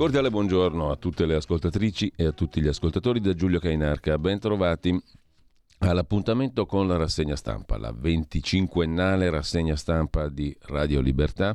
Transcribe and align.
Cordiale 0.00 0.30
buongiorno 0.30 0.90
a 0.90 0.96
tutte 0.96 1.26
le 1.26 1.34
ascoltatrici 1.34 2.10
e 2.16 2.24
a 2.24 2.32
tutti 2.32 2.62
gli 2.62 2.68
ascoltatori 2.68 3.20
da 3.20 3.34
Giulio 3.34 3.58
Cainarca. 3.58 4.16
Ben 4.16 4.38
trovati 4.38 4.98
all'appuntamento 5.80 6.64
con 6.64 6.88
la 6.88 6.96
rassegna 6.96 7.36
stampa, 7.36 7.76
la 7.76 7.92
25ennale 7.92 9.28
rassegna 9.28 9.76
stampa 9.76 10.30
di 10.30 10.56
Radio 10.68 11.02
Libertà. 11.02 11.54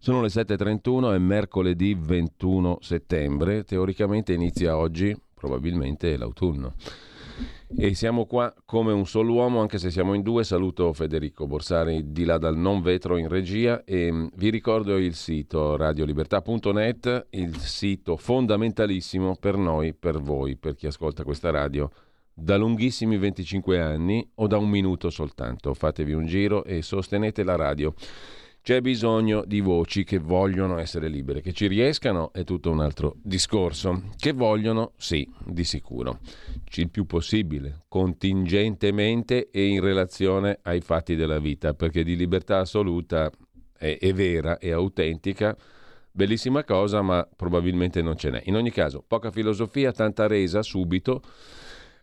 Sono 0.00 0.20
le 0.20 0.26
7.31, 0.26 1.14
è 1.14 1.18
mercoledì 1.18 1.94
21 1.96 2.78
settembre, 2.80 3.62
teoricamente 3.62 4.32
inizia 4.32 4.76
oggi, 4.76 5.16
probabilmente 5.32 6.16
l'autunno. 6.16 6.74
E 7.76 7.94
siamo 7.94 8.26
qua 8.26 8.52
come 8.64 8.92
un 8.92 9.06
solo 9.06 9.32
uomo, 9.34 9.60
anche 9.60 9.78
se 9.78 9.90
siamo 9.90 10.14
in 10.14 10.22
due. 10.22 10.42
Saluto 10.42 10.92
Federico 10.92 11.46
Borsari 11.46 12.10
di 12.10 12.24
là 12.24 12.36
dal 12.36 12.56
non 12.56 12.82
vetro 12.82 13.16
in 13.16 13.28
regia 13.28 13.84
e 13.84 14.10
mm, 14.10 14.26
vi 14.34 14.50
ricordo 14.50 14.96
il 14.96 15.14
sito 15.14 15.76
radiolibertà.net, 15.76 17.28
il 17.30 17.56
sito 17.58 18.16
fondamentalissimo 18.16 19.36
per 19.36 19.56
noi, 19.56 19.94
per 19.94 20.18
voi, 20.18 20.56
per 20.56 20.74
chi 20.74 20.88
ascolta 20.88 21.22
questa 21.22 21.50
radio 21.50 21.88
da 22.32 22.56
lunghissimi 22.56 23.18
25 23.18 23.78
anni 23.78 24.28
o 24.36 24.46
da 24.46 24.56
un 24.56 24.68
minuto 24.68 25.08
soltanto. 25.10 25.72
Fatevi 25.74 26.12
un 26.12 26.26
giro 26.26 26.64
e 26.64 26.82
sostenete 26.82 27.44
la 27.44 27.56
radio. 27.56 27.94
C'è 28.62 28.82
bisogno 28.82 29.42
di 29.46 29.60
voci 29.60 30.04
che 30.04 30.18
vogliono 30.18 30.76
essere 30.76 31.08
libere, 31.08 31.40
che 31.40 31.54
ci 31.54 31.66
riescano 31.66 32.30
è 32.32 32.44
tutto 32.44 32.70
un 32.70 32.80
altro 32.80 33.16
discorso. 33.22 34.02
Che 34.18 34.32
vogliono, 34.32 34.92
sì, 34.98 35.26
di 35.46 35.64
sicuro. 35.64 36.20
Il 36.74 36.90
più 36.90 37.06
possibile, 37.06 37.84
contingentemente 37.88 39.48
e 39.50 39.66
in 39.66 39.80
relazione 39.80 40.58
ai 40.62 40.82
fatti 40.82 41.16
della 41.16 41.38
vita, 41.38 41.72
perché 41.72 42.04
di 42.04 42.14
libertà 42.14 42.58
assoluta 42.58 43.30
è, 43.78 43.96
è 43.98 44.12
vera 44.12 44.58
e 44.58 44.72
autentica. 44.72 45.56
Bellissima 46.12 46.62
cosa, 46.62 47.00
ma 47.00 47.26
probabilmente 47.34 48.02
non 48.02 48.18
ce 48.18 48.28
n'è. 48.28 48.42
In 48.44 48.56
ogni 48.56 48.70
caso, 48.70 49.02
poca 49.06 49.30
filosofia, 49.30 49.90
tanta 49.90 50.26
resa 50.26 50.62
subito 50.62 51.22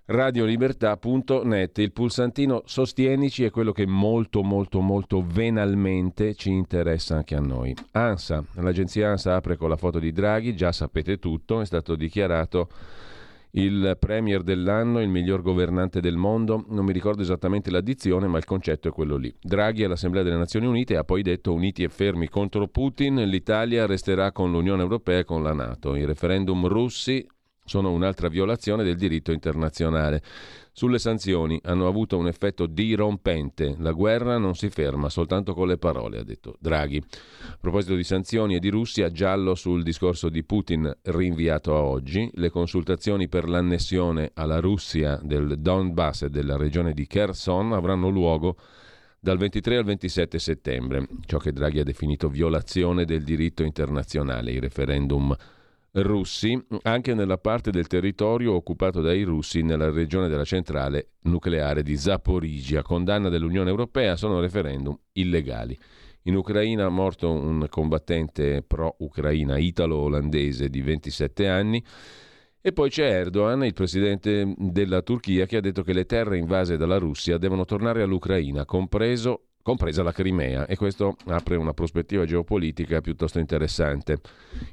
radiolibertà.net. 0.08 1.78
Il 1.80 1.92
pulsantino 1.92 2.64
Sostienici 2.66 3.44
è 3.44 3.50
quello 3.50 3.72
che 3.72 3.86
molto 3.86 4.42
molto 4.42 4.80
molto 4.80 5.24
venalmente 5.26 6.34
ci 6.36 6.50
interessa 6.50 7.16
anche 7.16 7.36
a 7.36 7.40
noi. 7.40 7.76
ANSA, 7.92 8.44
l'agenzia 8.56 9.10
ANSA 9.10 9.36
apre 9.36 9.58
con 9.58 9.70
la 9.70 9.78
foto 9.78 10.00
di 10.00 10.12
Draghi, 10.12 10.56
già 10.56 10.72
sapete 10.72 11.20
tutto, 11.20 11.62
è 11.62 11.66
stato 11.66 11.96
dichiarato 11.96 12.70
il 13.52 13.98
premier 14.00 14.44
dell'anno, 14.44 15.02
il 15.02 15.10
miglior 15.10 15.42
governante 15.42 16.00
del 16.00 16.16
mondo, 16.16 16.66
non 16.70 16.86
mi 16.86 16.94
ricordo 16.94 17.22
esattamente 17.22 17.72
l'addizione, 17.72 18.28
ma 18.28 18.38
il 18.38 18.46
concetto 18.46 18.88
è 18.88 18.92
quello 18.92 19.18
lì. 19.18 19.34
Draghi 19.42 19.84
all'Assemblea 19.84 20.24
delle 20.24 20.38
Nazioni 20.38 20.68
Unite 20.68 20.96
ha 20.96 21.04
poi 21.04 21.22
detto 21.22 21.54
uniti 21.54 21.84
e 21.84 21.90
fermi 21.90 22.30
contro 22.30 22.68
Putin, 22.68 23.16
l'Italia 23.16 23.86
resterà 23.86 24.32
con 24.32 24.52
l'Unione 24.52 24.84
Europea 24.84 25.20
e 25.20 25.24
con 25.26 25.44
la 25.44 25.54
Nato. 25.54 25.96
I 25.96 26.06
referendum 26.06 26.68
russi 26.68 27.26
sono 27.68 27.92
un'altra 27.92 28.30
violazione 28.30 28.84
del 28.84 28.96
diritto 28.96 29.32
internazionale. 29.32 30.24
Sulle 30.72 31.00
sanzioni 31.00 31.60
hanno 31.64 31.88
avuto 31.88 32.18
un 32.18 32.28
effetto 32.28 32.66
dirompente. 32.66 33.76
La 33.80 33.92
guerra 33.92 34.38
non 34.38 34.56
si 34.56 34.70
ferma 34.70 35.10
soltanto 35.10 35.54
con 35.54 35.68
le 35.68 35.78
parole, 35.78 36.20
ha 36.20 36.24
detto 36.24 36.56
Draghi. 36.60 36.98
A 36.98 37.58
proposito 37.60 37.96
di 37.96 38.04
sanzioni 38.04 38.56
e 38.56 38.60
di 38.60 38.70
Russia, 38.70 39.12
giallo 39.12 39.56
sul 39.56 39.84
discorso 39.84 40.30
di 40.30 40.44
Putin 40.44 40.92
rinviato 41.02 41.76
a 41.76 41.82
oggi. 41.82 42.30
Le 42.36 42.50
consultazioni 42.50 43.28
per 43.28 43.50
l'annessione 43.50 44.32
alla 44.36 44.60
Russia 44.60 45.20
del 45.22 45.60
Donbass 45.60 46.24
e 46.24 46.30
della 46.30 46.58
regione 46.58 46.94
di 46.94 47.06
Kherson 47.08 47.74
avranno 47.74 48.10
luogo 48.10 48.56
dal 49.20 49.38
23 49.38 49.78
al 49.78 49.84
27 49.84 50.40
settembre, 50.40 51.08
ciò 51.26 51.38
che 51.40 51.52
Draghi 51.52 51.80
ha 51.80 51.84
definito 51.84 52.30
violazione 52.30 53.04
del 53.04 53.24
diritto 53.24 53.64
internazionale, 53.64 54.52
i 54.52 54.60
referendum 54.60 55.36
russi 56.02 56.60
anche 56.84 57.14
nella 57.14 57.38
parte 57.38 57.72
del 57.72 57.88
territorio 57.88 58.54
occupato 58.54 59.02
dai 59.02 59.24
russi 59.24 59.62
nella 59.62 59.90
regione 59.90 60.28
della 60.28 60.44
centrale 60.44 61.14
nucleare 61.22 61.84
di 61.84 61.98
Zaporizhia. 61.98 62.82
Condanna 62.82 63.30
dell'Unione 63.30 63.70
Europea 63.70 64.16
sono 64.16 64.40
referendum 64.40 64.98
illegali. 65.14 65.78
In 66.24 66.36
Ucraina 66.36 66.86
è 66.86 66.90
morto 66.90 67.32
un 67.32 67.66
combattente 67.70 68.62
pro-ucraina 68.62 69.58
italo-olandese 69.58 70.70
di 70.70 70.82
27 70.82 71.48
anni. 71.48 71.84
E 72.60 72.74
poi 72.74 72.90
c'è 72.90 73.06
Erdogan, 73.06 73.64
il 73.64 73.74
presidente 73.74 74.54
della 74.58 75.02
Turchia, 75.02 75.46
che 75.46 75.58
ha 75.58 75.62
detto 75.62 75.84
che 75.84 75.94
le 75.94 76.06
terre 76.06 76.38
invase 76.38 76.76
dalla 76.76 76.98
Russia 76.98 77.38
devono 77.38 77.64
tornare 77.64 78.02
all'Ucraina, 78.02 78.66
compreso 78.66 79.44
compresa 79.68 80.02
la 80.02 80.14
Crimea, 80.14 80.66
e 80.66 80.78
questo 80.78 81.18
apre 81.26 81.58
una 81.58 81.74
prospettiva 81.74 82.24
geopolitica 82.24 83.02
piuttosto 83.02 83.38
interessante. 83.38 84.22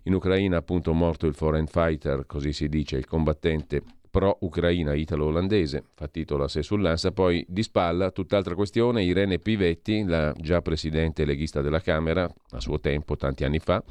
In 0.05 0.15
Ucraina 0.15 0.59
appunto 0.59 0.93
morto 0.93 1.27
il 1.27 1.35
foreign 1.35 1.65
fighter, 1.65 2.27
così 2.27 2.53
si 2.53 2.69
dice, 2.69 2.97
il 2.97 3.05
combattente 3.05 3.83
pro-ucraina 4.09 4.95
italo-olandese, 4.95 5.83
fa 5.97 6.07
titolo 6.07 6.45
a 6.45 6.49
sé 6.49 6.63
sull'ANSA, 6.63 7.11
poi 7.11 7.45
di 7.49 7.65
spalla 7.65 8.13
tutt'altra 8.13 8.55
questione, 8.55 9.03
Irene 9.03 9.41
Pivetti, 9.41 10.05
la 10.05 10.33
già 10.39 10.63
presidente 10.63 11.25
leghista 11.25 11.61
della 11.61 11.81
Camera, 11.81 12.33
a 12.51 12.61
suo 12.61 12.79
tempo, 12.79 13.17
tanti 13.17 13.43
anni 13.43 13.59
fa, 13.59 13.83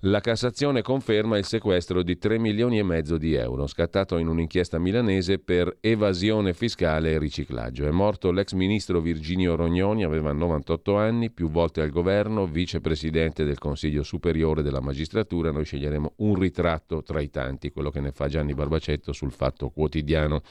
la 0.00 0.20
Cassazione 0.20 0.82
conferma 0.82 1.38
il 1.38 1.44
sequestro 1.44 2.02
di 2.02 2.18
3 2.18 2.38
milioni 2.38 2.78
e 2.78 2.82
mezzo 2.82 3.16
di 3.16 3.34
euro, 3.34 3.66
scattato 3.66 4.18
in 4.18 4.28
un'inchiesta 4.28 4.78
milanese 4.78 5.38
per 5.38 5.78
evasione 5.80 6.52
fiscale 6.52 7.12
e 7.12 7.18
riciclaggio. 7.18 7.86
È 7.86 7.90
morto 7.90 8.30
l'ex 8.30 8.52
ministro 8.52 9.00
Virginio 9.00 9.56
Rognoni, 9.56 10.04
aveva 10.04 10.32
98 10.32 10.96
anni, 10.96 11.30
più 11.30 11.50
volte 11.50 11.80
al 11.80 11.90
governo, 11.90 12.46
vicepresidente 12.46 13.44
del 13.44 13.58
Consiglio 13.58 14.02
Superiore 14.02 14.62
della 14.62 14.80
Magistratura. 14.80 15.50
Noi 15.50 15.64
sceglieremo 15.64 16.14
un 16.16 16.34
ritratto 16.34 17.02
tra 17.02 17.20
i 17.20 17.30
tanti, 17.30 17.70
quello 17.70 17.90
che 17.90 18.00
ne 18.00 18.12
fa 18.12 18.28
Gianni 18.28 18.54
Barbacetto 18.54 19.12
sul 19.12 19.32
Fatto 19.32 19.70
Quotidiano. 19.70 20.42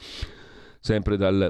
Sempre 0.80 1.16
dal 1.16 1.48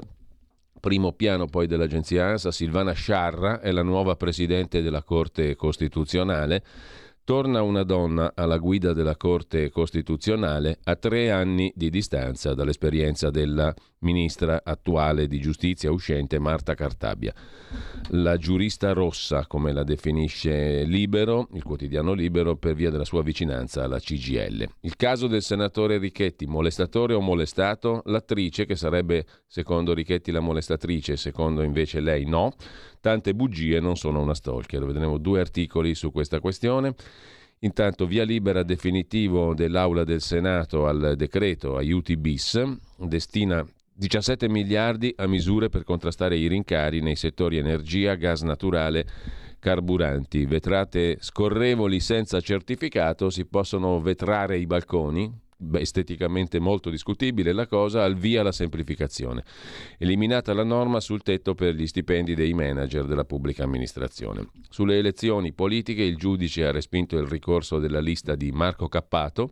primo 0.79 1.13
piano 1.13 1.47
poi 1.47 1.65
dell'agenzia 1.65 2.27
ANSA, 2.27 2.51
Silvana 2.51 2.91
Sciarra 2.91 3.59
è 3.59 3.71
la 3.71 3.81
nuova 3.81 4.15
presidente 4.15 4.83
della 4.83 5.01
Corte 5.01 5.55
Costituzionale 5.55 6.63
torna 7.25 7.63
una 7.63 7.83
donna 7.83 8.33
alla 8.35 8.59
guida 8.59 8.93
della 8.93 9.17
Corte 9.17 9.71
Costituzionale 9.71 10.77
a 10.83 10.95
tre 10.95 11.31
anni 11.31 11.73
di 11.75 11.89
distanza 11.89 12.53
dall'esperienza 12.53 13.31
della 13.31 13.73
ministra 14.05 14.61
attuale 14.63 15.27
di 15.27 15.41
giustizia 15.41 15.91
uscente 15.91 16.39
Marta 16.39 16.75
Cartabia. 16.75 17.33
La 18.11 18.37
giurista 18.37 18.93
rossa, 18.93 19.45
come 19.47 19.73
la 19.73 19.83
definisce 19.83 20.83
Libero, 20.83 21.49
il 21.53 21.63
quotidiano 21.63 22.13
Libero, 22.13 22.55
per 22.55 22.75
via 22.75 22.91
della 22.91 23.03
sua 23.03 23.23
vicinanza 23.23 23.83
alla 23.83 23.99
CGL. 23.99 24.65
Il 24.81 24.95
caso 24.95 25.27
del 25.27 25.41
senatore 25.41 25.97
Richetti, 25.97 26.45
molestatore 26.45 27.15
o 27.15 27.19
molestato, 27.19 28.01
l'attrice, 28.05 28.65
che 28.65 28.75
sarebbe 28.75 29.25
secondo 29.47 29.93
Richetti 29.93 30.31
la 30.31 30.39
molestatrice, 30.39 31.17
secondo 31.17 31.63
invece 31.63 31.99
lei 31.99 32.25
no, 32.25 32.53
Tante 33.01 33.35
bugie 33.35 33.79
non 33.79 33.97
sono 33.97 34.19
una 34.21 34.33
stalker. 34.33 34.83
Vedremo 34.83 35.19
due 35.19 35.39
articoli 35.39 35.93
su 35.93 36.11
questa 36.11 36.39
questione. 36.39 36.95
Intanto 37.59 38.05
via 38.05 38.23
libera 38.23 38.63
definitivo 38.63 39.53
dell'Aula 39.53 40.03
del 40.03 40.21
Senato 40.21 40.87
al 40.87 41.13
decreto 41.15 41.77
aiuti 41.77 42.17
bis, 42.17 42.61
destina 42.97 43.65
17 43.97 44.49
miliardi 44.49 45.13
a 45.15 45.25
misure 45.25 45.69
per 45.69 45.85
contrastare 45.85 46.35
i 46.35 46.47
rincari 46.47 46.99
nei 46.99 47.15
settori 47.15 47.57
energia, 47.57 48.15
gas 48.15 48.41
naturale, 48.41 49.07
carburanti. 49.57 50.45
Vetrate 50.45 51.15
scorrevoli 51.21 52.01
senza 52.01 52.41
certificato, 52.41 53.29
si 53.29 53.45
possono 53.45 54.01
vetrare 54.01 54.57
i 54.57 54.65
balconi, 54.65 55.43
Beh, 55.57 55.79
esteticamente 55.79 56.59
molto 56.59 56.89
discutibile 56.89 57.53
la 57.53 57.65
cosa, 57.65 58.03
al 58.03 58.15
via 58.15 58.43
la 58.43 58.51
semplificazione. 58.51 59.45
Eliminata 59.97 60.53
la 60.53 60.65
norma 60.65 60.99
sul 60.99 61.23
tetto 61.23 61.55
per 61.55 61.73
gli 61.73 61.87
stipendi 61.87 62.35
dei 62.35 62.53
manager 62.53 63.05
della 63.05 63.23
pubblica 63.23 63.63
amministrazione. 63.63 64.49
Sulle 64.69 64.97
elezioni 64.97 65.53
politiche 65.53 66.03
il 66.03 66.17
giudice 66.17 66.65
ha 66.65 66.71
respinto 66.71 67.17
il 67.17 67.27
ricorso 67.27 67.79
della 67.79 68.01
lista 68.01 68.35
di 68.35 68.51
Marco 68.51 68.89
Cappato 68.89 69.51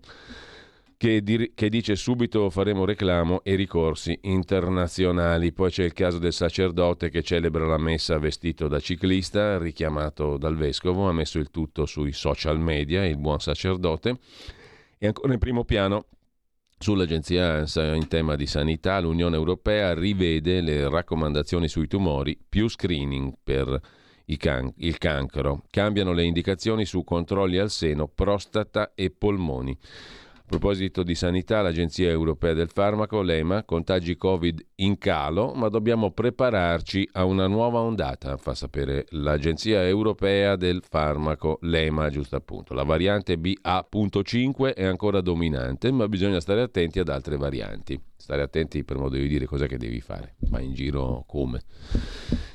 che, 1.03 1.21
di, 1.21 1.51
che, 1.53 1.67
dice 1.67 1.97
subito 1.97 2.49
faremo 2.49 2.85
reclamo 2.85 3.41
e 3.43 3.55
ricorsi 3.55 4.17
internazionali. 4.21 5.51
Poi 5.51 5.69
c'è 5.69 5.83
il 5.83 5.91
caso 5.91 6.17
del 6.17 6.31
sacerdote 6.31 7.09
che 7.09 7.21
celebra 7.21 7.65
la 7.65 7.77
messa 7.77 8.17
vestito 8.17 8.69
da 8.69 8.79
ciclista, 8.79 9.57
richiamato 9.57 10.37
dal 10.37 10.55
vescovo, 10.55 11.09
ha 11.09 11.11
messo 11.11 11.39
il 11.39 11.51
tutto 11.51 11.85
sui 11.85 12.13
social 12.13 12.57
media, 12.57 13.05
il 13.05 13.17
buon 13.17 13.41
sacerdote. 13.41 14.17
E 14.97 15.07
ancora 15.07 15.33
in 15.33 15.39
primo 15.39 15.65
piano 15.65 16.05
Sull'agenzia 16.77 17.65
in 17.95 18.07
tema 18.09 18.35
di 18.35 18.45
sanità, 18.45 18.99
l'Unione 18.99 19.37
Europea 19.37 19.93
rivede 19.93 20.59
le 20.59 20.89
raccomandazioni 20.89 21.69
sui 21.69 21.87
tumori, 21.87 22.37
più 22.49 22.67
screening 22.67 23.35
per 23.41 23.79
can- 24.37 24.73
il 24.77 24.97
cancro. 24.97 25.63
Cambiano 25.69 26.11
le 26.11 26.23
indicazioni 26.23 26.83
su 26.83 27.05
controlli 27.05 27.57
al 27.57 27.69
seno, 27.69 28.09
prostata 28.09 28.91
e 28.95 29.11
polmoni. 29.11 29.77
A 30.45 30.55
proposito 30.57 31.03
di 31.03 31.15
sanità, 31.15 31.61
l'Agenzia 31.61 32.09
Europea 32.09 32.53
del 32.53 32.67
Farmaco, 32.67 33.21
l'EMA, 33.21 33.63
contagi 33.63 34.17
Covid 34.17 34.63
in 34.75 34.97
calo, 34.97 35.53
ma 35.53 35.69
dobbiamo 35.69 36.11
prepararci 36.11 37.09
a 37.13 37.23
una 37.23 37.47
nuova 37.47 37.79
ondata, 37.79 38.35
fa 38.35 38.53
sapere 38.53 39.05
l'Agenzia 39.11 39.87
Europea 39.87 40.57
del 40.57 40.83
Farmaco, 40.87 41.59
l'EMA, 41.61 42.09
giusto 42.09 42.35
appunto. 42.35 42.73
La 42.73 42.83
variante 42.83 43.37
BA.5 43.37 44.75
è 44.75 44.83
ancora 44.83 45.21
dominante, 45.21 45.91
ma 45.91 46.09
bisogna 46.09 46.41
stare 46.41 46.61
attenti 46.61 46.99
ad 46.99 47.07
altre 47.07 47.37
varianti. 47.37 47.99
Stare 48.15 48.41
attenti 48.41 48.83
per 48.83 48.97
modo 48.97 49.15
di 49.15 49.27
dire 49.27 49.45
cosa 49.45 49.65
che 49.65 49.77
devi 49.77 50.01
fare, 50.01 50.35
ma 50.49 50.59
in 50.59 50.73
giro 50.73 51.23
come 51.25 51.61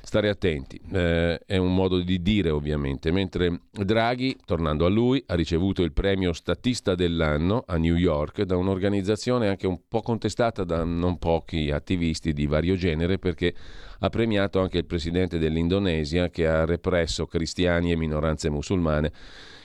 stare 0.08 0.30
attenti, 0.30 0.80
eh, 0.90 1.38
è 1.44 1.58
un 1.58 1.74
modo 1.74 2.00
di 2.00 2.22
dire 2.22 2.48
ovviamente, 2.48 3.12
mentre 3.12 3.60
Draghi, 3.70 4.38
tornando 4.46 4.86
a 4.86 4.88
lui, 4.88 5.22
ha 5.26 5.34
ricevuto 5.34 5.82
il 5.82 5.92
premio 5.92 6.32
statista 6.32 6.94
dell'anno 6.94 7.62
a 7.66 7.76
New 7.76 7.94
York 7.94 8.40
da 8.44 8.56
un'organizzazione 8.56 9.48
anche 9.48 9.66
un 9.66 9.80
po' 9.86 10.00
contestata 10.00 10.64
da 10.64 10.82
non 10.82 11.18
pochi 11.18 11.70
attivisti 11.70 12.32
di 12.32 12.46
vario 12.46 12.74
genere 12.74 13.18
perché 13.18 13.54
ha 13.98 14.08
premiato 14.08 14.60
anche 14.60 14.78
il 14.78 14.86
presidente 14.86 15.36
dell'Indonesia 15.36 16.30
che 16.30 16.46
ha 16.46 16.64
represso 16.64 17.26
cristiani 17.26 17.92
e 17.92 17.96
minoranze 17.96 18.48
musulmane 18.48 19.12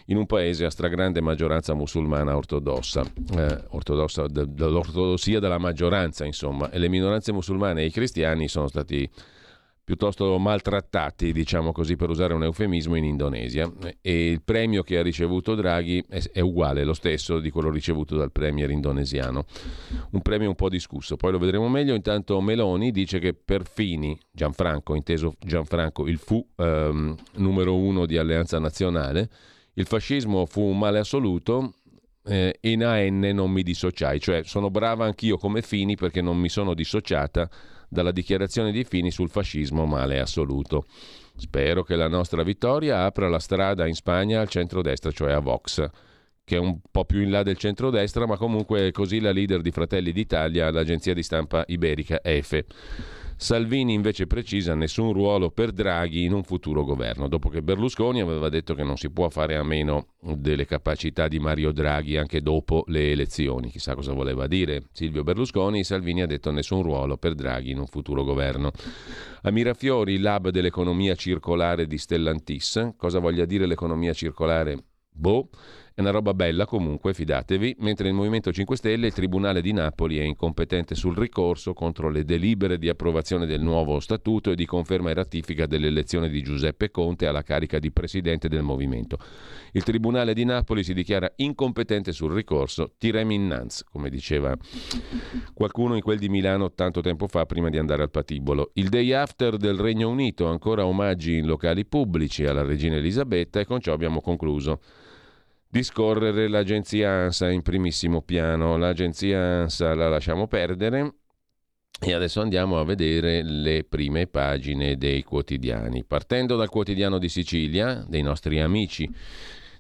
in 0.08 0.18
un 0.18 0.26
paese 0.26 0.66
a 0.66 0.70
stragrande 0.70 1.22
maggioranza 1.22 1.74
musulmana 1.74 2.36
ortodossa, 2.36 3.02
eh, 3.38 3.64
ortodossa 3.70 4.28
dell'ortodossia 4.28 5.40
della 5.40 5.58
maggioranza 5.58 6.26
insomma, 6.26 6.70
e 6.70 6.80
le 6.80 6.90
minoranze 6.90 7.32
musulmane 7.32 7.84
e 7.84 7.86
i 7.86 7.92
cristiani 7.92 8.50
sono 8.50 8.68
stati 8.68 9.10
piuttosto 9.84 10.38
maltrattati, 10.38 11.34
diciamo 11.34 11.74
così 11.74 11.96
per 11.98 12.10
usare 12.10 12.34
un 12.34 12.44
eufemismo, 12.44 12.96
in 12.96 13.04
Indonesia 13.04 13.70
e 14.02 14.30
il 14.32 14.42
premio 14.42 14.82
che 14.82 14.98
ha 14.98 15.02
ricevuto 15.02 15.56
Draghi 15.56 16.04
è, 16.08 16.40
uguale, 16.40 16.84
lo 16.84 16.94
stesso 16.94 17.40
di 17.40 17.50
quello 17.50 17.70
ricevuto 17.70 18.16
dal 18.16 18.32
premier 18.32 18.70
indonesiano. 18.70 19.46
Un 20.12 20.22
premio 20.22 20.50
un 20.50 20.56
po' 20.56 20.70
discusso, 20.70 21.18
poi 21.18 21.32
lo 21.32 21.38
vedremo 21.38 21.68
meglio. 21.68 21.94
Intanto 21.96 22.40
Meloni 22.40 22.92
dice 22.92 23.20
che 23.20 23.34
per 23.34 23.68
Fini, 23.68 24.18
Gianfranco, 24.32 24.96
inteso 24.96 25.36
Gianfranco, 25.40 26.08
il 26.08 26.18
fu 26.18 26.46
ehm, 26.56 27.16
numero 27.36 27.76
uno 27.76 28.06
di 28.06 28.18
Alleanza 28.18 28.60
Nazionale, 28.60 29.30
il 29.74 29.86
fascismo 29.86 30.46
fu 30.46 30.62
un 30.62 30.78
male 30.78 31.00
assoluto, 31.00 31.74
eh, 32.26 32.58
in 32.62 32.86
AN 32.86 33.20
non 33.20 33.52
mi 33.52 33.64
dissociai, 33.64 34.20
cioè 34.22 34.44
sono 34.44 34.70
brava 34.70 35.04
anch'io 35.04 35.38
come 35.38 35.62
Fini 35.62 35.98
perché 35.98 36.22
non 36.22 36.38
mi 36.38 36.48
sono 36.48 36.74
dissociata 36.74 37.50
dalla 37.94 38.12
dichiarazione 38.12 38.74
di 38.74 38.84
Fini 38.84 39.12
sul 39.12 39.30
fascismo 39.30 39.86
male 39.86 40.20
assoluto. 40.20 40.86
Spero 41.38 41.84
che 41.84 41.96
la 41.96 42.10
nostra 42.10 42.44
vittoria 42.44 43.06
apra 43.06 43.30
la 43.30 43.40
strada 43.40 43.88
in 43.88 43.96
Spagna 43.96 44.42
al 44.42 44.50
centrodestra, 44.50 45.12
cioè 45.12 45.32
a 45.32 45.40
Vox, 45.40 45.88
che 46.44 46.58
è 46.58 46.60
un 46.60 46.80
po' 46.92 47.06
più 47.06 47.22
in 47.22 47.32
là 47.32 47.42
del 47.44 47.58
centrodestra, 47.58 48.28
ma 48.28 48.36
comunque 48.36 48.88
è 48.88 48.92
così 48.92 49.22
la 49.22 49.32
leader 49.32 49.62
di 49.62 49.72
Fratelli 49.72 50.12
d'Italia 50.12 50.68
all'agenzia 50.68 51.14
di 51.14 51.24
stampa 51.24 51.64
iberica 51.68 52.20
EFE. 52.22 52.66
Salvini 53.36 53.94
invece 53.94 54.28
precisa 54.28 54.74
nessun 54.74 55.12
ruolo 55.12 55.50
per 55.52 55.72
Draghi 55.72 56.24
in 56.24 56.34
un 56.34 56.44
futuro 56.44 56.84
governo, 56.84 57.28
dopo 57.28 57.50
che 57.50 57.62
Berlusconi 57.62 58.22
aveva 58.22 58.50
detto 58.50 58.74
che 58.74 58.84
non 58.84 58.98
si 58.98 59.10
può 59.10 59.30
fare 59.30 59.56
a 59.56 59.64
meno 59.64 60.14
delle 60.22 60.66
capacità 60.66 61.28
di 61.28 61.40
Mario 61.40 61.72
Draghi 61.72 62.18
anche 62.18 62.42
dopo 62.42 62.84
le 62.88 63.12
elezioni. 63.12 63.70
Chissà 63.70 63.96
cosa 63.96 64.14
voleva 64.14 64.48
dire 64.48 64.84
Silvio 64.92 65.24
Berlusconi, 65.24 65.84
Salvini 65.84 66.22
ha 66.22 66.28
detto 66.28 66.52
nessun 66.52 66.84
ruolo 66.84 67.18
per 67.18 67.36
Draghi 67.36 67.72
in 67.72 67.80
un 67.80 67.88
futuro 67.88 68.24
governo. 68.24 68.72
A 69.42 69.52
Mirafiori, 69.52 70.20
lab 70.20 70.50
dell'economia 70.50 71.16
circolare 71.16 71.86
di 71.86 71.98
Stellantis, 71.98 72.94
cosa 72.96 73.20
voglia 73.20 73.46
dire 73.46 73.66
l'economia 73.66 74.14
circolare? 74.14 74.78
Boh. 75.10 75.50
È 75.96 76.02
una 76.02 76.10
roba 76.10 76.34
bella 76.34 76.66
comunque, 76.66 77.14
fidatevi, 77.14 77.76
mentre 77.82 78.08
il 78.08 78.16
Movimento 78.16 78.52
5 78.52 78.76
Stelle, 78.78 79.06
il 79.06 79.14
Tribunale 79.14 79.62
di 79.62 79.74
Napoli 79.74 80.18
è 80.18 80.24
incompetente 80.24 80.96
sul 80.96 81.16
ricorso 81.16 81.76
contro 81.76 82.10
le 82.10 82.26
delibere 82.26 82.80
di 82.80 82.90
approvazione 82.90 83.46
del 83.46 83.62
nuovo 83.62 84.00
statuto 84.00 84.50
e 84.50 84.56
di 84.56 84.66
conferma 84.66 85.12
e 85.12 85.14
ratifica 85.14 85.68
dell'elezione 85.68 86.30
di 86.30 86.42
Giuseppe 86.42 86.90
Conte 86.90 87.28
alla 87.28 87.44
carica 87.44 87.78
di 87.78 87.92
Presidente 87.92 88.50
del 88.50 88.64
Movimento. 88.64 89.20
Il 89.74 89.84
Tribunale 89.84 90.34
di 90.34 90.46
Napoli 90.46 90.84
si 90.84 90.96
dichiara 90.96 91.32
incompetente 91.36 92.12
sul 92.12 92.34
ricorso, 92.34 92.94
tirem 92.98 93.30
innanzi, 93.30 93.84
come 93.92 94.10
diceva 94.10 94.58
qualcuno 95.54 95.94
in 95.94 96.02
quel 96.02 96.18
di 96.18 96.28
Milano 96.28 96.72
tanto 96.72 97.02
tempo 97.02 97.28
fa 97.28 97.46
prima 97.46 97.70
di 97.70 97.78
andare 97.78 98.02
al 98.02 98.10
patibolo. 98.10 98.72
Il 98.74 98.90
day 98.90 99.12
after 99.12 99.58
del 99.58 99.78
Regno 99.78 100.10
Unito, 100.10 100.48
ancora 100.48 100.88
omaggi 100.88 101.38
in 101.38 101.46
locali 101.46 101.86
pubblici 101.86 102.48
alla 102.48 102.64
regina 102.64 102.96
Elisabetta 102.96 103.60
e 103.60 103.66
con 103.66 103.80
ciò 103.80 103.94
abbiamo 103.94 104.22
concluso 104.22 104.80
discorrere 105.74 106.48
l'agenzia 106.48 107.10
ANSA 107.10 107.50
in 107.50 107.64
primissimo 107.64 108.22
piano. 108.22 108.78
L'agenzia 108.78 109.62
ANSA 109.62 109.96
la 109.96 110.08
lasciamo 110.08 110.46
perdere 110.46 111.16
e 112.00 112.14
adesso 112.14 112.42
andiamo 112.42 112.80
a 112.80 112.86
vedere 112.86 113.42
le 113.42 113.84
prime 113.84 114.28
pagine 114.28 114.98
dei 114.98 115.24
quotidiani. 115.24 116.04
Partendo 116.04 116.58
dal 116.58 116.70
quotidiano 116.70 117.18
di 117.18 117.28
Sicilia, 117.28 118.06
dei 118.08 118.22
nostri 118.22 118.60
amici 118.60 119.10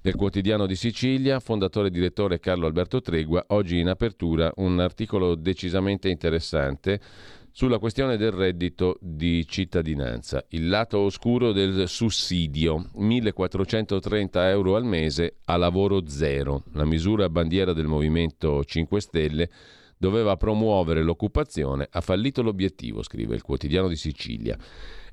del 0.01 0.15
quotidiano 0.15 0.65
di 0.65 0.75
Sicilia, 0.75 1.39
fondatore 1.39 1.89
e 1.89 1.91
direttore 1.91 2.39
Carlo 2.39 2.65
Alberto 2.65 2.99
Tregua, 2.99 3.43
oggi 3.49 3.77
in 3.77 3.87
apertura 3.87 4.51
un 4.55 4.79
articolo 4.79 5.35
decisamente 5.35 6.09
interessante 6.09 6.99
sulla 7.55 7.77
questione 7.77 8.17
del 8.17 8.31
reddito 8.31 8.97
di 8.99 9.45
cittadinanza, 9.47 10.43
il 10.49 10.67
lato 10.67 10.97
oscuro 10.97 11.51
del 11.51 11.87
sussidio, 11.87 12.89
1430 12.95 14.49
euro 14.49 14.75
al 14.75 14.83
mese 14.83 15.35
a 15.45 15.55
lavoro 15.55 16.07
zero. 16.07 16.63
La 16.73 16.83
misura 16.83 17.29
bandiera 17.29 17.71
del 17.71 17.85
Movimento 17.85 18.63
5 18.63 18.99
Stelle 18.99 19.49
doveva 19.95 20.35
promuovere 20.35 21.03
l'occupazione, 21.03 21.87
ha 21.91 22.01
fallito 22.01 22.41
l'obiettivo, 22.41 23.03
scrive 23.03 23.35
il 23.35 23.43
quotidiano 23.43 23.87
di 23.87 23.97
Sicilia. 23.97 24.57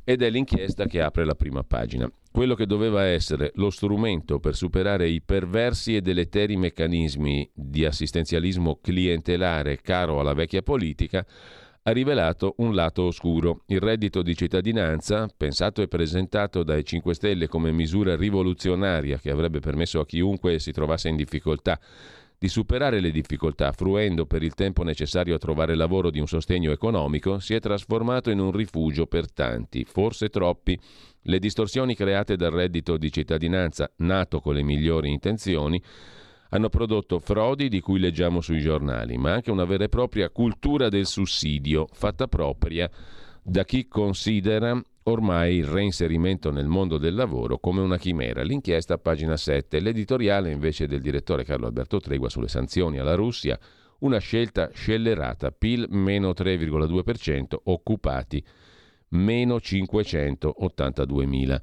Ed 0.03 0.23
è 0.23 0.31
l'inchiesta 0.31 0.87
che 0.87 1.03
apre 1.03 1.27
la 1.27 1.35
prima 1.35 1.63
pagina. 1.63 2.11
Quello 2.33 2.55
che 2.55 2.65
doveva 2.65 3.05
essere 3.05 3.53
lo 3.57 3.69
strumento 3.69 4.41
per 4.41 4.57
superare 4.57 5.07
i 5.11 5.21
perversi 5.21 5.95
e 5.95 6.01
deleteri 6.01 6.57
meccanismi 6.57 7.51
di 7.53 7.85
assistenzialismo 7.85 8.79
clientelare 8.81 9.79
caro 9.83 10.21
alla 10.21 10.33
vecchia 10.33 10.63
politica 10.63 11.27
ha 11.83 11.93
rivelato 11.93 12.55
un 12.59 12.75
lato 12.75 13.05
oscuro. 13.05 13.63
Il 13.67 13.81
reddito 13.81 14.23
di 14.23 14.37
cittadinanza, 14.37 15.29
pensato 15.35 15.81
e 15.81 15.89
presentato 15.89 16.63
dai 16.63 16.85
5 16.85 17.15
Stelle 17.15 17.49
come 17.49 17.73
misura 17.73 18.17
rivoluzionaria 18.17 19.19
che 19.19 19.31
avrebbe 19.31 19.61
permesso 19.61 20.01
a 20.01 20.07
chiunque 20.07 20.59
si 20.59 20.73
trovasse 20.73 21.09
in 21.09 21.17
difficoltà 21.17 21.81
di 22.41 22.49
superare 22.49 23.01
le 23.01 23.11
difficoltà 23.11 23.71
fruendo 23.71 24.25
per 24.25 24.43
il 24.43 24.55
tempo 24.55 24.83
necessario 24.83 25.35
a 25.35 25.39
trovare 25.39 25.75
lavoro 25.75 26.09
di 26.09 26.21
un 26.21 26.27
sostegno 26.27 26.73
economico, 26.73 27.39
si 27.39 27.53
è 27.53 27.61
trasformato 27.61 28.31
in 28.31 28.39
un 28.39 28.51
rifugio 28.51 29.07
per 29.07 29.31
tanti, 29.31 29.85
forse 29.85 30.31
troppi. 30.31 30.79
Le 31.25 31.39
distorsioni 31.39 31.95
create 31.95 32.37
dal 32.37 32.51
reddito 32.51 32.97
di 32.97 33.13
cittadinanza, 33.13 33.93
nato 33.97 34.41
con 34.41 34.55
le 34.55 34.63
migliori 34.63 35.11
intenzioni, 35.11 35.83
hanno 36.51 36.69
prodotto 36.69 37.19
frodi 37.19 37.69
di 37.69 37.81
cui 37.81 37.99
leggiamo 37.99 38.41
sui 38.41 38.61
giornali, 38.61 39.17
ma 39.17 39.33
anche 39.33 39.51
una 39.51 39.65
vera 39.65 39.85
e 39.85 39.89
propria 39.89 40.31
cultura 40.31 40.89
del 40.89 41.07
sussidio, 41.07 41.89
fatta 41.93 42.29
propria 42.29 42.89
da 43.43 43.65
chi 43.65 43.89
considera 43.89 44.81
ormai 45.05 45.57
il 45.57 45.65
reinserimento 45.65 46.51
nel 46.51 46.67
mondo 46.67 46.99
del 46.99 47.15
lavoro 47.15 47.59
come 47.59 47.81
una 47.81 47.99
chimera. 47.99 48.43
L'inchiesta 48.43 48.99
pagina 48.99 49.37
7, 49.37 49.81
l'editoriale 49.81 50.51
invece 50.51 50.87
del 50.87 51.01
direttore 51.01 51.45
Carlo 51.45 51.67
Alberto 51.67 52.01
Tregua 52.01 52.29
sulle 52.29 52.49
sanzioni 52.49 52.99
alla 52.99 53.15
Russia, 53.15 53.59
una 54.01 54.19
scelta 54.19 54.71
scellerata, 54.73 55.53
PIL 55.53 55.87
meno 55.91 56.31
3,2%, 56.31 57.57
occupati 57.65 58.43
meno 59.11 59.57
582.000. 59.57 61.61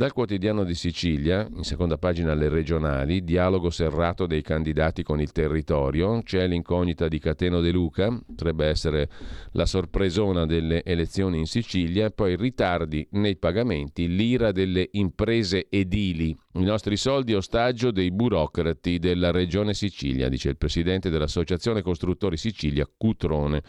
Dal 0.00 0.14
quotidiano 0.14 0.64
di 0.64 0.74
Sicilia, 0.74 1.46
in 1.54 1.62
seconda 1.62 1.98
pagina 1.98 2.32
alle 2.32 2.48
regionali, 2.48 3.22
dialogo 3.22 3.68
serrato 3.68 4.24
dei 4.24 4.40
candidati 4.40 5.02
con 5.02 5.20
il 5.20 5.30
territorio, 5.30 6.22
c'è 6.22 6.46
l'incognita 6.46 7.06
di 7.06 7.18
Cateno 7.18 7.60
De 7.60 7.70
Luca, 7.70 8.08
potrebbe 8.24 8.64
essere 8.64 9.10
la 9.52 9.66
sorpresona 9.66 10.46
delle 10.46 10.82
elezioni 10.84 11.36
in 11.36 11.44
Sicilia, 11.44 12.08
poi 12.08 12.34
ritardi 12.34 13.06
nei 13.10 13.36
pagamenti, 13.36 14.08
l'ira 14.08 14.52
delle 14.52 14.88
imprese 14.92 15.66
edili, 15.68 16.34
i 16.54 16.64
nostri 16.64 16.96
soldi 16.96 17.34
ostaggio 17.34 17.90
dei 17.90 18.10
burocrati 18.10 18.98
della 18.98 19.30
regione 19.30 19.74
Sicilia, 19.74 20.30
dice 20.30 20.48
il 20.48 20.56
presidente 20.56 21.10
dell'Associazione 21.10 21.82
Costruttori 21.82 22.38
Sicilia, 22.38 22.88
Cutrone. 22.96 23.62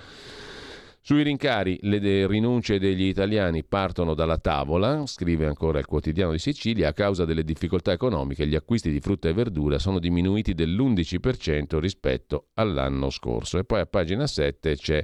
Sui 1.03 1.23
rincari 1.23 1.79
le 1.81 2.27
rinunce 2.27 2.77
degli 2.77 3.05
italiani 3.05 3.63
partono 3.63 4.13
dalla 4.13 4.37
tavola, 4.37 5.03
scrive 5.07 5.47
ancora 5.47 5.79
il 5.79 5.87
quotidiano 5.87 6.31
di 6.31 6.37
Sicilia, 6.37 6.89
a 6.89 6.93
causa 6.93 7.25
delle 7.25 7.43
difficoltà 7.43 7.91
economiche 7.91 8.45
gli 8.45 8.53
acquisti 8.53 8.91
di 8.91 8.99
frutta 8.99 9.27
e 9.27 9.33
verdura 9.33 9.79
sono 9.79 9.97
diminuiti 9.97 10.53
dell'11% 10.53 11.79
rispetto 11.79 12.49
all'anno 12.53 13.09
scorso. 13.09 13.57
E 13.57 13.63
poi 13.63 13.79
a 13.79 13.87
pagina 13.87 14.27
7 14.27 14.75
c'è 14.75 15.03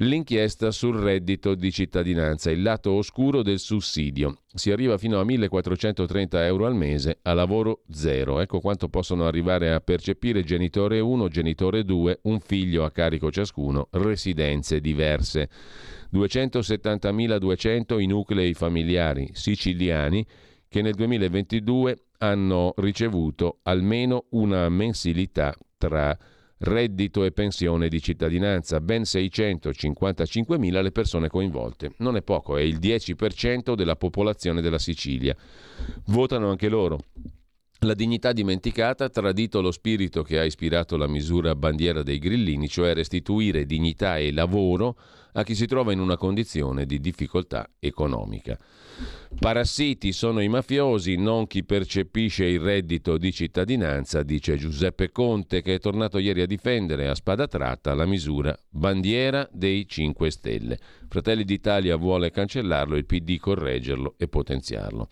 l'inchiesta 0.00 0.70
sul 0.70 0.96
reddito 0.96 1.54
di 1.54 1.72
cittadinanza, 1.72 2.50
il 2.50 2.62
lato 2.62 2.92
oscuro 2.92 3.42
del 3.42 3.58
sussidio. 3.58 4.42
Si 4.52 4.70
arriva 4.70 4.98
fino 4.98 5.18
a 5.18 5.24
1.430 5.24 6.28
euro 6.44 6.66
al 6.66 6.74
mese 6.74 7.18
a 7.22 7.32
lavoro 7.32 7.82
zero. 7.90 8.40
Ecco 8.40 8.60
quanto 8.60 8.88
possono 8.88 9.26
arrivare 9.26 9.72
a 9.72 9.80
percepire 9.80 10.44
genitore 10.44 11.00
1, 11.00 11.28
genitore 11.28 11.84
2, 11.84 12.20
un 12.22 12.40
figlio 12.40 12.84
a 12.84 12.90
carico 12.90 13.30
ciascuno, 13.30 13.88
residenze 13.92 14.80
diverse. 14.80 15.48
270.200 16.12 18.00
i 18.00 18.06
nuclei 18.06 18.54
familiari 18.54 19.30
siciliani 19.32 20.24
che 20.68 20.82
nel 20.82 20.94
2022 20.94 21.96
hanno 22.18 22.72
ricevuto 22.76 23.60
almeno 23.62 24.26
una 24.30 24.68
mensilità 24.68 25.54
tra 25.76 26.16
reddito 26.58 27.24
e 27.24 27.32
pensione 27.32 27.88
di 27.88 28.00
cittadinanza, 28.00 28.80
ben 28.80 29.02
655.000 29.02 30.82
le 30.82 30.92
persone 30.92 31.28
coinvolte. 31.28 31.92
Non 31.98 32.16
è 32.16 32.22
poco, 32.22 32.56
è 32.56 32.62
il 32.62 32.78
10% 32.78 33.74
della 33.74 33.96
popolazione 33.96 34.60
della 34.60 34.78
Sicilia. 34.78 35.36
Votano 36.06 36.50
anche 36.50 36.68
loro. 36.68 36.98
La 37.82 37.94
dignità 37.94 38.32
dimenticata 38.32 39.04
ha 39.04 39.08
tradito 39.08 39.60
lo 39.60 39.70
spirito 39.70 40.24
che 40.24 40.40
ha 40.40 40.44
ispirato 40.44 40.96
la 40.96 41.06
misura 41.06 41.54
bandiera 41.54 42.02
dei 42.02 42.18
grillini, 42.18 42.66
cioè 42.66 42.92
restituire 42.92 43.66
dignità 43.66 44.18
e 44.18 44.32
lavoro 44.32 44.98
a 45.34 45.44
chi 45.44 45.54
si 45.54 45.66
trova 45.66 45.92
in 45.92 46.00
una 46.00 46.16
condizione 46.16 46.86
di 46.86 46.98
difficoltà 46.98 47.70
economica. 47.78 48.58
Parassiti 49.38 50.10
sono 50.10 50.40
i 50.40 50.48
mafiosi, 50.48 51.14
non 51.14 51.46
chi 51.46 51.62
percepisce 51.62 52.46
il 52.46 52.58
reddito 52.58 53.16
di 53.16 53.32
cittadinanza, 53.32 54.24
dice 54.24 54.56
Giuseppe 54.56 55.12
Conte, 55.12 55.62
che 55.62 55.74
è 55.74 55.78
tornato 55.78 56.18
ieri 56.18 56.40
a 56.40 56.46
difendere 56.46 57.06
a 57.06 57.14
spada 57.14 57.46
tratta 57.46 57.94
la 57.94 58.06
misura 58.06 58.58
bandiera 58.68 59.48
dei 59.52 59.86
5 59.86 60.30
Stelle. 60.32 60.78
Fratelli 61.06 61.44
d'Italia 61.44 61.94
vuole 61.94 62.32
cancellarlo, 62.32 62.96
il 62.96 63.06
PD 63.06 63.38
correggerlo 63.38 64.16
e 64.18 64.26
potenziarlo. 64.26 65.06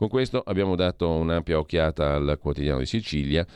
Con 0.00 0.08
questo 0.08 0.40
abbiamo 0.40 0.76
dato 0.76 1.10
un'ampia 1.10 1.58
occhiata 1.58 2.14
al 2.14 2.38
quotidiano 2.40 2.78
di 2.78 2.86
Sicilia. 2.86 3.46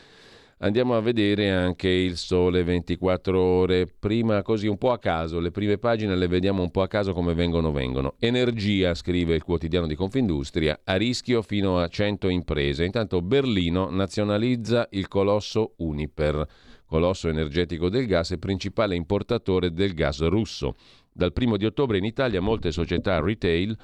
Andiamo 0.58 0.94
a 0.94 1.00
vedere 1.00 1.50
anche 1.50 1.88
il 1.88 2.18
sole 2.18 2.62
24 2.62 3.40
ore, 3.40 3.86
prima 3.86 4.42
così 4.42 4.66
un 4.66 4.76
po' 4.76 4.92
a 4.92 4.98
caso, 4.98 5.40
le 5.40 5.50
prime 5.50 5.78
pagine 5.78 6.14
le 6.14 6.26
vediamo 6.28 6.60
un 6.60 6.70
po' 6.70 6.82
a 6.82 6.86
caso 6.86 7.14
come 7.14 7.32
vengono 7.32 7.72
vengono. 7.72 8.16
Energia, 8.18 8.92
scrive 8.92 9.34
il 9.34 9.42
quotidiano 9.42 9.86
di 9.86 9.94
Confindustria, 9.94 10.80
a 10.84 10.96
rischio 10.96 11.40
fino 11.40 11.78
a 11.78 11.88
100 11.88 12.28
imprese. 12.28 12.84
Intanto 12.84 13.22
Berlino 13.22 13.88
nazionalizza 13.88 14.86
il 14.90 15.08
colosso 15.08 15.72
Uniper, 15.78 16.46
colosso 16.84 17.30
energetico 17.30 17.88
del 17.88 18.04
gas 18.04 18.32
e 18.32 18.38
principale 18.38 18.94
importatore 18.94 19.72
del 19.72 19.94
gas 19.94 20.20
russo. 20.28 20.76
Dal 21.10 21.32
primo 21.32 21.56
di 21.56 21.64
ottobre 21.64 21.96
in 21.96 22.04
Italia 22.04 22.42
molte 22.42 22.70
società 22.70 23.18
retail 23.18 23.74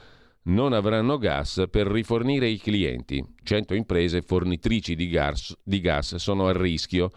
non 0.45 0.73
avranno 0.73 1.19
gas 1.19 1.65
per 1.71 1.87
rifornire 1.87 2.49
i 2.49 2.59
clienti. 2.59 3.25
100 3.43 3.75
imprese 3.75 4.23
fornitrici 4.23 4.95
di 4.95 5.09
gas, 5.09 5.57
di 5.63 5.81
gas 5.81 6.17
sono 6.17 6.47
a 6.47 6.53
rischio. 6.53 7.11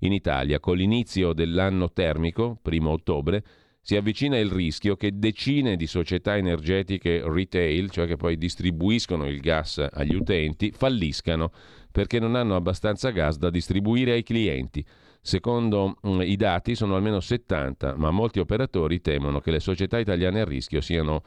In 0.00 0.12
Italia, 0.12 0.60
con 0.60 0.76
l'inizio 0.76 1.34
dell'anno 1.34 1.92
termico, 1.92 2.58
1 2.62 2.88
ottobre, 2.88 3.44
si 3.82 3.96
avvicina 3.96 4.38
il 4.38 4.50
rischio 4.50 4.96
che 4.96 5.18
decine 5.18 5.76
di 5.76 5.86
società 5.86 6.36
energetiche 6.36 7.22
retail, 7.24 7.90
cioè 7.90 8.06
che 8.06 8.16
poi 8.16 8.36
distribuiscono 8.36 9.26
il 9.26 9.40
gas 9.40 9.84
agli 9.90 10.14
utenti, 10.14 10.72
falliscano 10.72 11.50
perché 11.90 12.18
non 12.18 12.34
hanno 12.34 12.56
abbastanza 12.56 13.10
gas 13.10 13.36
da 13.36 13.50
distribuire 13.50 14.12
ai 14.12 14.22
clienti. 14.22 14.84
Secondo 15.20 15.96
mm, 16.06 16.20
i 16.22 16.36
dati 16.36 16.74
sono 16.74 16.94
almeno 16.94 17.20
70, 17.20 17.96
ma 17.96 18.10
molti 18.10 18.38
operatori 18.38 19.00
temono 19.00 19.40
che 19.40 19.50
le 19.50 19.60
società 19.60 19.98
italiane 19.98 20.40
a 20.40 20.44
rischio 20.44 20.80
siano 20.80 21.22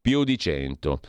più 0.00 0.24
di 0.24 0.38
100. 0.38 1.00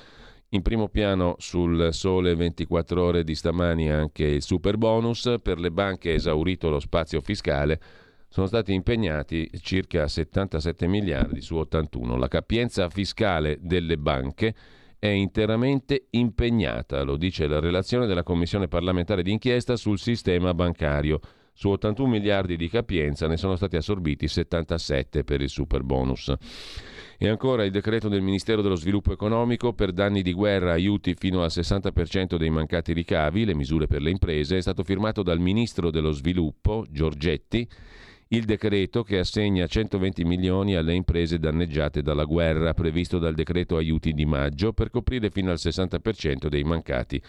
In 0.50 0.62
primo 0.62 0.90
piano 0.90 1.36
sul 1.40 1.94
sole 1.94 2.36
24 2.36 3.02
ore 3.02 3.24
di 3.24 3.36
stamani 3.36 3.90
anche 3.90 4.26
il 4.26 4.42
super 4.42 4.78
bonus, 4.78 5.36
per 5.42 5.60
le 5.60 5.72
banche 5.72 6.14
esaurito 6.14 6.70
lo 6.70 6.80
spazio 6.80 7.22
fiscale, 7.22 7.80
sono 8.28 8.48
stati 8.48 8.74
impegnati 8.74 9.50
circa 9.62 10.08
77 10.08 10.88
miliardi 10.88 11.42
su 11.42 11.56
81. 11.56 12.18
La 12.18 12.28
capienza 12.28 12.90
fiscale 12.90 13.58
delle 13.62 13.98
banche 13.98 14.54
è 15.00 15.08
interamente 15.08 16.08
impegnata, 16.12 17.04
lo 17.04 17.16
dice 17.16 17.48
la 17.48 17.60
relazione 17.60 18.06
della 18.06 18.24
Commissione 18.24 18.68
parlamentare 18.68 19.24
d'inchiesta 19.24 19.76
sul 19.76 20.00
sistema 20.00 20.54
bancario. 20.54 21.20
Su 21.54 21.70
81 21.70 22.10
miliardi 22.10 22.56
di 22.56 22.70
capienza 22.70 23.28
ne 23.28 23.38
sono 23.38 23.56
stati 23.56 23.78
assorbiti 23.78 24.28
77 24.28 25.24
per 25.24 25.42
il 25.42 25.50
super 25.50 25.84
bonus. 25.84 26.34
E 27.24 27.28
ancora 27.28 27.64
il 27.64 27.70
decreto 27.70 28.10
del 28.10 28.24
Ministero 28.24 28.64
dello 28.64 28.74
Sviluppo 28.74 29.12
Economico 29.14 29.74
per 29.74 29.92
danni 29.92 30.24
di 30.24 30.34
guerra, 30.34 30.72
aiuti 30.72 31.14
fino 31.14 31.44
al 31.44 31.52
60% 31.52 32.36
dei 32.36 32.50
mancati 32.50 32.94
ricavi, 32.94 33.46
le 33.46 33.54
misure 33.54 33.86
per 33.86 34.02
le 34.02 34.10
imprese, 34.10 34.58
è 34.58 34.62
stato 34.62 34.84
firmato 34.84 35.22
dal 35.22 35.38
Ministro 35.38 35.92
dello 35.92 36.10
Sviluppo, 36.14 36.84
Giorgetti, 36.90 37.70
il 38.30 38.46
decreto 38.46 39.04
che 39.04 39.20
assegna 39.20 39.68
120 39.68 40.24
milioni 40.24 40.76
alle 40.76 40.96
imprese 40.96 41.38
danneggiate 41.38 42.02
dalla 42.02 42.24
guerra, 42.24 42.74
previsto 42.74 43.20
dal 43.20 43.36
decreto 43.36 43.78
aiuti 43.78 44.14
di 44.14 44.26
maggio, 44.26 44.74
per 44.74 44.90
coprire 44.90 45.30
fino 45.30 45.52
al 45.52 45.60
60% 45.60 46.48
dei 46.48 46.64
mancati 46.64 47.22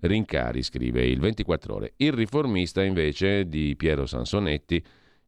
rincari, 0.00 0.62
scrive 0.62 1.04
il 1.04 1.20
24 1.20 1.74
ore. 1.74 1.92
Il 1.98 2.12
riformista 2.12 2.82
invece 2.82 3.46
di 3.46 3.74
Piero 3.76 4.06
Sansonetti 4.06 4.82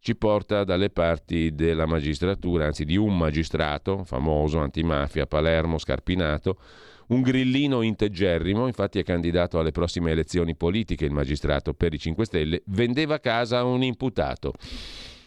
ci 0.07 0.15
porta 0.15 0.63
dalle 0.63 0.91
parti 0.91 1.53
della 1.53 1.85
magistratura, 1.85 2.67
anzi 2.67 2.85
di 2.85 2.97
un 2.97 3.19
magistrato 3.19 4.05
famoso 4.05 4.61
antimafia, 4.61 5.27
Palermo, 5.27 5.79
Scarpinato, 5.79 6.61
un 7.09 7.23
grillino 7.23 7.83
integerrimo, 7.83 8.69
infatti 8.69 9.01
è 9.01 9.03
candidato 9.03 9.59
alle 9.59 9.73
prossime 9.73 10.13
elezioni 10.13 10.55
politiche 10.55 11.07
il 11.07 11.11
magistrato 11.11 11.75
per 11.75 11.93
i 11.93 11.99
5 11.99 12.25
Stelle, 12.25 12.63
vendeva 12.67 13.19
casa 13.19 13.59
a 13.59 13.65
un 13.65 13.83
imputato. 13.83 14.53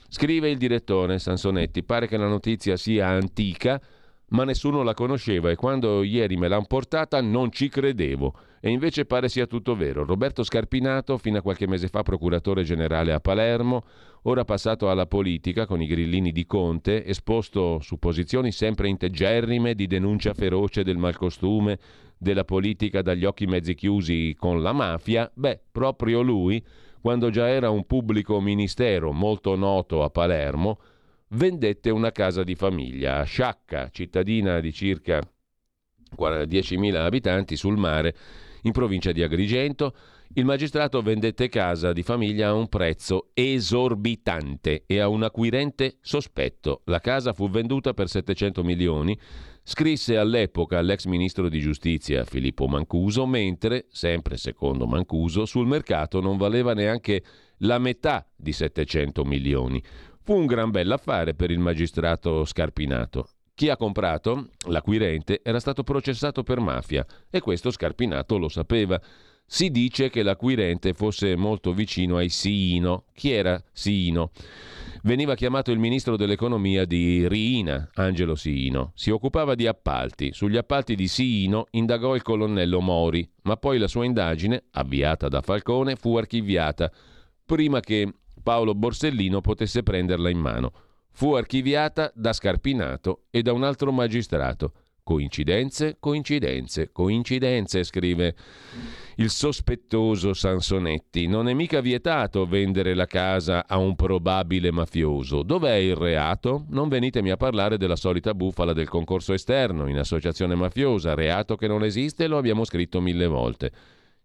Scrive 0.08 0.50
il 0.50 0.58
direttore 0.58 1.20
Sansonetti, 1.20 1.84
pare 1.84 2.08
che 2.08 2.16
la 2.16 2.30
notizia 2.30 2.78
sia 2.78 3.08
antica, 3.08 3.82
ma 4.30 4.46
nessuno 4.46 4.82
la 4.84 4.94
conosceva 4.94 5.50
e 5.50 5.56
quando 5.56 6.04
ieri 6.04 6.38
me 6.38 6.48
l'hanno 6.48 6.68
portata 6.68 7.20
non 7.20 7.52
ci 7.52 7.68
credevo. 7.68 8.34
E 8.62 8.70
invece 8.70 9.06
pare 9.06 9.30
sia 9.30 9.46
tutto 9.46 9.76
vero. 9.76 10.06
Roberto 10.06 10.44
Scarpinato, 10.44 11.18
fino 11.18 11.38
a 11.38 11.42
qualche 11.42 11.68
mese 11.68 11.88
fa 11.88 12.04
procuratore 12.04 12.64
generale 12.64 13.14
a 13.14 13.20
Palermo, 13.20 13.84
ora 14.24 14.44
passato 14.44 14.90
alla 14.90 15.06
politica 15.06 15.66
con 15.66 15.82
i 15.82 15.88
grillini 15.88 16.32
di 16.32 16.46
Conte, 16.46 17.06
esposto 17.06 17.80
su 17.80 17.98
posizioni 18.00 18.52
sempre 18.52 18.88
integerrime 18.90 19.76
di 19.76 19.88
denuncia 19.88 20.34
feroce 20.34 20.84
del 20.84 20.98
malcostume, 20.98 21.80
della 22.18 22.44
politica 22.44 23.02
dagli 23.02 23.26
occhi 23.26 23.46
mezzi 23.46 23.76
chiusi 23.76 24.36
con 24.38 24.62
la 24.62 24.74
mafia, 24.74 25.32
beh, 25.34 25.62
proprio 25.72 26.22
lui, 26.22 26.64
quando 27.02 27.30
già 27.30 27.48
era 27.48 27.70
un 27.70 27.86
pubblico 27.86 28.42
ministero 28.42 29.14
molto 29.14 29.56
noto 29.56 30.04
a 30.04 30.10
Palermo, 30.10 30.80
vendette 31.30 31.90
una 31.90 32.12
casa 32.12 32.44
di 32.44 32.56
famiglia 32.56 33.20
a 33.20 33.24
Sciacca, 33.24 33.90
cittadina 33.90 34.60
di 34.60 34.74
circa 34.74 35.22
10.000 36.18 36.96
abitanti 36.96 37.56
sul 37.56 37.78
mare 37.78 38.16
in 38.64 38.72
provincia 38.72 39.12
di 39.12 39.24
Agrigento, 39.24 39.94
il 40.34 40.46
magistrato 40.46 41.02
vendette 41.02 41.50
casa 41.50 41.92
di 41.92 42.04
famiglia 42.04 42.50
a 42.50 42.54
un 42.54 42.68
prezzo 42.68 43.30
esorbitante 43.34 44.84
e 44.86 45.00
a 45.00 45.08
un 45.08 45.24
acquirente 45.24 45.98
sospetto. 46.02 46.82
La 46.86 47.00
casa 47.00 47.34
fu 47.34 47.50
venduta 47.50 47.94
per 47.96 48.08
700 48.08 48.64
milioni 48.64 49.18
scrisse 49.64 50.18
all'epoca 50.18 50.78
all'ex 50.78 51.06
ministro 51.06 51.50
di 51.50 51.60
giustizia 51.60 52.26
Filippo 52.26 52.68
Mancuso, 52.68 53.26
mentre, 53.26 53.88
sempre 53.90 54.38
secondo 54.38 54.86
Mancuso, 54.86 55.46
sul 55.46 55.66
mercato 55.66 56.22
non 56.22 56.38
valeva 56.38 56.74
neanche 56.74 57.24
la 57.60 57.80
metà 57.80 58.28
di 58.36 58.52
700 58.52 59.26
milioni. 59.26 59.82
Fu 60.22 60.36
un 60.36 60.46
gran 60.46 60.70
bell'affare 60.70 61.34
per 61.34 61.50
il 61.50 61.60
magistrato 61.60 62.46
Scarpinato. 62.46 63.30
Chi 63.56 63.70
ha 63.70 63.76
comprato, 63.76 64.50
l'acquirente, 64.68 65.42
era 65.44 65.60
stato 65.60 65.84
processato 65.84 66.44
per 66.44 66.60
mafia 66.60 67.06
e 67.30 67.42
questo 67.42 67.72
Scarpinato 67.72 68.38
lo 68.38 68.48
sapeva. 68.48 69.02
Si 69.52 69.72
dice 69.72 70.12
che 70.12 70.22
l'acquirente 70.22 70.94
fosse 70.94 71.36
molto 71.36 71.74
vicino 71.74 72.18
ai 72.18 72.30
Siino. 72.30 73.06
Chi 73.16 73.32
era 73.32 73.60
Siino? 73.72 74.30
Veniva 75.02 75.34
chiamato 75.34 75.72
il 75.72 75.80
ministro 75.80 76.16
dell'economia 76.16 76.86
di 76.86 77.28
Riina, 77.28 77.90
Angelo 77.96 78.36
Siino. 78.36 78.92
Si 78.94 79.10
occupava 79.10 79.56
di 79.56 79.66
appalti. 79.66 80.34
Sugli 80.34 80.56
appalti 80.56 80.94
di 80.94 81.08
Siino 81.08 81.66
indagò 81.72 82.14
il 82.14 82.22
colonnello 82.22 82.80
Mori, 82.80 83.28
ma 83.44 83.58
poi 83.58 83.80
la 83.80 83.88
sua 83.88 84.06
indagine, 84.06 84.66
avviata 84.74 85.28
da 85.30 85.42
Falcone, 85.42 85.96
fu 85.96 86.16
archiviata 86.16 86.92
prima 87.44 87.80
che 87.80 88.08
Paolo 88.44 88.76
Borsellino 88.76 89.42
potesse 89.42 89.82
prenderla 89.82 90.30
in 90.30 90.38
mano. 90.38 90.72
Fu 91.10 91.34
archiviata 91.34 92.12
da 92.14 92.34
Scarpinato 92.34 93.24
e 93.32 93.42
da 93.42 93.52
un 93.52 93.64
altro 93.64 93.92
magistrato. 93.92 94.74
Coincidenze, 95.02 95.98
coincidenze, 96.00 96.92
coincidenze, 96.92 97.84
scrive 97.84 98.36
il 99.20 99.30
sospettoso 99.30 100.34
Sansonetti. 100.34 101.28
Non 101.28 101.50
è 101.50 101.54
mica 101.54 101.82
vietato 101.82 102.46
vendere 102.46 102.94
la 102.94 103.06
casa 103.06 103.68
a 103.68 103.78
un 103.78 103.96
probabile 103.96 104.72
mafioso. 104.72 105.44
Dov'è 105.44 105.76
il 105.76 105.96
reato? 105.96 106.66
Non 106.70 106.88
venitemi 106.88 107.30
a 107.30 107.36
parlare 107.36 107.78
della 107.78 107.98
solita 107.98 108.34
bufala 108.34 108.72
del 108.72 108.88
concorso 108.88 109.34
esterno 109.34 109.90
in 109.90 109.98
associazione 109.98 110.56
mafiosa, 110.56 111.16
reato 111.16 111.58
che 111.58 111.68
non 111.68 111.84
esiste, 111.84 112.28
lo 112.28 112.38
abbiamo 112.38 112.64
scritto 112.64 113.02
mille 113.02 113.28
volte. 113.28 113.72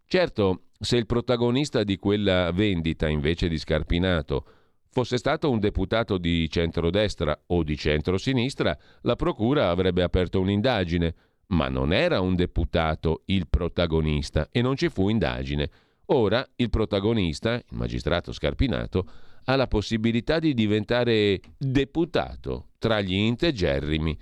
Certo, 0.06 0.66
se 0.78 0.96
il 0.96 1.06
protagonista 1.06 1.82
di 1.82 1.96
quella 1.96 2.52
vendita, 2.52 3.08
invece 3.08 3.48
di 3.48 3.58
Scarpinato, 3.58 4.46
fosse 4.92 5.16
stato 5.16 5.50
un 5.50 5.58
deputato 5.58 6.18
di 6.18 6.48
centrodestra 6.48 7.36
o 7.48 7.64
di 7.64 7.76
centrosinistra, 7.76 8.78
la 9.00 9.16
procura 9.16 9.70
avrebbe 9.70 10.04
aperto 10.04 10.40
un'indagine, 10.40 11.14
ma 11.48 11.68
non 11.68 11.92
era 11.92 12.20
un 12.20 12.34
deputato 12.34 13.22
il 13.26 13.46
protagonista 13.48 14.48
e 14.50 14.62
non 14.62 14.76
ci 14.76 14.88
fu 14.88 15.08
indagine. 15.08 15.70
Ora 16.06 16.46
il 16.56 16.70
protagonista, 16.70 17.54
il 17.54 17.64
magistrato 17.70 18.32
Scarpinato, 18.32 19.08
ha 19.44 19.56
la 19.56 19.66
possibilità 19.66 20.38
di 20.38 20.54
diventare 20.54 21.40
deputato 21.56 22.68
tra 22.78 23.00
gli 23.00 23.14
integerrimi 23.14 24.16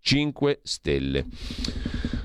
5 0.00 0.60
Stelle. 0.62 1.26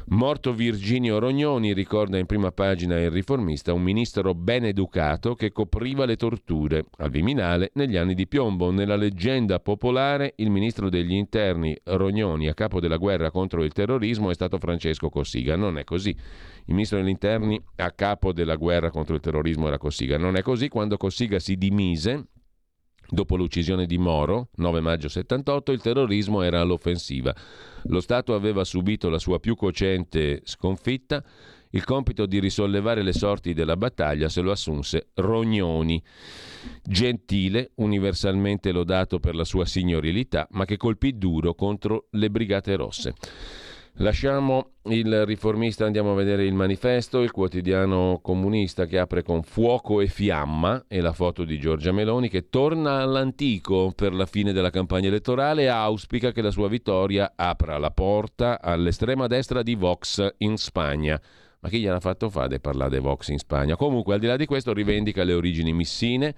Morto 0.07 0.53
Virginio 0.53 1.17
Rognoni, 1.17 1.73
ricorda 1.73 2.17
in 2.17 2.25
prima 2.25 2.51
pagina 2.51 2.99
il 2.99 3.09
riformista, 3.09 3.71
un 3.71 3.81
ministro 3.81 4.33
ben 4.35 4.65
educato 4.65 5.33
che 5.33 5.53
copriva 5.53 6.03
le 6.03 6.17
torture 6.17 6.85
al 6.97 7.09
Viminale 7.09 7.71
negli 7.75 7.95
anni 7.95 8.13
di 8.13 8.27
piombo. 8.27 8.69
Nella 8.69 8.97
leggenda 8.97 9.59
popolare 9.59 10.33
il 10.37 10.49
ministro 10.49 10.89
degli 10.89 11.13
interni 11.13 11.75
Rognoni 11.85 12.49
a 12.49 12.53
capo 12.53 12.81
della 12.81 12.97
guerra 12.97 13.31
contro 13.31 13.63
il 13.63 13.71
terrorismo 13.71 14.29
è 14.29 14.33
stato 14.33 14.57
Francesco 14.57 15.09
Cossiga. 15.09 15.55
Non 15.55 15.77
è 15.77 15.85
così. 15.85 16.09
Il 16.09 16.73
ministro 16.73 16.97
degli 16.97 17.09
interni 17.09 17.61
a 17.77 17.91
capo 17.91 18.33
della 18.33 18.55
guerra 18.55 18.91
contro 18.91 19.15
il 19.15 19.21
terrorismo 19.21 19.67
era 19.67 19.77
Cossiga. 19.77 20.17
Non 20.17 20.35
è 20.35 20.41
così 20.41 20.67
quando 20.67 20.97
Cossiga 20.97 21.39
si 21.39 21.55
dimise 21.55 22.27
Dopo 23.13 23.35
l'uccisione 23.35 23.85
di 23.85 23.99
Moro, 23.99 24.49
9 24.55 24.79
maggio 24.79 25.07
78, 25.07 25.71
il 25.71 25.81
terrorismo 25.81 26.41
era 26.41 26.59
all'offensiva. 26.61 27.31
Lo 27.83 28.01
Stato 28.01 28.33
aveva 28.33 28.63
subito 28.63 29.07
la 29.07 29.19
sua 29.19 29.39
più 29.39 29.55
cocente 29.55 30.41
sconfitta. 30.45 31.23
Il 31.69 31.83
compito 31.83 32.25
di 32.25 32.39
risollevare 32.39 33.03
le 33.03 33.13
sorti 33.13 33.53
della 33.53 33.77
battaglia 33.77 34.29
se 34.29 34.41
lo 34.41 34.49
assunse 34.49 35.09
Rognoni, 35.13 36.01
gentile, 36.81 37.73
universalmente 37.75 38.71
lodato 38.71 39.19
per 39.19 39.35
la 39.35 39.43
sua 39.43 39.65
signorilità, 39.65 40.47
ma 40.49 40.65
che 40.65 40.77
colpì 40.77 41.15
duro 41.15 41.53
contro 41.53 42.07
le 42.13 42.31
Brigate 42.31 42.75
Rosse. 42.75 43.13
Lasciamo 43.97 44.71
il 44.85 45.23
riformista, 45.23 45.85
andiamo 45.85 46.13
a 46.13 46.15
vedere 46.15 46.45
il 46.45 46.55
manifesto, 46.55 47.21
il 47.21 47.29
quotidiano 47.29 48.19
comunista 48.23 48.87
che 48.87 48.97
apre 48.97 49.21
con 49.21 49.43
fuoco 49.43 50.01
e 50.01 50.07
fiamma 50.07 50.85
e 50.87 50.99
la 50.99 51.13
foto 51.13 51.43
di 51.43 51.59
Giorgia 51.59 51.91
Meloni 51.91 52.27
che 52.27 52.49
torna 52.49 53.01
all'antico 53.01 53.91
per 53.95 54.13
la 54.13 54.25
fine 54.25 54.51
della 54.51 54.71
campagna 54.71 55.09
elettorale 55.09 55.63
e 55.63 55.67
auspica 55.67 56.31
che 56.31 56.41
la 56.41 56.49
sua 56.49 56.69
vittoria 56.69 57.33
apra 57.35 57.77
la 57.77 57.91
porta 57.91 58.59
all'estrema 58.59 59.27
destra 59.27 59.61
di 59.61 59.75
Vox 59.75 60.27
in 60.37 60.57
Spagna. 60.57 61.21
Ma 61.63 61.69
chi 61.69 61.79
gliel'ha 61.79 62.01
fatto 62.01 62.29
fare 62.29 62.59
parlare 62.59 62.97
di 62.97 62.99
Vox 62.99 63.29
in 63.29 63.37
Spagna? 63.37 63.77
Comunque, 63.77 64.15
al 64.15 64.19
di 64.19 64.27
là 64.27 64.35
di 64.35 64.45
questo, 64.45 64.73
rivendica 64.73 65.23
le 65.23 65.31
origini 65.31 65.71
missine. 65.71 66.35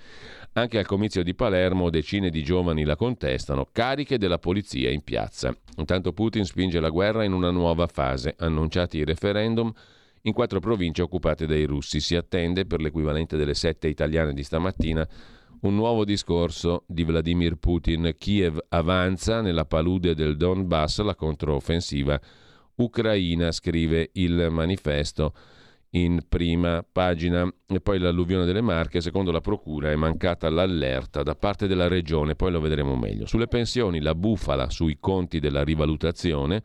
Anche 0.53 0.77
al 0.77 0.85
comizio 0.85 1.23
di 1.23 1.33
Palermo 1.33 1.89
decine 1.89 2.29
di 2.29 2.43
giovani 2.43 2.83
la 2.83 2.95
contestano, 2.95 3.67
cariche 3.71 4.19
della 4.19 4.37
polizia 4.37 4.91
in 4.91 5.01
piazza. 5.01 5.51
Intanto 5.77 6.13
Putin 6.13 6.45
spinge 6.45 6.79
la 6.79 6.89
guerra 6.89 7.23
in 7.23 7.33
una 7.33 7.49
nuova 7.49 7.87
fase. 7.87 8.35
Annunciati 8.37 8.99
i 8.99 9.03
referendum 9.03 9.73
in 10.21 10.33
quattro 10.33 10.59
province 10.59 11.01
occupate 11.01 11.47
dai 11.47 11.63
russi. 11.63 11.99
Si 11.99 12.15
attende, 12.15 12.67
per 12.67 12.79
l'equivalente 12.79 13.35
delle 13.35 13.55
sette 13.55 13.87
italiane 13.87 14.31
di 14.31 14.43
stamattina, 14.43 15.07
un 15.61 15.73
nuovo 15.73 16.05
discorso 16.05 16.83
di 16.85 17.03
Vladimir 17.03 17.55
Putin. 17.55 18.13
Kiev 18.15 18.59
avanza 18.69 19.41
nella 19.41 19.65
palude 19.65 20.13
del 20.13 20.37
Donbass 20.37 21.01
la 21.01 21.15
controffensiva 21.15 22.21
ucraina, 22.75 23.51
scrive 23.51 24.09
il 24.13 24.47
manifesto 24.49 25.33
in 25.91 26.21
prima 26.27 26.85
pagina. 26.89 27.51
E 27.67 27.79
poi 27.81 27.99
l'alluvione 27.99 28.45
delle 28.45 28.61
Marche, 28.61 29.01
secondo 29.01 29.31
la 29.31 29.41
Procura, 29.41 29.91
è 29.91 29.95
mancata 29.95 30.49
l'allerta 30.49 31.23
da 31.23 31.35
parte 31.35 31.67
della 31.67 31.87
Regione, 31.87 32.35
poi 32.35 32.51
lo 32.51 32.59
vedremo 32.59 32.95
meglio. 32.95 33.25
Sulle 33.25 33.47
pensioni, 33.47 34.01
la 34.01 34.15
bufala 34.15 34.69
sui 34.69 34.97
conti 34.99 35.39
della 35.39 35.63
rivalutazione. 35.63 36.61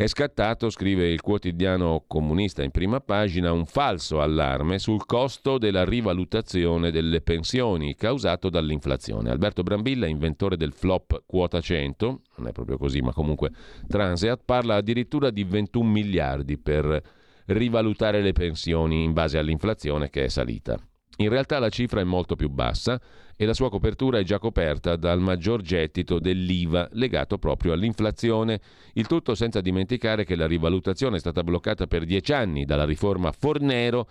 È 0.00 0.06
scattato, 0.06 0.70
scrive 0.70 1.10
il 1.10 1.20
quotidiano 1.20 2.04
comunista 2.06 2.62
in 2.62 2.70
prima 2.70 3.00
pagina, 3.00 3.52
un 3.52 3.66
falso 3.66 4.22
allarme 4.22 4.78
sul 4.78 5.04
costo 5.04 5.58
della 5.58 5.84
rivalutazione 5.84 6.90
delle 6.90 7.20
pensioni 7.20 7.94
causato 7.94 8.48
dall'inflazione. 8.48 9.28
Alberto 9.28 9.62
Brambilla, 9.62 10.06
inventore 10.06 10.56
del 10.56 10.72
flop 10.72 11.24
quota 11.26 11.60
100, 11.60 12.20
non 12.36 12.46
è 12.46 12.52
proprio 12.52 12.78
così, 12.78 13.02
ma 13.02 13.12
comunque 13.12 13.50
Transeat, 13.86 14.40
parla 14.46 14.76
addirittura 14.76 15.28
di 15.28 15.44
21 15.44 15.90
miliardi 15.90 16.56
per 16.56 17.02
rivalutare 17.48 18.22
le 18.22 18.32
pensioni 18.32 19.04
in 19.04 19.12
base 19.12 19.36
all'inflazione 19.36 20.08
che 20.08 20.24
è 20.24 20.28
salita. 20.28 20.78
In 21.18 21.28
realtà 21.28 21.58
la 21.58 21.68
cifra 21.68 22.00
è 22.00 22.04
molto 22.04 22.36
più 22.36 22.48
bassa 22.48 22.98
e 23.40 23.46
la 23.46 23.54
sua 23.54 23.70
copertura 23.70 24.18
è 24.18 24.22
già 24.22 24.38
coperta 24.38 24.96
dal 24.96 25.18
maggior 25.18 25.62
gettito 25.62 26.18
dell'IVA 26.18 26.90
legato 26.92 27.38
proprio 27.38 27.72
all'inflazione, 27.72 28.60
il 28.92 29.06
tutto 29.06 29.34
senza 29.34 29.62
dimenticare 29.62 30.24
che 30.24 30.36
la 30.36 30.46
rivalutazione 30.46 31.16
è 31.16 31.20
stata 31.20 31.42
bloccata 31.42 31.86
per 31.86 32.04
dieci 32.04 32.34
anni 32.34 32.66
dalla 32.66 32.84
riforma 32.84 33.32
Fornero. 33.32 34.06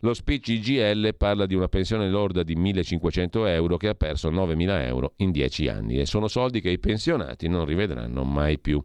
Lo 0.00 0.14
speech 0.14 0.48
IGL 0.48 1.14
parla 1.16 1.46
di 1.46 1.54
una 1.54 1.68
pensione 1.68 2.10
lorda 2.10 2.42
di 2.42 2.56
1.500 2.56 3.46
euro 3.46 3.76
che 3.76 3.86
ha 3.86 3.94
perso 3.94 4.32
9.000 4.32 4.84
euro 4.84 5.12
in 5.18 5.30
dieci 5.30 5.68
anni 5.68 6.00
e 6.00 6.04
sono 6.04 6.26
soldi 6.26 6.60
che 6.60 6.70
i 6.70 6.80
pensionati 6.80 7.46
non 7.46 7.64
rivedranno 7.64 8.24
mai 8.24 8.58
più. 8.58 8.82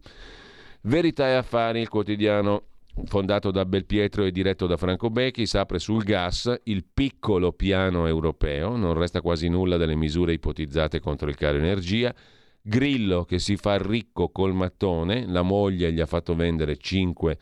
Verità 0.81 1.27
e 1.27 1.33
affari, 1.33 1.81
il 1.81 1.89
quotidiano 1.89 2.65
fondato 3.05 3.51
da 3.51 3.65
Belpietro 3.65 4.23
e 4.23 4.31
diretto 4.31 4.67
da 4.67 4.77
Franco 4.77 5.09
Becchi, 5.09 5.45
si 5.45 5.57
apre 5.57 5.79
sul 5.79 6.03
gas 6.03 6.53
il 6.63 6.85
piccolo 6.91 7.51
piano 7.51 8.07
europeo, 8.07 8.75
non 8.75 8.93
resta 8.93 9.21
quasi 9.21 9.47
nulla 9.47 9.77
delle 9.77 9.95
misure 9.95 10.33
ipotizzate 10.33 10.99
contro 10.99 11.29
il 11.29 11.35
caro 11.35 11.57
energia. 11.57 12.13
Grillo 12.61 13.23
che 13.23 13.39
si 13.39 13.55
fa 13.55 13.77
ricco 13.77 14.29
col 14.29 14.53
mattone, 14.53 15.25
la 15.27 15.41
moglie 15.41 15.91
gli 15.91 16.01
ha 16.01 16.05
fatto 16.05 16.35
vendere 16.35 16.77
5 16.77 17.37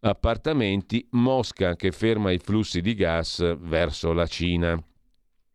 appartamenti, 0.00 1.06
Mosca 1.12 1.76
che 1.76 1.90
ferma 1.90 2.30
i 2.30 2.38
flussi 2.38 2.80
di 2.80 2.94
gas 2.94 3.56
verso 3.58 4.12
la 4.12 4.26
Cina. 4.26 4.82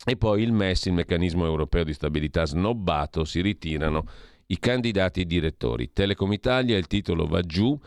E 0.05 0.15
poi 0.15 0.43
il 0.43 0.53
MES, 0.53 0.85
il 0.85 0.93
meccanismo 0.93 1.45
europeo 1.45 1.83
di 1.83 1.93
stabilità 1.93 2.45
snobbato, 2.45 3.25
si 3.25 3.41
ritirano 3.41 4.05
i 4.47 4.57
candidati 4.57 5.25
direttori. 5.25 5.91
Telecom 5.91 6.31
Italia, 6.31 6.77
il 6.77 6.87
titolo 6.87 7.25
va 7.25 7.41
giù 7.41 7.77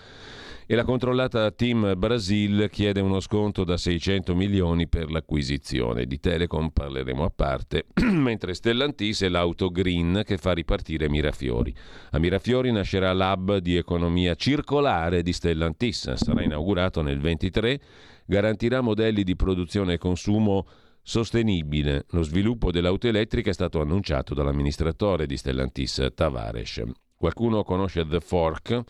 e 0.67 0.75
la 0.75 0.85
controllata 0.85 1.51
Team 1.51 1.95
Brasil 1.97 2.69
chiede 2.71 3.01
uno 3.01 3.21
sconto 3.21 3.65
da 3.65 3.77
600 3.77 4.35
milioni 4.35 4.89
per 4.89 5.11
l'acquisizione. 5.11 6.07
Di 6.07 6.21
Telecom 6.21 6.71
parleremo 6.71 7.25
a 7.25 7.33
parte, 7.35 7.87
mentre 8.03 8.55
Stellantis 8.55 9.23
è 9.23 9.29
l'auto 9.29 9.71
green 9.71 10.23
che 10.25 10.39
fa 10.39 10.53
ripartire 10.53 11.09
Mirafiori. 11.09 11.75
A 12.11 12.19
Mirafiori 12.19 12.71
nascerà 12.71 13.13
l'hub 13.13 13.59
di 13.59 13.77
economia 13.77 14.35
circolare 14.35 15.23
di 15.23 15.33
Stellantis, 15.33 16.13
sarà 16.13 16.43
inaugurato 16.43 17.03
nel 17.03 17.21
23, 17.21 17.81
garantirà 18.27 18.81
modelli 18.81 19.25
di 19.25 19.37
produzione 19.37 19.95
e 19.95 19.99
consumo 19.99 20.67
sostenibile. 21.03 22.07
Lo 22.11 22.23
sviluppo 22.23 22.71
dell'auto 22.71 23.09
elettrica 23.09 23.51
è 23.51 23.55
stato 23.55 23.81
annunciato 23.81 24.35
dall'amministratore 24.35 25.27
di 25.27 25.37
Stellantis 25.37 26.07
Tavares. 26.15 26.83
Qualcuno 27.17 27.63
conosce 27.63 28.07
The 28.07 28.21
Fork? 28.21 28.85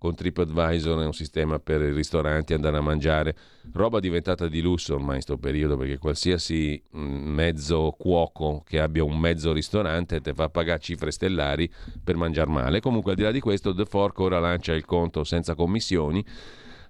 Con 0.00 0.14
TripAdvisor 0.14 1.02
è 1.02 1.04
un 1.04 1.12
sistema 1.12 1.58
per 1.58 1.82
i 1.82 1.92
ristoranti 1.92 2.54
andare 2.54 2.78
a 2.78 2.80
mangiare, 2.80 3.36
roba 3.74 4.00
diventata 4.00 4.48
di 4.48 4.62
lusso 4.62 4.94
ormai 4.94 5.16
in 5.16 5.24
questo 5.24 5.36
periodo 5.36 5.76
perché 5.76 5.98
qualsiasi 5.98 6.82
mm, 6.96 7.28
mezzo 7.34 7.94
cuoco 7.98 8.64
che 8.66 8.80
abbia 8.80 9.04
un 9.04 9.18
mezzo 9.18 9.52
ristorante 9.52 10.22
ti 10.22 10.32
fa 10.32 10.48
pagare 10.48 10.80
cifre 10.80 11.10
stellari 11.10 11.70
per 12.02 12.16
mangiare 12.16 12.48
male. 12.48 12.80
Comunque 12.80 13.10
al 13.10 13.18
di 13.18 13.24
là 13.24 13.30
di 13.30 13.40
questo 13.40 13.74
The 13.74 13.84
Fork 13.84 14.18
ora 14.20 14.38
lancia 14.38 14.72
il 14.72 14.86
conto 14.86 15.22
senza 15.22 15.54
commissioni 15.54 16.24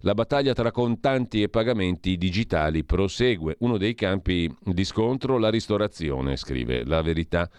la 0.02 0.14
battaglia 0.14 0.52
tra 0.52 0.70
contanti 0.70 1.42
e 1.42 1.48
pagamenti 1.48 2.16
digitali 2.16 2.84
prosegue. 2.84 3.56
Uno 3.58 3.76
dei 3.76 3.96
campi 3.96 4.48
di 4.62 4.84
scontro 4.84 5.36
la 5.36 5.50
ristorazione, 5.50 6.36
scrive 6.36 6.84
la 6.84 7.02
verità 7.02 7.50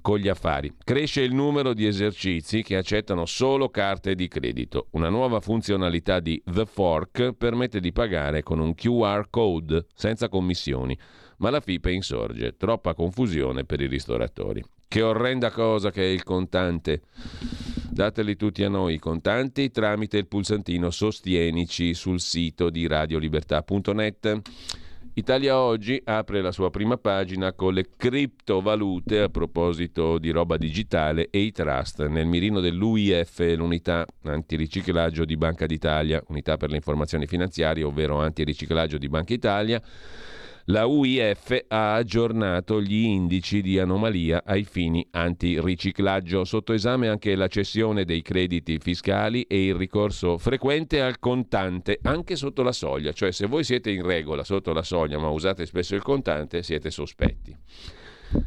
con 0.00 0.18
gli 0.18 0.28
affari. 0.28 0.72
Cresce 0.82 1.22
il 1.22 1.34
numero 1.34 1.72
di 1.72 1.86
esercizi 1.86 2.62
che 2.62 2.76
accettano 2.76 3.26
solo 3.26 3.68
carte 3.68 4.14
di 4.14 4.28
credito. 4.28 4.88
Una 4.90 5.08
nuova 5.08 5.40
funzionalità 5.40 6.20
di 6.20 6.42
The 6.44 6.66
Fork 6.66 7.32
permette 7.32 7.80
di 7.80 7.92
pagare 7.92 8.42
con 8.42 8.58
un 8.58 8.74
QR 8.74 9.28
code 9.30 9.86
senza 9.94 10.28
commissioni, 10.28 10.96
ma 11.38 11.50
la 11.50 11.60
FIPE 11.60 11.92
insorge. 11.92 12.56
Troppa 12.56 12.94
confusione 12.94 13.64
per 13.64 13.80
i 13.80 13.86
ristoratori. 13.86 14.64
Che 14.88 15.02
orrenda 15.02 15.50
cosa 15.50 15.90
che 15.90 16.02
è 16.02 16.06
il 16.06 16.22
contante. 16.22 17.02
Dateli 17.90 18.36
tutti 18.36 18.62
a 18.62 18.68
noi 18.68 18.94
i 18.94 18.98
contanti 18.98 19.70
tramite 19.70 20.18
il 20.18 20.26
pulsantino 20.26 20.90
Sostienici 20.90 21.94
sul 21.94 22.20
sito 22.20 22.70
di 22.70 22.86
radiolibertà.net. 22.86 24.42
Italia 25.18 25.58
Oggi 25.58 25.98
apre 26.04 26.42
la 26.42 26.52
sua 26.52 26.68
prima 26.68 26.98
pagina 26.98 27.54
con 27.54 27.72
le 27.72 27.86
criptovalute 27.96 29.20
a 29.20 29.28
proposito 29.30 30.18
di 30.18 30.28
roba 30.28 30.58
digitale 30.58 31.28
e 31.30 31.38
i 31.38 31.52
trust 31.52 32.06
nel 32.06 32.26
mirino 32.26 32.60
dell'UIF, 32.60 33.38
l'unità 33.56 34.04
antiriciclaggio 34.24 35.24
di 35.24 35.38
Banca 35.38 35.64
d'Italia, 35.64 36.22
unità 36.26 36.58
per 36.58 36.68
le 36.68 36.76
informazioni 36.76 37.26
finanziarie, 37.26 37.82
ovvero 37.82 38.20
antiriciclaggio 38.20 38.98
di 38.98 39.08
Banca 39.08 39.32
Italia 39.32 39.80
la 40.66 40.86
UIF 40.86 41.66
ha 41.68 41.94
aggiornato 41.94 42.80
gli 42.80 43.04
indici 43.04 43.60
di 43.60 43.78
anomalia 43.78 44.42
ai 44.44 44.64
fini 44.64 45.06
antiriciclaggio. 45.10 46.44
Sotto 46.44 46.72
esame 46.72 47.08
anche 47.08 47.36
la 47.36 47.46
cessione 47.46 48.04
dei 48.04 48.22
crediti 48.22 48.78
fiscali 48.78 49.42
e 49.42 49.66
il 49.66 49.74
ricorso 49.74 50.38
frequente 50.38 51.00
al 51.00 51.18
contante, 51.18 51.98
anche 52.02 52.34
sotto 52.34 52.62
la 52.62 52.72
soglia. 52.72 53.12
Cioè 53.12 53.30
se 53.30 53.46
voi 53.46 53.62
siete 53.62 53.90
in 53.90 54.02
regola 54.04 54.42
sotto 54.42 54.72
la 54.72 54.82
soglia 54.82 55.18
ma 55.18 55.28
usate 55.28 55.66
spesso 55.66 55.94
il 55.94 56.02
contante, 56.02 56.62
siete 56.62 56.90
sospetti. 56.90 57.56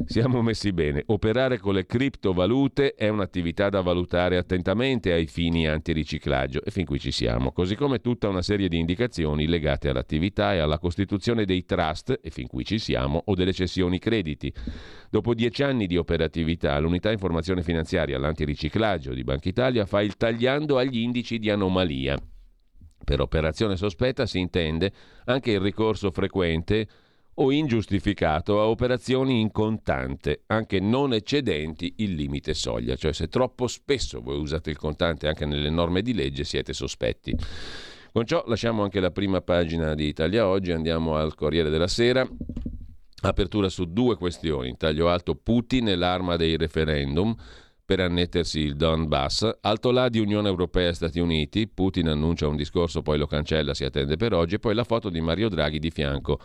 Siamo 0.06 0.42
messi 0.42 0.74
bene. 0.74 1.04
Operare 1.08 1.58
con 1.58 1.74
le 1.74 1.86
criptovalute 1.86 2.96
è 2.96 3.08
un'attività 3.08 3.70
da 3.70 3.82
valutare 3.82 4.38
attentamente 4.38 5.14
ai 5.14 5.28
fini 5.28 5.68
antiriciclaggio 5.68 6.64
e 6.64 6.72
fin 6.72 6.86
qui 6.86 7.00
ci 7.00 7.12
siamo, 7.12 7.52
così 7.52 7.76
come 7.76 8.00
tutta 8.00 8.28
una 8.28 8.42
serie 8.42 8.68
di 8.68 8.78
indicazioni 8.78 9.48
legate 9.48 9.90
all'attività 9.90 10.54
e 10.54 10.58
alla 10.58 10.80
costituzione 10.80 11.46
dei 11.46 11.64
trust 11.64 12.20
e 12.22 12.30
fin 12.30 12.48
qui 12.48 12.66
ci 12.66 12.78
siamo 12.78 13.22
o 13.26 13.36
delle 13.36 13.54
cessioni 13.54 14.00
crediti. 14.00 14.54
Dopo 15.10 15.34
dieci 15.34 15.64
anni 15.64 15.88
di 15.88 15.96
operatività, 15.96 16.78
l'unità 16.80 17.12
informazione 17.12 17.64
finanziaria 17.64 18.18
all'antiriciclaggio 18.18 19.14
di 19.14 19.24
Banca 19.24 19.48
Italia 19.48 19.86
fa 19.86 20.02
il 20.02 20.18
tagliando 20.18 20.78
agli 20.78 21.00
indici 21.00 21.40
di 21.40 21.50
anomalia. 21.50 22.18
Per 23.02 23.22
operazione 23.22 23.78
sospetta 23.78 24.26
si 24.26 24.40
intende 24.40 24.92
anche 25.26 25.52
il 25.52 25.60
ricorso 25.62 26.12
frequente 26.12 26.88
o 27.42 27.52
ingiustificato 27.52 28.60
a 28.60 28.68
operazioni 28.68 29.40
in 29.40 29.52
contante, 29.52 30.44
anche 30.48 30.80
non 30.80 31.14
eccedenti 31.14 31.94
il 31.98 32.16
limite 32.16 32.54
soglia, 32.54 32.96
cioè 32.96 33.14
se 33.14 33.28
troppo 33.28 33.68
spesso 33.68 34.22
voi 34.22 34.38
usate 34.38 34.70
il 34.70 34.78
contante 34.78 35.28
anche 35.28 35.46
nelle 35.46 35.70
norme 35.70 36.02
di 36.02 36.14
legge 36.14 36.44
siete 36.44 36.74
sospetti. 36.74 37.34
Con 38.12 38.26
ciò 38.26 38.44
lasciamo 38.48 38.84
anche 38.84 39.00
la 39.00 39.12
prima 39.12 39.42
pagina 39.42 39.94
di 39.94 40.08
Italia 40.08 40.48
Oggi, 40.48 40.72
andiamo 40.72 41.16
al 41.16 41.36
Corriere 41.36 41.70
della 41.70 41.88
Sera. 41.88 42.28
Apertura 43.22 43.70
su 43.70 43.86
due 43.86 44.16
questioni, 44.16 44.76
taglio 44.78 45.10
alto 45.10 45.36
Putin 45.36 45.90
e 45.90 45.96
l'arma 45.96 46.36
dei 46.36 46.58
referendum 46.58 47.36
per 47.86 48.02
annettersi 48.02 48.60
il 48.60 48.76
Donbass. 48.76 49.50
Alto 49.62 49.92
là 49.92 50.10
di 50.10 50.20
Unione 50.20 50.48
Europea 50.48 50.90
e 50.90 50.94
Stati 50.94 51.20
Uniti, 51.20 51.68
Putin 51.68 52.10
annuncia 52.10 52.48
un 52.48 52.56
discorso, 52.56 53.02
poi 53.02 53.18
lo 53.18 53.28
cancella, 53.28 53.74
si 53.74 53.84
attende 53.84 54.16
per 54.16 54.34
oggi, 54.34 54.56
e 54.56 54.60
poi 54.60 54.74
la 54.74 54.84
foto 54.84 55.10
di 55.10 55.22
Mario 55.22 55.50
Draghi 55.50 55.80
di 55.80 55.90
fianco 55.90 56.40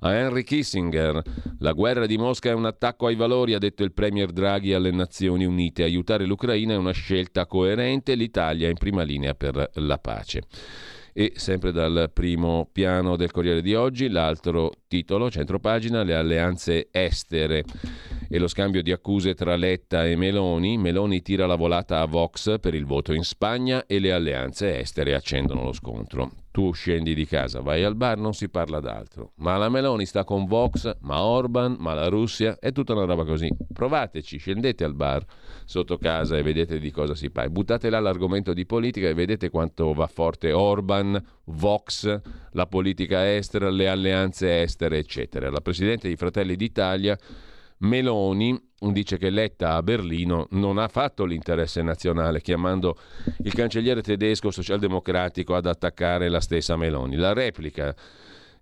a 0.00 0.14
Henry 0.14 0.44
Kissinger. 0.44 1.22
La 1.60 1.72
guerra 1.72 2.06
di 2.06 2.16
Mosca 2.16 2.50
è 2.50 2.54
un 2.54 2.66
attacco 2.66 3.06
ai 3.06 3.16
valori, 3.16 3.54
ha 3.54 3.58
detto 3.58 3.84
il 3.84 3.92
Premier 3.92 4.30
Draghi 4.30 4.72
alle 4.72 4.90
Nazioni 4.90 5.44
Unite. 5.44 5.82
Aiutare 5.82 6.24
l'Ucraina 6.24 6.74
è 6.74 6.76
una 6.76 6.92
scelta 6.92 7.46
coerente, 7.46 8.14
l'Italia 8.14 8.66
è 8.66 8.70
in 8.70 8.78
prima 8.78 9.02
linea 9.02 9.34
per 9.34 9.70
la 9.74 9.98
pace. 9.98 10.42
E 11.12 11.32
sempre 11.34 11.72
dal 11.72 12.10
primo 12.12 12.68
piano 12.70 13.16
del 13.16 13.32
Corriere 13.32 13.60
di 13.60 13.74
oggi, 13.74 14.08
l'altro 14.08 14.70
titolo, 14.86 15.30
centropagina, 15.30 16.04
le 16.04 16.14
alleanze 16.14 16.88
estere 16.92 17.64
e 18.28 18.38
lo 18.38 18.46
scambio 18.46 18.82
di 18.82 18.92
accuse 18.92 19.34
tra 19.34 19.56
Letta 19.56 20.06
e 20.06 20.14
Meloni. 20.14 20.78
Meloni 20.78 21.20
tira 21.20 21.46
la 21.46 21.56
volata 21.56 22.00
a 22.00 22.06
Vox 22.06 22.60
per 22.60 22.74
il 22.74 22.84
voto 22.84 23.12
in 23.12 23.24
Spagna 23.24 23.84
e 23.86 23.98
le 23.98 24.12
alleanze 24.12 24.78
estere 24.78 25.14
accendono 25.14 25.64
lo 25.64 25.72
scontro. 25.72 26.30
Tu 26.58 26.72
scendi 26.72 27.14
di 27.14 27.24
casa, 27.24 27.60
vai 27.60 27.84
al 27.84 27.94
bar, 27.94 28.18
non 28.18 28.34
si 28.34 28.48
parla 28.48 28.80
d'altro. 28.80 29.30
Ma 29.36 29.56
la 29.56 29.68
Meloni 29.68 30.04
sta 30.04 30.24
con 30.24 30.44
Vox, 30.44 30.96
ma 31.02 31.22
Orban, 31.22 31.76
ma 31.78 31.94
la 31.94 32.08
Russia, 32.08 32.58
è 32.58 32.72
tutta 32.72 32.94
una 32.94 33.04
roba 33.04 33.24
così. 33.24 33.48
Provateci, 33.72 34.38
scendete 34.38 34.82
al 34.82 34.92
bar 34.92 35.24
sotto 35.64 35.98
casa 35.98 36.36
e 36.36 36.42
vedete 36.42 36.80
di 36.80 36.90
cosa 36.90 37.14
si 37.14 37.30
parla. 37.30 37.50
Buttate 37.50 37.90
là 37.90 38.00
l'argomento 38.00 38.52
di 38.52 38.66
politica 38.66 39.06
e 39.06 39.14
vedete 39.14 39.50
quanto 39.50 39.92
va 39.92 40.08
forte 40.08 40.50
Orban, 40.50 41.24
Vox, 41.44 42.20
la 42.50 42.66
politica 42.66 43.32
estera, 43.32 43.70
le 43.70 43.88
alleanze 43.88 44.60
estere, 44.60 44.98
eccetera. 44.98 45.50
La 45.50 45.60
Presidente 45.60 46.08
di 46.08 46.16
Fratelli 46.16 46.56
d'Italia 46.56 47.16
Meloni 47.78 48.60
dice 48.80 49.18
che 49.18 49.30
Letta 49.30 49.74
a 49.74 49.82
Berlino 49.82 50.46
non 50.50 50.78
ha 50.78 50.88
fatto 50.88 51.24
l'interesse 51.24 51.82
nazionale, 51.82 52.40
chiamando 52.40 52.96
il 53.38 53.52
cancelliere 53.52 54.02
tedesco 54.02 54.50
socialdemocratico 54.50 55.54
ad 55.54 55.66
attaccare 55.66 56.28
la 56.28 56.40
stessa 56.40 56.76
Meloni. 56.76 57.16
La 57.16 57.32
replica 57.32 57.94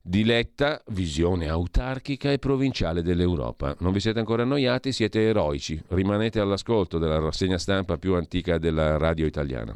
di 0.01 0.25
Letta, 0.25 0.81
visione 0.89 1.49
autarchica 1.49 2.31
e 2.31 2.39
provinciale 2.39 3.03
dell'Europa. 3.03 3.75
Non 3.81 3.93
vi 3.93 3.99
siete 4.01 4.21
ancora 4.21 4.43
annoiati? 4.43 4.93
Siete 4.93 5.21
eroici. 5.21 5.83
Rimanete 5.89 6.39
all'ascolto 6.39 6.99
della 6.99 7.19
rassegna 7.19 7.59
stampa 7.59 7.97
più 7.97 8.15
antica 8.15 8.57
della 8.59 8.99
radio 8.99 9.27
italiana. 9.27 9.75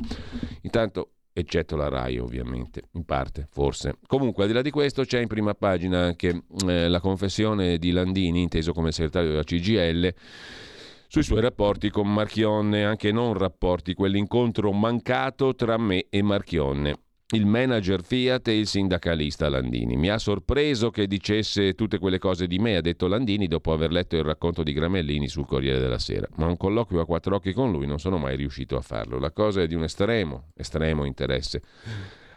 Intanto 0.62 1.14
eccetto 1.40 1.76
la 1.76 1.88
RAI 1.88 2.18
ovviamente, 2.18 2.82
in 2.92 3.04
parte, 3.04 3.48
forse. 3.50 3.96
Comunque, 4.06 4.44
al 4.44 4.48
di 4.48 4.54
là 4.54 4.62
di 4.62 4.70
questo, 4.70 5.04
c'è 5.04 5.20
in 5.20 5.26
prima 5.28 5.54
pagina 5.54 6.04
anche 6.04 6.44
eh, 6.66 6.88
la 6.88 7.00
confessione 7.00 7.78
di 7.78 7.90
Landini, 7.90 8.42
inteso 8.42 8.72
come 8.72 8.92
segretario 8.92 9.30
della 9.30 9.44
CGL, 9.44 10.14
sui 11.08 11.22
suoi 11.22 11.40
rapporti 11.40 11.90
con 11.90 12.12
Marchionne, 12.12 12.84
anche 12.84 13.10
non 13.10 13.34
rapporti, 13.34 13.94
quell'incontro 13.94 14.72
mancato 14.72 15.54
tra 15.54 15.76
me 15.76 16.06
e 16.08 16.22
Marchionne 16.22 16.96
il 17.32 17.46
manager 17.46 18.02
Fiat 18.02 18.48
e 18.48 18.58
il 18.58 18.66
sindacalista 18.66 19.48
Landini. 19.48 19.96
Mi 19.96 20.10
ha 20.10 20.18
sorpreso 20.18 20.90
che 20.90 21.06
dicesse 21.06 21.74
tutte 21.74 21.98
quelle 21.98 22.18
cose 22.18 22.46
di 22.46 22.58
me, 22.58 22.76
ha 22.76 22.80
detto 22.80 23.06
Landini 23.06 23.46
dopo 23.46 23.72
aver 23.72 23.92
letto 23.92 24.16
il 24.16 24.24
racconto 24.24 24.62
di 24.62 24.72
Gramellini 24.72 25.28
sul 25.28 25.46
Corriere 25.46 25.78
della 25.78 25.98
Sera. 25.98 26.26
Ma 26.36 26.46
un 26.46 26.56
colloquio 26.56 27.00
a 27.00 27.06
quattro 27.06 27.36
occhi 27.36 27.52
con 27.52 27.70
lui 27.70 27.86
non 27.86 27.98
sono 27.98 28.18
mai 28.18 28.36
riuscito 28.36 28.76
a 28.76 28.80
farlo. 28.80 29.18
La 29.18 29.30
cosa 29.30 29.62
è 29.62 29.68
di 29.68 29.74
un 29.74 29.84
estremo, 29.84 30.48
estremo 30.56 31.04
interesse. 31.04 31.62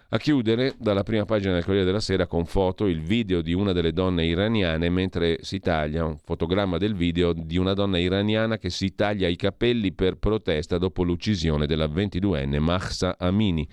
A 0.10 0.19
chiudere, 0.19 0.75
dalla 0.77 1.01
prima 1.01 1.25
pagina 1.25 1.53
del 1.53 1.63
Corriere 1.63 1.88
della 1.88 1.99
Sera 1.99 2.27
con 2.27 2.45
foto 2.45 2.86
il 2.86 3.01
video 3.01 3.41
di 3.41 3.53
una 3.53 3.71
delle 3.71 3.93
donne 3.93 4.23
iraniane 4.25 4.88
mentre 4.89 5.39
si 5.41 5.60
taglia, 5.60 6.06
un 6.06 6.17
fotogramma 6.23 6.77
del 6.77 6.93
video 6.93 7.34
di 7.34 7.58
una 7.58 7.73
donna 7.73 7.97
iraniana 7.97 8.60
che 8.60 8.69
si 8.69 8.93
taglia 8.93 9.27
i 9.27 9.36
capelli 9.36 9.91
per 9.91 10.17
protesta 10.17 10.77
dopo 10.77 11.01
l'uccisione 11.01 11.65
della 11.65 11.88
22enne 11.88 12.60
Mahsa 12.60 13.15
Amini 13.17 13.67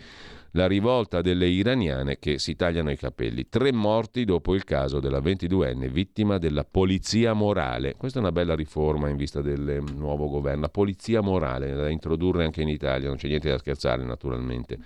la 0.52 0.66
rivolta 0.66 1.20
delle 1.20 1.46
iraniane 1.46 2.18
che 2.18 2.38
si 2.38 2.56
tagliano 2.56 2.90
i 2.90 2.96
capelli. 2.96 3.48
Tre 3.48 3.72
morti 3.72 4.24
dopo 4.24 4.54
il 4.54 4.64
caso 4.64 5.00
della 5.00 5.20
22enne 5.20 5.88
vittima 5.88 6.38
della 6.38 6.64
polizia 6.64 7.32
morale. 7.32 7.94
Questa 7.96 8.18
è 8.18 8.22
una 8.22 8.32
bella 8.32 8.54
riforma 8.54 9.08
in 9.08 9.16
vista 9.16 9.40
del 9.42 9.82
nuovo 9.94 10.28
governo. 10.28 10.62
La 10.62 10.68
polizia 10.68 11.20
morale 11.20 11.72
da 11.72 11.88
introdurre 11.88 12.44
anche 12.44 12.62
in 12.62 12.68
Italia, 12.68 13.08
non 13.08 13.16
c'è 13.16 13.28
niente 13.28 13.50
da 13.50 13.58
scherzare 13.58 14.04
naturalmente. 14.04 14.78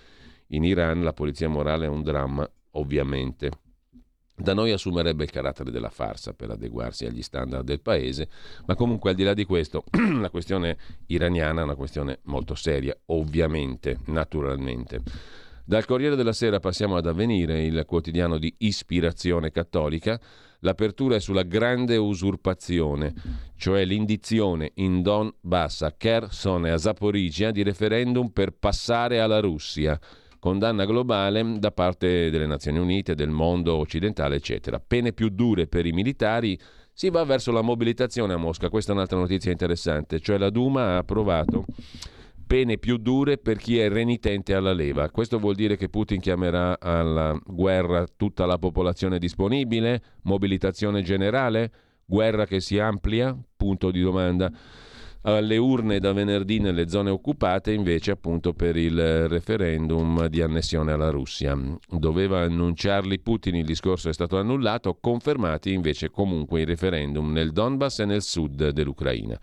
In 0.49 0.65
Iran 0.65 1.03
la 1.03 1.13
polizia 1.13 1.49
morale 1.49 1.87
è 1.87 1.89
un 1.89 2.03
dramma, 2.03 2.49
ovviamente. 2.73 3.51
Da 4.37 4.53
noi 4.53 4.73
assumerebbe 4.73 5.23
il 5.23 5.31
carattere 5.31 5.71
della 5.71 5.91
farsa 5.91 6.33
per 6.33 6.51
adeguarsi 6.51 7.07
agli 7.07 7.23
standard 7.23 7.65
del 7.65 7.81
paese, 7.81 8.29
ma 8.67 8.75
comunque 8.75 9.11
al 9.11 9.17
di 9.17 9.23
là 9.23 9.33
di 9.33 9.45
questo 9.45 9.85
la 10.21 10.29
questione 10.29 10.77
iraniana 11.07 11.61
è 11.61 11.65
una 11.65 11.77
questione 11.77 12.19
molto 12.25 12.57
seria, 12.57 12.97
ovviamente, 13.07 13.99
naturalmente. 14.07 15.03
Dal 15.67 15.87
Corriere 15.87 16.15
della 16.15 16.35
Sera 16.35 16.61
passiamo 16.61 16.95
ad 16.97 17.07
Avvenire, 17.07 17.65
il 17.65 17.85
quotidiano 17.87 18.37
di 18.37 18.55
ispirazione 18.59 19.51
cattolica. 19.51 20.21
L'apertura 20.59 21.15
è 21.15 21.21
sulla 21.21 21.43
grande 21.43 21.97
usurpazione, 21.97 23.15
cioè 23.57 23.87
l'indizione 23.87 24.73
in 24.75 25.01
Donbass, 25.01 25.81
a 25.81 25.93
Kherson 25.93 26.67
e 26.67 26.71
a 26.71 26.77
Zaporizhia 26.77 27.51
di 27.51 27.63
referendum 27.63 28.29
per 28.29 28.51
passare 28.51 29.21
alla 29.21 29.41
Russia. 29.41 29.99
Condanna 30.39 30.85
globale 30.85 31.59
da 31.59 31.71
parte 31.71 32.29
delle 32.29 32.47
Nazioni 32.47 32.79
Unite, 32.79 33.15
del 33.15 33.31
mondo 33.31 33.77
occidentale, 33.77 34.37
eccetera. 34.37 34.79
Pene 34.87 35.15
più 35.15 35.31
dure 35.31 35.67
per 35.67 35.87
i 35.87 35.93
militari. 35.93 36.59
Si 36.93 37.09
va 37.09 37.25
verso 37.25 37.53
la 37.53 37.63
mobilitazione 37.63 38.35
a 38.35 38.37
Mosca. 38.37 38.69
Questa 38.69 38.93
è 38.93 38.95
un'altra 38.95 39.17
notizia 39.17 39.51
interessante, 39.51 40.21
cioè 40.21 40.37
la 40.37 40.51
Duma 40.51 40.89
ha 40.89 40.99
approvato 40.99 41.65
pene 42.47 42.79
più 42.79 42.97
dure 42.99 43.39
per 43.39 43.57
chi 43.57 43.79
è 43.79 43.89
renitente 43.89 44.55
alla 44.55 44.73
leva. 44.73 45.11
Questo 45.11 45.39
vuol 45.39 45.55
dire 45.55 45.77
che 45.77 45.89
Putin 45.89 46.21
chiamerà 46.21 46.79
alla 46.81 47.39
guerra 47.45 48.07
tutta 48.17 48.47
la 48.47 48.59
popolazione 48.59 49.19
disponibile? 49.19 50.03
Mobilitazione 50.23 51.03
generale? 51.03 51.73
Guerra 52.05 52.47
che 52.47 52.61
si 52.61 52.79
amplia? 52.79 53.37
Punto 53.57 53.91
di 53.91 54.01
domanda 54.01 54.53
alle 55.27 55.57
urne 55.57 56.01
da 56.01 56.13
venerdì 56.13 56.59
nelle 56.59 56.89
zone 56.89 57.09
occupate 57.09 57.73
invece 57.73 58.11
appunto 58.11 58.53
per 58.53 58.77
il 58.77 59.27
referendum 59.29 60.27
di 60.27 60.43
annessione 60.43 60.93
alla 60.93 61.09
Russia. 61.11 61.59
Doveva 61.89 62.41
annunciarli 62.41 63.21
Putin, 63.21 63.57
il 63.57 63.65
discorso 63.65 64.11
è 64.11 64.13
stato 64.13 64.39
annullato, 64.39 64.99
confermati 65.01 65.73
invece 65.73 66.11
comunque 66.11 66.61
i 66.61 66.65
referendum 66.65 67.33
nel 67.33 67.53
Donbass 67.53 68.01
e 68.01 68.05
nel 68.05 68.23
sud 68.23 68.69
dell'Ucraina. 68.69 69.39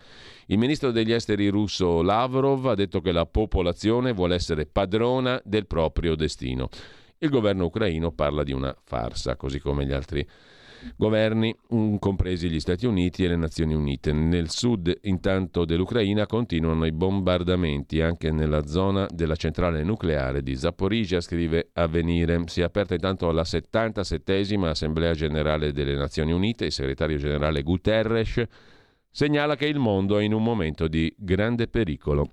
Il 0.52 0.58
ministro 0.58 0.90
degli 0.90 1.14
esteri 1.14 1.48
russo 1.48 2.02
Lavrov 2.02 2.66
ha 2.66 2.74
detto 2.74 3.00
che 3.00 3.10
la 3.10 3.24
popolazione 3.24 4.12
vuole 4.12 4.34
essere 4.34 4.66
padrona 4.66 5.40
del 5.46 5.66
proprio 5.66 6.14
destino. 6.14 6.68
Il 7.16 7.30
governo 7.30 7.64
ucraino 7.64 8.12
parla 8.12 8.42
di 8.42 8.52
una 8.52 8.76
farsa, 8.84 9.36
così 9.36 9.58
come 9.60 9.86
gli 9.86 9.92
altri 9.94 10.28
governi, 10.94 11.56
mm, 11.74 11.96
compresi 11.96 12.50
gli 12.50 12.60
Stati 12.60 12.84
Uniti 12.84 13.24
e 13.24 13.28
le 13.28 13.36
Nazioni 13.36 13.72
Unite. 13.72 14.12
Nel 14.12 14.50
sud, 14.50 14.94
intanto, 15.04 15.64
dell'Ucraina 15.64 16.26
continuano 16.26 16.84
i 16.84 16.92
bombardamenti 16.92 18.02
anche 18.02 18.30
nella 18.30 18.66
zona 18.66 19.06
della 19.08 19.36
centrale 19.36 19.82
nucleare 19.82 20.42
di 20.42 20.54
Zaporizhia, 20.54 21.22
scrive 21.22 21.70
Avvenire. 21.72 22.42
Si 22.48 22.60
è 22.60 22.64
aperta 22.64 22.92
intanto 22.92 23.30
la 23.30 23.40
77esima 23.40 24.66
Assemblea 24.66 25.14
Generale 25.14 25.72
delle 25.72 25.94
Nazioni 25.94 26.32
Unite. 26.32 26.66
Il 26.66 26.72
segretario 26.72 27.16
generale 27.16 27.62
Guterres 27.62 28.44
segnala 29.12 29.56
che 29.56 29.66
il 29.66 29.78
mondo 29.78 30.18
è 30.18 30.22
in 30.24 30.32
un 30.32 30.42
momento 30.42 30.88
di 30.88 31.14
grande 31.16 31.68
pericolo. 31.68 32.32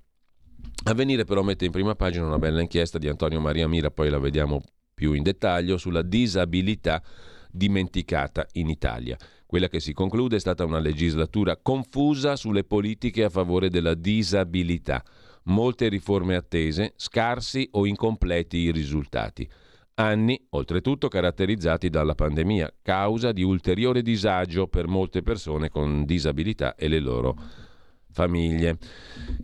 Avvenire 0.86 1.26
però 1.26 1.44
mette 1.44 1.66
in 1.66 1.72
prima 1.72 1.94
pagina 1.94 2.26
una 2.26 2.40
bella 2.40 2.62
inchiesta 2.62 2.98
di 2.98 3.10
Antonio 3.10 3.42
Maria 3.42 3.68
Mira, 3.68 3.92
poi 3.92 4.10
la 4.10 4.18
vediamo 4.18 4.62
più 4.94 5.12
in 5.12 5.24
dettaglio, 5.24 5.78
sulla 5.78 6.02
disabilità 6.02 7.04
dimenticata 7.52 8.48
in 8.54 8.70
Italia. 8.70 9.18
Quella 9.46 9.68
che 9.68 9.80
si 9.80 9.94
conclude 9.94 10.38
è 10.38 10.40
stata 10.40 10.64
una 10.64 10.80
legislatura 10.80 11.58
confusa 11.58 12.36
sulle 12.36 12.64
politiche 12.64 13.24
a 13.24 13.30
favore 13.30 13.70
della 13.70 13.94
disabilità. 13.94 15.04
Molte 15.44 15.90
riforme 15.90 16.36
attese, 16.36 16.94
scarsi 16.96 17.68
o 17.72 17.86
incompleti 17.86 18.58
i 18.58 18.72
risultati. 18.72 19.50
Anni, 20.00 20.42
oltretutto, 20.52 21.10
caratterizzati 21.10 21.90
dalla 21.90 22.16
pandemia, 22.16 22.74
causa 22.82 23.34
di 23.34 23.44
ulteriore 23.44 24.02
disagio 24.02 24.68
per 24.68 24.88
molte 24.88 25.22
persone 25.22 25.68
con 25.68 26.06
disabilità 26.06 26.76
e 26.76 26.88
le 26.88 27.00
loro 27.00 27.36
famiglie. 28.10 28.78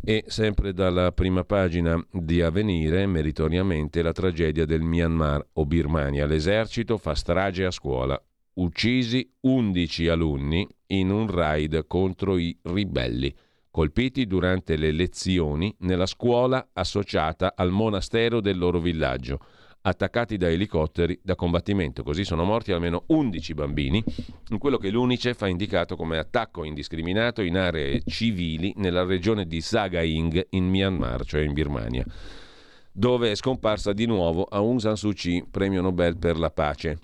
E 0.02 0.24
sempre 0.28 0.72
dalla 0.72 1.12
prima 1.12 1.44
pagina 1.44 2.02
di 2.10 2.42
Avvenire, 2.42 3.06
meritoriamente, 3.06 4.02
la 4.02 4.14
tragedia 4.14 4.66
del 4.66 4.82
Myanmar 4.82 5.46
o 5.54 5.66
Birmania. 5.66 6.26
L'esercito 6.26 6.98
fa 6.98 7.16
strage 7.16 7.66
a 7.66 7.72
scuola. 7.72 8.18
Uccisi 8.54 9.30
11 9.42 10.08
alunni 10.08 10.66
in 10.88 11.10
un 11.10 11.30
raid 11.30 11.86
contro 11.86 12.38
i 12.38 12.58
ribelli, 12.62 13.36
colpiti 13.70 14.26
durante 14.26 14.78
le 14.78 14.94
lezioni 14.94 15.76
nella 15.80 16.06
scuola 16.06 16.70
associata 16.72 17.56
al 17.58 17.72
monastero 17.72 18.40
del 18.40 18.58
loro 18.58 18.80
villaggio 18.80 19.40
attaccati 19.88 20.38
da 20.38 20.50
elicotteri 20.50 21.20
da 21.22 21.36
combattimento. 21.36 22.04
Così 22.04 22.24
sono 22.24 22.44
morti 22.44 22.72
almeno 22.72 23.04
11 23.08 23.54
bambini 23.54 24.04
in 24.50 24.58
quello 24.58 24.78
che 24.78 24.90
l'UNICEF 24.90 25.42
ha 25.44 25.48
indicato 25.48 25.96
come 25.96 26.18
attacco 26.18 26.64
indiscriminato 26.64 27.42
in 27.42 27.58
aree 27.58 28.02
civili 28.06 28.74
nella 28.78 29.04
regione 29.04 29.46
di 29.46 29.62
Sagaing 29.62 30.48
in 30.52 30.68
Myanmar, 30.68 31.24
cioè 31.26 31.42
in 31.42 31.54
Birmania, 31.54 32.06
dove 32.92 33.32
è 33.32 33.36
scomparsa 33.36 33.94
di 33.94 34.06
nuovo 34.06 34.44
Aung 34.44 34.80
San 34.80 34.98
Suu 34.98 35.14
Kyi, 35.14 35.46
premio 35.50 35.82
Nobel 35.82 36.18
per 36.18 36.38
la 36.38 36.50
pace. 36.50 36.98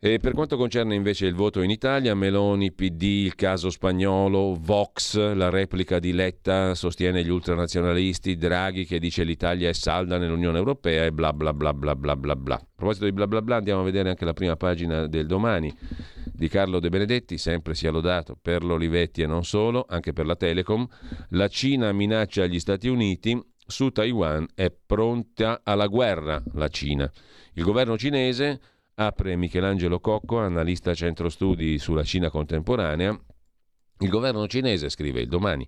E 0.00 0.18
per 0.20 0.32
quanto 0.32 0.56
concerne 0.56 0.94
invece 0.94 1.26
il 1.26 1.34
voto 1.34 1.60
in 1.60 1.70
Italia, 1.70 2.14
Meloni, 2.14 2.70
PD, 2.70 3.02
il 3.02 3.34
caso 3.34 3.68
spagnolo, 3.68 4.56
Vox, 4.56 5.16
la 5.34 5.50
replica 5.50 5.98
di 5.98 6.12
Letta 6.12 6.76
sostiene 6.76 7.24
gli 7.24 7.30
ultranazionalisti, 7.30 8.36
Draghi 8.36 8.86
che 8.86 9.00
dice 9.00 9.24
l'Italia 9.24 9.68
è 9.68 9.72
salda 9.72 10.16
nell'Unione 10.16 10.56
Europea 10.56 11.04
e 11.04 11.10
bla 11.10 11.32
bla 11.32 11.52
bla 11.52 11.74
bla 11.74 11.96
bla 11.96 12.14
bla 12.14 12.36
bla. 12.36 12.54
A 12.54 12.66
proposito 12.76 13.06
di 13.06 13.12
bla 13.12 13.26
bla 13.26 13.42
bla 13.42 13.56
andiamo 13.56 13.80
a 13.80 13.84
vedere 13.84 14.08
anche 14.08 14.24
la 14.24 14.34
prima 14.34 14.54
pagina 14.54 15.08
del 15.08 15.26
domani 15.26 15.76
di 16.32 16.46
Carlo 16.46 16.78
De 16.78 16.90
Benedetti, 16.90 17.36
sempre 17.36 17.74
sia 17.74 17.90
lodato 17.90 18.38
per 18.40 18.62
l'Olivetti 18.62 19.22
e 19.22 19.26
non 19.26 19.44
solo, 19.44 19.84
anche 19.88 20.12
per 20.12 20.26
la 20.26 20.36
Telecom. 20.36 20.86
La 21.30 21.48
Cina 21.48 21.90
minaccia 21.90 22.46
gli 22.46 22.60
Stati 22.60 22.86
Uniti, 22.86 23.36
su 23.66 23.90
Taiwan 23.90 24.46
è 24.54 24.70
pronta 24.70 25.62
alla 25.64 25.88
guerra 25.88 26.40
la 26.52 26.68
Cina. 26.68 27.10
Il 27.54 27.64
governo 27.64 27.98
cinese 27.98 28.60
Apre 29.00 29.36
Michelangelo 29.36 30.00
Cocco, 30.00 30.40
analista 30.40 30.92
centro 30.92 31.28
studi 31.28 31.78
sulla 31.78 32.02
Cina 32.02 32.30
contemporanea. 32.30 33.16
Il 34.00 34.08
governo 34.08 34.48
cinese, 34.48 34.88
scrive 34.88 35.20
il 35.20 35.28
domani, 35.28 35.64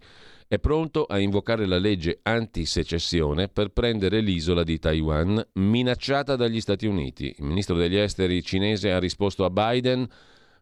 è 0.49 0.59
pronto 0.59 1.05
a 1.05 1.17
invocare 1.21 1.65
la 1.65 1.79
legge 1.79 2.19
anti-secessione 2.23 3.47
per 3.47 3.69
prendere 3.69 4.21
l'isola 4.21 4.65
di 4.65 4.81
Taiwan 4.81 5.41
minacciata 5.55 6.35
dagli 6.35 6.61
Stati 6.61 6.87
Uniti. 6.87 7.33
Il 7.39 7.45
ministro 7.45 7.77
degli 7.77 7.97
esteri 7.97 8.43
cinese 8.43 8.91
ha 8.91 8.99
risposto 8.99 9.45
a 9.45 9.51
Biden 9.51 10.09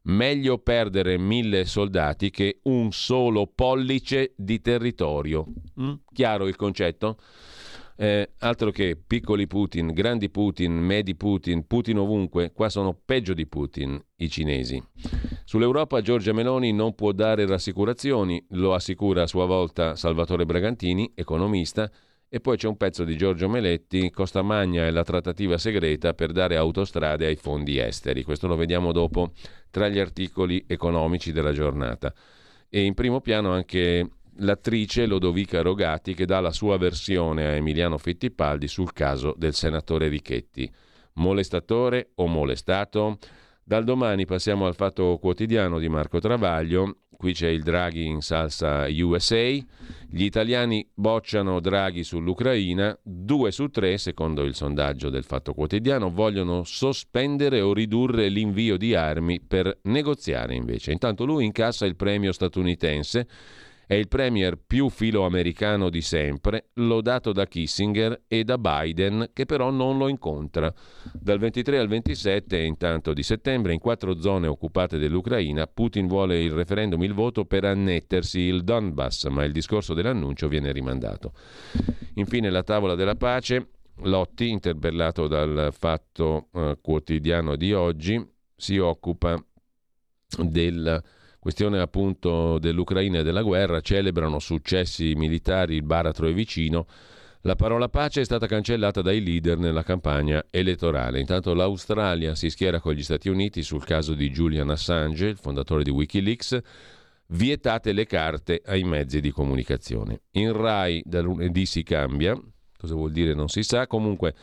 meglio 0.02 0.59
perdere 0.59 1.16
mille 1.16 1.64
soldati 1.64 2.28
che 2.28 2.61
un 2.64 2.92
solo 2.92 3.46
pollice 3.46 4.35
di 4.37 4.61
territorio. 4.61 5.46
Mm? 5.81 5.92
Chiaro 6.12 6.46
il 6.46 6.57
concetto? 6.57 7.16
Eh, 8.01 8.31
altro 8.39 8.71
che 8.71 8.97
piccoli 9.05 9.49
Putin, 9.49 9.89
grandi 9.89 10.31
Putin, 10.31 10.73
medi 10.73 11.17
Putin, 11.17 11.67
Putin 11.67 11.99
ovunque, 11.99 12.53
qua 12.53 12.69
sono 12.69 12.97
peggio 13.05 13.35
di 13.35 13.45
Putin 13.45 14.01
i 14.19 14.31
cinesi. 14.31 14.81
Sull'Europa 15.45 16.01
Giorgia 16.01 16.33
Meloni 16.33 16.73
non 16.73 16.95
può 16.95 17.11
dare 17.11 17.45
rassicurazioni, 17.45 18.47
lo 18.51 18.73
assicura 18.73 19.23
a 19.23 19.27
sua 19.27 19.47
volta 19.47 19.97
Salvatore 19.97 20.45
Bragantini, 20.45 21.11
economista, 21.13 21.91
e 22.29 22.39
poi 22.39 22.57
c'è 22.57 22.69
un 22.69 22.77
pezzo 22.77 23.03
di 23.03 23.17
Giorgio 23.17 23.49
Meletti, 23.49 24.11
Costa 24.11 24.43
Magna 24.43 24.87
e 24.87 24.93
la 24.93 25.03
trattativa 25.03 25.59
segreta 25.59 26.15
per 26.15 26.31
dare 26.31 26.57
autostrade 26.57 27.27
ai 27.27 27.35
fondi 27.35 27.79
esteri. 27.79 28.23
Questo 28.23 28.47
lo 28.47 28.55
vediamo 28.55 28.93
dopo 28.93 29.33
tra 29.71 29.89
gli 29.89 29.99
articoli 29.99 30.63
economici 30.69 31.33
della 31.33 31.53
giornata. 31.53 32.15
E 32.69 32.83
in 32.83 32.95
primo 32.95 33.21
piano 33.21 33.51
anche 33.51 34.09
l'attrice 34.38 35.07
Lodovica 35.07 35.62
Rogati 35.62 36.14
che 36.14 36.27
dà 36.27 36.40
la 36.40 36.53
sua 36.53 36.77
versione 36.77 37.46
a 37.46 37.53
Emiliano 37.53 37.98
Fittipaldi 37.98 38.68
sul 38.68 38.92
caso 38.92 39.35
del 39.37 39.55
senatore 39.55 40.09
Richetti. 40.09 40.70
Molestatore 41.14 42.11
o 42.16 42.27
molestato? 42.27 43.18
Dal 43.64 43.85
domani 43.85 44.24
passiamo 44.24 44.66
al 44.66 44.74
fatto 44.74 45.18
quotidiano 45.20 45.79
di 45.79 45.88
Marco 45.88 46.20
Travaglio. 46.20 46.98
Qui 47.11 47.33
c'è 47.33 47.48
il 47.48 47.64
Draghi 47.64 48.07
in 48.07 48.20
salsa 48.20 48.87
USA. 48.88 49.51
Gli 50.09 50.22
italiani 50.22 50.88
bocciano 50.94 51.59
Draghi 51.59 52.05
sull'Ucraina. 52.05 52.96
Due 53.03 53.51
su 53.51 53.66
tre, 53.68 53.98
secondo 53.98 54.44
il 54.44 54.55
sondaggio 54.55 55.11
del 55.11 55.24
Fatto 55.24 55.53
Quotidiano, 55.53 56.11
vogliono 56.11 56.62
sospendere 56.62 57.61
o 57.61 57.72
ridurre 57.74 58.29
l'invio 58.29 58.77
di 58.77 58.94
armi 58.94 59.40
per 59.40 59.81
negoziare 59.83 60.55
invece. 60.55 60.92
Intanto 60.92 61.24
lui 61.24 61.44
incassa 61.44 61.87
il 61.87 61.96
premio 61.96 62.31
statunitense 62.31 63.27
è 63.88 63.94
il 63.94 64.07
premier 64.07 64.59
più 64.59 64.90
filoamericano 64.90 65.88
di 65.88 66.03
sempre, 66.03 66.68
lodato 66.74 67.33
da 67.33 67.46
Kissinger 67.46 68.24
e 68.29 68.44
da 68.44 68.59
Biden, 68.59 69.31
che 69.33 69.46
però 69.46 69.70
non 69.70 69.96
lo 69.96 70.09
incontra. 70.09 70.70
Dal 71.14 71.38
23 71.38 71.79
al 71.79 71.88
27, 71.88 72.59
intanto 72.59 73.14
di 73.14 73.22
settembre, 73.22 73.72
in 73.72 73.79
quattro 73.79 74.20
zone 74.20 74.46
occupate 74.46 74.98
dell'Ucraina, 74.98 75.66
Putin 75.66 76.07
vuole 76.07 76.38
il 76.42 76.51
referendum, 76.51 77.03
il 77.03 77.14
voto 77.14 77.46
per 77.46 77.64
annettersi 77.64 78.40
il 78.40 78.62
Donbass, 78.62 79.29
ma 79.29 79.44
il 79.44 79.53
discorso 79.53 79.94
dell'annuncio 79.94 80.48
viene 80.48 80.70
rimandato. 80.70 81.33
Infine 82.16 82.51
la 82.51 82.62
tavola 82.62 82.94
della 82.94 83.14
pace. 83.14 83.70
Lotti, 84.03 84.51
interpellato 84.51 85.27
dal 85.29 85.70
fatto 85.72 86.48
eh, 86.53 86.77
quotidiano 86.83 87.57
di 87.57 87.72
oggi, 87.72 88.22
si 88.55 88.77
occupa 88.77 89.42
del 90.37 91.03
Questione 91.38 91.79
appunto 91.79 92.59
dell'Ucraina 92.59 93.20
e 93.20 93.22
della 93.22 93.42
guerra, 93.42 93.81
celebrano 93.81 94.38
successi 94.38 95.14
militari, 95.14 95.77
il 95.77 95.83
baratro 95.83 96.27
è 96.27 96.33
vicino, 96.33 96.87
La 97.42 97.55
parola 97.55 97.88
pace 97.88 98.22
è 98.22 98.24
stata 98.24 98.48
cancellata 98.48 99.01
dai 99.01 99.22
leader 99.22 99.59
nella 99.59 99.85
campagna 99.85 100.44
elettorale. 100.51 101.20
Intanto 101.20 101.55
l'Australia 101.55 102.35
si 102.35 102.51
schiera 102.51 102.81
con 102.81 102.94
gli 102.94 103.03
Stati 103.03 103.29
Uniti 103.29 103.62
sul 103.62 103.85
caso 103.85 104.14
di 104.14 104.31
Julian 104.31 104.70
Assange, 104.70 105.29
il 105.29 105.37
fondatore 105.37 105.85
di 105.85 105.90
Wikileaks. 105.90 106.59
Vietate 107.29 107.92
le 107.92 108.07
carte 108.07 108.61
ai 108.64 108.83
mezzi 108.83 109.20
di 109.20 109.31
comunicazione. 109.31 110.22
In 110.33 110.53
Rai 110.53 111.01
da 111.05 111.20
lunedì 111.20 111.64
si 111.64 111.85
cambia, 111.85 112.37
Cosa 112.81 112.95
vuol 112.95 113.11
dire 113.11 113.35
non 113.35 113.49
si 113.49 113.64
sa. 113.64 113.88
Comunque 113.88 114.35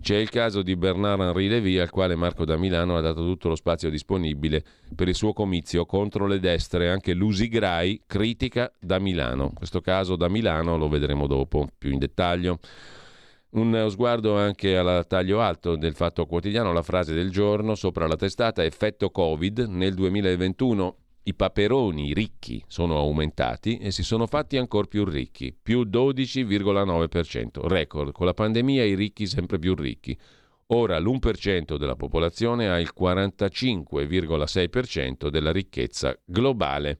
c'è 0.00 0.16
il 0.16 0.30
caso 0.30 0.62
di 0.62 0.76
Bernard-Henri 0.76 1.46
Lévy 1.46 1.76
al 1.76 1.90
quale 1.90 2.14
Marco 2.14 2.46
da 2.46 2.56
Milano 2.56 2.96
ha 2.96 3.02
dato 3.02 3.20
tutto 3.20 3.48
lo 3.48 3.54
spazio 3.54 3.90
disponibile 3.90 4.64
per 4.96 5.08
il 5.08 5.14
suo 5.14 5.34
comizio 5.34 5.84
contro 5.84 6.26
le 6.26 6.40
destre. 6.40 6.90
Anche 6.90 7.12
Lusigrai 7.12 8.04
critica 8.06 8.72
da 8.80 8.98
Milano. 8.98 9.52
Questo 9.52 9.82
caso 9.82 10.16
da 10.16 10.28
Milano 10.28 10.78
lo 10.78 10.88
vedremo 10.88 11.26
dopo 11.26 11.68
più 11.76 11.92
in 11.92 11.98
dettaglio. 11.98 12.60
Un 13.50 13.86
sguardo 13.90 14.38
anche 14.38 14.78
al 14.78 15.06
taglio 15.06 15.42
alto 15.42 15.76
del 15.76 15.94
Fatto 15.94 16.24
Quotidiano, 16.24 16.72
la 16.72 16.80
frase 16.80 17.12
del 17.12 17.30
giorno 17.30 17.74
sopra 17.74 18.06
la 18.06 18.16
testata 18.16 18.64
effetto 18.64 19.10
Covid 19.10 19.66
nel 19.68 19.92
2021 19.92 20.96
i 21.24 21.34
paperoni 21.34 22.14
ricchi 22.14 22.64
sono 22.66 22.98
aumentati 22.98 23.78
e 23.78 23.92
si 23.92 24.02
sono 24.02 24.26
fatti 24.26 24.56
ancora 24.56 24.86
più 24.86 25.04
ricchi, 25.04 25.54
più 25.60 25.82
12,9%, 25.82 27.68
record, 27.68 28.10
con 28.12 28.26
la 28.26 28.34
pandemia 28.34 28.82
i 28.84 28.94
ricchi 28.94 29.26
sempre 29.26 29.60
più 29.60 29.74
ricchi. 29.74 30.18
Ora 30.66 30.98
l'1% 30.98 31.76
della 31.76 31.96
popolazione 31.96 32.70
ha 32.70 32.80
il 32.80 32.92
45,6% 32.98 35.28
della 35.28 35.52
ricchezza 35.52 36.18
globale. 36.24 36.98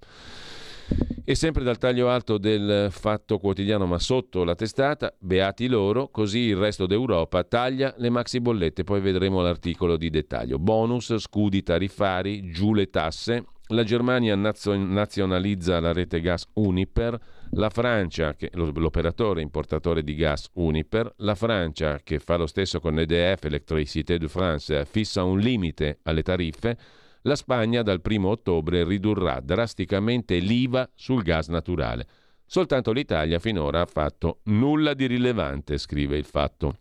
E 1.24 1.35
sempre 1.35 1.64
dal 1.64 1.78
taglio 1.78 2.11
alto 2.11 2.37
del 2.37 2.88
fatto 2.90 3.38
quotidiano, 3.38 3.87
ma 3.87 3.98
sotto 3.98 4.44
la 4.44 4.54
testata, 4.54 5.14
beati 5.18 5.68
loro, 5.68 6.08
così 6.08 6.40
il 6.40 6.56
resto 6.56 6.85
d'Europa 6.87 7.44
taglia 7.44 7.94
le 7.96 8.11
maxi 8.11 8.40
bollette, 8.40 8.85
poi 8.85 9.00
vedremo 9.00 9.40
l'articolo 9.40 9.96
di 9.96 10.11
dettaglio. 10.11 10.58
Bonus, 10.58 11.16
scudi 11.16 11.62
tariffari, 11.62 12.50
giù 12.50 12.74
le 12.74 12.90
tasse, 12.90 13.46
la 13.72 13.85
Germania 13.85 14.37
nazionalizza 14.37 15.80
la 15.80 15.92
rete 15.92 16.20
gas 16.20 16.46
Uniper, 16.54 17.18
la 17.52 17.70
Francia, 17.70 18.35
che, 18.35 18.50
l'operatore 18.52 19.40
importatore 19.40 20.02
di 20.02 20.14
gas 20.14 20.48
Uniper, 20.54 21.12
la 21.18 21.35
Francia 21.35 21.98
che 22.02 22.18
fa 22.18 22.37
lo 22.37 22.46
stesso 22.46 22.80
con 22.80 22.98
EDF, 22.98 23.44
Electricité 23.44 24.18
de 24.18 24.28
France, 24.28 24.85
fissa 24.85 25.24
un 25.24 25.38
limite 25.38 25.98
alle 26.02 26.22
tariffe, 26.22 26.76
la 27.22 27.37
Spagna 27.37 27.82
dal 27.82 28.00
1 28.04 28.28
ottobre 28.28 28.85
ridurrà 28.85 29.40
drasticamente 29.40 30.38
l'IVA 30.38 30.88
sul 30.94 31.22
gas 31.22 31.48
naturale. 31.48 32.06
Soltanto 32.44 32.92
l'Italia 32.92 33.38
finora 33.38 33.80
ha 33.80 33.87
fatto 33.87 34.40
nulla 34.44 34.92
di 34.92 35.06
rilevante, 35.06 35.78
scrive 35.78 36.18
il 36.18 36.24
fatto, 36.24 36.80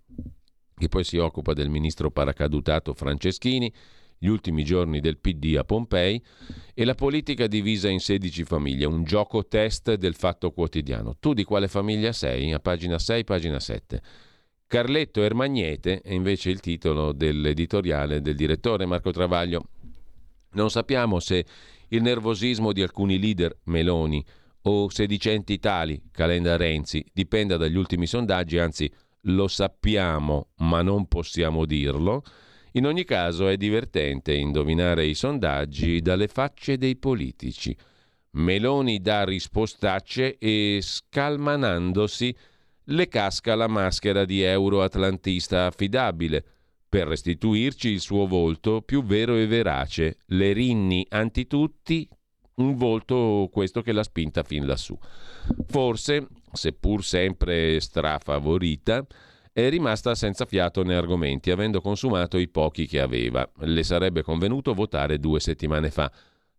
che 0.75 0.89
poi 0.89 1.03
si 1.03 1.17
occupa 1.17 1.53
del 1.53 1.69
ministro 1.69 2.11
paracadutato 2.11 2.93
Franceschini, 2.93 3.71
gli 4.23 4.27
ultimi 4.27 4.63
giorni 4.63 4.99
del 4.99 5.17
PD 5.17 5.55
a 5.57 5.63
Pompei 5.63 6.23
e 6.75 6.85
la 6.85 6.93
politica 6.93 7.47
divisa 7.47 7.89
in 7.89 7.99
16 7.99 8.43
famiglie, 8.43 8.85
un 8.85 9.03
gioco 9.03 9.47
test 9.47 9.95
del 9.95 10.13
fatto 10.13 10.51
quotidiano. 10.51 11.15
Tu 11.19 11.33
di 11.33 11.43
quale 11.43 11.67
famiglia 11.67 12.11
sei? 12.11 12.53
A 12.53 12.59
pagina 12.59 12.99
6, 12.99 13.23
pagina 13.23 13.59
7. 13.59 14.01
Carletto 14.67 15.23
Ermagnete 15.23 16.01
è 16.01 16.13
invece 16.13 16.51
il 16.51 16.59
titolo 16.59 17.13
dell'editoriale 17.13 18.21
del 18.21 18.35
direttore 18.35 18.85
Marco 18.85 19.09
Travaglio. 19.09 19.63
Non 20.51 20.69
sappiamo 20.69 21.19
se 21.19 21.43
il 21.87 22.03
nervosismo 22.03 22.73
di 22.73 22.83
alcuni 22.83 23.17
leader 23.17 23.57
Meloni 23.63 24.23
o 24.63 24.87
sedicenti 24.89 25.57
tali, 25.57 25.99
Calenda 26.11 26.57
Renzi, 26.57 27.03
dipenda 27.11 27.57
dagli 27.57 27.75
ultimi 27.75 28.05
sondaggi, 28.05 28.59
anzi 28.59 28.91
lo 29.21 29.47
sappiamo 29.47 30.49
ma 30.57 30.83
non 30.83 31.07
possiamo 31.07 31.65
dirlo, 31.65 32.21
in 32.73 32.85
ogni 32.85 33.03
caso 33.03 33.47
è 33.47 33.57
divertente 33.57 34.33
indovinare 34.33 35.05
i 35.05 35.13
sondaggi 35.13 36.01
dalle 36.01 36.27
facce 36.27 36.77
dei 36.77 36.95
politici. 36.95 37.75
Meloni 38.31 39.01
dà 39.01 39.25
rispostacce 39.25 40.37
e 40.37 40.79
scalmanandosi 40.81 42.35
le 42.85 43.07
casca 43.07 43.55
la 43.55 43.67
maschera 43.67 44.25
di 44.25 44.41
euroatlantista 44.41 45.65
affidabile 45.65 46.43
per 46.87 47.07
restituirci 47.07 47.89
il 47.89 47.99
suo 47.99 48.27
volto 48.27 48.81
più 48.81 49.03
vero 49.03 49.35
e 49.35 49.47
verace, 49.47 50.17
le 50.27 50.51
rinni 50.51 51.05
antitutti, 51.09 52.07
un 52.55 52.75
volto 52.75 53.49
questo 53.51 53.81
che 53.81 53.93
l'ha 53.93 54.03
spinta 54.03 54.43
fin 54.43 54.65
lassù. 54.65 54.97
Forse, 55.67 56.27
seppur 56.51 57.03
sempre 57.03 57.79
strafavorita, 57.79 59.05
è 59.53 59.69
rimasta 59.69 60.15
senza 60.15 60.45
fiato 60.45 60.83
né 60.83 60.95
argomenti, 60.95 61.51
avendo 61.51 61.81
consumato 61.81 62.37
i 62.37 62.47
pochi 62.47 62.87
che 62.87 63.01
aveva. 63.01 63.49
Le 63.59 63.83
sarebbe 63.83 64.21
convenuto 64.21 64.73
votare 64.73 65.19
due 65.19 65.39
settimane 65.39 65.91
fa. 65.91 66.11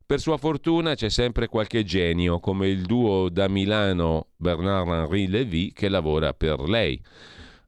Per 0.05 0.21
sua 0.21 0.37
fortuna 0.37 0.95
c'è 0.95 1.09
sempre 1.09 1.47
qualche 1.47 1.85
genio, 1.85 2.39
come 2.39 2.69
il 2.69 2.83
duo 2.83 3.31
da 3.31 3.49
Milano 3.49 4.29
Bernard-Henri 4.37 5.27
Lévy, 5.27 5.73
che 5.73 5.89
lavora 5.89 6.35
per 6.35 6.61
lei. 6.61 7.01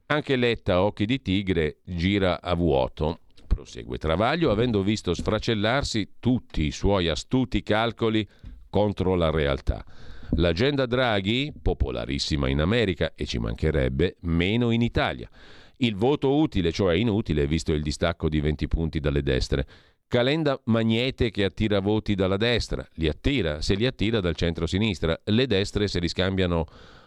Anche 0.07 0.35
Letta, 0.35 0.83
occhi 0.83 1.05
di 1.05 1.19
tigre, 1.21 1.77
gira 1.83 2.39
a 2.39 2.53
vuoto. 2.53 3.21
Prosegue 3.47 3.97
Travaglio, 3.97 4.51
avendo 4.51 4.83
visto 4.83 5.15
sfracellarsi 5.15 6.17
tutti 6.19 6.63
i 6.63 6.71
suoi 6.71 7.07
astuti 7.07 7.63
calcoli 7.63 8.27
contro 8.69 9.15
la 9.15 9.31
realtà. 9.31 9.83
L'agenda 10.31 10.85
Draghi, 10.85 11.53
popolarissima 11.61 12.49
in 12.49 12.59
America 12.59 13.13
e 13.15 13.25
ci 13.25 13.39
mancherebbe, 13.39 14.17
meno 14.21 14.71
in 14.71 14.81
Italia. 14.81 15.29
Il 15.77 15.95
voto 15.95 16.35
utile, 16.35 16.71
cioè 16.71 16.95
inutile, 16.95 17.47
visto 17.47 17.73
il 17.73 17.81
distacco 17.81 18.29
di 18.29 18.39
20 18.39 18.67
punti 18.67 18.99
dalle 18.99 19.21
destre. 19.21 19.65
Calenda 20.07 20.59
Magnete 20.65 21.31
che 21.31 21.43
attira 21.43 21.79
voti 21.79 22.15
dalla 22.15 22.37
destra, 22.37 22.87
li 22.93 23.07
attira, 23.07 23.61
se 23.61 23.75
li 23.75 23.85
attira 23.85 24.19
dal 24.19 24.35
centro-sinistra. 24.35 25.19
Le 25.25 25.47
destre 25.47 25.87
se 25.87 25.99
li 25.99 26.07
scambiano 26.07 26.65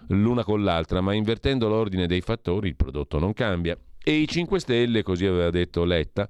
l'una 0.09 0.45
con 0.45 0.65
l'altra, 0.65 1.01
ma 1.01 1.15
invertendo 1.15 1.69
l'ordine 1.69 2.07
dei 2.07 2.21
fattori 2.21 2.69
il 2.69 2.77
prodotto 2.77 3.19
non 3.19 3.33
cambia. 3.33 3.79
E 4.03 4.13
i 4.13 4.27
5 4.27 4.59
Stelle, 4.59 5.03
così 5.03 5.27
aveva 5.27 5.51
detto 5.51 5.85
Letta, 5.85 6.29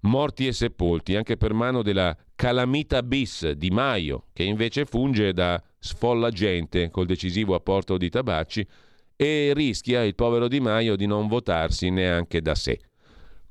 morti 0.00 0.46
e 0.46 0.52
sepolti 0.52 1.16
anche 1.16 1.36
per 1.36 1.52
mano 1.52 1.82
della 1.82 2.16
calamita 2.34 3.02
bis 3.02 3.50
di 3.50 3.70
Maio, 3.70 4.26
che 4.32 4.44
invece 4.44 4.84
funge 4.84 5.32
da 5.32 5.62
sfollagente 5.78 6.90
col 6.90 7.06
decisivo 7.06 7.54
apporto 7.54 7.96
di 7.96 8.08
tabacci 8.08 8.66
e 9.16 9.52
rischia 9.54 10.04
il 10.04 10.14
povero 10.14 10.48
Di 10.48 10.60
Maio 10.60 10.96
di 10.96 11.06
non 11.06 11.28
votarsi 11.28 11.90
neanche 11.90 12.40
da 12.40 12.54
sé. 12.54 12.78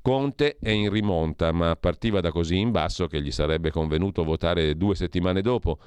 Conte 0.00 0.56
è 0.60 0.70
in 0.70 0.90
rimonta, 0.90 1.52
ma 1.52 1.76
partiva 1.76 2.20
da 2.20 2.30
così 2.30 2.56
in 2.56 2.70
basso 2.70 3.06
che 3.06 3.20
gli 3.20 3.30
sarebbe 3.30 3.70
convenuto 3.70 4.24
votare 4.24 4.76
due 4.76 4.94
settimane 4.94 5.42
dopo 5.42 5.78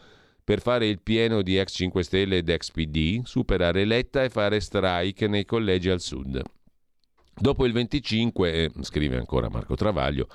per 0.44 0.62
fare 0.62 0.88
il 0.88 1.02
pieno 1.02 1.42
di 1.42 1.58
ex 1.58 1.74
5 1.74 2.04
Stelle 2.04 2.38
ed 2.38 2.50
ex 2.50 2.72
PD, 2.72 3.22
superare 3.24 3.86
Letta 3.86 4.24
e 4.24 4.30
fare 4.30 4.60
strike 4.60 5.28
nei 5.28 5.46
collegi 5.46 5.90
al 5.90 6.02
sud. 6.02 6.42
Dopo 7.34 7.66
il 7.66 7.74
25, 7.74 8.54
eh, 8.54 8.72
scrive 8.82 9.18
ancora 9.18 9.50
Marco 9.50 9.76
Travaglio, 9.76 10.28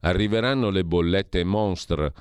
arriveranno 0.00 0.70
le 0.70 0.84
bollette 0.84 1.42
monstre 1.42 2.12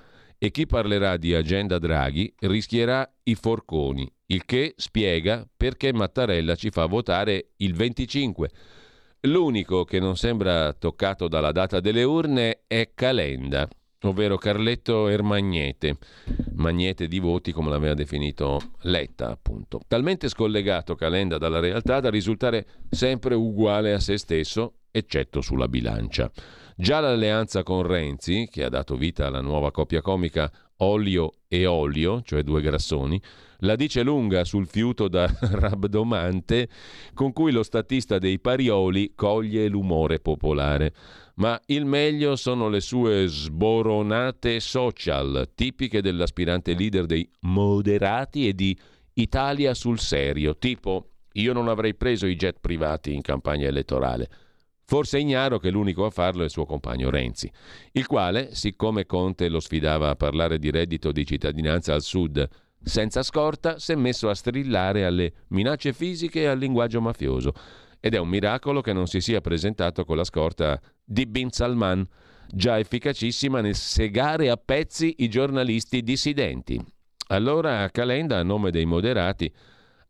e 0.44 0.52
chi 0.52 0.66
parlerà 0.66 1.16
di 1.16 1.34
agenda 1.34 1.80
Draghi 1.80 2.34
rischierà 2.40 3.10
i 3.24 3.34
forconi, 3.34 4.06
il 4.26 4.44
che 4.44 4.74
spiega 4.76 5.48
perché 5.56 5.94
Mattarella 5.94 6.56
ci 6.56 6.70
fa 6.70 6.86
votare 6.86 7.52
il 7.60 7.74
25. 7.74 8.50
L'unico 9.22 9.86
che 9.86 10.02
non 10.02 10.18
sembra 10.18 10.74
toccato 10.74 11.30
dalla 11.30 11.54
data 11.54 11.80
delle 11.80 12.04
urne 12.04 12.64
è 12.68 12.92
Calenda, 12.94 13.66
ovvero 14.02 14.36
Carletto 14.36 15.08
Ermagnete, 15.08 15.96
magnete 16.56 17.08
di 17.08 17.20
voti 17.20 17.54
come 17.54 17.70
l'aveva 17.70 17.94
definito 17.94 18.60
Letta, 18.82 19.30
appunto. 19.30 19.80
Talmente 19.88 20.28
scollegato 20.28 20.96
Calenda 20.96 21.38
dalla 21.38 21.62
realtà 21.62 22.02
da 22.02 22.10
risultare 22.10 22.66
sempre 22.90 23.34
uguale 23.34 23.94
a 23.94 24.02
se 24.02 24.18
stesso, 24.18 24.80
eccetto 24.94 25.42
sulla 25.42 25.68
bilancia. 25.68 26.32
Già 26.76 27.00
l'alleanza 27.00 27.64
con 27.64 27.82
Renzi, 27.84 28.48
che 28.50 28.64
ha 28.64 28.70
dato 28.70 28.96
vita 28.96 29.26
alla 29.26 29.42
nuova 29.42 29.72
coppia 29.72 30.02
comica 30.02 30.52
Olio 30.78 31.32
e 31.48 31.66
Olio, 31.66 32.22
cioè 32.22 32.44
due 32.44 32.62
grassoni, 32.62 33.20
la 33.60 33.76
dice 33.76 34.04
lunga 34.04 34.44
sul 34.44 34.68
fiuto 34.68 35.08
da 35.08 35.26
rabdomante 35.40 36.68
con 37.14 37.32
cui 37.32 37.52
lo 37.52 37.64
statista 37.64 38.18
dei 38.18 38.40
Parioli 38.40 39.14
coglie 39.16 39.68
l'umore 39.68 40.20
popolare. 40.20 40.94
Ma 41.36 41.60
il 41.68 41.86
meglio 41.86 42.36
sono 42.36 42.70
le 42.70 42.82
sue 42.82 43.26
sboronate 43.28 44.60
social, 44.60 45.50
tipiche 45.56 46.02
dell'aspirante 46.02 46.74
leader 46.74 47.06
dei 47.06 47.28
moderati 47.42 48.48
e 48.48 48.54
di 48.54 48.78
Italia 49.14 49.74
sul 49.74 50.00
serio, 50.00 50.58
tipo 50.58 51.10
io 51.34 51.54
non 51.54 51.68
avrei 51.68 51.96
preso 51.96 52.28
i 52.28 52.36
jet 52.36 52.58
privati 52.60 53.14
in 53.14 53.22
campagna 53.22 53.68
elettorale. 53.68 54.30
Forse 54.86 55.20
ignaro 55.20 55.60
che 55.60 55.70
l'unico 55.70 56.06
a 56.06 56.10
farlo 56.10 56.42
è 56.42 56.46
il 56.46 56.50
suo 56.50 56.66
compagno 56.66 57.10
Renzi, 57.10 57.52
il 57.94 58.06
quale, 58.06 58.54
siccome 58.54 59.06
Conte 59.06 59.48
lo 59.48 59.60
sfidava 59.60 60.10
a 60.10 60.16
parlare 60.16 60.60
di 60.60 60.70
reddito 60.72 61.12
di 61.12 61.26
cittadinanza 61.26 61.94
al 61.94 62.02
sud, 62.02 62.48
senza 62.84 63.24
scorta 63.24 63.80
si 63.80 63.94
è 63.94 63.96
messo 63.96 64.30
a 64.30 64.36
strillare 64.36 65.06
alle 65.06 65.34
minacce 65.50 65.94
fisiche 65.94 66.42
e 66.42 66.48
al 66.48 66.60
linguaggio 66.60 67.00
mafioso 67.00 67.54
ed 68.06 68.14
è 68.14 68.18
un 68.18 68.28
miracolo 68.28 68.82
che 68.82 68.92
non 68.92 69.08
si 69.08 69.22
sia 69.22 69.40
presentato 69.40 70.04
con 70.04 70.18
la 70.18 70.26
scorta 70.26 70.78
di 71.02 71.26
Bin 71.26 71.50
Salman, 71.52 72.06
già 72.50 72.78
efficacissima 72.78 73.62
nel 73.62 73.76
segare 73.76 74.50
a 74.50 74.58
pezzi 74.58 75.16
i 75.20 75.30
giornalisti 75.30 76.04
dissidenti. 76.04 76.78
Allora 77.28 77.90
Calenda, 77.90 78.40
a 78.40 78.44
nome 78.44 78.72
dei 78.72 78.84
moderati, 78.84 79.50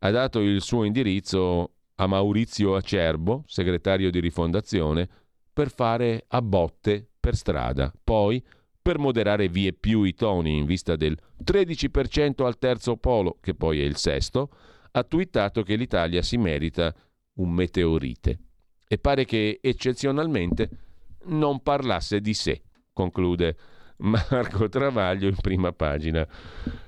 ha 0.00 0.10
dato 0.10 0.40
il 0.40 0.60
suo 0.60 0.82
indirizzo 0.82 1.74
a 1.96 2.06
Maurizio 2.06 2.74
Acerbo, 2.74 3.44
segretario 3.46 4.10
di 4.10 4.20
rifondazione, 4.20 5.08
per 5.52 5.70
fare 5.70 6.24
a 6.28 6.42
botte 6.42 7.08
per 7.18 7.36
strada. 7.36 7.92
Poi, 8.02 8.42
per 8.82 8.98
moderare 8.98 9.48
vie 9.48 9.72
più 9.72 10.02
i 10.02 10.14
toni 10.14 10.58
in 10.58 10.66
vista 10.66 10.96
del 10.96 11.16
13% 11.42 12.44
al 12.44 12.58
terzo 12.58 12.96
polo, 12.96 13.38
che 13.40 13.54
poi 13.54 13.80
è 13.80 13.84
il 13.84 13.96
sesto, 13.96 14.50
ha 14.90 15.02
twittato 15.04 15.62
che 15.62 15.76
l'Italia 15.76 16.22
si 16.22 16.36
merita 16.36 16.94
un 17.34 17.50
meteorite. 17.50 18.38
E 18.86 18.98
pare 18.98 19.24
che 19.24 19.58
eccezionalmente 19.62 20.68
non 21.26 21.62
parlasse 21.62 22.20
di 22.20 22.34
sé, 22.34 22.62
conclude 22.92 23.56
Marco 23.98 24.68
Travaglio 24.68 25.28
in 25.28 25.36
prima 25.36 25.72
pagina. 25.72 26.26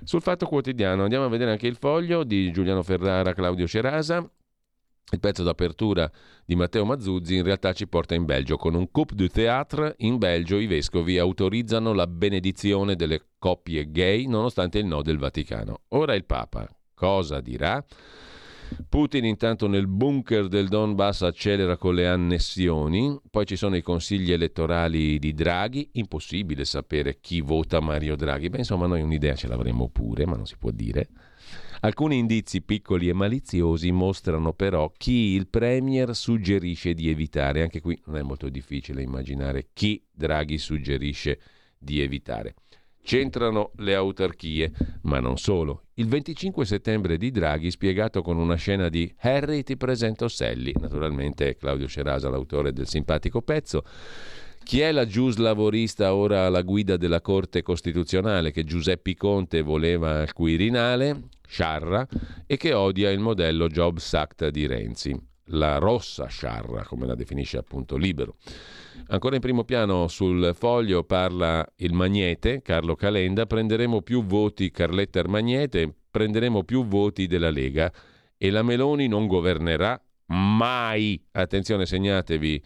Sul 0.02 0.20
Fatto 0.20 0.46
Quotidiano 0.46 1.04
andiamo 1.04 1.24
a 1.24 1.28
vedere 1.28 1.52
anche 1.52 1.66
il 1.66 1.76
foglio 1.76 2.24
di 2.24 2.50
Giuliano 2.52 2.82
Ferrara, 2.82 3.32
Claudio 3.32 3.66
Cerasa. 3.66 4.28
Il 5.12 5.20
pezzo 5.20 5.44
d'apertura 5.44 6.10
di 6.44 6.56
Matteo 6.56 6.84
Mazzuzzi 6.84 7.36
in 7.36 7.44
realtà 7.44 7.72
ci 7.72 7.86
porta 7.86 8.16
in 8.16 8.24
Belgio. 8.24 8.56
Con 8.56 8.74
un 8.74 8.90
coup 8.90 9.12
de 9.12 9.28
théâtre 9.28 9.94
in 9.98 10.18
Belgio 10.18 10.58
i 10.58 10.66
vescovi 10.66 11.16
autorizzano 11.18 11.92
la 11.92 12.08
benedizione 12.08 12.96
delle 12.96 13.22
coppie 13.38 13.88
gay 13.90 14.26
nonostante 14.26 14.78
il 14.78 14.86
no 14.86 15.02
del 15.02 15.18
Vaticano. 15.18 15.82
Ora 15.90 16.14
il 16.14 16.24
Papa 16.24 16.68
cosa 16.92 17.40
dirà? 17.40 17.84
Putin 18.88 19.24
intanto 19.24 19.68
nel 19.68 19.86
bunker 19.86 20.48
del 20.48 20.66
Donbass 20.66 21.22
accelera 21.22 21.76
con 21.76 21.94
le 21.94 22.08
annessioni, 22.08 23.16
poi 23.30 23.46
ci 23.46 23.54
sono 23.54 23.76
i 23.76 23.82
consigli 23.82 24.32
elettorali 24.32 25.20
di 25.20 25.32
Draghi, 25.34 25.90
impossibile 25.92 26.64
sapere 26.64 27.20
chi 27.20 27.40
vota 27.40 27.78
Mario 27.78 28.16
Draghi, 28.16 28.48
beh 28.48 28.58
insomma 28.58 28.86
noi 28.86 29.02
un'idea 29.02 29.36
ce 29.36 29.46
l'avremmo 29.46 29.88
pure, 29.88 30.26
ma 30.26 30.34
non 30.34 30.46
si 30.46 30.56
può 30.58 30.72
dire. 30.72 31.08
Alcuni 31.86 32.18
indizi 32.18 32.62
piccoli 32.62 33.08
e 33.08 33.12
maliziosi 33.12 33.92
mostrano 33.92 34.52
però 34.52 34.92
chi 34.96 35.34
il 35.34 35.46
Premier 35.46 36.16
suggerisce 36.16 36.94
di 36.94 37.08
evitare, 37.08 37.62
anche 37.62 37.80
qui 37.80 37.96
non 38.06 38.16
è 38.16 38.22
molto 38.22 38.48
difficile 38.48 39.02
immaginare 39.02 39.68
chi 39.72 40.04
Draghi 40.10 40.58
suggerisce 40.58 41.38
di 41.78 42.00
evitare. 42.00 42.56
C'entrano 43.04 43.70
le 43.76 43.94
autarchie, 43.94 44.72
ma 45.02 45.20
non 45.20 45.38
solo. 45.38 45.84
Il 45.94 46.08
25 46.08 46.66
settembre 46.66 47.16
di 47.18 47.30
Draghi, 47.30 47.70
spiegato 47.70 48.20
con 48.20 48.36
una 48.36 48.56
scena 48.56 48.88
di 48.88 49.14
Harry 49.20 49.62
ti 49.62 49.76
presento 49.76 50.26
Sally, 50.26 50.72
naturalmente 50.80 51.54
Claudio 51.54 51.86
Cerasa 51.86 52.28
l'autore 52.28 52.72
del 52.72 52.88
simpatico 52.88 53.42
pezzo. 53.42 53.84
Chi 54.66 54.80
è 54.80 54.90
la 54.90 55.06
gius 55.06 55.36
lavorista 55.36 56.12
ora 56.12 56.44
alla 56.44 56.62
guida 56.62 56.96
della 56.96 57.20
Corte 57.20 57.62
Costituzionale 57.62 58.50
che 58.50 58.64
Giuseppe 58.64 59.14
Conte 59.14 59.62
voleva 59.62 60.22
al 60.22 60.32
Quirinale, 60.32 61.28
Sciarra, 61.46 62.04
e 62.44 62.56
che 62.56 62.72
odia 62.72 63.12
il 63.12 63.20
modello 63.20 63.68
Jobs 63.68 64.12
Act 64.14 64.48
di 64.48 64.66
Renzi? 64.66 65.16
La 65.50 65.78
rossa 65.78 66.26
Sciarra, 66.26 66.82
come 66.82 67.06
la 67.06 67.14
definisce 67.14 67.58
appunto 67.58 67.96
Libero. 67.96 68.38
Ancora 69.06 69.36
in 69.36 69.40
primo 69.40 69.62
piano 69.62 70.08
sul 70.08 70.52
foglio 70.58 71.04
parla 71.04 71.64
il 71.76 71.92
Magnete, 71.92 72.60
Carlo 72.60 72.96
Calenda, 72.96 73.46
prenderemo 73.46 74.02
più 74.02 74.24
voti 74.24 74.72
Carletta 74.72 75.22
Magnete, 75.28 75.94
prenderemo 76.10 76.64
più 76.64 76.84
voti 76.84 77.28
della 77.28 77.50
Lega 77.50 77.92
e 78.36 78.50
la 78.50 78.64
Meloni 78.64 79.06
non 79.06 79.28
governerà 79.28 80.02
mai. 80.26 81.24
Attenzione, 81.30 81.86
segnatevi 81.86 82.60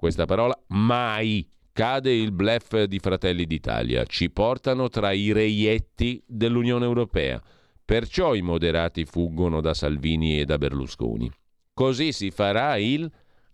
questa 0.00 0.24
parola, 0.24 0.58
mai. 0.68 1.46
Cade 1.72 2.10
il 2.10 2.32
blef 2.32 2.84
di 2.84 2.98
Fratelli 2.98 3.44
d'Italia, 3.44 4.04
ci 4.04 4.30
portano 4.30 4.88
tra 4.88 5.12
i 5.12 5.30
reietti 5.30 6.22
dell'Unione 6.26 6.86
Europea. 6.86 7.40
Perciò 7.84 8.34
i 8.34 8.40
moderati 8.40 9.04
fuggono 9.04 9.60
da 9.60 9.74
Salvini 9.74 10.40
e 10.40 10.46
da 10.46 10.56
Berlusconi. 10.56 11.30
Così 11.74 12.12
si 12.12 12.30
farà 12.30 12.76
il 12.76 13.10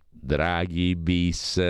Draghi 0.09 0.95
bis. 0.95 1.61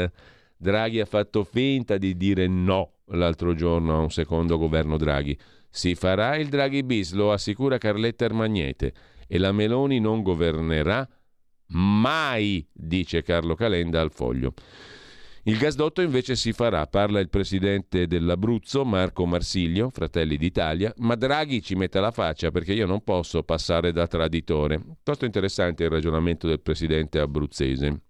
Draghi 0.56 1.00
ha 1.00 1.06
fatto 1.06 1.44
finta 1.44 1.98
di 1.98 2.16
dire 2.16 2.48
no 2.48 3.00
l'altro 3.08 3.56
giorno 3.56 3.96
a 3.96 4.00
un 4.00 4.12
secondo 4.12 4.60
governo 4.60 4.98
Draghi. 4.98 5.36
Si 5.70 5.96
farà 5.96 6.38
il 6.38 6.50
Draghi 6.50 6.84
bis, 6.84 7.14
lo 7.14 7.32
assicura 7.32 7.80
Carletta 7.80 8.26
Ermagnete, 8.26 8.94
e 9.28 9.38
la 9.40 9.52
Meloni 9.52 10.00
non 10.00 10.22
governerà 10.22 11.08
mai, 11.68 12.66
dice 12.72 13.24
Carlo 13.24 13.56
Calenda 13.56 14.02
al 14.02 14.12
foglio. 14.12 14.54
Il 15.48 15.58
gasdotto 15.58 16.02
invece 16.02 16.36
si 16.36 16.52
farà, 16.52 16.86
parla 16.88 17.22
il 17.22 17.30
presidente 17.30 18.06
dell'Abruzzo, 18.06 18.84
Marco 18.84 19.26
Marsiglio, 19.26 19.90
Fratelli 19.90 20.36
d'Italia, 20.36 20.94
ma 20.98 21.16
Draghi 21.16 21.62
ci 21.62 21.76
mette 21.76 22.02
la 22.02 22.12
faccia 22.12 22.52
perché 22.52 22.74
io 22.74 22.86
non 22.86 23.02
posso 23.02 23.44
passare 23.44 23.94
da 23.94 24.08
traditore. 24.08 24.78
Piuttosto 24.78 25.24
interessante 25.24 25.86
il 25.86 25.90
ragionamento 25.90 26.48
del 26.48 26.60
presidente 26.60 27.20
abruzzese. 27.20 28.02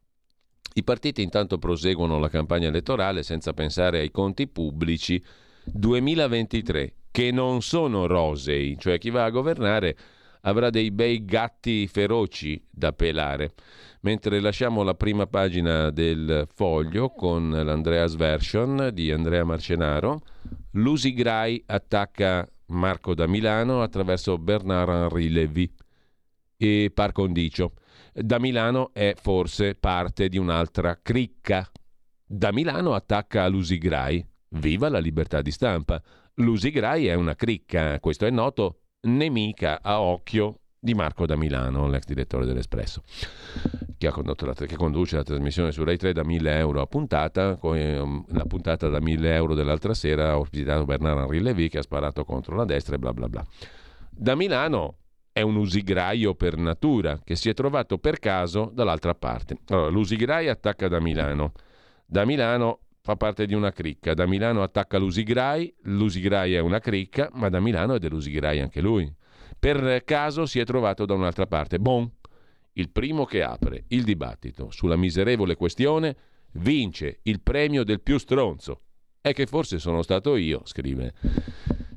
I 0.73 0.83
partiti 0.83 1.21
intanto 1.21 1.59
proseguono 1.59 2.17
la 2.17 2.29
campagna 2.29 2.69
elettorale 2.69 3.21
senza 3.21 3.53
pensare 3.53 3.99
ai 3.99 4.09
conti 4.09 4.47
pubblici 4.47 5.23
2023, 5.65 6.93
che 7.11 7.31
non 7.31 7.61
sono 7.61 8.07
rosei, 8.07 8.77
cioè 8.79 8.97
chi 8.97 9.11
va 9.11 9.25
a 9.25 9.29
governare 9.29 9.95
avrà 10.47 10.69
dei 10.69 10.91
bei 10.91 11.25
gatti 11.25 11.87
feroci 11.87 12.61
da 12.69 12.93
pelare. 12.93 13.53
Mentre 14.01 14.39
lasciamo 14.39 14.83
la 14.83 14.93
prima 14.93 15.27
pagina 15.27 15.89
del 15.89 16.47
foglio 16.53 17.09
con 17.09 17.49
l'Andreas 17.49 18.15
Version 18.15 18.91
di 18.93 19.11
Andrea 19.11 19.43
Marcenaro, 19.43 20.21
Lusigrai 20.71 21.61
attacca 21.65 22.47
Marco 22.67 23.13
da 23.13 23.27
Milano 23.27 23.81
attraverso 23.81 24.37
Bernard-Henri 24.37 25.29
Lévy 25.29 25.73
e 26.55 26.91
par 26.93 27.11
condicio 27.11 27.73
da 28.13 28.39
Milano 28.39 28.91
è 28.93 29.13
forse 29.15 29.75
parte 29.75 30.27
di 30.27 30.37
un'altra 30.37 30.99
cricca. 31.01 31.69
Da 32.25 32.51
Milano 32.51 32.93
attacca 32.93 33.47
Lusigrai. 33.47 34.25
Viva 34.51 34.89
la 34.89 34.99
libertà 34.99 35.41
di 35.41 35.51
stampa! 35.51 36.01
Lusigrai 36.35 37.07
è 37.07 37.13
una 37.13 37.35
cricca, 37.35 37.99
questo 37.99 38.25
è 38.25 38.29
noto, 38.29 38.81
nemica 39.01 39.79
a 39.81 40.01
occhio 40.01 40.59
di 40.79 40.93
Marco 40.93 41.25
da 41.25 41.35
Milano, 41.35 41.87
l'ex 41.87 42.05
direttore 42.05 42.45
dell'Espresso, 42.45 43.03
che, 43.97 44.11
la, 44.11 44.53
che, 44.53 44.75
conduce 44.75 45.15
la 45.15 45.23
trasmissione 45.23 45.71
su 45.71 45.83
Rai 45.83 45.97
3 45.97 46.13
da 46.13 46.23
1000 46.23 46.57
euro 46.57 46.81
a 46.81 46.85
puntata. 46.85 47.57
Ehm, 47.61 48.25
la 48.29 48.45
puntata 48.45 48.87
da 48.87 48.99
1000 49.01 49.33
euro 49.33 49.53
dell'altra 49.53 49.93
sera 49.93 50.31
ha 50.31 50.37
ospitato 50.37 50.85
Bernard 50.85 51.19
Henri 51.19 51.41
Levy 51.41 51.67
che 51.67 51.79
ha 51.79 51.81
sparato 51.81 52.23
contro 52.23 52.55
la 52.55 52.65
destra 52.65 52.95
e 52.95 52.99
bla 52.99 53.13
bla 53.13 53.27
bla. 53.27 53.45
Da 54.09 54.35
Milano 54.35 54.97
è 55.31 55.41
un 55.41 55.55
usigraio 55.55 56.33
per 56.35 56.57
natura 56.57 57.19
che 57.23 57.35
si 57.35 57.49
è 57.49 57.53
trovato 57.53 57.97
per 57.97 58.19
caso 58.19 58.71
dall'altra 58.73 59.13
parte. 59.13 59.57
Allora, 59.67 59.89
l'usigraio 59.89 60.51
attacca 60.51 60.87
da 60.87 60.99
Milano. 60.99 61.51
Da 62.05 62.25
Milano 62.25 62.79
fa 63.07 63.15
parte 63.15 63.45
di 63.45 63.53
una 63.53 63.71
cricca. 63.71 64.13
Da 64.13 64.27
Milano 64.27 64.63
attacca 64.63 64.97
l'usigrai, 64.97 65.73
l'usigrai 65.83 66.55
è 66.55 66.59
una 66.59 66.79
cricca, 66.79 67.29
ma 67.35 67.47
da 67.47 67.61
Milano 67.61 67.93
è 67.93 67.99
dell'usigrai 67.99 68.59
anche 68.59 68.81
lui. 68.81 69.09
Per 69.57 70.03
caso 70.03 70.45
si 70.45 70.59
è 70.59 70.65
trovato 70.65 71.05
da 71.05 71.13
un'altra 71.13 71.47
parte. 71.47 71.79
Bon, 71.79 72.11
il 72.73 72.89
primo 72.89 73.23
che 73.23 73.43
apre 73.43 73.85
il 73.87 74.03
dibattito 74.03 74.71
sulla 74.71 74.97
miserevole 74.97 75.55
questione 75.55 76.17
vince 76.55 77.19
il 77.23 77.39
premio 77.39 77.85
del 77.85 78.01
più 78.01 78.17
stronzo. 78.17 78.81
È 79.21 79.31
che 79.31 79.45
forse 79.45 79.79
sono 79.79 80.01
stato 80.01 80.35
io, 80.35 80.63
scrive 80.65 81.13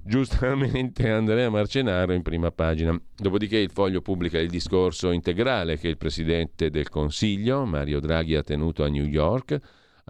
giustamente 0.05 1.11
Andrea 1.11 1.51
Marcenaro 1.51 2.13
in 2.13 2.23
prima 2.23 2.53
pagina. 2.53 2.97
Dopodiché 3.17 3.59
il 3.59 3.73
foglio 3.73 4.01
pubblica 4.01 4.39
il 4.39 4.49
discorso 4.49 5.11
integrale 5.11 5.77
che 5.77 5.89
il 5.89 5.97
Presidente 5.97 6.71
del 6.71 6.89
Consiglio, 6.89 7.65
Mario 7.65 7.99
Draghi, 7.99 8.37
ha 8.37 8.43
tenuto 8.45 8.85
a 8.85 8.89
New 8.89 9.05
York 9.05 9.61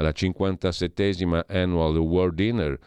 alla 0.01 0.11
57esima 0.11 1.43
Annual 1.47 1.99
World 1.99 2.35
Dinner 2.35 2.79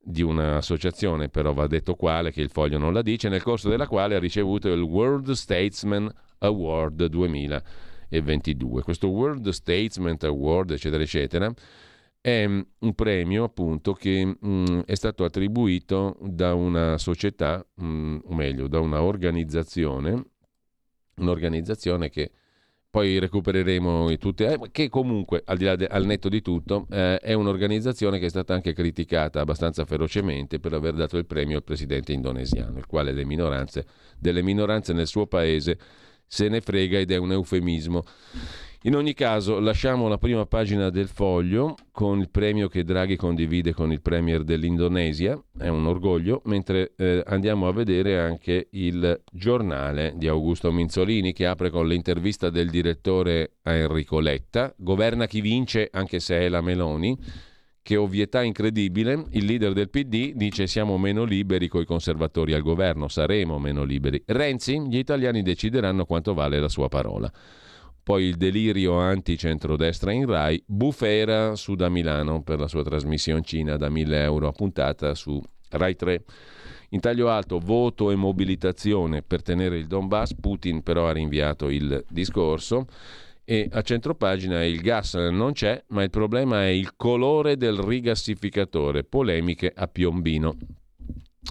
di 0.00 0.22
un'associazione, 0.22 1.30
però 1.30 1.52
va 1.54 1.66
detto 1.66 1.94
quale, 1.94 2.30
che 2.30 2.42
il 2.42 2.50
foglio 2.50 2.78
non 2.78 2.92
la 2.92 3.02
dice, 3.02 3.28
nel 3.30 3.42
corso 3.42 3.70
della 3.70 3.86
quale 3.86 4.14
ha 4.14 4.18
ricevuto 4.18 4.68
il 4.68 4.82
World 4.82 5.30
Statesman 5.30 6.10
Award 6.38 7.06
2022. 7.06 8.82
Questo 8.82 9.08
World 9.08 9.48
Statesman 9.48 10.16
Award, 10.20 10.72
eccetera, 10.72 11.02
eccetera, 11.02 11.52
è 12.20 12.46
mm, 12.46 12.60
un 12.80 12.94
premio 12.94 13.44
appunto 13.44 13.94
che 13.94 14.24
mh, 14.24 14.48
mm, 14.48 14.80
è 14.84 14.94
stato 14.94 15.24
attribuito 15.24 16.18
da 16.20 16.52
una 16.54 16.98
società, 16.98 17.66
mh, 17.76 17.86
mm, 17.86 18.18
o 18.24 18.34
meglio, 18.34 18.68
da 18.68 18.80
una 18.80 19.02
organizzazione, 19.02 20.22
un'organizzazione 21.16 22.10
che 22.10 22.30
poi 22.90 23.18
recupereremo 23.18 24.16
tutte, 24.16 24.52
eh, 24.52 24.58
che 24.72 24.88
comunque 24.88 25.42
al 25.44 25.58
de, 25.58 25.86
al 25.86 26.06
netto 26.06 26.28
di 26.28 26.40
tutto 26.40 26.86
eh, 26.90 27.18
è 27.18 27.34
un'organizzazione 27.34 28.18
che 28.18 28.26
è 28.26 28.30
stata 28.30 28.54
anche 28.54 28.72
criticata 28.72 29.40
abbastanza 29.40 29.84
ferocemente 29.84 30.58
per 30.58 30.72
aver 30.72 30.94
dato 30.94 31.18
il 31.18 31.26
premio 31.26 31.56
al 31.56 31.64
presidente 31.64 32.12
indonesiano, 32.12 32.78
il 32.78 32.86
quale 32.86 33.12
le 33.12 33.24
minoranze, 33.24 33.86
delle 34.18 34.42
minoranze 34.42 34.94
nel 34.94 35.06
suo 35.06 35.26
paese 35.26 35.78
se 36.26 36.48
ne 36.48 36.60
frega 36.60 36.98
ed 36.98 37.10
è 37.10 37.16
un 37.16 37.32
eufemismo. 37.32 38.04
In 38.82 38.94
ogni 38.94 39.12
caso, 39.12 39.58
lasciamo 39.58 40.06
la 40.06 40.18
prima 40.18 40.46
pagina 40.46 40.88
del 40.88 41.08
foglio 41.08 41.74
con 41.90 42.20
il 42.20 42.30
premio 42.30 42.68
che 42.68 42.84
Draghi 42.84 43.16
condivide 43.16 43.72
con 43.72 43.90
il 43.90 44.00
Premier 44.00 44.44
dell'Indonesia, 44.44 45.36
è 45.58 45.66
un 45.66 45.84
orgoglio, 45.84 46.42
mentre 46.44 46.92
eh, 46.96 47.20
andiamo 47.26 47.66
a 47.66 47.72
vedere 47.72 48.20
anche 48.20 48.68
il 48.70 49.20
giornale 49.32 50.12
di 50.14 50.28
Augusto 50.28 50.70
Minzolini 50.70 51.32
che 51.32 51.46
apre 51.46 51.70
con 51.70 51.88
l'intervista 51.88 52.50
del 52.50 52.70
direttore 52.70 53.54
a 53.62 53.72
Enrico 53.72 54.20
Letta, 54.20 54.72
governa 54.76 55.26
chi 55.26 55.40
vince 55.40 55.88
anche 55.90 56.20
se 56.20 56.38
è 56.38 56.48
la 56.48 56.60
Meloni, 56.60 57.18
che 57.82 57.96
ovvietà 57.96 58.44
incredibile, 58.44 59.24
il 59.30 59.44
leader 59.44 59.72
del 59.72 59.90
PD 59.90 60.34
dice 60.34 60.68
siamo 60.68 60.98
meno 60.98 61.24
liberi 61.24 61.66
coi 61.66 61.84
conservatori 61.84 62.52
al 62.52 62.62
governo, 62.62 63.08
saremo 63.08 63.58
meno 63.58 63.82
liberi. 63.82 64.22
Renzi, 64.24 64.80
gli 64.86 64.98
italiani 64.98 65.42
decideranno 65.42 66.04
quanto 66.04 66.32
vale 66.32 66.60
la 66.60 66.68
sua 66.68 66.88
parola 66.88 67.28
poi 68.08 68.24
il 68.24 68.36
delirio 68.36 68.96
anti-centrodestra 68.96 70.12
in 70.12 70.24
Rai, 70.24 70.62
bufera 70.64 71.54
su 71.56 71.74
da 71.74 71.90
Milano 71.90 72.40
per 72.40 72.58
la 72.58 72.66
sua 72.66 72.82
trasmissione 72.82 73.42
Cina 73.42 73.76
da 73.76 73.90
1000 73.90 74.22
euro 74.22 74.48
a 74.48 74.52
puntata 74.52 75.14
su 75.14 75.38
Rai 75.68 75.94
3. 75.94 76.24
In 76.88 77.00
taglio 77.00 77.28
alto, 77.28 77.58
voto 77.58 78.10
e 78.10 78.14
mobilitazione 78.14 79.20
per 79.20 79.42
tenere 79.42 79.76
il 79.76 79.86
Donbass, 79.86 80.32
Putin 80.40 80.82
però 80.82 81.06
ha 81.06 81.12
rinviato 81.12 81.68
il 81.68 82.02
discorso 82.08 82.86
e 83.44 83.68
a 83.70 83.82
centropagina 83.82 84.64
il 84.64 84.80
gas 84.80 85.12
non 85.12 85.52
c'è, 85.52 85.84
ma 85.88 86.02
il 86.02 86.08
problema 86.08 86.64
è 86.64 86.68
il 86.68 86.96
colore 86.96 87.58
del 87.58 87.76
rigassificatore, 87.76 89.04
polemiche 89.04 89.70
a 89.76 89.86
Piombino. 89.86 90.56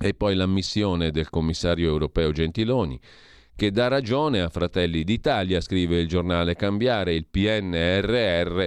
E 0.01 0.15
poi 0.15 0.33
l'ammissione 0.33 1.11
del 1.11 1.29
commissario 1.29 1.87
europeo 1.87 2.31
Gentiloni 2.31 2.99
che 3.57 3.71
dà 3.71 3.87
ragione 3.87 4.39
a 4.39 4.49
Fratelli 4.49 5.03
d'Italia, 5.03 5.59
scrive 5.61 5.99
il 5.99 6.07
giornale, 6.07 6.55
cambiare 6.55 7.15
il 7.15 7.25
PNRR 7.25 8.65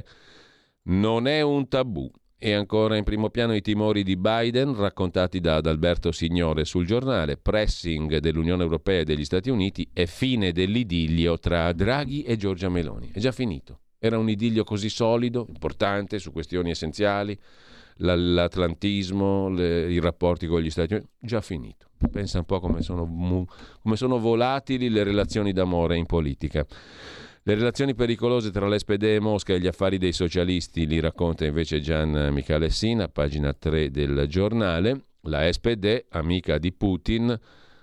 non 0.82 1.28
è 1.28 1.40
un 1.42 1.68
tabù. 1.68 2.10
E 2.42 2.54
ancora 2.54 2.96
in 2.96 3.04
primo 3.04 3.28
piano 3.28 3.54
i 3.54 3.60
timori 3.60 4.02
di 4.02 4.16
Biden 4.16 4.74
raccontati 4.74 5.40
da 5.40 5.56
Adalberto 5.56 6.10
Signore 6.10 6.64
sul 6.64 6.86
giornale, 6.86 7.36
pressing 7.36 8.16
dell'Unione 8.16 8.62
Europea 8.62 9.00
e 9.00 9.04
degli 9.04 9.26
Stati 9.26 9.50
Uniti 9.50 9.88
e 9.92 10.06
fine 10.06 10.50
dell'idillio 10.50 11.38
tra 11.38 11.72
Draghi 11.72 12.22
e 12.22 12.36
Giorgia 12.36 12.70
Meloni. 12.70 13.10
È 13.12 13.18
già 13.20 13.30
finito. 13.30 13.80
Era 13.98 14.18
un 14.18 14.28
idillio 14.28 14.64
così 14.64 14.88
solido, 14.88 15.44
importante, 15.48 16.18
su 16.18 16.32
questioni 16.32 16.70
essenziali, 16.70 17.38
l'atlantismo, 18.00 19.48
le, 19.48 19.90
i 19.90 20.00
rapporti 20.00 20.46
con 20.46 20.60
gli 20.60 20.70
Stati 20.70 20.94
Uniti, 20.94 21.08
già 21.18 21.40
finito. 21.40 21.86
Pensa 22.10 22.38
un 22.38 22.44
po' 22.44 22.60
come 22.60 22.82
sono, 22.82 23.04
come 23.82 23.96
sono 23.96 24.18
volatili 24.18 24.88
le 24.88 25.02
relazioni 25.02 25.52
d'amore 25.52 25.96
in 25.96 26.06
politica. 26.06 26.66
Le 27.42 27.54
relazioni 27.54 27.94
pericolose 27.94 28.50
tra 28.50 28.68
l'SPD 28.68 29.02
e 29.02 29.20
Mosca 29.20 29.54
e 29.54 29.60
gli 29.60 29.66
affari 29.66 29.98
dei 29.98 30.12
socialisti 30.12 30.86
li 30.86 31.00
racconta 31.00 31.44
invece 31.44 31.80
Gian 31.80 32.30
Michalessin 32.32 33.00
a 33.00 33.08
pagina 33.08 33.52
3 33.52 33.90
del 33.90 34.26
giornale. 34.28 35.04
La 35.22 35.50
SPD, 35.50 36.04
amica 36.10 36.58
di 36.58 36.72
Putin, 36.72 37.38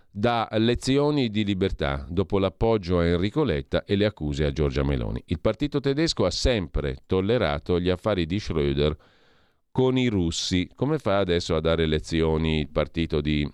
dà 0.10 0.48
lezioni 0.54 1.30
di 1.30 1.44
libertà 1.44 2.06
dopo 2.10 2.40
l'appoggio 2.40 3.00
a 3.00 3.06
Enrico 3.06 3.44
Letta 3.44 3.84
e 3.84 3.96
le 3.96 4.06
accuse 4.06 4.46
a 4.46 4.52
Giorgia 4.52 4.84
Meloni. 4.84 5.22
Il 5.28 5.40
partito 5.40 5.80
tedesco 5.80 6.26
ha 6.26 6.32
sempre 6.32 6.98
tollerato 7.06 7.80
gli 7.80 7.90
affari 7.90 8.26
di 8.26 8.38
Schröder 8.38 8.96
con 9.78 9.96
i 9.96 10.08
russi. 10.08 10.68
Come 10.74 10.98
fa 10.98 11.20
adesso 11.20 11.56
a 11.56 11.62
dare 11.62 11.86
lezioni 11.86 12.62
il 12.62 12.68
partito 12.68 13.22
di 13.22 13.48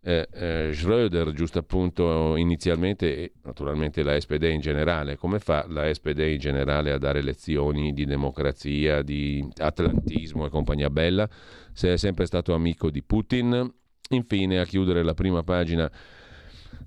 eh, 0.00 0.26
eh, 0.32 0.70
Schröder, 0.72 1.30
giusto 1.32 1.58
appunto 1.58 2.36
inizialmente, 2.36 3.14
e 3.14 3.32
naturalmente 3.42 4.02
la 4.02 4.18
SPD 4.18 4.44
in 4.44 4.60
generale, 4.60 5.18
come 5.18 5.40
fa 5.40 5.66
la 5.68 5.92
SPD 5.92 6.20
in 6.20 6.38
generale 6.38 6.90
a 6.90 6.96
dare 6.96 7.20
lezioni 7.20 7.92
di 7.92 8.06
democrazia, 8.06 9.02
di 9.02 9.46
atlantismo 9.58 10.46
e 10.46 10.48
compagnia 10.48 10.88
bella, 10.88 11.28
se 11.74 11.92
è 11.92 11.96
sempre 11.98 12.24
stato 12.24 12.54
amico 12.54 12.88
di 12.88 13.02
Putin? 13.02 13.70
Infine, 14.08 14.58
a 14.58 14.64
chiudere 14.64 15.02
la 15.02 15.12
prima 15.12 15.42
pagina 15.42 15.90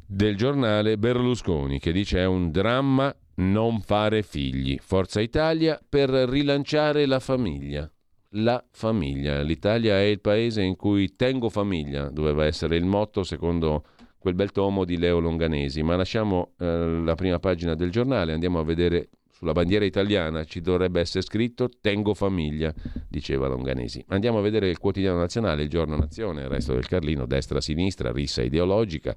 del 0.07 0.36
giornale, 0.36 0.97
Berlusconi 0.97 1.78
che 1.78 1.91
dice 1.91 2.18
è 2.18 2.26
un 2.26 2.49
dramma 2.49 3.16
non 3.36 3.80
fare 3.82 4.24
figli. 4.24 4.80
Forza 4.82 5.22
Italia 5.22 5.80
per 5.88 6.09
rilanciare 6.09 7.05
la 7.05 7.20
famiglia 7.20 7.88
la 8.36 8.63
famiglia. 8.71 9.41
L'Italia 9.41 9.97
è 9.97 10.03
il 10.03 10.19
paese 10.19 10.61
in 10.61 10.75
cui 10.75 11.15
tengo 11.15 11.49
famiglia, 11.49 12.09
doveva 12.09 12.45
essere 12.45 12.75
il 12.75 12.86
motto 12.86 13.23
secondo 13.23 13.83
quel 14.17 14.33
bel 14.33 14.51
tomo 14.51 14.86
di 14.86 14.97
Leo 14.97 15.19
Longanesi. 15.19 15.83
Ma 15.83 15.95
lasciamo 15.95 16.53
eh, 16.57 17.01
la 17.03 17.15
prima 17.15 17.39
pagina 17.39 17.75
del 17.75 17.91
giornale, 17.91 18.33
andiamo 18.33 18.59
a 18.59 18.63
vedere 18.63 19.09
sulla 19.36 19.51
bandiera 19.51 19.83
italiana 19.83 20.45
ci 20.45 20.61
dovrebbe 20.61 21.01
essere 21.01 21.21
scritto 21.21 21.69
Tengo 21.81 22.13
famiglia, 22.13 22.73
diceva 23.09 23.47
Longanesi. 23.47 24.03
Andiamo 24.07 24.38
a 24.38 24.41
vedere 24.41 24.69
il 24.69 24.79
quotidiano 24.79 25.19
nazionale, 25.19 25.63
il 25.63 25.69
giorno 25.69 25.97
nazione, 25.97 26.43
il 26.43 26.47
resto 26.47 26.73
del 26.73 26.88
Carlino, 26.88 27.25
destra-sinistra, 27.25 28.13
rissa 28.13 28.41
ideologica 28.41 29.13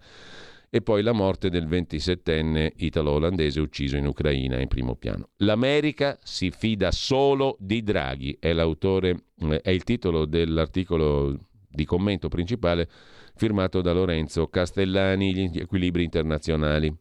e 0.71 0.83
poi 0.83 1.03
la 1.03 1.13
morte 1.13 1.49
del 1.49 1.67
27enne 1.67 2.73
italo-olandese 2.77 3.61
ucciso 3.61 3.97
in 3.97 4.07
Ucraina 4.07 4.61
in 4.61 4.69
primo 4.69 4.97
piano. 4.97 5.31
L'America 5.39 6.19
si 6.23 6.51
fida 6.51 6.91
solo 6.91 7.57
di 7.59 7.83
Draghi, 7.83 8.37
è, 8.39 8.55
eh, 8.55 9.61
è 9.63 9.71
il 9.71 9.85
titolo 9.85 10.27
dell'articolo 10.27 11.39
di 11.71 11.85
commento 11.85 12.29
principale 12.29 12.89
firmato 13.35 13.81
da 13.81 13.93
Lorenzo 13.93 14.49
Castellani, 14.49 15.33
gli 15.33 15.59
equilibri 15.59 16.03
internazionali. 16.05 16.95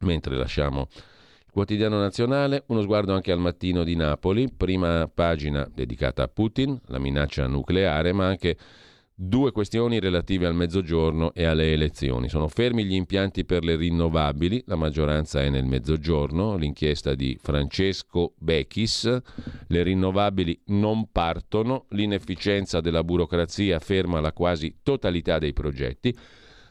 Mentre 0.00 0.36
lasciamo 0.36 0.88
il 0.90 1.50
quotidiano 1.50 1.98
nazionale, 1.98 2.64
uno 2.66 2.82
sguardo 2.82 3.14
anche 3.14 3.32
al 3.32 3.38
mattino 3.38 3.82
di 3.82 3.96
Napoli, 3.96 4.52
prima 4.54 5.10
pagina 5.12 5.68
dedicata 5.74 6.22
a 6.22 6.28
Putin, 6.28 6.78
la 6.86 6.98
minaccia 6.98 7.46
nucleare, 7.46 8.12
ma 8.12 8.26
anche 8.26 8.56
Due 9.18 9.50
questioni 9.50 9.98
relative 9.98 10.44
al 10.44 10.54
mezzogiorno 10.54 11.32
e 11.32 11.46
alle 11.46 11.72
elezioni. 11.72 12.28
Sono 12.28 12.48
fermi 12.48 12.84
gli 12.84 12.92
impianti 12.92 13.46
per 13.46 13.64
le 13.64 13.74
rinnovabili, 13.74 14.64
la 14.66 14.76
maggioranza 14.76 15.40
è 15.40 15.48
nel 15.48 15.64
mezzogiorno, 15.64 16.56
l'inchiesta 16.56 17.14
di 17.14 17.38
Francesco 17.40 18.34
Bechis, 18.36 19.22
le 19.68 19.82
rinnovabili 19.82 20.60
non 20.66 21.10
partono, 21.12 21.86
l'inefficienza 21.92 22.82
della 22.82 23.02
burocrazia 23.02 23.78
ferma 23.78 24.20
la 24.20 24.34
quasi 24.34 24.80
totalità 24.82 25.38
dei 25.38 25.54
progetti, 25.54 26.14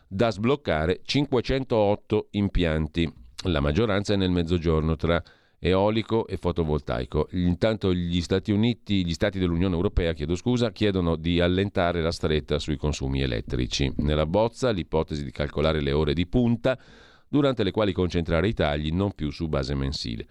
da 0.07 0.29
sbloccare 0.29 1.01
508 1.03 2.27
impianti. 2.29 3.11
La 3.45 3.59
maggioranza 3.59 4.13
è 4.13 4.17
nel 4.17 4.29
mezzogiorno 4.29 4.95
tra 4.95 5.19
eolico 5.59 6.27
e 6.27 6.37
fotovoltaico. 6.37 7.27
Intanto 7.31 7.93
gli 7.93 8.21
Stati 8.21 8.51
Uniti, 8.51 9.05
gli 9.05 9.13
Stati 9.13 9.39
dell'Unione 9.39 9.75
Europea, 9.75 10.13
chiedo 10.13 10.35
scusa, 10.35 10.71
chiedono 10.71 11.15
di 11.15 11.39
allentare 11.39 12.01
la 12.01 12.11
stretta 12.11 12.59
sui 12.59 12.77
consumi 12.77 13.21
elettrici. 13.21 13.91
Nella 13.97 14.25
bozza 14.25 14.71
l'ipotesi 14.71 15.23
di 15.23 15.31
calcolare 15.31 15.81
le 15.81 15.91
ore 15.91 16.13
di 16.13 16.27
punta 16.27 16.77
durante 17.27 17.63
le 17.63 17.71
quali 17.71 17.91
concentrare 17.93 18.47
i 18.47 18.53
tagli 18.53 18.91
non 18.91 19.13
più 19.13 19.31
su 19.31 19.47
base 19.47 19.75
mensile. 19.75 20.27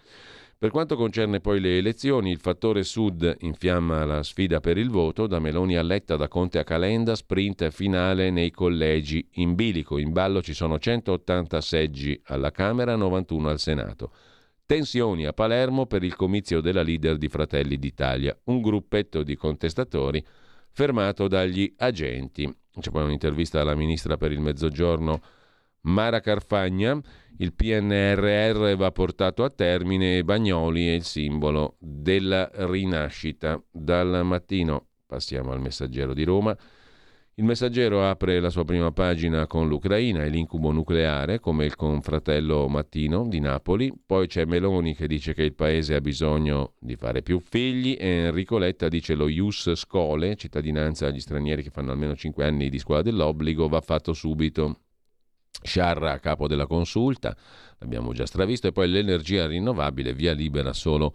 Per 0.57 0.72
quanto 0.72 0.97
concerne 0.97 1.41
poi 1.41 1.61
le 1.61 1.77
elezioni, 1.77 2.31
il 2.31 2.39
fattore 2.39 2.85
Sud 2.85 3.37
infiamma 3.41 4.05
la 4.07 4.22
sfida 4.22 4.61
per 4.61 4.79
il 4.79 4.89
voto, 4.89 5.27
da 5.27 5.39
Meloni 5.39 5.77
a 5.77 5.83
Letta, 5.83 6.16
da 6.16 6.27
Conte 6.29 6.59
a 6.59 6.64
Calenda, 6.64 7.14
sprint 7.14 7.68
finale 7.68 8.31
nei 8.31 8.51
collegi. 8.51 9.29
In 9.33 9.55
bilico, 9.57 9.99
in 9.99 10.12
ballo 10.12 10.41
ci 10.41 10.55
sono 10.55 10.79
180 10.79 11.61
seggi 11.61 12.18
alla 12.27 12.51
Camera, 12.51 12.97
91 12.97 13.49
al 13.51 13.59
Senato. 13.59 14.12
Tensioni 14.67 15.27
a 15.27 15.35
Palermo 15.35 15.85
per 15.85 16.03
il 16.03 16.17
comizio 16.17 16.62
della 16.62 16.81
leader 16.81 17.19
di 17.19 17.29
Fratelli 17.29 17.79
d'Italia, 17.79 18.35
un 18.45 18.62
gruppetto 18.62 19.23
di 19.23 19.37
contestatori 19.37 20.25
fermato 20.71 21.29
dagli 21.29 21.75
agenti. 21.77 22.51
C'è 22.81 22.91
poi 22.91 23.05
un'intervista 23.05 23.61
alla 23.61 23.75
ministra 23.75 24.17
per 24.17 24.33
il 24.33 24.41
Mezzogiorno 24.41 25.21
Mara 25.83 26.21
Carfagna. 26.21 26.99
Il 27.37 27.53
PNRR 27.53 28.75
va 28.75 28.91
portato 28.91 29.45
a 29.45 29.51
termine 29.51 30.17
e 30.17 30.25
Bagnoli 30.25 30.89
è 30.89 30.93
il 30.93 31.05
simbolo 31.05 31.77
della 31.79 32.49
rinascita. 32.55 33.62
Dal 33.71 34.25
mattino 34.25 34.87
passiamo 35.07 35.53
al 35.53 35.61
messaggero 35.61 36.15
di 36.15 36.25
Roma. 36.25 36.57
Il 37.37 37.43
messaggero 37.43 38.09
apre 38.09 38.39
la 38.39 38.49
sua 38.49 38.64
prima 38.64 38.93
pagina 38.93 39.49
con 39.49 39.66
l'Ucraina 39.66 40.22
e 40.22 40.28
l'incubo 40.28 40.70
nucleare, 40.70 41.41
come 41.41 41.64
il 41.64 41.74
confratello 41.74 42.68
Mattino 42.68 43.26
di 43.26 43.41
Napoli. 43.41 43.93
Poi 44.07 44.28
c'è 44.28 44.45
Meloni 44.45 44.95
che 44.95 45.09
dice 45.09 45.35
che 45.35 45.43
il 45.43 45.53
paese 45.53 45.97
ha 45.97 46.01
bisogno 46.01 46.74
di 46.78 46.95
fare 46.95 47.22
più 47.22 47.41
figli 47.41 47.97
e 47.99 48.07
Enrico 48.07 48.57
Letta 48.57 48.87
dice 48.87 49.16
lo 49.16 49.26
Ius 49.26 49.74
Scole, 49.74 50.37
cittadinanza 50.37 51.09
agli 51.09 51.18
stranieri 51.18 51.64
che 51.64 51.70
fanno 51.70 51.91
almeno 51.91 52.14
5 52.14 52.45
anni 52.45 52.68
di 52.68 52.78
scuola 52.78 53.03
dell'obbligo, 53.03 53.66
va 53.66 53.80
fatto 53.80 54.12
subito. 54.12 54.82
Sciarra 55.61 56.20
capo 56.20 56.47
della 56.47 56.66
consulta, 56.66 57.37
l'abbiamo 57.78 58.12
già 58.12 58.26
stravisto, 58.26 58.68
e 58.68 58.72
poi 58.72 58.89
l'energia 58.89 59.49
rinnovabile 59.49 60.12
via 60.12 60.32
libera 60.35 60.72
solo 60.72 61.12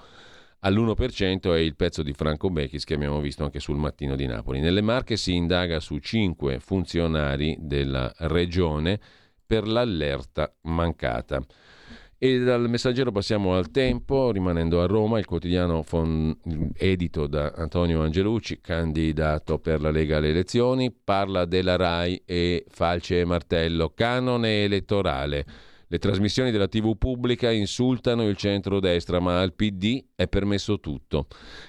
all'1% 0.60 1.54
è 1.54 1.58
il 1.58 1.76
pezzo 1.76 2.04
di 2.04 2.14
Franco 2.14 2.50
Bechis 2.50 2.84
che 2.84 2.96
abbiamo 2.96 3.20
visto 3.20 3.44
anche 3.44 3.60
sul 3.60 3.78
mattino 3.78 4.16
di 4.16 4.26
Napoli. 4.26 4.60
Nelle 4.60 4.82
Marche 4.82 5.18
si 5.18 5.34
indaga 5.34 5.80
su 5.80 5.98
cinque 6.00 6.60
funzionari 6.60 7.56
della 7.60 8.12
regione 8.18 9.00
per 9.46 9.68
l'allerta 9.68 10.54
mancata. 10.62 11.44
E 12.22 12.40
dal 12.40 12.70
messaggero 12.70 13.14
passiamo 13.14 13.56
al 13.56 13.72
tempo, 13.72 14.30
rimanendo 14.32 14.82
a 14.82 14.86
Roma, 14.86 15.20
il 15.20 15.26
quotidiano 15.26 15.84
fon- 15.84 16.38
edito 16.76 17.28
da 17.28 17.54
Antonio 17.56 18.02
Angelucci, 18.02 18.60
candidato 18.60 19.58
per 19.60 19.80
la 19.80 19.90
Lega 19.90 20.18
alle 20.18 20.32
elezioni, 20.32 20.92
parla 20.92 21.46
della 21.46 21.78
RAI 21.78 22.24
e 22.26 22.66
falce 22.68 23.22
e 23.22 23.26
martello, 23.26 23.94
canone 23.96 24.66
elettorale. 24.66 25.46
Le 25.92 25.98
trasmissioni 25.98 26.52
della 26.52 26.68
TV 26.68 26.96
pubblica 27.00 27.50
insultano 27.50 28.28
il 28.28 28.38
centro-destra, 28.38 29.20
ma 29.20 29.42
al 29.42 29.56
PD 29.56 30.06
è 30.14 30.28
permesso 30.28 30.80
tutto. 30.80 31.26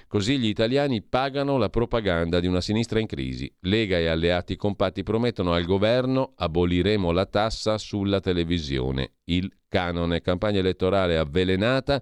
Così 0.07 0.37
gli 0.37 0.45
italiani 0.45 1.01
pagano 1.01 1.57
la 1.57 1.69
propaganda 1.69 2.39
di 2.39 2.45
una 2.45 2.61
sinistra 2.61 2.99
in 2.99 3.07
crisi. 3.07 3.51
Lega 3.61 3.97
e 3.97 4.05
alleati 4.05 4.57
compatti 4.57 5.01
promettono 5.01 5.53
al 5.53 5.65
governo 5.65 6.33
aboliremo 6.35 7.09
la 7.09 7.25
tassa 7.25 7.79
sulla 7.79 8.19
televisione. 8.19 9.13
Il 9.23 9.51
canone, 9.67 10.21
campagna 10.21 10.59
elettorale 10.59 11.17
avvelenata, 11.17 11.99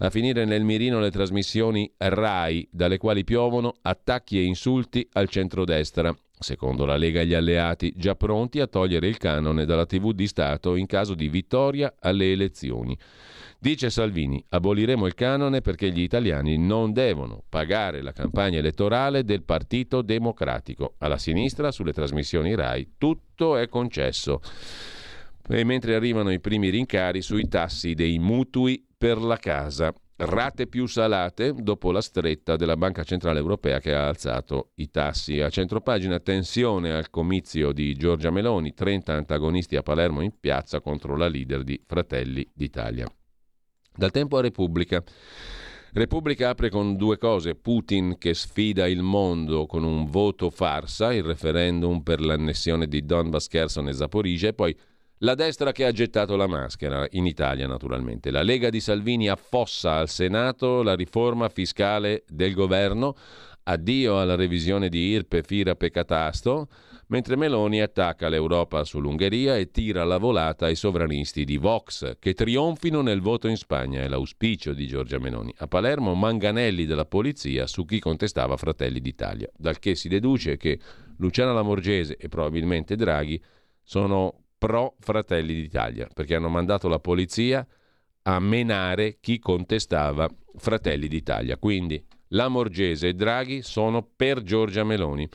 a 0.00 0.10
finire 0.10 0.44
nel 0.44 0.64
mirino 0.64 1.00
le 1.00 1.10
trasmissioni 1.10 1.90
RAI, 1.96 2.68
dalle 2.70 2.98
quali 2.98 3.24
piovono 3.24 3.72
attacchi 3.80 4.36
e 4.36 4.42
insulti 4.42 5.08
al 5.12 5.30
centrodestra 5.30 6.14
secondo 6.38 6.84
la 6.84 6.96
Lega 6.96 7.20
e 7.20 7.26
gli 7.26 7.34
alleati, 7.34 7.92
già 7.96 8.14
pronti 8.14 8.60
a 8.60 8.66
togliere 8.66 9.08
il 9.08 9.16
canone 9.16 9.64
dalla 9.64 9.86
TV 9.86 10.12
di 10.12 10.26
Stato 10.26 10.76
in 10.76 10.86
caso 10.86 11.14
di 11.14 11.28
vittoria 11.28 11.94
alle 12.00 12.32
elezioni. 12.32 12.96
Dice 13.58 13.88
Salvini, 13.88 14.44
aboliremo 14.50 15.06
il 15.06 15.14
canone 15.14 15.62
perché 15.62 15.90
gli 15.90 16.02
italiani 16.02 16.58
non 16.58 16.92
devono 16.92 17.42
pagare 17.48 18.02
la 18.02 18.12
campagna 18.12 18.58
elettorale 18.58 19.24
del 19.24 19.42
Partito 19.42 20.02
Democratico. 20.02 20.96
Alla 20.98 21.16
sinistra, 21.16 21.70
sulle 21.70 21.94
trasmissioni 21.94 22.54
RAI, 22.54 22.94
tutto 22.98 23.56
è 23.56 23.68
concesso. 23.68 24.42
E 25.48 25.64
mentre 25.64 25.94
arrivano 25.94 26.30
i 26.30 26.40
primi 26.40 26.68
rincari 26.68 27.22
sui 27.22 27.48
tassi 27.48 27.94
dei 27.94 28.18
mutui 28.18 28.84
per 28.96 29.18
la 29.18 29.38
casa 29.38 29.94
rate 30.16 30.66
più 30.66 30.86
salate 30.86 31.54
dopo 31.56 31.90
la 31.90 32.00
stretta 32.00 32.56
della 32.56 32.76
Banca 32.76 33.02
Centrale 33.02 33.38
Europea 33.38 33.80
che 33.80 33.94
ha 33.94 34.06
alzato 34.06 34.70
i 34.76 34.90
tassi. 34.90 35.40
A 35.40 35.48
centropagina 35.48 36.20
tensione 36.20 36.92
al 36.92 37.10
comizio 37.10 37.72
di 37.72 37.94
Giorgia 37.94 38.30
Meloni, 38.30 38.74
30 38.74 39.12
antagonisti 39.12 39.76
a 39.76 39.82
Palermo 39.82 40.20
in 40.20 40.38
piazza 40.38 40.80
contro 40.80 41.16
la 41.16 41.28
leader 41.28 41.62
di 41.62 41.80
Fratelli 41.84 42.48
d'Italia. 42.52 43.06
Dal 43.96 44.10
tempo 44.10 44.36
a 44.36 44.40
Repubblica. 44.40 45.02
Repubblica 45.92 46.48
apre 46.48 46.70
con 46.70 46.96
due 46.96 47.18
cose, 47.18 47.54
Putin 47.54 48.16
che 48.18 48.34
sfida 48.34 48.88
il 48.88 49.02
mondo 49.02 49.66
con 49.66 49.84
un 49.84 50.06
voto 50.06 50.50
farsa, 50.50 51.12
il 51.12 51.22
referendum 51.22 52.00
per 52.00 52.20
l'annessione 52.20 52.88
di 52.88 53.04
Donbass, 53.04 53.46
Kherson 53.46 53.86
e 53.86 53.92
Zaporizhia 53.92 54.48
e 54.48 54.54
poi 54.54 54.76
la 55.18 55.34
destra 55.34 55.72
che 55.72 55.84
ha 55.84 55.92
gettato 55.92 56.36
la 56.36 56.46
maschera, 56.46 57.06
in 57.10 57.26
Italia 57.26 57.66
naturalmente. 57.66 58.30
La 58.30 58.42
Lega 58.42 58.70
di 58.70 58.80
Salvini 58.80 59.28
affossa 59.28 59.96
al 59.96 60.08
Senato 60.08 60.82
la 60.82 60.94
riforma 60.94 61.48
fiscale 61.48 62.24
del 62.28 62.52
governo, 62.52 63.14
addio 63.64 64.20
alla 64.20 64.34
revisione 64.34 64.88
di 64.88 65.08
IRPE, 65.10 65.42
FIRAP 65.42 65.82
e 65.82 65.90
Catasto, 65.90 66.68
mentre 67.06 67.36
Meloni 67.36 67.80
attacca 67.80 68.28
l'Europa 68.28 68.84
sull'Ungheria 68.84 69.56
e 69.56 69.70
tira 69.70 70.04
la 70.04 70.18
volata 70.18 70.66
ai 70.66 70.74
sovranisti 70.74 71.44
di 71.44 71.56
Vox, 71.56 72.16
che 72.18 72.34
trionfino 72.34 73.00
nel 73.00 73.20
voto 73.20 73.48
in 73.48 73.56
Spagna, 73.56 74.02
è 74.02 74.08
l'auspicio 74.08 74.72
di 74.72 74.86
Giorgia 74.86 75.18
Meloni. 75.18 75.54
A 75.58 75.68
Palermo 75.68 76.14
manganelli 76.14 76.86
della 76.86 77.06
polizia 77.06 77.66
su 77.66 77.84
chi 77.84 78.00
contestava 78.00 78.56
Fratelli 78.56 79.00
d'Italia, 79.00 79.48
dal 79.56 79.78
che 79.78 79.94
si 79.94 80.08
deduce 80.08 80.56
che 80.56 80.78
Luciana 81.18 81.52
Lamorgese 81.52 82.16
e 82.16 82.28
probabilmente 82.28 82.96
Draghi 82.96 83.40
sono 83.82 84.43
pro 84.56 84.96
Fratelli 85.00 85.54
d'Italia, 85.54 86.08
perché 86.12 86.34
hanno 86.34 86.48
mandato 86.48 86.88
la 86.88 86.98
polizia 86.98 87.66
a 88.22 88.38
menare 88.40 89.18
chi 89.20 89.38
contestava 89.38 90.28
Fratelli 90.56 91.08
d'Italia. 91.08 91.58
Quindi 91.58 92.02
Lamorgese 92.28 93.08
e 93.08 93.14
Draghi 93.14 93.62
sono 93.62 94.02
per 94.02 94.42
Giorgia 94.42 94.84
Meloni. 94.84 95.28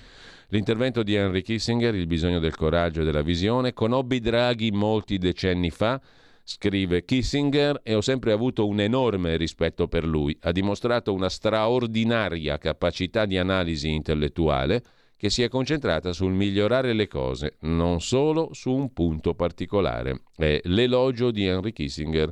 L'intervento 0.49 1.03
di 1.03 1.13
Henry 1.13 1.43
Kissinger, 1.43 1.93
il 1.93 2.07
bisogno 2.07 2.39
del 2.39 2.55
coraggio 2.55 3.01
e 3.01 3.05
della 3.05 3.22
visione, 3.22 3.74
conobbi 3.74 4.20
Draghi 4.20 4.72
molti 4.72 5.17
decenni 5.20 5.70
fa, 5.70 6.01
scrive 6.43 7.05
Kissinger, 7.05 7.82
e 7.84 7.93
ho 7.93 8.01
sempre 8.01 8.32
avuto 8.32 8.65
un 8.67 8.80
enorme 8.80 9.38
rispetto 9.38 9.88
per 9.88 10.05
lui. 10.05 10.36
Ha 10.41 10.51
dimostrato 10.51 11.13
una 11.13 11.30
straordinaria 11.30 12.57
capacità 12.57 13.26
di 13.28 13.38
analisi 13.38 13.91
intellettuale, 13.91 14.84
che 15.20 15.30
si 15.30 15.43
è 15.43 15.49
concentrata 15.49 16.13
sul 16.13 16.32
migliorare 16.32 16.93
le 16.93 17.09
cose, 17.09 17.57
non 17.63 17.99
solo 17.99 18.53
su 18.53 18.72
un 18.72 18.93
punto 18.93 19.34
particolare. 19.34 20.22
È 20.34 20.61
l'elogio 20.63 21.30
di 21.30 21.45
Henry 21.45 21.74
Kissinger 21.74 22.32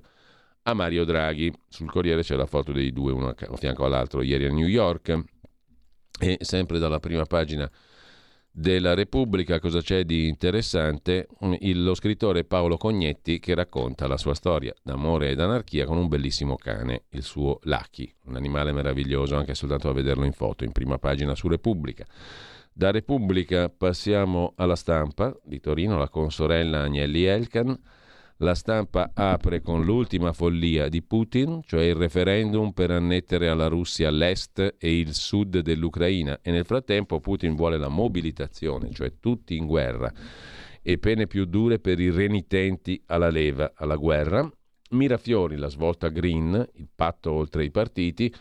a 0.64 0.74
Mario 0.74 1.04
Draghi. 1.04 1.52
Sul 1.68 1.92
Corriere 1.92 2.22
c'è 2.22 2.38
la 2.38 2.46
foto 2.46 2.72
dei 2.72 2.94
due, 2.94 3.12
uno 3.12 3.28
a 3.28 3.58
fianco 3.58 3.84
all'altro, 3.84 4.22
ieri 4.22 4.46
a 4.46 4.54
New 4.54 4.68
York. 4.68 5.22
E 6.18 6.38
sempre 6.40 6.80
dalla 6.80 7.02
prima 7.02 7.26
pagina 7.26 7.70
della 8.50 8.94
Repubblica, 8.94 9.60
cosa 9.60 9.82
c'è 9.82 10.06
di 10.06 10.30
interessante? 10.30 11.28
Il, 11.60 11.84
lo 11.84 11.94
scrittore 11.94 12.46
Paolo 12.46 12.78
Cognetti 12.78 13.40
che 13.40 13.54
racconta 13.54 14.08
la 14.08 14.18
sua 14.18 14.34
storia 14.34 14.74
d'amore 14.82 15.32
ed 15.32 15.42
anarchia 15.42 15.84
con 15.84 15.98
un 15.98 16.08
bellissimo 16.08 16.56
cane, 16.56 17.04
il 17.10 17.24
suo 17.24 17.60
Lucky, 17.64 18.10
un 18.28 18.38
animale 18.38 18.72
meraviglioso 18.72 19.36
anche 19.36 19.56
soltanto 19.56 19.90
a 19.90 19.94
vederlo 19.94 20.24
in 20.24 20.32
foto, 20.32 20.64
in 20.64 20.72
prima 20.72 20.98
pagina 20.98 21.36
su 21.36 21.50
Repubblica. 21.50 22.06
Da 22.78 22.92
Repubblica 22.92 23.70
passiamo 23.70 24.54
alla 24.56 24.76
stampa 24.76 25.36
di 25.44 25.60
Torino, 25.60 25.98
la 25.98 26.10
consorella 26.10 26.82
Agnelli 26.82 27.24
Elkan. 27.24 27.76
La 28.38 28.54
stampa 28.54 29.14
apre 29.16 29.64
con 29.64 29.84
l'ultima 29.84 30.32
follia 30.32 30.88
di 30.88 31.02
Putin, 31.02 31.62
cioè 31.66 31.86
il 31.86 31.96
referendum 31.96 32.74
per 32.74 32.92
annettere 32.92 33.50
alla 33.50 33.66
Russia 33.66 34.12
l'est 34.12 34.76
e 34.78 35.00
il 35.00 35.16
sud 35.16 35.58
dell'Ucraina 35.62 36.38
e 36.44 36.52
nel 36.52 36.66
frattempo 36.66 37.20
Putin 37.20 37.56
vuole 37.56 37.80
la 37.80 37.88
mobilitazione, 37.88 38.92
cioè 38.92 39.14
tutti 39.20 39.56
in 39.56 39.66
guerra 39.66 40.14
e 40.84 41.00
pene 41.00 41.26
più 41.26 41.46
dure 41.46 41.80
per 41.80 42.00
i 42.00 42.12
renitenti 42.12 43.02
alla 43.08 43.30
leva, 43.30 43.72
alla 43.74 43.96
guerra. 43.96 44.48
Mirafiori, 44.92 45.56
la 45.56 45.70
svolta 45.70 46.10
green, 46.10 46.64
il 46.76 46.90
patto 46.94 47.32
oltre 47.32 47.64
i 47.64 47.72
partiti, 47.72 48.32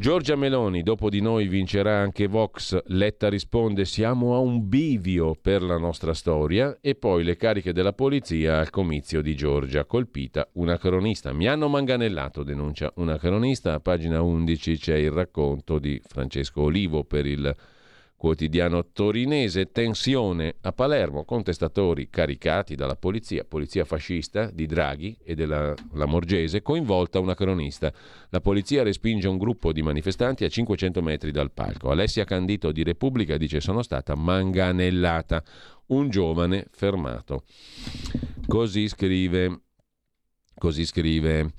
Giorgia 0.00 0.34
Meloni, 0.34 0.82
dopo 0.82 1.10
di 1.10 1.20
noi 1.20 1.46
vincerà 1.46 1.98
anche 1.98 2.26
Vox, 2.26 2.84
Letta 2.86 3.28
risponde 3.28 3.84
siamo 3.84 4.34
a 4.34 4.38
un 4.38 4.66
bivio 4.66 5.36
per 5.38 5.62
la 5.62 5.76
nostra 5.76 6.14
storia. 6.14 6.78
E 6.80 6.94
poi 6.94 7.22
le 7.22 7.36
cariche 7.36 7.74
della 7.74 7.92
polizia 7.92 8.60
al 8.60 8.70
comizio 8.70 9.20
di 9.20 9.36
Giorgia, 9.36 9.84
colpita 9.84 10.48
una 10.52 10.78
cronista. 10.78 11.34
Mi 11.34 11.48
hanno 11.48 11.68
manganellato, 11.68 12.42
denuncia 12.42 12.90
una 12.96 13.18
cronista, 13.18 13.74
a 13.74 13.80
pagina 13.80 14.22
11 14.22 14.78
c'è 14.78 14.96
il 14.96 15.10
racconto 15.10 15.78
di 15.78 16.00
Francesco 16.02 16.62
Olivo 16.62 17.04
per 17.04 17.26
il 17.26 17.54
Quotidiano 18.20 18.88
torinese, 18.92 19.72
tensione 19.72 20.56
a 20.60 20.72
Palermo, 20.72 21.24
contestatori 21.24 22.10
caricati 22.10 22.74
dalla 22.74 22.94
polizia, 22.94 23.44
polizia 23.44 23.86
fascista 23.86 24.50
di 24.50 24.66
Draghi 24.66 25.16
e 25.24 25.34
della 25.34 25.72
Lamorgese, 25.94 26.60
coinvolta 26.60 27.18
una 27.18 27.32
cronista. 27.32 27.90
La 28.28 28.42
polizia 28.42 28.82
respinge 28.82 29.26
un 29.26 29.38
gruppo 29.38 29.72
di 29.72 29.80
manifestanti 29.80 30.44
a 30.44 30.50
500 30.50 31.00
metri 31.00 31.30
dal 31.30 31.50
palco. 31.50 31.90
Alessia 31.90 32.24
Candito 32.24 32.72
di 32.72 32.82
Repubblica 32.82 33.38
dice 33.38 33.58
sono 33.58 33.80
stata 33.80 34.14
manganellata, 34.14 35.42
un 35.86 36.10
giovane 36.10 36.66
fermato. 36.72 37.44
Così 38.46 38.86
scrive, 38.88 39.62
così 40.58 40.84
scrive 40.84 41.54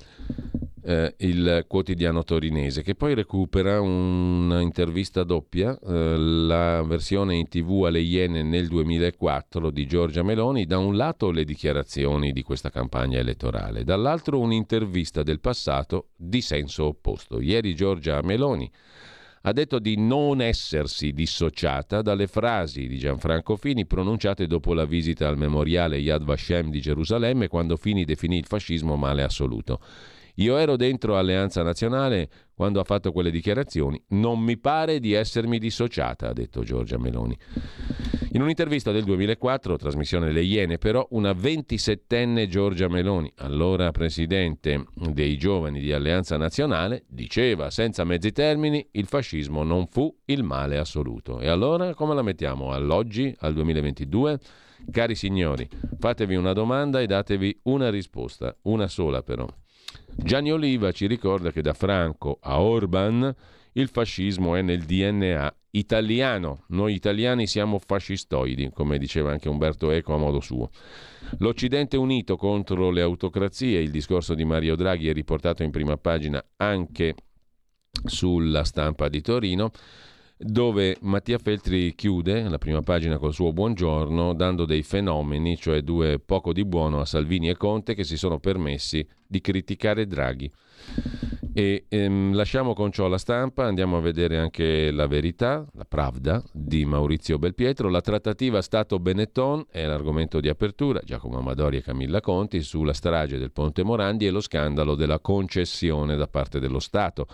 eh, 0.84 1.13
il 1.19 1.65
quotidiano 1.67 2.23
torinese, 2.23 2.82
che 2.82 2.95
poi 2.95 3.13
recupera 3.13 3.79
un'intervista 3.79 5.23
doppia, 5.23 5.77
eh, 5.77 6.17
la 6.17 6.82
versione 6.84 7.36
in 7.36 7.47
tv 7.47 7.84
alle 7.86 8.01
Iene 8.01 8.43
nel 8.43 8.67
2004 8.67 9.69
di 9.69 9.86
Giorgia 9.86 10.23
Meloni, 10.23 10.65
da 10.65 10.77
un 10.77 10.95
lato 10.95 11.32
le 11.32 11.43
dichiarazioni 11.43 12.32
di 12.32 12.41
questa 12.41 12.69
campagna 12.69 13.19
elettorale, 13.19 13.84
dall'altro 13.84 14.39
un'intervista 14.39 15.23
del 15.23 15.39
passato 15.39 16.09
di 16.15 16.41
senso 16.41 16.86
opposto. 16.86 17.39
Ieri 17.39 17.75
Giorgia 17.75 18.21
Meloni 18.21 18.69
ha 19.43 19.53
detto 19.53 19.79
di 19.79 19.97
non 19.97 20.39
essersi 20.39 21.13
dissociata 21.13 22.01
dalle 22.01 22.27
frasi 22.27 22.88
di 22.88 22.99
Gianfranco 22.99 23.55
Fini 23.55 23.88
pronunciate 23.88 24.45
dopo 24.45 24.73
la 24.73 24.86
visita 24.86 25.27
al 25.27 25.38
memoriale 25.38 25.97
Yad 25.97 26.23
Vashem 26.23 26.69
di 26.69 26.79
Gerusalemme 26.79 27.47
quando 27.47 27.75
Fini 27.75 28.05
definì 28.05 28.38
il 28.38 28.45
fascismo 28.45 28.95
male 28.97 29.23
assoluto. 29.23 29.79
Io 30.41 30.57
ero 30.57 30.75
dentro 30.75 31.17
Alleanza 31.17 31.61
Nazionale 31.61 32.27
quando 32.55 32.79
ha 32.79 32.83
fatto 32.83 33.11
quelle 33.11 33.29
dichiarazioni. 33.29 34.03
Non 34.09 34.39
mi 34.39 34.57
pare 34.57 34.99
di 34.99 35.13
essermi 35.13 35.59
dissociata, 35.59 36.29
ha 36.29 36.33
detto 36.33 36.63
Giorgia 36.63 36.97
Meloni. 36.97 37.37
In 38.31 38.41
un'intervista 38.41 38.91
del 38.91 39.03
2004, 39.03 39.75
trasmissione 39.75 40.31
Le 40.31 40.41
Iene, 40.41 40.79
però, 40.79 41.05
una 41.11 41.31
27enne 41.31 42.47
Giorgia 42.47 42.87
Meloni, 42.87 43.31
allora 43.37 43.91
presidente 43.91 44.85
dei 44.95 45.37
giovani 45.37 45.79
di 45.79 45.93
Alleanza 45.93 46.37
Nazionale, 46.37 47.03
diceva 47.07 47.69
senza 47.69 48.03
mezzi 48.03 48.31
termini 48.31 48.87
il 48.93 49.05
fascismo 49.05 49.61
non 49.61 49.85
fu 49.85 50.11
il 50.25 50.43
male 50.43 50.79
assoluto. 50.79 51.39
E 51.39 51.49
allora 51.49 51.93
come 51.93 52.15
la 52.15 52.23
mettiamo 52.23 52.71
all'oggi, 52.71 53.31
al 53.41 53.53
2022? 53.53 54.39
Cari 54.89 55.13
signori, 55.13 55.69
fatevi 55.99 56.33
una 56.33 56.53
domanda 56.53 56.99
e 56.99 57.05
datevi 57.05 57.59
una 57.63 57.91
risposta, 57.91 58.55
una 58.63 58.87
sola 58.87 59.21
però. 59.21 59.47
Gianni 60.15 60.51
Oliva 60.51 60.91
ci 60.91 61.07
ricorda 61.07 61.51
che 61.51 61.61
da 61.61 61.73
Franco 61.73 62.37
a 62.41 62.61
Orban 62.61 63.33
il 63.73 63.87
fascismo 63.87 64.55
è 64.55 64.61
nel 64.61 64.83
DNA 64.83 65.53
italiano. 65.71 66.65
Noi 66.69 66.93
italiani 66.93 67.47
siamo 67.47 67.79
fascistoidi, 67.79 68.71
come 68.73 68.97
diceva 68.97 69.31
anche 69.31 69.49
Umberto 69.49 69.91
Eco 69.91 70.13
a 70.13 70.17
modo 70.17 70.39
suo. 70.39 70.69
L'Occidente 71.37 71.95
unito 71.97 72.35
contro 72.35 72.89
le 72.89 73.01
autocrazie, 73.01 73.79
il 73.79 73.91
discorso 73.91 74.33
di 74.33 74.43
Mario 74.43 74.75
Draghi 74.75 75.07
è 75.07 75.13
riportato 75.13 75.63
in 75.63 75.71
prima 75.71 75.97
pagina 75.97 76.43
anche 76.57 77.15
sulla 78.05 78.63
stampa 78.63 79.09
di 79.09 79.21
Torino 79.21 79.71
dove 80.43 80.97
Mattia 81.01 81.37
Feltri 81.37 81.93
chiude 81.93 82.41
la 82.49 82.57
prima 82.57 82.81
pagina 82.81 83.17
col 83.17 83.33
suo 83.33 83.53
buongiorno 83.53 84.33
dando 84.33 84.65
dei 84.65 84.83
fenomeni, 84.83 85.57
cioè 85.57 85.81
due 85.81 86.19
poco 86.19 86.51
di 86.53 86.65
buono 86.65 86.99
a 86.99 87.05
Salvini 87.05 87.49
e 87.49 87.57
Conte 87.57 87.93
che 87.93 88.03
si 88.03 88.17
sono 88.17 88.39
permessi 88.39 89.07
di 89.27 89.39
criticare 89.39 90.07
Draghi. 90.07 90.51
E 91.53 91.85
ehm, 91.89 92.33
lasciamo 92.33 92.73
con 92.73 92.91
ciò 92.91 93.07
la 93.07 93.17
stampa, 93.17 93.65
andiamo 93.65 93.97
a 93.97 94.01
vedere 94.01 94.37
anche 94.37 94.89
la 94.89 95.05
verità, 95.05 95.65
la 95.73 95.85
Pravda 95.85 96.41
di 96.51 96.85
Maurizio 96.85 97.37
Belpietro. 97.37 97.89
La 97.89 98.01
trattativa 98.01 98.61
Stato-Benetton 98.61 99.65
è 99.69 99.85
l'argomento 99.85 100.39
di 100.39 100.47
apertura, 100.47 101.01
Giacomo 101.03 101.39
Amadori 101.39 101.77
e 101.77 101.81
Camilla 101.81 102.21
Conti, 102.21 102.61
sulla 102.61 102.93
strage 102.93 103.37
del 103.37 103.51
Ponte 103.51 103.83
Morandi 103.83 104.25
e 104.25 104.31
lo 104.31 104.39
scandalo 104.39 104.95
della 104.95 105.19
concessione 105.19 106.15
da 106.15 106.27
parte 106.27 106.59
dello 106.59 106.79
Stato. 106.79 107.27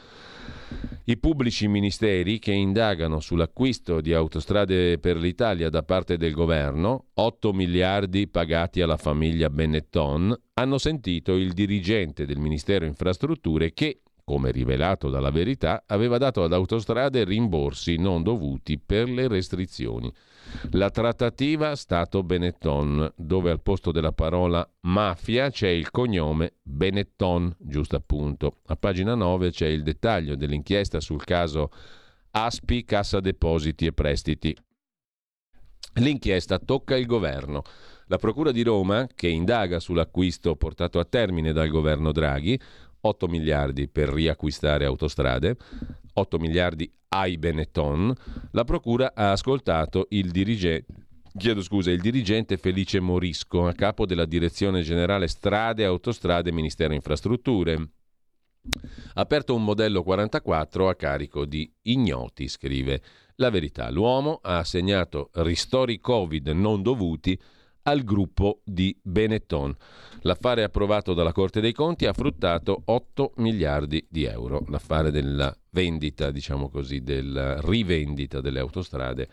I 1.05 1.17
pubblici 1.17 1.69
ministeri 1.69 2.37
che 2.37 2.51
indagano 2.51 3.21
sull'acquisto 3.21 4.01
di 4.01 4.13
autostrade 4.13 4.99
per 4.99 5.15
l'Italia 5.15 5.69
da 5.69 5.81
parte 5.83 6.17
del 6.17 6.33
governo, 6.33 7.05
8 7.13 7.53
miliardi 7.53 8.27
pagati 8.27 8.81
alla 8.81 8.97
famiglia 8.97 9.49
Benetton, 9.49 10.37
hanno 10.55 10.77
sentito 10.77 11.35
il 11.35 11.53
dirigente 11.53 12.25
del 12.25 12.39
Ministero 12.39 12.85
Infrastrutture 12.85 13.71
che, 13.71 14.01
come 14.25 14.51
rivelato 14.51 15.09
dalla 15.09 15.31
verità, 15.31 15.83
aveva 15.85 16.17
dato 16.17 16.43
ad 16.43 16.51
autostrade 16.51 17.23
rimborsi 17.23 17.95
non 17.95 18.21
dovuti 18.21 18.77
per 18.77 19.07
le 19.07 19.29
restrizioni. 19.29 20.11
La 20.71 20.89
trattativa 20.89 21.75
Stato-Benetton, 21.75 23.13
dove 23.15 23.51
al 23.51 23.61
posto 23.61 23.91
della 23.91 24.11
parola 24.11 24.67
mafia 24.81 25.49
c'è 25.49 25.69
il 25.69 25.91
cognome 25.91 26.55
Benetton, 26.61 27.55
giusto 27.59 27.95
appunto. 27.95 28.57
A 28.67 28.75
pagina 28.75 29.15
9 29.15 29.51
c'è 29.51 29.67
il 29.67 29.83
dettaglio 29.83 30.35
dell'inchiesta 30.35 30.99
sul 30.99 31.23
caso 31.23 31.71
Aspi 32.31 32.83
Cassa 32.83 33.19
Depositi 33.19 33.85
e 33.85 33.93
Prestiti. 33.93 34.55
L'inchiesta 35.95 36.59
tocca 36.59 36.95
il 36.95 37.05
governo. 37.05 37.63
La 38.07 38.17
Procura 38.17 38.51
di 38.51 38.63
Roma, 38.63 39.07
che 39.13 39.27
indaga 39.27 39.79
sull'acquisto 39.79 40.55
portato 40.55 40.99
a 40.99 41.05
termine 41.05 41.51
dal 41.51 41.69
governo 41.69 42.11
Draghi, 42.11 42.59
8 43.01 43.27
miliardi 43.27 43.87
per 43.87 44.09
riacquistare 44.09 44.85
autostrade, 44.85 45.55
8 46.13 46.37
miliardi 46.37 46.91
ai 47.19 47.37
Benetton, 47.37 48.13
la 48.51 48.63
Procura 48.63 49.11
ha 49.13 49.31
ascoltato 49.31 50.07
il 50.09 50.31
dirigente 50.31 51.05
chiedo 51.37 51.61
scusa, 51.61 51.91
il 51.91 52.01
dirigente 52.01 52.57
Felice 52.57 52.99
Morisco, 52.99 53.67
a 53.67 53.73
capo 53.73 54.07
della 54.07 54.25
Direzione 54.25 54.81
Generale 54.81 55.27
Strade, 55.27 55.85
Autostrade 55.85 56.49
e 56.49 56.53
Ministero 56.53 56.95
Infrastrutture. 56.95 57.73
Ha 59.13 59.21
aperto 59.21 59.55
un 59.55 59.63
modello 59.63 60.03
44 60.03 60.89
a 60.89 60.95
carico 60.95 61.45
di 61.45 61.71
ignoti, 61.83 62.47
scrive 62.47 63.01
la 63.35 63.49
verità. 63.49 63.89
L'uomo 63.91 64.39
ha 64.41 64.57
assegnato 64.57 65.29
ristori 65.33 65.99
Covid 65.99 66.47
non 66.49 66.81
dovuti 66.81 67.39
al 67.87 68.03
gruppo 68.03 68.61
di 68.65 68.95
Benetton. 69.01 69.75
L'affare 70.21 70.63
approvato 70.63 71.13
dalla 71.13 71.31
Corte 71.31 71.61
dei 71.61 71.71
Conti 71.71 72.05
ha 72.05 72.13
fruttato 72.13 72.81
8 72.85 73.33
miliardi 73.37 74.05
di 74.09 74.25
euro. 74.25 74.63
L'affare 74.67 75.09
della 75.09 75.55
vendita, 75.69 76.29
diciamo 76.31 76.69
così, 76.69 77.01
della 77.01 77.61
rivendita 77.61 78.41
delle 78.41 78.59
autostrade 78.59 79.27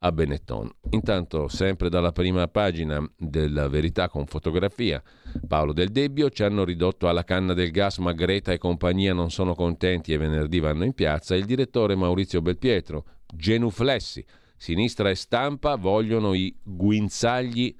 a 0.00 0.12
Benetton. 0.12 0.70
Intanto, 0.90 1.48
sempre 1.48 1.88
dalla 1.88 2.12
prima 2.12 2.46
pagina 2.46 3.02
della 3.16 3.68
Verità 3.68 4.10
con 4.10 4.26
fotografia, 4.26 5.02
Paolo 5.48 5.72
Del 5.72 5.88
Debbio 5.88 6.28
ci 6.28 6.42
hanno 6.42 6.62
ridotto 6.62 7.08
alla 7.08 7.24
canna 7.24 7.54
del 7.54 7.70
gas, 7.70 7.96
ma 7.98 8.12
Greta 8.12 8.52
e 8.52 8.58
compagnia 8.58 9.14
non 9.14 9.30
sono 9.30 9.54
contenti 9.54 10.12
e 10.12 10.18
venerdì 10.18 10.60
vanno 10.60 10.84
in 10.84 10.92
piazza. 10.92 11.34
Il 11.34 11.46
direttore 11.46 11.94
Maurizio 11.94 12.42
Belpietro, 12.42 13.06
genuflessi, 13.34 14.22
sinistra 14.58 15.08
e 15.08 15.14
stampa 15.14 15.76
vogliono 15.76 16.34
i 16.34 16.54
guinzagli 16.62 17.74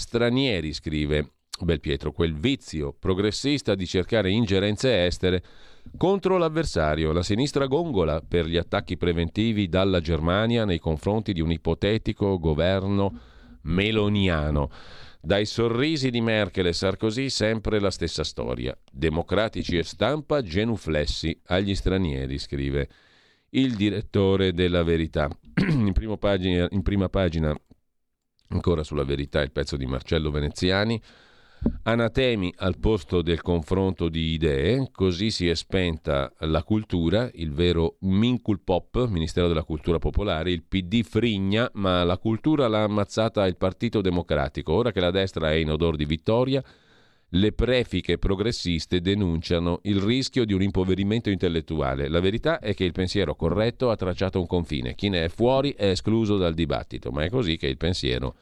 stranieri, 0.00 0.72
scrive 0.72 1.32
Belpietro, 1.60 2.12
quel 2.12 2.34
vizio 2.34 2.94
progressista 2.98 3.74
di 3.74 3.86
cercare 3.86 4.30
ingerenze 4.30 5.04
estere 5.04 5.42
contro 5.98 6.38
l'avversario. 6.38 7.12
La 7.12 7.22
sinistra 7.22 7.66
gongola 7.66 8.22
per 8.26 8.46
gli 8.46 8.56
attacchi 8.56 8.96
preventivi 8.96 9.68
dalla 9.68 10.00
Germania 10.00 10.64
nei 10.64 10.78
confronti 10.78 11.34
di 11.34 11.42
un 11.42 11.52
ipotetico 11.52 12.38
governo 12.38 13.12
meloniano. 13.62 14.70
Dai 15.20 15.44
sorrisi 15.44 16.08
di 16.08 16.22
Merkel 16.22 16.68
e 16.68 16.72
Sarkozy 16.72 17.28
sempre 17.28 17.78
la 17.78 17.90
stessa 17.90 18.24
storia. 18.24 18.74
Democratici 18.90 19.76
e 19.76 19.82
stampa 19.82 20.40
genuflessi 20.40 21.38
agli 21.48 21.74
stranieri, 21.74 22.38
scrive 22.38 22.88
il 23.50 23.74
direttore 23.74 24.54
della 24.54 24.82
Verità. 24.82 25.28
in, 25.60 25.92
pagina, 26.18 26.66
in 26.70 26.80
prima 26.80 27.10
pagina 27.10 27.54
Ancora 28.52 28.82
sulla 28.82 29.04
verità 29.04 29.40
il 29.42 29.52
pezzo 29.52 29.76
di 29.76 29.86
Marcello 29.86 30.30
Veneziani. 30.30 31.00
Anatemi 31.82 32.52
al 32.56 32.78
posto 32.78 33.22
del 33.22 33.42
confronto 33.42 34.08
di 34.08 34.32
idee, 34.32 34.88
così 34.90 35.30
si 35.30 35.48
è 35.48 35.54
spenta 35.54 36.32
la 36.38 36.62
cultura, 36.62 37.30
il 37.34 37.52
vero 37.52 37.96
Mincul 38.00 38.60
Pop, 38.60 39.06
Ministero 39.08 39.46
della 39.46 39.62
Cultura 39.62 39.98
Popolare, 39.98 40.50
il 40.50 40.64
PD 40.64 41.02
frigna, 41.02 41.70
ma 41.74 42.02
la 42.02 42.16
cultura 42.16 42.66
l'ha 42.66 42.82
ammazzata 42.82 43.46
il 43.46 43.56
Partito 43.56 44.00
Democratico. 44.00 44.72
Ora 44.72 44.90
che 44.90 45.00
la 45.00 45.10
destra 45.10 45.50
è 45.52 45.54
in 45.54 45.70
odor 45.70 45.96
di 45.96 46.06
vittoria, 46.06 46.64
le 47.30 47.52
prefiche 47.52 48.18
progressiste 48.18 49.00
denunciano 49.00 49.80
il 49.82 50.00
rischio 50.00 50.44
di 50.44 50.52
un 50.52 50.62
impoverimento 50.62 51.30
intellettuale. 51.30 52.08
La 52.08 52.20
verità 52.20 52.58
è 52.58 52.74
che 52.74 52.84
il 52.84 52.92
pensiero 52.92 53.36
corretto 53.36 53.90
ha 53.90 53.96
tracciato 53.96 54.40
un 54.40 54.46
confine. 54.46 54.94
Chi 54.94 55.08
ne 55.08 55.24
è 55.24 55.28
fuori 55.28 55.72
è 55.74 55.86
escluso 55.86 56.36
dal 56.36 56.54
dibattito, 56.54 57.10
ma 57.10 57.22
è 57.22 57.30
così 57.30 57.56
che 57.56 57.68
il 57.68 57.76
pensiero 57.76 58.34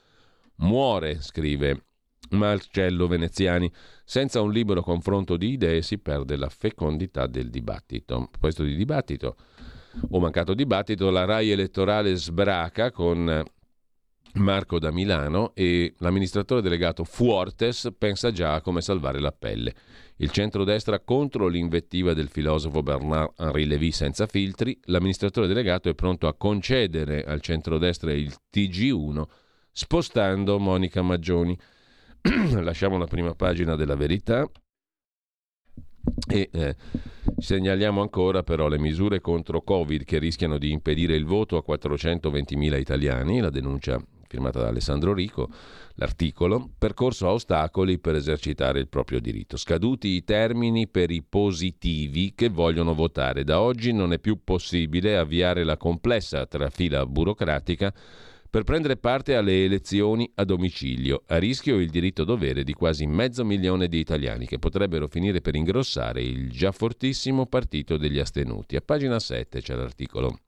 muore, 0.57 1.21
scrive 1.21 1.83
Marcello 2.31 3.07
Veneziani. 3.07 3.71
Senza 4.05 4.41
un 4.41 4.53
libero 4.53 4.83
confronto 4.83 5.37
di 5.37 5.51
idee 5.51 5.83
si 5.83 5.99
perde 5.99 6.37
la 6.37 6.49
fecondità 6.49 7.27
del 7.27 7.51
dibattito. 7.51 8.29
Proposito 8.31 8.63
di 8.63 8.75
dibattito 8.75 9.37
o 10.11 10.19
mancato 10.19 10.55
dibattito, 10.55 11.11
la 11.11 11.27
RAI 11.27 11.51
elettorale 11.51 12.15
sbraca 12.15 12.91
con 12.91 13.45
Marco 14.35 14.79
da 14.79 14.91
Milano 14.91 15.53
e 15.55 15.95
l'amministratore 15.99 16.63
delegato 16.63 17.05
Fuortes 17.05 17.93
pensa 17.97 18.31
già 18.31 18.55
a 18.55 18.61
come 18.61 18.81
salvare 18.81 19.21
la 19.21 19.33
pelle. 19.33 19.75
Il 20.17 20.31
centrodestra 20.31 21.01
contro 21.01 21.47
l'invettiva 21.47 22.13
del 22.13 22.29
filosofo 22.29 22.83
Bernard-Henri 22.83 23.67
Lévy 23.67 23.91
senza 23.91 24.27
filtri, 24.27 24.79
l'amministratore 24.85 25.47
delegato 25.47 25.89
è 25.89 25.95
pronto 25.95 26.27
a 26.27 26.35
concedere 26.35 27.25
al 27.25 27.41
centrodestra 27.41 28.13
il 28.13 28.35
TG1 28.53 29.23
spostando 29.71 30.59
Monica 30.59 31.03
Maggioni. 31.03 31.57
Lasciamo 32.61 32.99
la 32.99 33.07
prima 33.07 33.35
pagina 33.35 33.77
della 33.77 33.95
verità 33.95 34.49
e 36.29 36.49
eh, 36.53 36.77
segnaliamo 37.39 38.01
ancora 38.01 38.43
però 38.43 38.67
le 38.69 38.79
misure 38.79 39.21
contro 39.21 39.63
Covid 39.63 40.05
che 40.05 40.19
rischiano 40.19 40.59
di 40.59 40.73
impedire 40.73 41.15
il 41.15 41.25
voto 41.25 41.57
a 41.57 41.65
420.000 41.67 42.79
italiani, 42.79 43.41
la 43.41 43.51
denuncia 43.51 44.03
firmata 44.29 44.61
da 44.61 44.69
Alessandro 44.69 45.13
Rico, 45.15 45.49
l'articolo, 45.95 46.71
percorso 46.79 47.27
a 47.27 47.33
ostacoli 47.33 47.99
per 47.99 48.15
esercitare 48.15 48.79
il 48.79 48.89
proprio 48.89 49.21
diritto. 49.21 49.57
Scaduti 49.57 50.09
i 50.09 50.25
termini 50.25 50.87
per 50.87 51.11
i 51.11 51.23
positivi 51.23 52.35
che 52.35 52.49
vogliono 52.49 52.95
votare. 52.95 53.43
Da 53.43 53.61
oggi 53.61 53.93
non 53.93 54.13
è 54.13 54.19
più 54.19 54.45
possibile 54.45 55.17
avviare 55.17 55.65
la 55.65 55.77
complessa 55.77 56.47
trafila 56.47 57.05
burocratica 57.07 57.93
per 58.51 58.63
prendere 58.63 58.97
parte 58.97 59.35
alle 59.35 59.65
elezioni 59.65 60.31
a 60.37 60.45
domicilio, 60.45 61.23
a 61.27 61.37
rischio 61.37 61.79
il 61.79 61.91
diritto-dovere 61.91 62.65
di 62.65 62.73
quasi 62.73 63.07
mezzo 63.07 63.45
milione 63.45 63.89
di 63.89 63.99
italiani 63.99 64.47
che 64.47 64.59
potrebbero 64.59 65.07
finire 65.07 65.43
per 65.43 65.55
ingrossare 65.55 66.23
il 66.23 66.51
già 66.51 66.73
fortissimo 66.73 67.45
partito 67.45 67.99
degli 67.99 68.19
astenuti. 68.19 68.77
A 68.77 68.81
pagina 68.81 69.19
7 69.19 69.61
c'è 69.61 69.75
l'articolo 69.75 70.39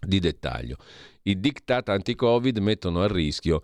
di 0.00 0.18
dettaglio. 0.18 0.76
I 1.22 1.38
diktat 1.38 1.88
anti-Covid 1.88 2.58
mettono 2.58 3.02
a 3.02 3.06
rischio 3.06 3.60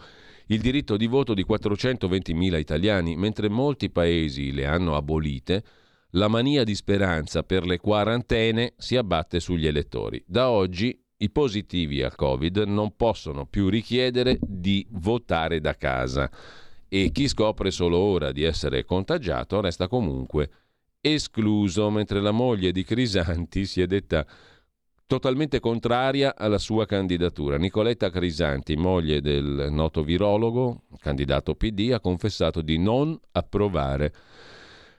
il 0.48 0.60
diritto 0.60 0.96
di 0.96 1.06
voto 1.06 1.32
di 1.32 1.44
420.000 1.48 2.58
italiani, 2.58 3.16
mentre 3.16 3.48
molti 3.48 3.90
paesi 3.90 4.52
le 4.52 4.66
hanno 4.66 4.96
abolite, 4.96 5.64
la 6.10 6.28
mania 6.28 6.64
di 6.64 6.74
speranza 6.74 7.42
per 7.42 7.66
le 7.66 7.78
quarantene 7.78 8.74
si 8.76 8.96
abbatte 8.96 9.40
sugli 9.40 9.66
elettori. 9.66 10.22
Da 10.26 10.50
oggi 10.50 10.96
I 11.16 11.30
positivi 11.30 12.02
al 12.02 12.14
Covid 12.14 12.58
non 12.66 12.94
possono 12.96 13.46
più 13.46 13.68
richiedere 13.68 14.38
di 14.40 14.86
votare 14.90 15.60
da 15.60 15.74
casa 15.76 16.30
e 16.88 17.10
chi 17.10 17.26
scopre 17.28 17.70
solo 17.70 17.96
ora 17.96 18.30
di 18.30 18.42
essere 18.42 18.84
contagiato 18.84 19.60
resta 19.60 19.88
comunque 19.88 20.50
escluso, 21.00 21.90
mentre 21.90 22.20
la 22.20 22.30
moglie 22.30 22.72
di 22.72 22.84
Crisanti 22.84 23.64
si 23.64 23.80
è 23.80 23.86
detta 23.86 24.26
totalmente 25.06 25.60
contraria 25.60 26.34
alla 26.36 26.58
sua 26.58 26.86
candidatura. 26.86 27.56
Nicoletta 27.56 28.10
Crisanti, 28.10 28.76
moglie 28.76 29.20
del 29.20 29.68
noto 29.70 30.02
virologo, 30.02 30.82
candidato 30.98 31.54
PD, 31.54 31.90
ha 31.92 32.00
confessato 32.00 32.60
di 32.60 32.78
non 32.78 33.18
approvare 33.32 34.12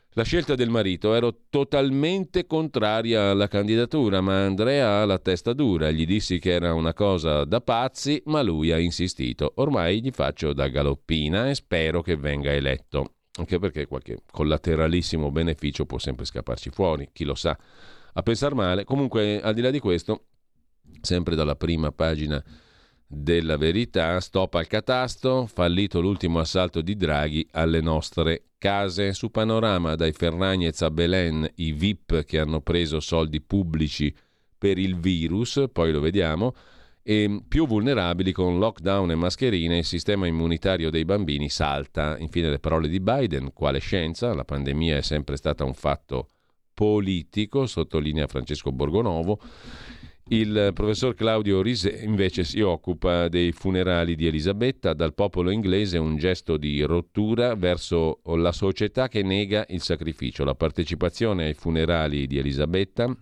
la 0.10 0.24
scelta 0.24 0.56
del 0.56 0.70
marito. 0.70 1.14
Ero 1.14 1.42
totalmente 1.50 2.46
contraria 2.46 3.32
alla 3.32 3.48
candidatura, 3.48 4.22
ma 4.22 4.46
Andrea 4.46 5.02
ha 5.02 5.06
la 5.06 5.20
testa 5.20 5.54
dura. 5.54 5.92
Gli 5.92 6.06
dissi 6.06 6.40
che 6.40 6.52
era 6.52 6.74
una 6.74 6.94
cosa 6.94 7.44
da 7.44 7.60
pazzi, 7.60 8.22
ma 8.26 8.42
lui 8.42 8.72
ha 8.72 8.80
insistito. 8.80 9.54
Ormai 9.56 10.02
gli 10.02 10.12
faccio 10.12 10.54
da 10.54 10.68
galoppina 10.70 11.50
e 11.50 11.56
spero 11.56 12.02
che 12.02 12.16
venga 12.16 12.54
eletto. 12.54 13.12
Anche 13.38 13.60
perché 13.60 13.86
qualche 13.86 14.20
collateralissimo 14.32 15.30
beneficio 15.30 15.86
può 15.86 15.98
sempre 15.98 16.24
scapparci 16.24 16.70
fuori, 16.70 17.10
chi 17.12 17.26
lo 17.26 17.36
sa 17.36 17.58
a 18.18 18.24
pensare 18.24 18.56
male. 18.56 18.84
Comunque, 18.84 19.42
al 19.42 19.54
di 19.54 19.62
là 19.62 19.72
di 19.72 19.80
questo, 19.80 20.26
sempre 21.02 21.36
dalla 21.36 21.56
prima 21.56 21.92
pagina 21.92 22.44
della 23.08 23.58
verità, 23.58 24.20
stop 24.20 24.56
al 24.56 24.68
catasto, 24.68 25.46
fallito 25.46 26.02
l'ultimo 26.02 26.40
assalto 26.40 26.82
di 26.82 26.96
Draghi 26.96 27.48
alle 27.52 27.82
nostre 27.82 28.46
case. 28.58 29.14
Su 29.14 29.32
panorama 29.32 29.96
dai 29.96 30.12
Ferragnez 30.12 30.82
a 30.82 30.90
Belen, 30.90 31.48
i 31.56 31.72
VIP 31.74 32.24
che 32.24 32.40
hanno 32.40 32.62
preso 32.62 33.00
soldi 33.00 33.42
pubblici 33.42 34.14
per 34.58 34.78
il 34.78 34.98
virus, 34.98 35.66
poi 35.72 35.92
lo 35.92 36.00
vediamo, 36.00 36.56
e 37.04 37.44
più 37.48 37.68
vulnerabili 37.68 38.32
con 38.32 38.58
lockdown 38.58 39.12
e 39.12 39.16
mascherine, 39.16 39.78
il 39.78 39.86
sistema 39.86 40.26
immunitario 40.26 40.90
dei 40.90 41.06
bambini 41.06 41.50
salta. 41.50 42.18
Infine 42.18 42.50
le 42.50 42.60
parole 42.60 42.88
di 42.88 43.00
Biden, 43.00 43.52
quale 43.54 43.80
scienza, 43.80 44.34
la 44.34 44.46
pandemia 44.46 44.98
è 44.98 45.02
sempre 45.02 45.36
stata 45.36 45.64
un 45.66 45.74
fatto 45.74 46.30
politico, 46.76 47.66
sottolinea 47.66 48.28
Francesco 48.28 48.72
Borgonovo. 48.72 49.40
Il 50.28 50.72
professor 50.74 51.14
Claudio 51.14 51.62
Rise 51.62 52.02
invece 52.04 52.44
si 52.44 52.60
occupa 52.60 53.28
dei 53.28 53.52
funerali 53.52 54.16
di 54.16 54.26
Elisabetta, 54.26 54.94
dal 54.94 55.14
popolo 55.14 55.52
inglese 55.52 56.00
un 56.00 56.18
gesto 56.18 56.58
di 56.58 56.82
rottura 56.82 57.56
verso 57.56 58.22
la 58.24 58.52
società 58.52 59.08
che 59.08 59.22
nega 59.22 59.66
il 59.70 59.82
sacrificio. 59.82 60.44
La 60.44 60.56
partecipazione 60.56 61.46
ai 61.46 61.54
funerali 61.54 62.26
di 62.26 62.40
Elisabetta 62.40 63.16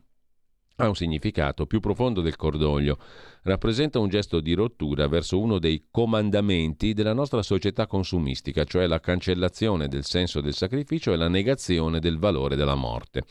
ha 0.77 0.87
un 0.87 0.95
significato 0.95 1.67
più 1.67 1.79
profondo 1.79 2.21
del 2.21 2.35
cordoglio 2.35 2.97
rappresenta 3.43 3.99
un 3.99 4.09
gesto 4.09 4.39
di 4.39 4.53
rottura 4.53 5.07
verso 5.07 5.39
uno 5.39 5.59
dei 5.59 5.87
comandamenti 5.91 6.93
della 6.93 7.13
nostra 7.13 7.43
società 7.43 7.85
consumistica, 7.85 8.63
cioè 8.63 8.87
la 8.87 8.99
cancellazione 8.99 9.87
del 9.87 10.03
senso 10.03 10.41
del 10.41 10.53
sacrificio 10.53 11.13
e 11.13 11.17
la 11.17 11.27
negazione 11.27 11.99
del 11.99 12.17
valore 12.17 12.55
della 12.55 12.75
morte. 12.75 13.23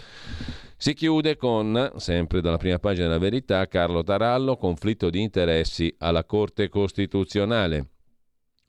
Si 0.76 0.94
chiude 0.94 1.36
con, 1.36 1.92
sempre 1.96 2.40
dalla 2.40 2.58
prima 2.58 2.78
pagina 2.78 3.06
della 3.06 3.18
verità, 3.18 3.66
Carlo 3.66 4.02
Tarallo, 4.02 4.56
conflitto 4.56 5.10
di 5.10 5.20
interessi 5.20 5.92
alla 5.98 6.24
Corte 6.24 6.68
Costituzionale. 6.68 7.88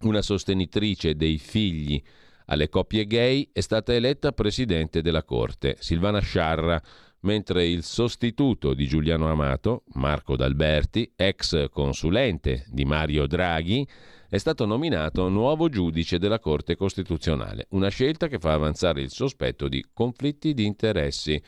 Una 0.01 0.21
sostenitrice 0.21 1.15
dei 1.15 1.38
figli 1.38 2.01
alle 2.45 2.69
coppie 2.69 3.05
gay 3.05 3.49
è 3.53 3.61
stata 3.61 3.93
eletta 3.93 4.32
presidente 4.32 5.01
della 5.01 5.24
Corte, 5.24 5.78
Silvana 5.80 6.19
Sciarra, 6.19 6.82
mentre 7.24 7.65
il 7.65 7.84
sostituto 7.84 8.74
di 8.74 8.88
Giuliano 8.88 9.30
Amato, 9.30 9.84
Marco 9.93 10.36
D'Alberti, 10.36 11.11
ex 11.15 11.69
consulente 11.69 12.65
di 12.69 12.86
Mario 12.86 13.28
Draghi, 13.28 13.88
è 14.30 14.38
stato 14.38 14.65
nominato 14.65 15.30
nuovo 15.30 15.69
giudice 15.69 16.17
della 16.17 16.39
Corte 16.39 16.76
Costituzionale, 16.76 17.67
una 17.71 17.89
scelta 17.89 18.28
che 18.28 18.39
fa 18.39 18.53
avanzare 18.53 19.01
il 19.01 19.11
sospetto 19.11 19.67
di 19.67 19.86
conflitti 19.93 20.53
di 20.53 20.65
interessi. 20.65 21.41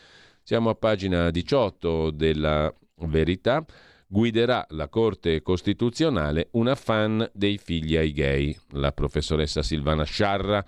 Siamo 0.43 0.69
a 0.69 0.75
pagina 0.75 1.31
18 1.31 2.11
della 2.11 2.71
Verità 2.97 3.65
guiderà 4.07 4.65
la 4.69 4.87
Corte 4.87 5.41
Costituzionale 5.41 6.49
una 6.51 6.75
fan 6.75 7.29
dei 7.33 7.57
figli 7.57 7.97
ai 7.97 8.11
gay, 8.11 8.55
la 8.71 8.91
professoressa 8.91 9.61
Silvana 9.61 10.03
Sciarra, 10.03 10.63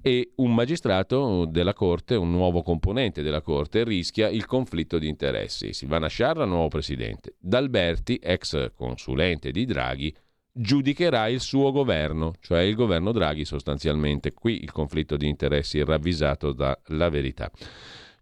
e 0.00 0.32
un 0.36 0.54
magistrato 0.54 1.46
della 1.46 1.72
Corte, 1.72 2.14
un 2.14 2.30
nuovo 2.30 2.62
componente 2.62 3.22
della 3.22 3.42
Corte, 3.42 3.84
rischia 3.84 4.28
il 4.28 4.46
conflitto 4.46 4.98
di 4.98 5.08
interessi. 5.08 5.72
Silvana 5.72 6.08
Sciarra, 6.08 6.44
nuovo 6.44 6.68
presidente. 6.68 7.34
D'Alberti, 7.38 8.18
ex 8.22 8.72
consulente 8.74 9.50
di 9.50 9.64
Draghi, 9.64 10.14
giudicherà 10.52 11.28
il 11.28 11.40
suo 11.40 11.72
governo, 11.72 12.34
cioè 12.40 12.60
il 12.60 12.74
governo 12.74 13.12
Draghi 13.12 13.44
sostanzialmente. 13.44 14.32
Qui 14.32 14.62
il 14.62 14.72
conflitto 14.72 15.16
di 15.16 15.28
interessi 15.28 15.82
ravvisato 15.82 16.52
dalla 16.52 17.08
verità. 17.08 17.50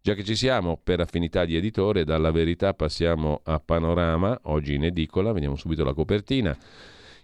Già 0.04 0.14
che 0.14 0.24
ci 0.24 0.34
siamo, 0.34 0.80
per 0.82 0.98
affinità 0.98 1.44
di 1.44 1.54
editore, 1.54 2.02
dalla 2.02 2.32
verità 2.32 2.74
passiamo 2.74 3.40
a 3.44 3.60
Panorama, 3.60 4.36
oggi 4.46 4.74
in 4.74 4.82
edicola, 4.82 5.30
vediamo 5.30 5.54
subito 5.54 5.84
la 5.84 5.94
copertina. 5.94 6.58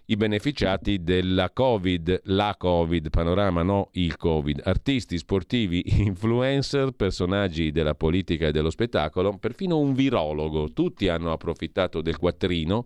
I 0.05 0.15
beneficiati 0.15 1.03
della 1.03 1.49
Covid, 1.51 2.21
la 2.27 2.55
Covid, 2.57 3.09
panorama 3.09 3.63
no 3.63 3.89
il 3.95 4.15
Covid, 4.15 4.61
artisti, 4.63 5.17
sportivi, 5.17 5.83
influencer, 6.07 6.91
personaggi 6.91 7.73
della 7.73 7.95
politica 7.95 8.47
e 8.47 8.51
dello 8.53 8.69
spettacolo, 8.69 9.37
perfino 9.37 9.77
un 9.77 9.93
virologo, 9.93 10.71
tutti 10.71 11.09
hanno 11.09 11.33
approfittato 11.33 11.99
del 11.99 12.15
quattrino 12.15 12.85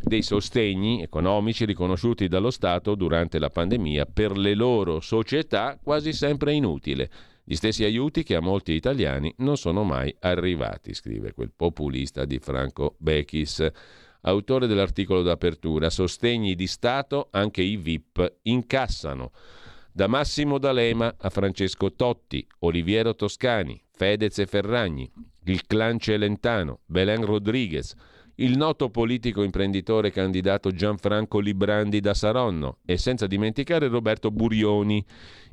dei 0.00 0.22
sostegni 0.22 1.02
economici 1.02 1.64
riconosciuti 1.64 2.28
dallo 2.28 2.50
Stato 2.50 2.94
durante 2.94 3.40
la 3.40 3.50
pandemia 3.50 4.06
per 4.06 4.38
le 4.38 4.54
loro 4.54 5.00
società 5.00 5.76
quasi 5.82 6.12
sempre 6.12 6.52
inutile. 6.52 7.10
Gli 7.50 7.56
stessi 7.56 7.82
aiuti 7.82 8.22
che 8.22 8.36
a 8.36 8.40
molti 8.40 8.74
italiani 8.74 9.34
non 9.38 9.56
sono 9.56 9.82
mai 9.82 10.14
arrivati, 10.20 10.94
scrive 10.94 11.32
quel 11.32 11.50
populista 11.50 12.24
di 12.24 12.38
Franco 12.38 12.94
Bechis, 12.98 13.68
autore 14.20 14.68
dell'articolo 14.68 15.22
d'apertura. 15.22 15.90
Sostegni 15.90 16.54
di 16.54 16.68
Stato, 16.68 17.26
anche 17.32 17.60
i 17.60 17.76
VIP 17.76 18.36
incassano. 18.42 19.32
Da 19.90 20.06
Massimo 20.06 20.58
D'Alema 20.58 21.12
a 21.18 21.28
Francesco 21.28 21.92
Totti, 21.92 22.46
Oliviero 22.60 23.16
Toscani, 23.16 23.82
Fedez 23.90 24.38
e 24.38 24.46
Ferragni, 24.46 25.10
il 25.46 25.66
clan 25.66 25.98
Celentano, 25.98 26.82
Belen 26.86 27.24
Rodriguez, 27.24 27.96
il 28.40 28.56
noto 28.56 28.88
politico 28.88 29.42
imprenditore 29.42 30.10
candidato 30.10 30.70
Gianfranco 30.70 31.40
Librandi 31.40 32.00
da 32.00 32.14
Saronno 32.14 32.78
e 32.86 32.96
senza 32.96 33.26
dimenticare 33.26 33.88
Roberto 33.88 34.30
Burioni. 34.30 35.04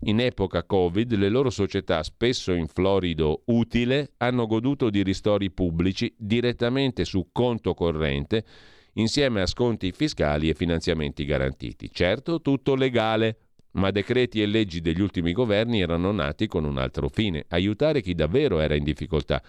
In 0.02 0.22
epoca 0.22 0.64
Covid 0.64 1.14
le 1.16 1.28
loro 1.28 1.50
società, 1.50 2.02
spesso 2.04 2.54
in 2.54 2.68
florido 2.68 3.42
utile, 3.46 4.12
hanno 4.18 4.46
goduto 4.46 4.90
di 4.90 5.04
ristori 5.04 5.52
pubblici 5.52 6.14
direttamente 6.18 7.04
su 7.04 7.28
conto 7.32 7.74
corrente 7.74 8.46
insieme 8.94 9.42
a 9.42 9.46
sconti 9.46 9.92
fiscali 9.92 10.50
e 10.50 10.54
finanziamenti 10.54 11.26
garantiti. 11.26 11.92
Certo, 11.92 12.42
tutto 12.42 12.74
legale, 12.74 13.38
ma 13.72 13.92
decreti 13.92 14.42
e 14.42 14.46
leggi 14.46 14.80
degli 14.80 15.02
ultimi 15.02 15.34
governi 15.34 15.82
erano 15.82 16.12
nati 16.14 16.48
con 16.48 16.64
un 16.64 16.78
altro 16.78 17.10
fine, 17.10 17.46
aiutare 17.50 18.02
chi 18.02 18.16
davvero 18.16 18.60
era 18.60 18.76
in 18.76 18.86
difficoltà 18.86 19.44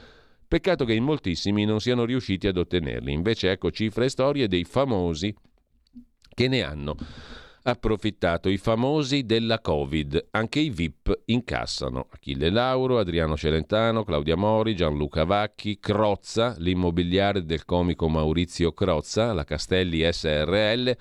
Peccato 0.49 0.87
che 0.87 0.95
in 0.95 1.05
moltissimi 1.05 1.67
non 1.67 1.79
siano 1.79 2.07
riusciti 2.07 2.47
ad 2.47 2.57
ottenerli. 2.57 3.13
Invece 3.13 3.51
ecco 3.51 3.71
cifre 3.71 4.07
e 4.07 4.09
storie 4.09 4.49
dei 4.49 4.65
famosi 4.65 5.35
che 6.35 6.49
ne 6.49 6.63
hanno 6.63 6.97
approfittato. 7.65 8.49
I 8.49 8.57
famosi 8.57 9.25
della 9.25 9.61
Covid, 9.61 10.29
anche 10.31 10.61
i 10.61 10.71
VIP 10.71 11.21
incassano. 11.27 12.07
Achille 12.11 12.49
Lauro, 12.49 12.99
Adriano 12.99 13.37
Celentano, 13.37 14.05
Claudia 14.05 14.37
Mori, 14.37 14.75
Gianluca 14.75 15.25
Vacchi, 15.25 15.79
Crozza, 15.79 16.55
l'immobiliare 16.57 17.45
del 17.45 17.67
comico 17.67 18.09
Maurizio 18.09 18.73
Crozza, 18.73 19.35
la 19.35 19.45
Castelli 19.45 20.11
SRL 20.11 20.97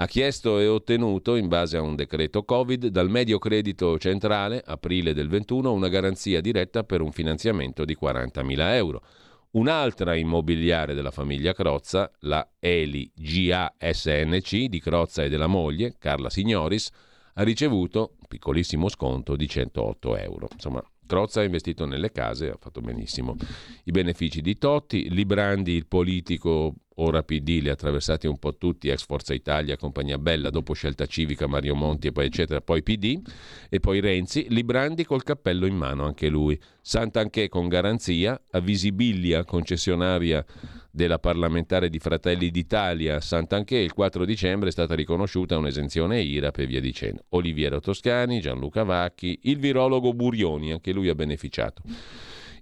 ha 0.00 0.06
chiesto 0.06 0.58
e 0.58 0.66
ottenuto, 0.66 1.36
in 1.36 1.46
base 1.46 1.76
a 1.76 1.82
un 1.82 1.94
decreto 1.94 2.42
Covid, 2.42 2.86
dal 2.86 3.10
Medio 3.10 3.38
Credito 3.38 3.98
Centrale, 3.98 4.62
aprile 4.64 5.12
del 5.12 5.28
21, 5.28 5.70
una 5.70 5.88
garanzia 5.88 6.40
diretta 6.40 6.84
per 6.84 7.02
un 7.02 7.12
finanziamento 7.12 7.84
di 7.84 7.94
40.000 8.00 8.74
euro. 8.76 9.02
Un'altra 9.50 10.14
immobiliare 10.14 10.94
della 10.94 11.10
famiglia 11.10 11.52
Crozza, 11.52 12.10
la 12.20 12.48
Eli 12.58 13.12
GASNC 13.14 14.68
di 14.68 14.80
Crozza 14.80 15.22
e 15.22 15.28
della 15.28 15.48
moglie, 15.48 15.96
Carla 15.98 16.30
Signoris, 16.30 16.90
ha 17.34 17.42
ricevuto 17.42 18.14
un 18.20 18.26
piccolissimo 18.26 18.88
sconto 18.88 19.36
di 19.36 19.46
108 19.46 20.16
euro. 20.16 20.48
Insomma, 20.50 20.82
Crozza 21.10 21.40
ha 21.40 21.42
investito 21.42 21.86
nelle 21.86 22.12
case, 22.12 22.50
ha 22.50 22.56
fatto 22.56 22.80
benissimo. 22.80 23.34
I 23.82 23.90
benefici 23.90 24.40
di 24.40 24.56
Totti, 24.56 25.10
Librandi, 25.10 25.72
il 25.72 25.88
politico 25.88 26.72
ora 27.02 27.24
PD, 27.24 27.58
li 27.62 27.68
ha 27.68 27.72
attraversati 27.72 28.28
un 28.28 28.38
po' 28.38 28.56
tutti, 28.56 28.86
ex 28.90 29.04
Forza 29.04 29.34
Italia, 29.34 29.76
Compagnia 29.76 30.18
Bella, 30.18 30.50
dopo 30.50 30.72
Scelta 30.72 31.06
Civica, 31.06 31.48
Mario 31.48 31.74
Monti 31.74 32.06
e 32.06 32.12
poi 32.12 32.26
eccetera, 32.26 32.60
poi 32.60 32.84
PD 32.84 33.20
e 33.68 33.80
poi 33.80 33.98
Renzi, 33.98 34.46
Librandi 34.50 35.04
col 35.04 35.24
cappello 35.24 35.66
in 35.66 35.74
mano 35.74 36.04
anche 36.04 36.28
lui, 36.28 36.56
Sant'Anché 36.80 37.48
con 37.48 37.66
garanzia, 37.66 38.40
a 38.48 38.60
Visibilia, 38.60 39.44
concessionaria 39.44 40.44
della 40.90 41.18
parlamentare 41.18 41.88
di 41.88 41.98
Fratelli 41.98 42.50
d'Italia 42.50 43.20
Sant'Anché 43.20 43.78
il 43.78 43.92
4 43.92 44.24
dicembre 44.24 44.68
è 44.68 44.72
stata 44.72 44.94
riconosciuta 44.94 45.56
un'esenzione 45.56 46.20
IRAP 46.20 46.58
e 46.58 46.66
via 46.66 46.80
dicendo. 46.80 47.24
Oliviero 47.30 47.80
Toscani, 47.80 48.40
Gianluca 48.40 48.82
Vacchi, 48.82 49.38
il 49.42 49.58
virologo 49.58 50.12
Burioni, 50.12 50.72
anche 50.72 50.92
lui 50.92 51.08
ha 51.08 51.14
beneficiato. 51.14 51.82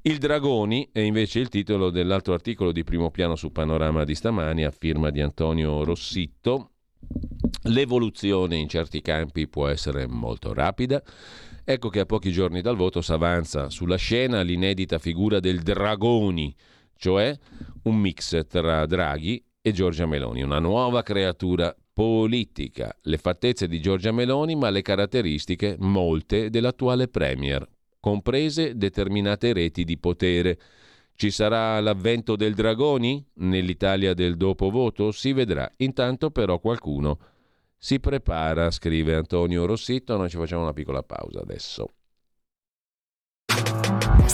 Il 0.02 0.18
Dragoni 0.18 0.90
è 0.92 1.00
invece 1.00 1.40
il 1.40 1.48
titolo 1.48 1.90
dell'altro 1.90 2.32
articolo 2.32 2.70
di 2.70 2.84
primo 2.84 3.10
piano 3.10 3.34
su 3.34 3.50
Panorama 3.50 4.04
di 4.04 4.14
stamani 4.14 4.64
a 4.64 4.70
firma 4.70 5.10
di 5.10 5.20
Antonio 5.20 5.82
Rossitto. 5.82 6.70
L'evoluzione 7.64 8.56
in 8.56 8.68
certi 8.68 9.00
campi 9.00 9.48
può 9.48 9.66
essere 9.66 10.06
molto 10.06 10.52
rapida. 10.52 11.02
Ecco 11.64 11.88
che 11.88 12.00
a 12.00 12.06
pochi 12.06 12.30
giorni 12.30 12.62
dal 12.62 12.76
voto 12.76 13.00
s'avanza 13.00 13.68
sulla 13.70 13.96
scena 13.96 14.40
l'inedita 14.40 14.98
figura 14.98 15.40
del 15.40 15.60
Dragoni, 15.60 16.54
cioè 16.98 17.36
un 17.84 17.96
mix 17.96 18.46
tra 18.46 18.84
Draghi 18.84 19.42
e 19.62 19.72
Giorgia 19.72 20.06
Meloni, 20.06 20.42
una 20.42 20.58
nuova 20.58 21.02
creatura 21.02 21.74
politica, 21.92 22.94
le 23.02 23.16
fattezze 23.16 23.66
di 23.66 23.80
Giorgia 23.80 24.12
Meloni 24.12 24.54
ma 24.54 24.70
le 24.70 24.82
caratteristiche 24.82 25.76
molte 25.78 26.50
dell'attuale 26.50 27.08
Premier, 27.08 27.66
comprese 28.00 28.76
determinate 28.76 29.52
reti 29.52 29.84
di 29.84 29.98
potere. 29.98 30.58
Ci 31.14 31.30
sarà 31.30 31.80
l'avvento 31.80 32.36
del 32.36 32.54
Dragoni 32.54 33.24
nell'Italia 33.34 34.14
del 34.14 34.36
dopovoto? 34.36 35.10
Si 35.10 35.32
vedrà. 35.32 35.68
Intanto 35.78 36.30
però 36.30 36.60
qualcuno 36.60 37.18
si 37.76 37.98
prepara, 37.98 38.70
scrive 38.70 39.14
Antonio 39.14 39.66
Rossitto. 39.66 40.16
Noi 40.16 40.28
ci 40.28 40.36
facciamo 40.36 40.62
una 40.62 40.72
piccola 40.72 41.02
pausa 41.02 41.40
adesso. 41.40 41.92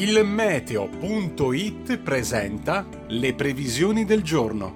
Il 0.00 0.24
meteo.it 0.24 1.98
presenta 1.98 2.88
le 3.08 3.34
previsioni 3.34 4.06
del 4.06 4.22
giorno. 4.22 4.74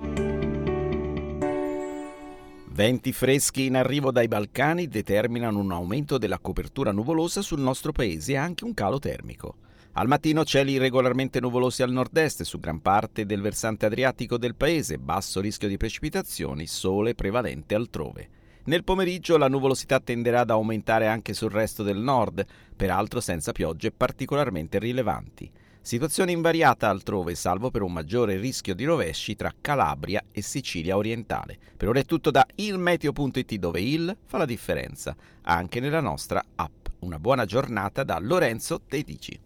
Venti 2.66 3.10
freschi 3.10 3.64
in 3.64 3.76
arrivo 3.76 4.10
dai 4.12 4.28
Balcani 4.28 4.86
determinano 4.86 5.60
un 5.60 5.72
aumento 5.72 6.18
della 6.18 6.38
copertura 6.38 6.92
nuvolosa 6.92 7.40
sul 7.40 7.60
nostro 7.60 7.90
paese 7.92 8.32
e 8.32 8.36
anche 8.36 8.64
un 8.64 8.74
calo 8.74 8.98
termico. 8.98 9.54
Al 9.92 10.08
mattino 10.08 10.44
cieli 10.44 10.72
irregolarmente 10.72 11.40
nuvolosi 11.40 11.82
al 11.82 11.92
nord-est 11.92 12.42
su 12.42 12.60
gran 12.60 12.82
parte 12.82 13.24
del 13.24 13.40
versante 13.40 13.86
adriatico 13.86 14.36
del 14.36 14.54
paese, 14.54 14.98
basso 14.98 15.40
rischio 15.40 15.68
di 15.68 15.78
precipitazioni, 15.78 16.66
sole 16.66 17.14
prevalente 17.14 17.74
altrove. 17.74 18.28
Nel 18.66 18.82
pomeriggio 18.82 19.36
la 19.36 19.48
nuvolosità 19.48 20.00
tenderà 20.00 20.40
ad 20.40 20.50
aumentare 20.50 21.06
anche 21.06 21.34
sul 21.34 21.50
resto 21.50 21.82
del 21.82 21.98
nord, 21.98 22.44
peraltro 22.74 23.20
senza 23.20 23.52
piogge 23.52 23.92
particolarmente 23.92 24.78
rilevanti. 24.78 25.50
Situazione 25.82 26.32
invariata 26.32 26.88
altrove, 26.88 27.34
salvo 27.34 27.70
per 27.70 27.82
un 27.82 27.92
maggiore 27.92 28.38
rischio 28.38 28.74
di 28.74 28.84
rovesci 28.84 29.36
tra 29.36 29.52
Calabria 29.60 30.24
e 30.32 30.40
Sicilia 30.40 30.96
orientale. 30.96 31.58
Per 31.76 31.88
ora 31.88 32.00
è 32.00 32.06
tutto 32.06 32.30
da 32.30 32.46
ilmeteo.it 32.54 33.54
dove 33.56 33.82
il 33.82 34.16
fa 34.24 34.38
la 34.38 34.46
differenza, 34.46 35.14
anche 35.42 35.80
nella 35.80 36.00
nostra 36.00 36.42
app. 36.54 36.86
Una 37.00 37.18
buona 37.18 37.44
giornata 37.44 38.02
da 38.02 38.18
Lorenzo 38.18 38.80
Tedici. 38.88 39.38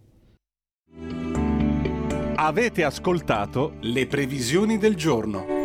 Avete 2.35 2.85
ascoltato 2.85 3.75
le 3.81 4.07
previsioni 4.07 4.77
del 4.77 4.95
giorno. 4.95 5.58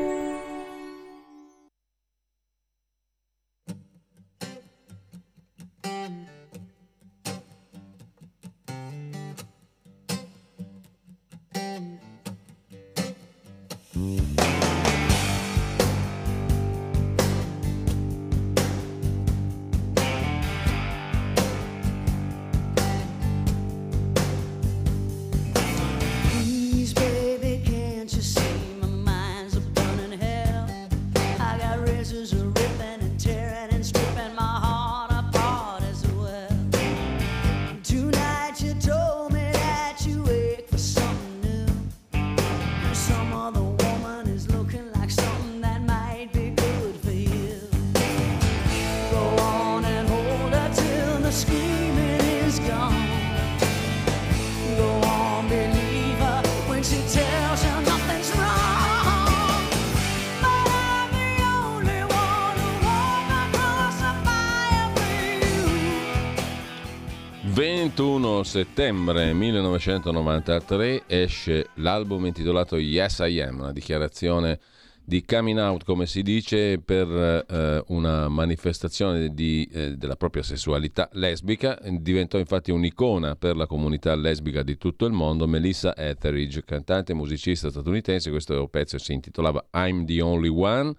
21 67.96 68.42
settembre 68.42 69.32
1993 69.34 71.04
esce 71.06 71.68
l'album 71.74 72.26
intitolato 72.26 72.76
Yes 72.76 73.20
I 73.20 73.40
Am, 73.40 73.60
una 73.60 73.70
dichiarazione 73.70 74.58
di 75.04 75.24
coming 75.24 75.60
out, 75.60 75.84
come 75.84 76.06
si 76.06 76.22
dice, 76.22 76.80
per 76.80 77.08
eh, 77.08 77.84
una 77.88 78.28
manifestazione 78.28 79.32
di, 79.32 79.68
eh, 79.72 79.96
della 79.96 80.16
propria 80.16 80.42
sessualità 80.42 81.08
lesbica. 81.12 81.78
Diventò 81.88 82.36
infatti 82.36 82.72
un'icona 82.72 83.36
per 83.36 83.54
la 83.54 83.66
comunità 83.66 84.12
lesbica 84.16 84.64
di 84.64 84.76
tutto 84.76 85.06
il 85.06 85.12
mondo. 85.12 85.46
Melissa 85.46 85.96
Etheridge, 85.96 86.64
cantante 86.64 87.12
e 87.12 87.14
musicista 87.14 87.70
statunitense, 87.70 88.30
questo 88.30 88.66
pezzo 88.66 88.98
si 88.98 89.12
intitolava 89.12 89.66
I'm 89.72 90.04
the 90.04 90.20
Only 90.20 90.48
One. 90.48 90.92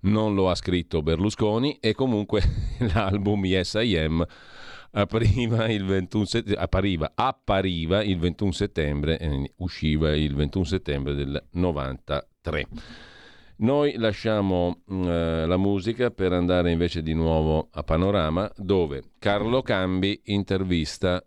Non 0.00 0.34
lo 0.34 0.50
ha 0.50 0.54
scritto 0.54 1.00
Berlusconi 1.00 1.78
e 1.80 1.94
comunque 1.94 2.42
l'album 2.92 3.46
Yes 3.46 3.78
I 3.80 3.96
Am 3.96 4.26
appariva 4.90 5.68
il 5.68 5.84
21 5.84 6.24
settembre, 6.24 6.62
appariva, 6.62 7.12
appariva 7.14 8.02
il 8.02 8.18
21 8.18 8.52
settembre, 8.52 9.18
eh, 9.18 9.52
usciva 9.56 10.14
il 10.14 10.34
21 10.34 10.64
settembre 10.64 11.14
del 11.14 11.42
93. 11.52 12.66
Noi 13.60 13.94
lasciamo 13.96 14.82
mh, 14.86 15.02
eh, 15.08 15.46
la 15.46 15.56
musica 15.56 16.10
per 16.10 16.32
andare 16.32 16.70
invece 16.70 17.02
di 17.02 17.12
nuovo 17.12 17.68
a 17.72 17.82
Panorama, 17.82 18.50
dove 18.56 19.02
Carlo 19.18 19.62
Cambi 19.62 20.20
intervista 20.26 21.22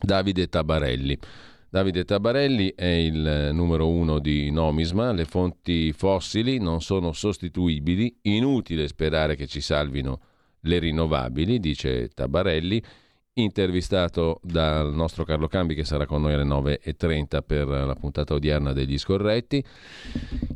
Davide 0.00 0.48
Tabarelli. 0.48 1.18
Davide 1.70 2.04
Tabarelli 2.04 2.74
è 2.74 2.84
il 2.84 3.50
numero 3.54 3.88
uno 3.88 4.18
di 4.18 4.50
Nomisma, 4.50 5.10
le 5.12 5.24
fonti 5.24 5.92
fossili 5.94 6.58
non 6.58 6.82
sono 6.82 7.12
sostituibili, 7.12 8.18
inutile 8.22 8.86
sperare 8.88 9.34
che 9.34 9.46
ci 9.46 9.62
salvino 9.62 10.20
le 10.62 10.78
rinnovabili, 10.78 11.58
dice 11.58 12.08
Tabarelli, 12.08 12.82
intervistato 13.34 14.40
dal 14.42 14.92
nostro 14.92 15.24
Carlo 15.24 15.48
Cambi 15.48 15.74
che 15.74 15.84
sarà 15.84 16.04
con 16.04 16.20
noi 16.20 16.34
alle 16.34 16.44
9.30 16.44 17.42
per 17.46 17.66
la 17.66 17.94
puntata 17.94 18.34
odierna 18.34 18.72
degli 18.72 18.98
scorretti. 18.98 19.64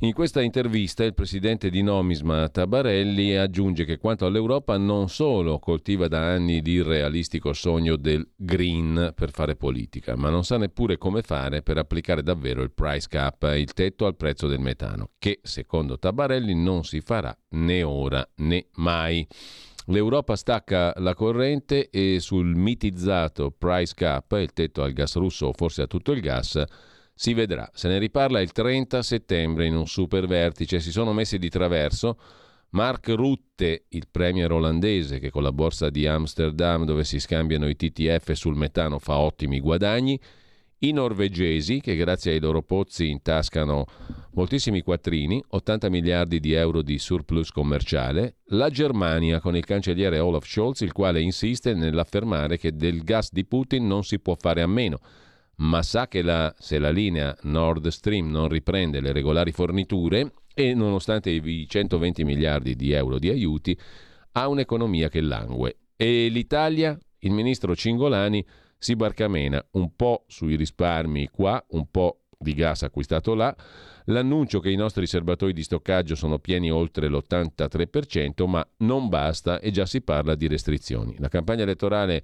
In 0.01 0.13
questa 0.13 0.43
intervista 0.43 1.03
il 1.03 1.15
presidente 1.15 1.71
di 1.71 1.83
Nomisma 1.83 2.49
Tabarelli 2.49 3.35
aggiunge 3.35 3.87
che 3.87 3.97
quanto 3.97 4.27
all'Europa 4.27 4.77
non 4.77 5.09
solo 5.09 5.59
coltiva 5.59 6.07
da 6.07 6.33
anni 6.33 6.61
l'irrealistico 6.61 7.55
sogno 7.55 7.97
del 7.97 8.29
green 8.37 9.13
per 9.15 9.31
fare 9.31 9.57
politica, 9.57 10.15
ma 10.15 10.29
non 10.29 10.45
sa 10.45 10.59
neppure 10.59 10.99
come 10.99 11.23
fare 11.23 11.63
per 11.63 11.79
applicare 11.79 12.23
davvero 12.23 12.63
il 12.63 12.73
price 12.73 13.09
cap, 13.09 13.51
il 13.57 13.73
tetto 13.73 14.05
al 14.05 14.17
prezzo 14.17 14.47
del 14.49 14.61
metano, 14.61 15.13
che 15.19 15.41
secondo 15.43 15.99
Tabarelli 15.99 16.55
non 16.55 16.85
si 16.85 17.01
farà 17.01 17.35
né 17.51 17.83
ora 17.83 18.27
né 18.37 18.67
mai. 18.75 19.27
L'Europa 19.87 20.35
stacca 20.35 20.93
la 20.97 21.15
corrente 21.15 21.91
e 21.91 22.19
sul 22.19 22.57
mitizzato 22.57 23.53
price 23.57 23.95
cap, 23.95 24.33
il 24.33 24.53
tetto 24.53 24.83
al 24.83 24.93
gas 24.93 25.15
russo 25.15 25.47
o 25.47 25.53
forse 25.53 25.83
a 25.83 25.87
tutto 25.87 26.11
il 26.11 26.21
gas, 26.21 26.63
si 27.15 27.35
vedrà. 27.35 27.71
Se 27.73 27.87
ne 27.89 27.99
riparla 27.99 28.41
il 28.41 28.51
30 28.51 29.01
settembre 29.03 29.65
in 29.65 29.77
un 29.77 29.87
super 29.87 30.27
vertice. 30.27 30.81
Si 30.81 30.91
sono 30.91 31.13
messi 31.13 31.39
di 31.39 31.49
traverso 31.49 32.19
Mark 32.71 33.09
Rutte, 33.09 33.85
il 33.91 34.09
premier 34.11 34.51
olandese 34.51 35.21
che 35.21 35.31
con 35.31 35.43
la 35.43 35.53
borsa 35.53 35.89
di 35.89 36.07
Amsterdam 36.07 36.85
dove 36.85 37.05
si 37.05 37.21
scambiano 37.21 37.69
i 37.69 37.77
TTF 37.77 38.33
sul 38.33 38.57
metano 38.57 38.99
fa 38.99 39.19
ottimi 39.19 39.61
guadagni, 39.61 40.21
i 40.87 40.93
norvegesi 40.93 41.81
che 41.81 41.97
grazie 41.97 42.33
ai 42.33 42.41
loro 42.41 42.63
pozzi 42.63 43.09
intascano 43.09 43.87
moltissimi 44.33 44.83
quattrini, 44.83 45.43
80 45.49 45.89
miliardi 45.89 46.41
di 46.41 46.53
euro 46.53 46.83
di 46.83 46.99
surplus 46.99 47.51
commerciale, 47.51 48.37
la 48.51 48.69
Germania 48.71 49.41
con 49.41 49.57
il 49.57 49.65
cancelliere 49.65 50.19
Olaf 50.19 50.47
Scholz 50.47 50.81
il 50.81 50.93
quale 50.93 51.21
insiste 51.21 51.75
nell'affermare 51.75 52.59
che 52.59 52.77
del 52.77 53.03
gas 53.03 53.33
di 53.33 53.45
Putin 53.45 53.87
non 53.87 54.05
si 54.05 54.21
può 54.21 54.35
fare 54.39 54.63
a 54.63 54.67
meno, 54.67 54.99
ma 55.57 55.83
sa 55.83 56.07
che 56.07 56.23
la, 56.23 56.55
se 56.59 56.79
la 56.79 56.91
linea 56.91 57.35
Nord 57.43 57.89
Stream 57.89 58.31
non 58.31 58.49
riprende 58.49 59.01
le 59.01 59.13
regolari 59.13 59.53
forniture 59.53 60.33
e 60.55 60.75
nonostante 60.75 61.31
i 61.31 61.67
120 61.69 62.25
miliardi 62.25 62.77
di 62.77 62.93
euro 62.93 63.19
di 63.19 63.31
aiuti 63.31 63.79
ha 64.33 64.49
un'economia 64.49 65.09
che 65.09 65.21
langue. 65.21 65.77
E 65.97 66.29
l'Italia? 66.29 66.99
Il 67.21 67.33
ministro 67.33 67.75
Cingolani 67.75 68.45
si 68.87 68.95
barcamena 68.95 69.61
un 69.73 69.97
po' 69.97 70.27
sui 70.29 70.55
risparmi 70.55 71.29
qua, 71.33 71.61
un 71.71 71.91
po' 71.91 72.21
di 72.39 72.55
gas 72.55 72.85
acquistato 72.85 73.35
là, 73.35 73.53
l'annuncio 74.05 74.61
che 74.61 74.71
i 74.71 74.77
nostri 74.77 75.09
serbatoi 75.09 75.53
di 75.53 75.65
stoccaggio 75.65 76.15
sono 76.15 76.39
pieni 76.39 76.71
oltre 76.71 77.09
l'83%, 77.09 78.47
ma 78.47 78.65
non 78.79 79.09
basta 79.09 79.59
e 79.59 79.73
già 79.73 79.87
si 79.87 80.03
parla 80.03 80.37
di 80.37 80.47
restrizioni. 80.47 81.17
La 81.19 81.27
campagna 81.27 81.65
elettorale 81.65 82.23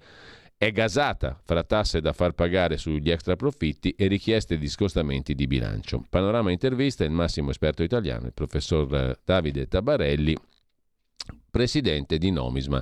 è 0.56 0.70
gasata 0.70 1.36
fra 1.42 1.64
tasse 1.64 2.00
da 2.00 2.12
far 2.12 2.30
pagare 2.30 2.76
sugli 2.76 3.10
extra 3.10 3.34
profitti 3.34 3.92
e 3.98 4.06
richieste 4.06 4.56
di 4.56 4.68
scostamenti 4.68 5.34
di 5.34 5.48
bilancio. 5.48 6.04
Panorama 6.08 6.52
intervista 6.52 7.02
il 7.02 7.10
massimo 7.10 7.50
esperto 7.50 7.82
italiano, 7.82 8.26
il 8.26 8.34
professor 8.34 9.18
Davide 9.24 9.66
Tabarelli, 9.66 10.36
presidente 11.50 12.18
di 12.18 12.30
Nomisma 12.30 12.80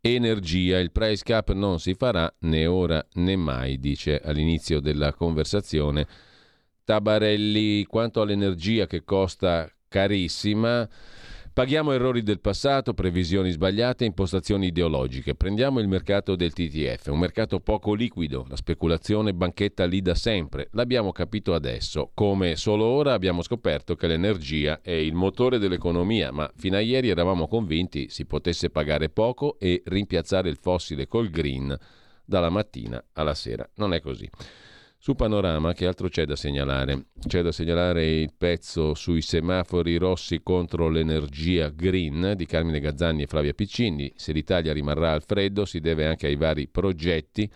energia. 0.00 0.78
Il 0.78 0.92
price 0.92 1.22
cap 1.24 1.52
non 1.52 1.78
si 1.80 1.94
farà 1.94 2.32
né 2.40 2.66
ora 2.66 3.04
né 3.14 3.36
mai, 3.36 3.78
dice 3.78 4.20
all'inizio 4.20 4.80
della 4.80 5.12
conversazione 5.12 6.06
Tabarelli. 6.84 7.84
Quanto 7.84 8.20
all'energia 8.20 8.86
che 8.86 9.04
costa 9.04 9.70
carissima, 9.88 10.88
Paghiamo 11.58 11.90
errori 11.90 12.22
del 12.22 12.38
passato, 12.38 12.94
previsioni 12.94 13.50
sbagliate, 13.50 14.04
impostazioni 14.04 14.68
ideologiche. 14.68 15.34
Prendiamo 15.34 15.80
il 15.80 15.88
mercato 15.88 16.36
del 16.36 16.52
TTF, 16.52 17.06
un 17.08 17.18
mercato 17.18 17.58
poco 17.58 17.94
liquido, 17.94 18.46
la 18.48 18.54
speculazione 18.54 19.34
banchetta 19.34 19.84
lì 19.84 20.00
da 20.00 20.14
sempre. 20.14 20.68
L'abbiamo 20.74 21.10
capito 21.10 21.54
adesso, 21.54 22.12
come 22.14 22.54
solo 22.54 22.84
ora 22.84 23.12
abbiamo 23.12 23.42
scoperto 23.42 23.96
che 23.96 24.06
l'energia 24.06 24.78
è 24.82 24.92
il 24.92 25.14
motore 25.14 25.58
dell'economia, 25.58 26.30
ma 26.30 26.48
fino 26.54 26.76
a 26.76 26.80
ieri 26.80 27.08
eravamo 27.08 27.48
convinti 27.48 28.08
si 28.08 28.24
potesse 28.24 28.70
pagare 28.70 29.08
poco 29.08 29.58
e 29.58 29.82
rimpiazzare 29.84 30.48
il 30.48 30.58
fossile 30.60 31.08
col 31.08 31.28
green 31.28 31.76
dalla 32.24 32.50
mattina 32.50 33.02
alla 33.14 33.34
sera. 33.34 33.68
Non 33.74 33.94
è 33.94 34.00
così. 34.00 34.30
Su 35.00 35.14
Panorama, 35.14 35.74
che 35.74 35.86
altro 35.86 36.08
c'è 36.08 36.24
da 36.24 36.34
segnalare? 36.34 37.06
C'è 37.24 37.40
da 37.40 37.52
segnalare 37.52 38.04
il 38.04 38.32
pezzo 38.36 38.94
sui 38.94 39.22
semafori 39.22 39.96
rossi 39.96 40.40
contro 40.42 40.88
l'energia 40.88 41.68
green 41.68 42.34
di 42.36 42.44
Carmine 42.46 42.80
Gazzanni 42.80 43.22
e 43.22 43.26
Flavia 43.28 43.54
Piccini. 43.54 44.12
Se 44.16 44.32
l'Italia 44.32 44.72
rimarrà 44.72 45.12
al 45.12 45.22
freddo 45.22 45.64
si 45.64 45.78
deve 45.78 46.04
anche 46.04 46.26
ai 46.26 46.34
vari 46.34 46.66
progetti 46.66 47.48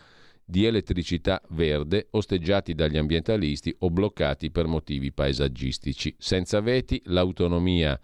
di 0.45 0.67
elettricità 0.67 1.43
verde 1.51 2.07
osteggiati 2.11 2.75
dagli 2.75 2.97
ambientalisti 2.97 3.75
o 3.81 3.91
bloccati 3.91 4.53
per 4.53 4.69
motivi 4.69 5.13
paesaggistici. 5.13 6.15
Senza 6.19 6.61
veti 6.61 7.03
l'autonomia 7.07 7.99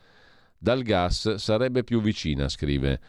dal 0.58 0.82
gas 0.82 1.36
sarebbe 1.36 1.84
più 1.84 2.00
vicina, 2.00 2.48
scrive 2.48 3.00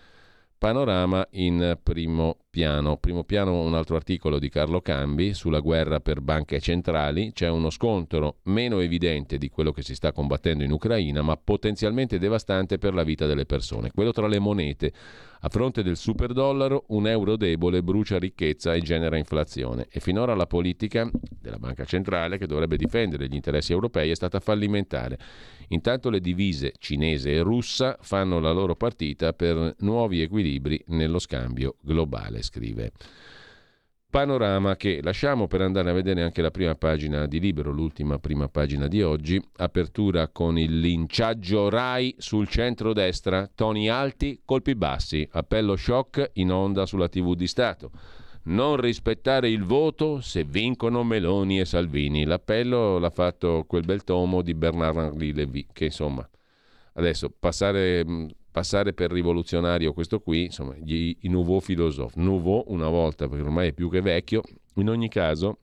Panorama 0.59 1.25
in 1.31 1.79
primo 1.81 2.39
piano. 2.49 2.97
Primo 2.97 3.23
piano 3.23 3.61
un 3.61 3.75
altro 3.75 3.95
articolo 3.95 4.39
di 4.39 4.49
Carlo 4.49 4.81
Cambi 4.81 5.33
sulla 5.33 5.59
guerra 5.59 5.99
per 5.99 6.21
banche 6.21 6.59
centrali. 6.59 7.31
C'è 7.31 7.47
uno 7.47 7.69
scontro 7.69 8.37
meno 8.43 8.79
evidente 8.79 9.37
di 9.37 9.49
quello 9.49 9.71
che 9.71 9.83
si 9.83 9.93
sta 9.95 10.11
combattendo 10.11 10.63
in 10.63 10.71
Ucraina, 10.71 11.21
ma 11.21 11.37
potenzialmente 11.37 12.17
devastante 12.17 12.77
per 12.77 12.93
la 12.93 13.03
vita 13.03 13.25
delle 13.25 13.45
persone. 13.45 13.91
Quello 13.91 14.11
tra 14.11 14.27
le 14.27 14.39
monete. 14.39 14.91
A 15.41 15.47
fronte 15.47 15.83
del 15.83 15.95
superdollaro, 15.95 16.85
un 16.87 17.07
euro 17.07 17.37
debole 17.37 17.81
brucia 17.81 18.19
ricchezza 18.19 18.73
e 18.73 18.81
genera 18.81 19.15
inflazione. 19.15 19.87
E 19.89 20.01
finora 20.01 20.35
la 20.35 20.47
politica 20.47 21.09
della 21.39 21.57
Banca 21.57 21.85
Centrale, 21.85 22.37
che 22.37 22.45
dovrebbe 22.45 22.75
difendere 22.75 23.27
gli 23.27 23.35
interessi 23.35 23.71
europei, 23.71 24.09
è 24.09 24.15
stata 24.15 24.41
fallimentare. 24.41 25.17
Intanto 25.69 26.09
le 26.09 26.19
divise 26.19 26.73
cinese 26.77 27.31
e 27.31 27.41
russa 27.41 27.97
fanno 28.01 28.39
la 28.39 28.51
loro 28.51 28.75
partita 28.75 29.31
per 29.33 29.75
nuovi 29.79 30.21
equilibri 30.21 30.83
nello 30.87 31.19
scambio 31.19 31.75
globale, 31.81 32.38
scrive. 32.41 32.91
Panorama 34.09 34.75
che 34.75 35.01
lasciamo 35.03 35.45
per 35.45 35.61
andare 35.61 35.91
a 35.91 35.93
vedere 35.93 36.23
anche 36.23 36.41
la 36.41 36.49
prima 36.49 36.73
pagina 36.73 37.27
di 37.27 37.39
Libero, 37.39 37.71
l'ultima 37.71 38.17
prima 38.17 38.47
pagina 38.47 38.87
di 38.87 39.03
oggi. 39.03 39.39
Apertura 39.57 40.29
con 40.29 40.57
il 40.57 40.79
linciaggio 40.79 41.69
Rai 41.69 42.15
sul 42.17 42.47
centro-destra, 42.47 43.47
toni 43.53 43.87
alti, 43.87 44.41
colpi 44.43 44.73
bassi, 44.73 45.27
appello 45.31 45.75
shock 45.75 46.31
in 46.33 46.51
onda 46.51 46.87
sulla 46.87 47.07
TV 47.07 47.35
di 47.35 47.45
Stato 47.45 47.91
non 48.49 48.77
rispettare 48.77 49.49
il 49.49 49.63
voto 49.63 50.21
se 50.21 50.43
vincono 50.43 51.03
Meloni 51.03 51.59
e 51.59 51.65
Salvini. 51.65 52.25
L'appello 52.25 52.97
l'ha 52.97 53.09
fatto 53.09 53.65
quel 53.67 53.83
bel 53.83 54.03
tomo 54.03 54.41
di 54.41 54.53
Bernard-Henri 54.53 55.33
Lévy, 55.33 55.67
che 55.71 55.85
insomma, 55.85 56.27
adesso 56.93 57.31
passare, 57.37 58.03
passare 58.51 58.93
per 58.93 59.11
rivoluzionario 59.11 59.93
questo 59.93 60.19
qui, 60.19 60.45
insomma, 60.45 60.75
gli, 60.75 61.15
i 61.21 61.29
nouveau 61.29 61.59
philosophe, 61.59 62.19
nouveau 62.19 62.63
una 62.67 62.89
volta, 62.89 63.27
perché 63.27 63.43
ormai 63.43 63.69
è 63.69 63.73
più 63.73 63.89
che 63.89 64.01
vecchio, 64.01 64.41
in 64.75 64.89
ogni 64.89 65.09
caso 65.09 65.59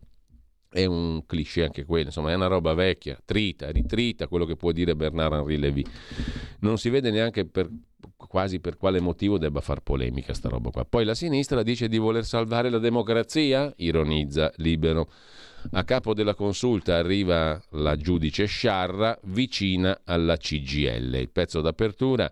è 0.68 0.84
un 0.84 1.24
cliché 1.24 1.64
anche 1.64 1.84
quello, 1.84 2.06
insomma 2.06 2.30
è 2.30 2.34
una 2.34 2.48
roba 2.48 2.74
vecchia, 2.74 3.18
trita, 3.24 3.70
ritrita 3.70 4.28
quello 4.28 4.44
che 4.44 4.56
può 4.56 4.72
dire 4.72 4.94
Bernard-Henri 4.94 5.58
Lévy. 5.58 5.84
Non 6.60 6.76
si 6.76 6.90
vede 6.90 7.10
neanche 7.10 7.46
per, 7.46 7.70
quasi 8.16 8.60
per 8.60 8.76
quale 8.76 9.00
motivo 9.00 9.38
debba 9.38 9.60
far 9.60 9.80
polemica 9.80 10.34
sta 10.34 10.48
roba 10.48 10.70
qua. 10.70 10.84
Poi 10.84 11.04
la 11.04 11.14
sinistra 11.14 11.62
dice 11.62 11.88
di 11.88 11.98
voler 11.98 12.24
salvare 12.24 12.68
la 12.68 12.78
democrazia, 12.78 13.72
ironizza 13.76 14.52
Libero. 14.56 15.10
A 15.72 15.84
capo 15.84 16.14
della 16.14 16.34
consulta 16.34 16.96
arriva 16.96 17.60
la 17.70 17.96
giudice 17.96 18.44
Sciarra 18.44 19.18
vicina 19.24 20.02
alla 20.04 20.36
CGL. 20.36 21.14
Il 21.14 21.30
pezzo 21.30 21.60
d'apertura 21.60 22.30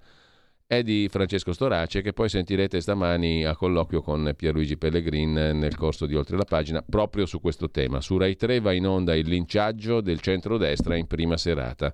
è 0.76 0.82
di 0.82 1.08
Francesco 1.10 1.52
Storace 1.52 2.02
che 2.02 2.12
poi 2.12 2.28
sentirete 2.28 2.80
stamani 2.80 3.44
a 3.44 3.54
colloquio 3.54 4.02
con 4.02 4.32
Pierluigi 4.36 4.76
Pellegrin 4.76 5.32
nel 5.32 5.76
corso 5.76 6.06
di 6.06 6.14
Oltre 6.14 6.36
la 6.36 6.44
pagina 6.44 6.82
proprio 6.82 7.26
su 7.26 7.40
questo 7.40 7.70
tema. 7.70 8.00
Su 8.00 8.16
Rai 8.16 8.36
3 8.36 8.60
va 8.60 8.72
in 8.72 8.86
onda 8.86 9.14
il 9.14 9.28
linciaggio 9.28 10.00
del 10.00 10.20
centrodestra 10.20 10.96
in 10.96 11.06
prima 11.06 11.36
serata. 11.36 11.92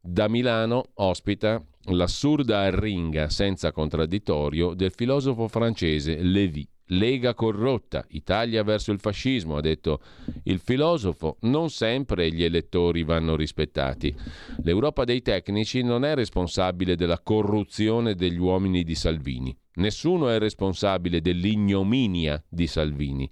Da 0.00 0.28
Milano 0.28 0.84
ospita 0.94 1.62
l'assurda 1.84 2.60
arringa 2.60 3.28
senza 3.28 3.72
contraddittorio 3.72 4.74
del 4.74 4.92
filosofo 4.92 5.48
francese 5.48 6.22
Lévy. 6.22 6.66
Lega 6.92 7.34
corrotta, 7.34 8.04
Italia 8.10 8.62
verso 8.62 8.90
il 8.92 8.98
fascismo, 8.98 9.56
ha 9.56 9.60
detto 9.60 10.00
il 10.44 10.58
filosofo, 10.58 11.36
non 11.42 11.70
sempre 11.70 12.32
gli 12.32 12.42
elettori 12.42 13.02
vanno 13.02 13.36
rispettati. 13.36 14.14
L'Europa 14.62 15.04
dei 15.04 15.22
tecnici 15.22 15.82
non 15.82 16.04
è 16.04 16.14
responsabile 16.14 16.96
della 16.96 17.20
corruzione 17.20 18.14
degli 18.14 18.38
uomini 18.38 18.82
di 18.82 18.94
Salvini. 18.94 19.56
Nessuno 19.74 20.28
è 20.28 20.38
responsabile 20.38 21.20
dell'ignominia 21.20 22.42
di 22.48 22.66
Salvini. 22.66 23.30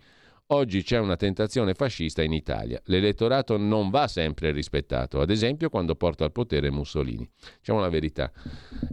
Oggi 0.51 0.83
c'è 0.83 0.99
una 0.99 1.16
tentazione 1.16 1.75
fascista 1.75 2.23
in 2.23 2.33
Italia. 2.33 2.81
L'elettorato 2.85 3.59
non 3.59 3.91
va 3.91 4.09
sempre 4.09 4.51
rispettato, 4.51 5.20
ad 5.20 5.29
esempio 5.29 5.69
quando 5.69 5.95
porta 5.95 6.25
al 6.25 6.33
potere 6.33 6.70
Mussolini. 6.70 7.29
Diciamo 7.59 7.81
la 7.81 7.91
verità, 7.91 8.33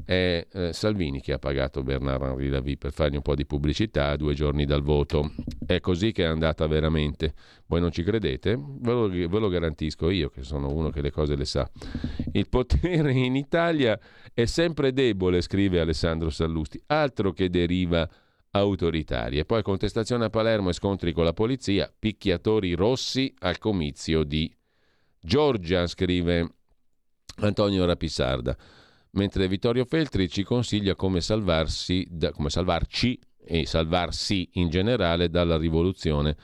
è 0.04 0.46
eh, 0.52 0.74
Salvini 0.74 1.22
che 1.22 1.32
ha 1.32 1.40
pagato 1.40 1.82
Bernard 1.82 2.24
Henri 2.24 2.50
Lavie 2.50 2.76
per 2.76 2.92
fargli 2.92 3.16
un 3.16 3.22
po' 3.22 3.36
di 3.36 3.46
pubblicità 3.46 4.10
a 4.10 4.18
due 4.18 4.34
giorni 4.34 4.66
dal 4.66 4.82
voto. 4.82 5.32
È 5.66 5.80
così 5.80 6.12
che 6.12 6.24
è 6.24 6.28
andata 6.28 6.68
veramente. 6.68 7.34
Voi 7.68 7.80
non 7.80 7.92
ci 7.92 8.04
credete? 8.04 8.60
Ve 8.60 8.92
lo, 8.92 9.08
ve 9.08 9.40
lo 9.40 9.48
garantisco 9.48 10.10
io, 10.10 10.28
che 10.28 10.44
sono 10.44 10.74
uno 10.74 10.90
che 10.90 11.00
le 11.00 11.12
cose 11.12 11.38
le 11.38 11.46
sa. 11.46 11.72
Il 12.34 12.50
potere 12.50 13.14
in 13.14 13.38
Italia 13.38 13.98
è 14.34 14.44
sempre 14.44 14.92
debole, 14.92 15.40
scrive 15.40 15.80
Alessandro 15.80 16.30
Sallusti, 16.30 16.82
altro 16.88 17.32
che 17.32 17.50
deriva 17.50 18.06
autoritarie. 18.56 19.44
Poi 19.44 19.62
contestazione 19.62 20.26
a 20.26 20.30
Palermo 20.30 20.70
e 20.70 20.74
scontri 20.74 21.12
con 21.12 21.26
la 21.26 21.34
polizia, 21.34 21.92
picchiatori 21.98 22.74
rossi 22.74 23.34
al 23.40 23.58
comizio 23.58 24.24
di 24.24 24.54
Giorgia, 25.20 25.86
scrive 25.88 26.54
Antonio 27.38 27.86
Rapisarda. 27.86 28.56
Mentre 29.12 29.48
Vittorio 29.48 29.86
Feltri 29.86 30.30
ci 30.30 30.44
consiglia 30.44 30.96
come, 30.96 31.22
salvarsi 31.22 32.08
da, 32.10 32.32
come 32.32 32.50
salvarci 32.50 33.20
e 33.46 33.66
salvarsi 33.66 34.50
in 34.54 34.70
generale 34.70 35.30
dalla 35.30 35.58
rivoluzione 35.58 36.36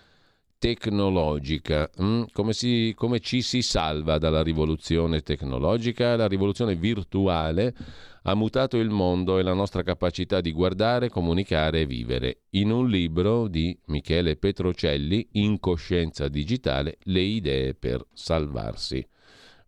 tecnologica. 0.58 1.90
Mm? 2.02 2.24
Come, 2.34 2.54
si, 2.54 2.94
come 2.96 3.20
ci 3.20 3.42
si 3.42 3.62
salva 3.62 4.18
dalla 4.18 4.44
rivoluzione 4.44 5.22
tecnologica? 5.22 6.16
La 6.16 6.28
rivoluzione 6.28 6.76
virtuale 6.76 7.74
ha 8.24 8.36
mutato 8.36 8.78
il 8.78 8.90
mondo 8.90 9.40
e 9.40 9.44
la 9.44 9.54
nostra 9.54 9.82
capacità 9.82 10.42
di 10.42 10.52
guardare, 10.52 11.10
comunicare 11.10 11.82
e 11.82 11.86
vivere. 11.86 12.42
In 12.52 12.72
un 12.72 12.88
libro 12.88 13.48
di 13.48 13.78
Michele 13.86 14.36
Petrocelli, 14.36 15.28
Incoscienza 15.34 16.28
digitale, 16.28 16.98
le 17.04 17.22
idee 17.22 17.74
per 17.74 18.06
salvarsi. 18.14 19.06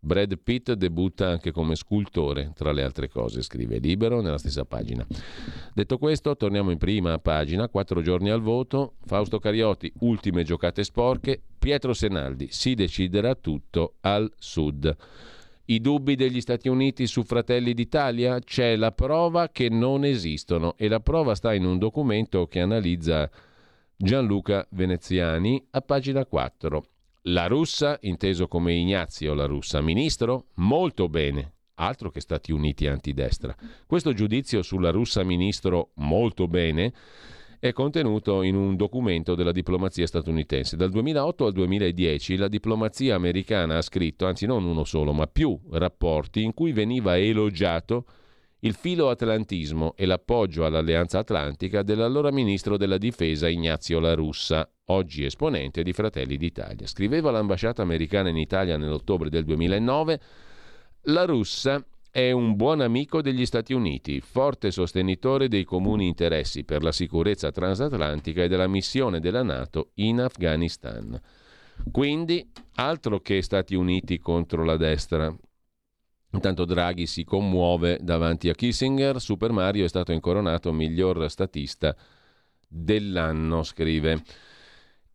Brad 0.03 0.38
Pitt 0.38 0.73
debutta 0.73 1.30
anche 1.30 1.51
come 1.51 1.75
scultore, 1.75 2.51
tra 2.55 2.73
le 2.73 2.84
altre 2.84 3.07
cose, 3.07 3.41
scrive 3.41 3.77
Libero 3.77 4.19
nella 4.19 4.38
stessa 4.38 4.65
pagina. 4.65 5.07
Detto 5.73 5.97
questo, 5.97 6.35
torniamo 6.35 6.71
in 6.71 6.77
prima 6.77 7.17
pagina, 7.19 7.69
quattro 7.69 8.01
giorni 8.01 8.30
al 8.30 8.41
voto, 8.41 8.95
Fausto 9.05 9.39
Cariotti, 9.39 9.91
ultime 9.99 10.43
giocate 10.43 10.84
sporche, 10.84 11.41
Pietro 11.57 11.93
Senaldi, 11.93 12.49
si 12.51 12.73
deciderà 12.73 13.34
tutto 13.35 13.95
al 14.01 14.30
sud. 14.38 14.93
I 15.65 15.80
dubbi 15.80 16.15
degli 16.15 16.41
Stati 16.41 16.68
Uniti 16.68 17.07
su 17.07 17.23
Fratelli 17.23 17.73
d'Italia? 17.73 18.38
C'è 18.40 18.76
la 18.76 18.91
prova 18.91 19.48
che 19.48 19.69
non 19.69 20.03
esistono 20.03 20.76
e 20.76 20.90
la 20.90 20.99
prova 20.99 21.35
sta 21.35 21.53
in 21.53 21.64
un 21.64 21.77
documento 21.77 22.48
che 22.48 22.60
analizza 22.60 23.31
Gianluca 23.95 24.68
Veneziani 24.72 25.65
a 25.72 25.80
pagina 25.80 26.26
4. 26.26 26.85
La 27.27 27.48
russa, 27.48 27.98
inteso 28.02 28.49
come 28.49 28.73
Ignazio 28.73 29.34
la 29.34 29.45
russa, 29.45 29.80
ministro? 29.80 30.48
Molto 30.56 31.07
bene. 31.07 31.53
Altro 31.76 32.10
che 32.10 32.19
Stati 32.19 32.52
Uniti 32.52 32.85
antidestra. 32.85 33.56
Questo 33.88 34.11
giudizio 34.11 34.64
sulla 34.64 34.91
russa 34.91 35.23
ministro 35.23 35.91
molto 35.95 36.49
bene 36.49 36.91
è 37.64 37.72
contenuto 37.72 38.41
in 38.41 38.57
un 38.57 38.76
documento 38.76 39.35
della 39.35 39.53
diplomazia 39.53 40.06
statunitense. 40.06 40.76
Dal 40.76 40.90
2008 40.90 41.45
al 41.45 41.53
2010 41.53 42.35
la 42.35 42.49
diplomazia 42.49 43.15
americana 43.15 43.77
ha 43.77 43.81
scritto, 43.81 44.26
anzi 44.26 44.45
non 44.45 44.65
uno 44.65 44.84
solo, 44.84 45.14
ma 45.14 45.27
più 45.27 45.57
rapporti 45.69 46.44
in 46.44 46.53
cui 46.53 46.73
veniva 46.73 47.18
elogiato 47.18 48.03
il 48.60 48.73
filo-atlantismo 48.73 49.94
e 49.95 50.06
l'appoggio 50.06 50.65
all'Alleanza 50.65 51.19
Atlantica 51.19 51.84
dell'allora 51.84 52.34
ministro 52.34 52.76
della 52.76 52.98
difesa 52.98 53.48
Ignazio 53.48 54.02
La 54.02 54.14
Russa, 54.14 54.69
oggi 54.88 55.23
esponente 55.23 55.84
di 55.84 55.94
Fratelli 55.94 56.35
d'Italia. 56.35 56.85
Scriveva 56.85 57.31
l'ambasciata 57.31 57.81
americana 57.81 58.27
in 58.27 58.35
Italia 58.35 58.76
nell'ottobre 58.76 59.30
del 59.30 59.45
2009, 59.45 60.19
La 61.03 61.23
Russa 61.23 61.81
è 62.14 62.30
un 62.30 62.56
buon 62.56 62.81
amico 62.81 63.23
degli 63.23 63.44
Stati 63.44 63.73
Uniti, 63.73 64.22
forte 64.22 64.69
sostenitore 64.69 65.48
dei 65.48 65.64
comuni 65.64 66.06
interessi 66.06 66.64
per 66.64 66.84
la 66.84 66.91
sicurezza 66.91 67.49
transatlantica 67.49 68.44
e 68.44 68.48
della 68.48 68.68
missione 68.68 69.19
della 69.19 69.41
Nato 69.41 69.94
in 69.95 70.22
Afghanistan. 70.22 71.19
Quindi, 71.91 72.48
altro 72.76 73.19
che 73.19 73.41
Stati 73.41 73.73
Uniti 73.73 74.19
contro 74.19 74.64
la 74.64 74.77
destra. 74.77 75.35
Intanto 76.34 76.65
Draghi 76.65 77.07
si 77.07 77.23
commuove 77.23 77.98
davanti 77.99 78.48
a 78.48 78.53
Kissinger. 78.53 79.19
Super 79.19 79.52
Mario 79.52 79.84
è 79.84 79.90
stato 79.90 80.11
incoronato 80.11 80.72
miglior 80.72 81.27
statista 81.31 81.95
dell'anno, 82.68 83.64
scrive 83.64 84.22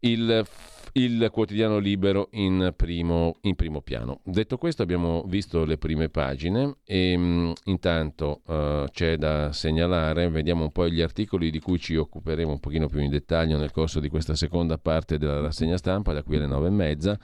il 0.01 0.45
il 0.93 1.29
quotidiano 1.33 1.79
libero 1.79 2.29
in 2.33 2.73
primo, 2.77 3.37
in 3.43 3.55
primo, 3.55 3.81
piano. 3.81 4.21
Detto 4.25 4.57
questo 4.57 4.83
abbiamo 4.83 5.25
visto 5.27 5.65
le 5.65 5.79
prime 5.79 6.09
pagine 6.09 6.77
e 6.85 7.17
mh, 7.17 7.23
mm, 7.23 7.53
intanto 7.65 8.41
uh, 8.47 8.85
c'è 8.91 9.17
da 9.17 9.53
segnalare, 9.53 10.29
vediamo 10.29 10.65
un 10.65 10.73
po' 10.73 10.89
gli 10.89 11.01
articoli 11.01 11.51
di 11.51 11.61
cui 11.61 11.79
ci 11.79 11.97
occuperemo 11.97 12.51
un 12.51 12.61
pochino 12.61 12.89
più 12.89 13.01
in 13.01 13.11
dettaglio 13.11 13.59
nel 13.59 13.71
corso 13.71 14.01
di 14.01 14.09
questa 14.09 14.35
seconda 14.35 14.79
parte 14.79 15.19
della 15.19 15.41
rassegna 15.41 15.77
stampa, 15.77 16.13
da 16.13 16.23
qui 16.23 16.37
alle 16.37 16.47
nove 16.47 16.69
e 16.69 16.71
mezza. 16.71 17.19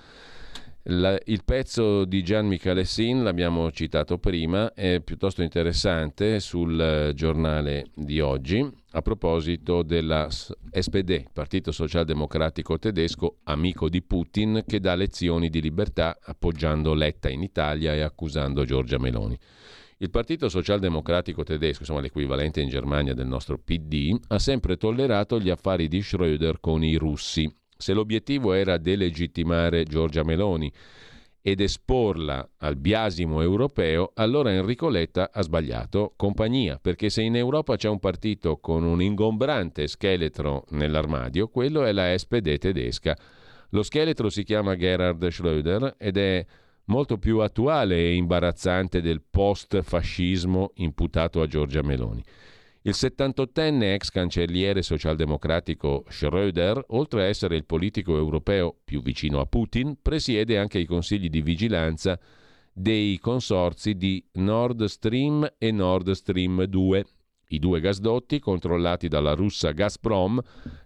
La, 0.89 1.19
il 1.25 1.45
pezzo 1.45 2.05
di 2.05 2.23
Gian 2.23 2.47
Michalessin, 2.47 3.23
l'abbiamo 3.23 3.71
citato 3.71 4.19
prima, 4.19 4.75
è 4.75 5.01
piuttosto 5.01 5.41
interessante 5.41 6.41
sul 6.41 6.79
eh, 6.79 7.15
giornale 7.15 7.87
di 7.95 8.21
oggi 8.21 8.71
a 8.91 9.01
proposito 9.01 9.83
della 9.83 10.29
SPD, 10.29 11.25
Partito 11.33 11.73
Socialdemocratico 11.73 12.79
Tedesco, 12.79 13.39
amico 13.45 13.89
di 13.89 14.03
Putin, 14.03 14.63
che 14.67 14.79
dà 14.79 14.95
lezioni 14.95 15.49
di 15.49 15.63
libertà 15.63 16.19
appoggiando 16.23 16.93
Letta 16.93 17.31
in 17.31 17.43
Italia 17.43 17.95
e 17.95 18.03
accusando 18.03 18.67
Giorgia 18.67 18.99
Meloni. 18.99 19.39
Il 19.97 20.11
Partito 20.11 20.51
Socialdemocratico 20.51 21.45
Tedesco, 21.45 21.81
insomma 21.81 22.01
l'equivalente 22.01 22.61
in 22.61 22.69
Germania 22.69 23.15
del 23.15 23.27
nostro 23.27 23.57
PD, 23.57 24.15
ha 24.29 24.39
sempre 24.39 24.77
tollerato 24.77 25.41
gli 25.41 25.49
affari 25.49 25.89
di 25.89 26.01
Schröder 26.01 26.57
con 26.61 26.85
i 26.85 26.97
russi 26.97 27.51
se 27.85 27.93
l'obiettivo 27.93 28.55
era 28.55 28.79
delegittimare 28.79 29.85
Giorgia 29.85 30.25
Meloni 30.25 30.73
ed 31.43 31.61
esporla 31.61 32.53
al 32.61 32.77
biasimo 32.77 33.43
europeo, 33.43 34.13
allora 34.15 34.51
Enrico 34.51 34.89
Letta 34.89 35.29
ha 35.31 35.43
sbagliato 35.43 36.15
compagnia, 36.17 36.79
perché 36.81 37.11
se 37.11 37.21
in 37.21 37.37
Europa 37.37 37.77
c'è 37.77 37.91
un 37.91 37.99
partito 37.99 38.57
con 38.57 38.85
un 38.85 39.03
ingombrante 39.03 39.87
scheletro 39.87 40.65
nell'armadio, 40.71 41.49
quello 41.49 41.85
è 41.85 41.93
la 41.93 42.17
SPD 42.17 42.57
tedesca. 42.57 43.15
Lo 43.69 43.83
scheletro 43.83 44.31
si 44.31 44.45
chiama 44.45 44.77
Gerhard 44.77 45.23
Schröder 45.27 45.97
ed 45.99 46.17
è 46.17 46.47
molto 46.85 47.19
più 47.19 47.41
attuale 47.41 47.97
e 47.97 48.15
imbarazzante 48.15 49.03
del 49.03 49.21
post-fascismo 49.21 50.71
imputato 50.77 51.43
a 51.43 51.47
Giorgia 51.47 51.83
Meloni. 51.83 52.25
Il 52.87 52.93
78enne 52.95 53.95
ex 53.95 54.11
cancelliere 54.11 54.83
socialdemocratico 54.83 56.05
Schröder, 56.07 56.79
oltre 56.89 57.23
a 57.23 57.27
essere 57.29 57.57
il 57.57 57.65
politico 57.65 58.15
europeo 58.15 58.77
più 58.85 59.01
vicino 59.01 59.41
a 59.41 59.47
Putin, 59.47 59.97
presiede 60.03 60.59
anche 60.59 60.81
i 60.81 60.85
consigli 60.85 61.31
di 61.31 61.41
vigilanza 61.41 62.21
dei 62.71 63.19
consorzi 63.19 63.97
di 63.97 64.23
Nord 64.33 64.85
Stream 64.85 65.51
e 65.57 65.71
Nord 65.71 66.11
Stream 66.11 66.65
2, 66.65 67.05
i 67.49 67.59
due 67.59 67.81
gasdotti 67.81 68.39
controllati 68.39 69.09
dalla 69.09 69.33
russa 69.33 69.71
Gazprom, 69.71 70.39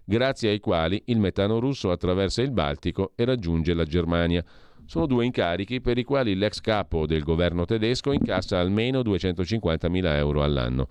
grazie 0.05 0.51
ai 0.51 0.61
quali 0.61 1.01
il 1.07 1.19
metano 1.19 1.59
russo 1.59 1.91
attraversa 1.91 2.41
il 2.41 2.51
Baltico 2.51 3.11
e 3.17 3.25
raggiunge 3.25 3.73
la 3.73 3.83
Germania. 3.83 4.41
Sono 4.85 5.05
due 5.05 5.25
incarichi 5.25 5.81
per 5.81 5.97
i 5.97 6.05
quali 6.05 6.35
l'ex 6.35 6.61
capo 6.61 7.05
del 7.05 7.23
governo 7.23 7.65
tedesco 7.65 8.13
incassa 8.13 8.57
almeno 8.57 9.01
250.000 9.01 10.15
euro 10.15 10.43
all'anno. 10.43 10.87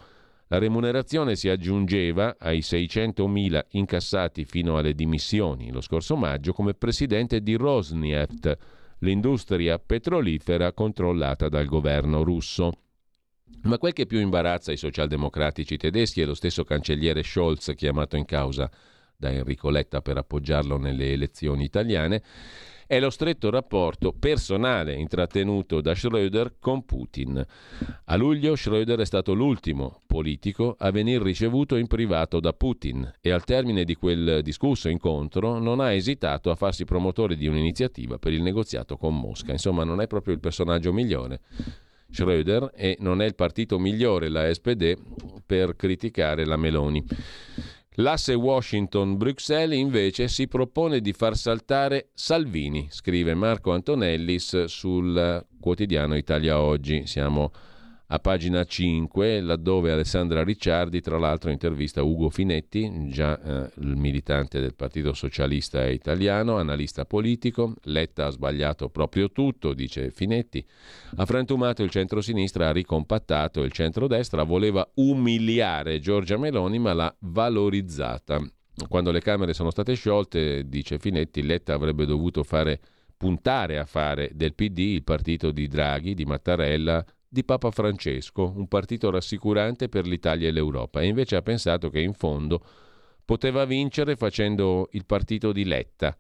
La 0.48 0.58
remunerazione 0.58 1.36
si 1.36 1.50
aggiungeva 1.50 2.36
ai 2.38 2.60
600.000 2.60 3.66
incassati 3.72 4.46
fino 4.46 4.78
alle 4.78 4.94
dimissioni 4.94 5.70
lo 5.70 5.82
scorso 5.82 6.16
maggio 6.16 6.54
come 6.54 6.72
presidente 6.72 7.42
di 7.42 7.54
Rosneft, 7.54 8.56
l'industria 9.00 9.78
petrolifera 9.78 10.72
controllata 10.72 11.50
dal 11.50 11.66
governo 11.66 12.22
russo. 12.22 12.72
Ma 13.64 13.76
quel 13.76 13.92
che 13.92 14.06
più 14.06 14.20
imbarazza 14.20 14.72
i 14.72 14.78
socialdemocratici 14.78 15.76
tedeschi 15.76 16.22
e 16.22 16.24
lo 16.24 16.34
stesso 16.34 16.64
cancelliere 16.64 17.22
Scholz 17.22 17.72
chiamato 17.76 18.16
in 18.16 18.24
causa 18.24 18.70
da 19.14 19.30
Enrico 19.30 19.68
Letta 19.68 20.00
per 20.00 20.16
appoggiarlo 20.16 20.78
nelle 20.78 21.12
elezioni 21.12 21.64
italiane 21.64 22.22
è 22.88 22.98
lo 22.98 23.10
stretto 23.10 23.50
rapporto 23.50 24.14
personale 24.18 24.94
intrattenuto 24.94 25.82
da 25.82 25.92
Schröder 25.92 26.54
con 26.58 26.86
Putin. 26.86 27.44
A 28.06 28.16
luglio 28.16 28.54
Schröder 28.54 28.98
è 28.98 29.04
stato 29.04 29.34
l'ultimo 29.34 30.00
politico 30.06 30.74
a 30.78 30.90
venir 30.90 31.20
ricevuto 31.20 31.76
in 31.76 31.86
privato 31.86 32.40
da 32.40 32.54
Putin 32.54 33.12
e 33.20 33.30
al 33.30 33.44
termine 33.44 33.84
di 33.84 33.94
quel 33.94 34.40
discusso 34.42 34.88
incontro 34.88 35.58
non 35.58 35.80
ha 35.80 35.92
esitato 35.92 36.50
a 36.50 36.54
farsi 36.54 36.86
promotore 36.86 37.36
di 37.36 37.46
un'iniziativa 37.46 38.18
per 38.18 38.32
il 38.32 38.40
negoziato 38.40 38.96
con 38.96 39.14
Mosca. 39.14 39.52
Insomma, 39.52 39.84
non 39.84 40.00
è 40.00 40.06
proprio 40.06 40.32
il 40.32 40.40
personaggio 40.40 40.90
migliore. 40.90 41.40
Schröder 42.10 42.70
e 42.74 42.96
non 43.00 43.20
è 43.20 43.26
il 43.26 43.34
partito 43.34 43.78
migliore, 43.78 44.30
la 44.30 44.50
SPD, 44.50 44.96
per 45.44 45.76
criticare 45.76 46.46
la 46.46 46.56
Meloni. 46.56 47.04
L'asse 48.00 48.30
Washington-Bruxelles 48.30 49.76
invece 49.76 50.28
si 50.28 50.46
propone 50.46 51.00
di 51.00 51.12
far 51.12 51.36
saltare 51.36 52.10
Salvini, 52.14 52.86
scrive 52.90 53.34
Marco 53.34 53.72
Antonellis 53.72 54.66
sul 54.66 55.44
quotidiano 55.58 56.16
Italia 56.16 56.60
Oggi. 56.60 57.08
Siamo 57.08 57.50
a 58.10 58.18
pagina 58.20 58.64
5, 58.64 59.42
laddove 59.42 59.92
Alessandra 59.92 60.42
Ricciardi, 60.42 61.02
tra 61.02 61.18
l'altro, 61.18 61.50
intervista 61.50 62.02
Ugo 62.02 62.30
Finetti, 62.30 63.10
già 63.10 63.38
eh, 63.38 63.70
il 63.80 63.96
militante 63.96 64.60
del 64.60 64.74
Partito 64.74 65.12
Socialista 65.12 65.86
Italiano, 65.86 66.56
analista 66.56 67.04
politico. 67.04 67.74
Letta 67.82 68.26
ha 68.26 68.30
sbagliato 68.30 68.88
proprio 68.88 69.30
tutto, 69.30 69.74
dice 69.74 70.10
Finetti. 70.10 70.64
Ha 71.16 71.26
frantumato 71.26 71.82
il 71.82 71.90
centro-sinistra, 71.90 72.68
ha 72.68 72.72
ricompattato 72.72 73.62
il 73.62 73.72
centro-destra, 73.72 74.42
voleva 74.42 74.88
umiliare 74.94 75.98
Giorgia 75.98 76.38
Meloni, 76.38 76.78
ma 76.78 76.94
l'ha 76.94 77.14
valorizzata. 77.20 78.40
Quando 78.88 79.10
le 79.10 79.20
Camere 79.20 79.52
sono 79.52 79.70
state 79.70 79.92
sciolte, 79.92 80.66
dice 80.66 80.98
Finetti, 80.98 81.42
Letta 81.42 81.74
avrebbe 81.74 82.06
dovuto 82.06 82.42
fare 82.42 82.80
puntare 83.18 83.78
a 83.78 83.84
fare 83.84 84.30
del 84.32 84.54
PD 84.54 84.78
il 84.78 85.02
partito 85.02 85.50
di 85.50 85.66
Draghi, 85.66 86.14
di 86.14 86.24
Mattarella, 86.24 87.04
di 87.28 87.44
Papa 87.44 87.70
Francesco, 87.70 88.52
un 88.56 88.68
partito 88.68 89.10
rassicurante 89.10 89.88
per 89.88 90.06
l'Italia 90.06 90.48
e 90.48 90.50
l'Europa, 90.50 91.02
e 91.02 91.06
invece 91.06 91.36
ha 91.36 91.42
pensato 91.42 91.90
che 91.90 92.00
in 92.00 92.14
fondo 92.14 92.64
poteva 93.24 93.66
vincere 93.66 94.16
facendo 94.16 94.88
il 94.92 95.04
partito 95.04 95.52
di 95.52 95.64
Letta. 95.64 96.16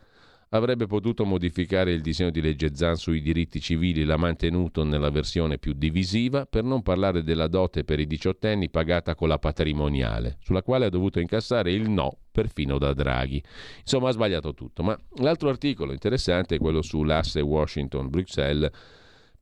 Avrebbe 0.50 0.86
potuto 0.86 1.26
modificare 1.26 1.92
il 1.92 2.00
disegno 2.00 2.30
di 2.30 2.40
legge 2.40 2.74
Zan 2.74 2.96
sui 2.96 3.20
diritti 3.20 3.60
civili, 3.60 4.04
l'ha 4.04 4.16
mantenuto 4.16 4.82
nella 4.82 5.10
versione 5.10 5.58
più 5.58 5.74
divisiva, 5.74 6.46
per 6.46 6.64
non 6.64 6.82
parlare 6.82 7.22
della 7.22 7.48
dote 7.48 7.84
per 7.84 8.00
i 8.00 8.06
diciottenni 8.06 8.70
pagata 8.70 9.14
con 9.14 9.28
la 9.28 9.38
patrimoniale, 9.38 10.38
sulla 10.40 10.62
quale 10.62 10.86
ha 10.86 10.90
dovuto 10.90 11.20
incassare 11.20 11.72
il 11.72 11.88
no 11.90 12.16
perfino 12.32 12.78
da 12.78 12.94
Draghi. 12.94 13.42
Insomma, 13.80 14.08
ha 14.08 14.12
sbagliato 14.12 14.54
tutto. 14.54 14.82
Ma 14.82 14.98
l'altro 15.16 15.50
articolo 15.50 15.92
interessante 15.92 16.56
è 16.56 16.58
quello 16.58 16.80
sull'asse 16.80 17.40
Washington-Bruxelles 17.42 18.70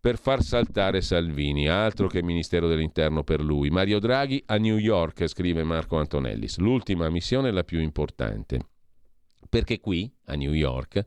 per 0.07 0.19
far 0.19 0.41
saltare 0.41 1.01
Salvini, 1.01 1.67
altro 1.69 2.07
che 2.07 2.23
Ministero 2.23 2.69
dell'Interno 2.69 3.25
per 3.25 3.41
lui. 3.41 3.71
Mario 3.71 3.99
Draghi 3.99 4.41
a 4.47 4.57
New 4.57 4.77
York, 4.77 5.27
scrive 5.27 5.65
Marco 5.65 5.97
Antonellis. 5.99 6.59
L'ultima 6.59 7.11
missione 7.11 7.49
è 7.49 7.51
la 7.51 7.65
più 7.65 7.81
importante, 7.81 8.61
perché 9.49 9.81
qui, 9.81 10.09
a 10.27 10.37
New 10.37 10.53
York, 10.53 11.05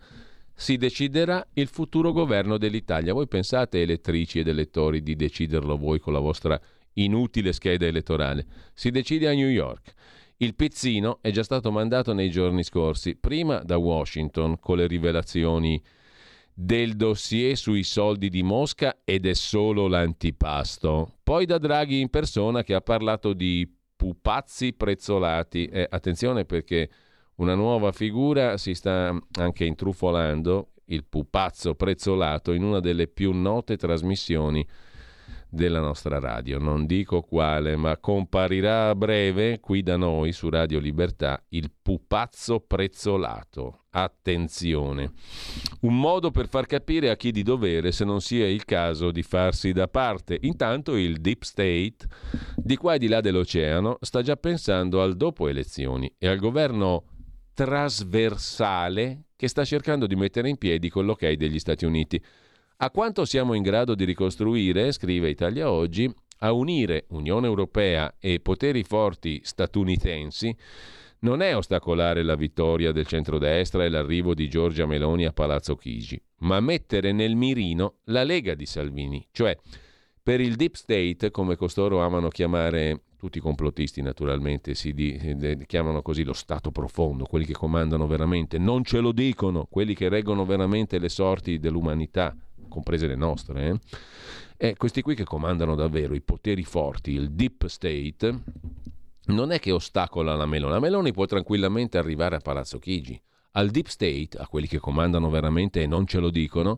si 0.53 0.75
deciderà 0.75 1.47
il 1.53 1.69
futuro 1.69 2.11
governo 2.11 2.57
dell'Italia. 2.57 3.13
Voi 3.13 3.29
pensate, 3.29 3.81
elettrici 3.81 4.39
ed 4.39 4.49
elettori, 4.49 5.01
di 5.01 5.15
deciderlo 5.15 5.77
voi 5.77 5.99
con 6.01 6.11
la 6.11 6.19
vostra 6.19 6.59
inutile 6.95 7.53
scheda 7.53 7.85
elettorale. 7.85 8.45
Si 8.73 8.89
decide 8.89 9.29
a 9.29 9.33
New 9.33 9.47
York. 9.47 9.93
Il 10.39 10.55
pizzino 10.55 11.19
è 11.21 11.31
già 11.31 11.43
stato 11.43 11.71
mandato 11.71 12.11
nei 12.11 12.29
giorni 12.29 12.65
scorsi, 12.65 13.15
prima 13.15 13.59
da 13.63 13.77
Washington 13.77 14.59
con 14.59 14.75
le 14.75 14.87
rivelazioni 14.87 15.81
del 16.61 16.97
dossier 16.97 17.55
sui 17.55 17.83
soldi 17.83 18.27
di 18.27 18.43
Mosca 18.43 18.97
ed 19.05 19.25
è 19.25 19.33
solo 19.33 19.87
l'antipasto. 19.87 21.19
Poi 21.23 21.45
da 21.45 21.57
Draghi 21.57 22.01
in 22.01 22.09
persona 22.09 22.63
che 22.63 22.73
ha 22.73 22.81
parlato 22.81 23.31
di 23.31 23.65
pupazzi 23.95 24.73
prezzolati. 24.73 25.67
Eh, 25.67 25.87
attenzione 25.89 26.43
perché 26.43 26.89
una 27.35 27.55
nuova 27.55 27.93
figura 27.93 28.57
si 28.57 28.73
sta 28.73 29.17
anche 29.39 29.63
intrufolando, 29.63 30.71
il 30.87 31.05
pupazzo 31.05 31.75
prezzolato, 31.75 32.51
in 32.51 32.63
una 32.63 32.81
delle 32.81 33.07
più 33.07 33.31
note 33.31 33.77
trasmissioni 33.77 34.67
della 35.49 35.79
nostra 35.79 36.19
radio. 36.19 36.59
Non 36.59 36.85
dico 36.85 37.21
quale, 37.21 37.75
ma 37.75 37.97
comparirà 37.97 38.89
a 38.89 38.95
breve 38.95 39.59
qui 39.59 39.81
da 39.81 39.97
noi 39.97 40.31
su 40.31 40.49
Radio 40.49 40.79
Libertà 40.79 41.43
il 41.49 41.71
pupazzo 41.81 42.59
prezzolato. 42.59 43.85
Attenzione. 43.91 45.11
Un 45.81 45.99
modo 45.99 46.29
per 46.29 46.47
far 46.47 46.67
capire 46.67 47.09
a 47.09 47.15
chi 47.15 47.31
di 47.31 47.41
dovere 47.41 47.91
se 47.91 48.05
non 48.05 48.21
sia 48.21 48.47
il 48.47 48.63
caso 48.63 49.09
di 49.09 49.23
farsi 49.23 49.71
da 49.71 49.87
parte. 49.87 50.37
Intanto 50.41 50.95
il 50.95 51.19
Deep 51.19 51.41
State, 51.41 51.97
di 52.55 52.77
qua 52.77 52.93
e 52.93 52.99
di 52.99 53.07
là 53.07 53.19
dell'oceano, 53.19 53.97
sta 54.01 54.21
già 54.21 54.35
pensando 54.35 55.01
al 55.01 55.15
dopo 55.15 55.47
elezioni 55.47 56.13
e 56.19 56.27
al 56.27 56.37
governo 56.37 57.05
trasversale 57.55 59.23
che 59.35 59.47
sta 59.47 59.65
cercando 59.65 60.05
di 60.05 60.15
mettere 60.15 60.49
in 60.49 60.57
piedi 60.57 60.89
con 60.89 61.05
l'ok 61.05 61.31
degli 61.31 61.59
Stati 61.59 61.85
Uniti. 61.85 62.21
A 62.81 62.91
quanto 62.91 63.25
siamo 63.25 63.55
in 63.55 63.61
grado 63.61 63.93
di 63.93 64.05
ricostruire, 64.05 64.93
scrive 64.93 65.27
Italia 65.27 65.69
Oggi, 65.69 66.09
a 66.37 66.53
unire 66.53 67.07
Unione 67.09 67.45
Europea 67.45 68.15
e 68.17 68.39
poteri 68.39 68.83
forti 68.83 69.41
statunitensi 69.43 70.55
non 71.19 71.41
è 71.41 71.53
ostacolare 71.57 72.23
la 72.23 72.35
vittoria 72.35 72.93
del 72.93 73.05
centrodestra 73.05 73.83
e 73.83 73.89
l'arrivo 73.89 74.33
di 74.33 74.47
Giorgia 74.47 74.85
Meloni 74.85 75.25
a 75.25 75.33
Palazzo 75.33 75.75
Chigi, 75.75 76.21
ma 76.37 76.61
mettere 76.61 77.11
nel 77.11 77.35
mirino 77.35 77.95
la 78.05 78.23
Lega 78.23 78.55
di 78.55 78.65
Salvini, 78.65 79.27
cioè 79.33 79.57
per 80.23 80.39
il 80.39 80.55
deep 80.55 80.75
state, 80.75 81.31
come 81.31 81.57
costoro 81.57 82.01
amano 82.01 82.29
chiamare 82.29 83.01
tutti 83.17 83.39
i 83.39 83.41
complottisti 83.41 84.01
naturalmente, 84.01 84.73
si 84.73 84.93
di, 84.93 85.65
chiamano 85.65 86.01
così 86.01 86.23
lo 86.23 86.31
Stato 86.31 86.71
profondo, 86.71 87.25
quelli 87.25 87.43
che 87.43 87.51
comandano 87.51 88.07
veramente, 88.07 88.57
non 88.57 88.85
ce 88.85 89.01
lo 89.01 89.11
dicono, 89.11 89.67
quelli 89.69 89.93
che 89.93 90.07
reggono 90.07 90.45
veramente 90.45 90.97
le 90.97 91.09
sorti 91.09 91.59
dell'umanità, 91.59 92.33
comprese 92.69 93.07
le 93.07 93.15
nostre, 93.15 93.67
eh? 93.67 93.79
e 94.61 94.75
questi 94.75 95.01
qui 95.01 95.15
che 95.15 95.23
comandano 95.23 95.75
davvero 95.75 96.13
i 96.15 96.21
poteri 96.21 96.63
forti, 96.63 97.11
il 97.11 97.31
deep 97.31 97.67
state, 97.67 98.43
non 99.27 99.51
è 99.51 99.59
che 99.59 99.71
ostacola 99.71 100.35
la 100.35 100.45
Meloni, 100.45 100.73
la 100.73 100.79
Meloni 100.79 101.11
può 101.11 101.25
tranquillamente 101.25 101.97
arrivare 101.97 102.35
a 102.35 102.39
Palazzo 102.39 102.79
Chigi. 102.79 103.19
Al 103.53 103.69
deep 103.69 103.87
state, 103.87 104.37
a 104.37 104.47
quelli 104.47 104.67
che 104.67 104.79
comandano 104.79 105.29
veramente 105.29 105.81
e 105.81 105.87
non 105.87 106.05
ce 106.05 106.19
lo 106.19 106.29
dicono, 106.29 106.77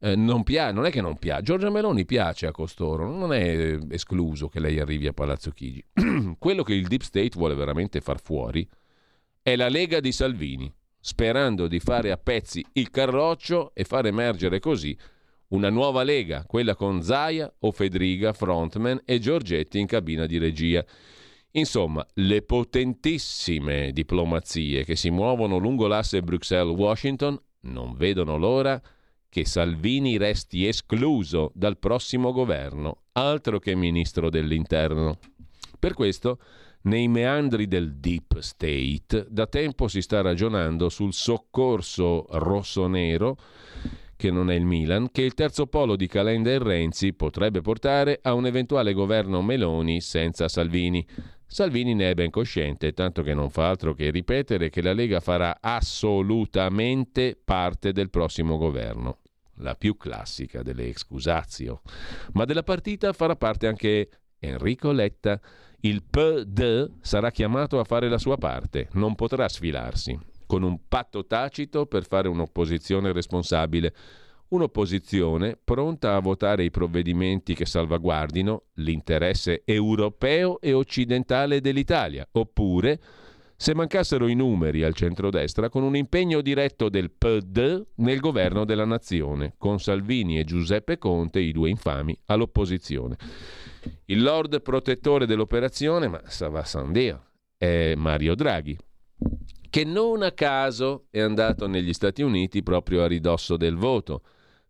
eh, 0.00 0.14
non, 0.14 0.44
pia- 0.44 0.72
non, 0.72 0.84
è 0.84 0.90
che 0.90 1.00
non 1.00 1.16
piace, 1.16 1.42
Giorgia 1.42 1.70
Meloni 1.70 2.04
piace 2.04 2.46
a 2.46 2.52
costoro, 2.52 3.10
non 3.10 3.32
è 3.32 3.78
escluso 3.88 4.48
che 4.48 4.60
lei 4.60 4.78
arrivi 4.78 5.06
a 5.06 5.12
Palazzo 5.12 5.50
Chigi. 5.50 5.84
Quello 6.38 6.62
che 6.62 6.74
il 6.74 6.86
deep 6.86 7.02
state 7.02 7.32
vuole 7.34 7.54
veramente 7.54 8.00
far 8.00 8.20
fuori 8.20 8.68
è 9.40 9.56
la 9.56 9.68
Lega 9.68 10.00
di 10.00 10.12
Salvini, 10.12 10.72
sperando 11.00 11.66
di 11.66 11.80
fare 11.80 12.10
a 12.10 12.18
pezzi 12.18 12.64
il 12.72 12.90
carroccio 12.90 13.70
e 13.74 13.84
far 13.84 14.06
emergere 14.06 14.60
così 14.60 14.96
una 15.48 15.70
nuova 15.70 16.02
lega, 16.02 16.44
quella 16.46 16.74
con 16.74 17.02
Zaia 17.02 17.52
o 17.60 17.70
Fedriga, 17.70 18.32
frontman, 18.32 19.02
e 19.04 19.18
Giorgetti 19.18 19.78
in 19.78 19.86
cabina 19.86 20.26
di 20.26 20.38
regia. 20.38 20.84
Insomma, 21.52 22.06
le 22.14 22.42
potentissime 22.42 23.92
diplomazie 23.92 24.84
che 24.84 24.96
si 24.96 25.10
muovono 25.10 25.56
lungo 25.56 25.86
l'asse 25.86 26.22
Bruxelles-Washington 26.22 27.40
non 27.60 27.94
vedono 27.94 28.36
l'ora 28.36 28.80
che 29.28 29.44
Salvini 29.44 30.16
resti 30.16 30.66
escluso 30.66 31.50
dal 31.54 31.78
prossimo 31.78 32.32
governo, 32.32 33.02
altro 33.12 33.58
che 33.58 33.74
ministro 33.74 34.30
dell'interno. 34.30 35.18
Per 35.78 35.94
questo, 35.94 36.38
nei 36.82 37.08
meandri 37.08 37.66
del 37.66 37.96
Deep 37.96 38.38
State, 38.38 39.26
da 39.28 39.46
tempo 39.46 39.88
si 39.88 40.00
sta 40.00 40.20
ragionando 40.20 40.88
sul 40.88 41.12
soccorso 41.12 42.26
rosso-nero 42.30 43.36
che 44.16 44.30
non 44.30 44.50
è 44.50 44.54
il 44.54 44.64
Milan, 44.64 45.10
che 45.12 45.22
il 45.22 45.34
terzo 45.34 45.66
polo 45.66 45.94
di 45.94 46.06
Calenda 46.06 46.50
e 46.50 46.58
Renzi 46.58 47.12
potrebbe 47.12 47.60
portare 47.60 48.18
a 48.22 48.32
un 48.32 48.46
eventuale 48.46 48.94
governo 48.94 49.42
Meloni 49.42 50.00
senza 50.00 50.48
Salvini. 50.48 51.06
Salvini 51.46 51.94
ne 51.94 52.10
è 52.10 52.14
ben 52.14 52.30
cosciente, 52.30 52.92
tanto 52.92 53.22
che 53.22 53.34
non 53.34 53.50
fa 53.50 53.68
altro 53.68 53.94
che 53.94 54.10
ripetere 54.10 54.70
che 54.70 54.82
la 54.82 54.94
Lega 54.94 55.20
farà 55.20 55.58
assolutamente 55.60 57.38
parte 57.42 57.92
del 57.92 58.10
prossimo 58.10 58.56
governo. 58.56 59.18
La 59.60 59.74
più 59.74 59.96
classica 59.96 60.62
delle 60.62 60.88
excusatio. 60.88 61.82
Ma 62.32 62.44
della 62.44 62.62
partita 62.62 63.12
farà 63.12 63.36
parte 63.36 63.66
anche 63.66 64.08
Enrico 64.38 64.90
Letta. 64.92 65.40
Il 65.80 66.02
PD 66.02 66.90
sarà 67.00 67.30
chiamato 67.30 67.78
a 67.78 67.84
fare 67.84 68.08
la 68.08 68.18
sua 68.18 68.36
parte, 68.36 68.88
non 68.92 69.14
potrà 69.14 69.48
sfilarsi 69.48 70.18
con 70.46 70.62
un 70.62 70.78
patto 70.88 71.26
tacito 71.26 71.86
per 71.86 72.06
fare 72.06 72.28
un'opposizione 72.28 73.12
responsabile. 73.12 73.92
Un'opposizione 74.48 75.58
pronta 75.62 76.14
a 76.14 76.20
votare 76.20 76.62
i 76.62 76.70
provvedimenti 76.70 77.54
che 77.54 77.66
salvaguardino 77.66 78.66
l'interesse 78.74 79.62
europeo 79.64 80.60
e 80.60 80.72
occidentale 80.72 81.60
dell'Italia, 81.60 82.26
oppure, 82.30 83.00
se 83.56 83.74
mancassero 83.74 84.28
i 84.28 84.34
numeri 84.34 84.84
al 84.84 84.94
centrodestra, 84.94 85.68
con 85.68 85.82
un 85.82 85.96
impegno 85.96 86.42
diretto 86.42 86.88
del 86.88 87.10
PD 87.10 87.84
nel 87.96 88.20
governo 88.20 88.64
della 88.64 88.84
nazione, 88.84 89.54
con 89.58 89.80
Salvini 89.80 90.38
e 90.38 90.44
Giuseppe 90.44 90.98
Conte, 90.98 91.40
i 91.40 91.52
due 91.52 91.70
infami, 91.70 92.16
all'opposizione. 92.26 93.16
Il 94.04 94.22
lord 94.22 94.62
protettore 94.62 95.26
dell'operazione, 95.26 96.06
ma 96.06 96.20
ça 96.26 96.48
va 96.48 96.64
sans 96.64 96.92
dire, 96.92 97.20
è 97.56 97.94
Mario 97.96 98.34
Draghi, 98.34 98.76
che 99.76 99.84
non 99.84 100.22
a 100.22 100.32
caso 100.32 101.04
è 101.10 101.20
andato 101.20 101.66
negli 101.66 101.92
Stati 101.92 102.22
Uniti 102.22 102.62
proprio 102.62 103.02
a 103.02 103.06
ridosso 103.06 103.58
del 103.58 103.76
voto 103.76 104.22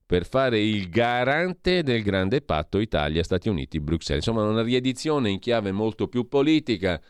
per 0.04 0.26
fare 0.26 0.58
il 0.60 0.88
garante 0.88 1.84
del 1.84 2.02
grande 2.02 2.40
patto 2.40 2.80
Italia-Stati 2.80 3.48
Uniti-Bruxelles. 3.48 4.26
Insomma, 4.26 4.48
una 4.48 4.64
riedizione 4.64 5.30
in 5.30 5.38
chiave 5.38 5.70
molto 5.70 6.08
più 6.08 6.26
politica 6.26 7.00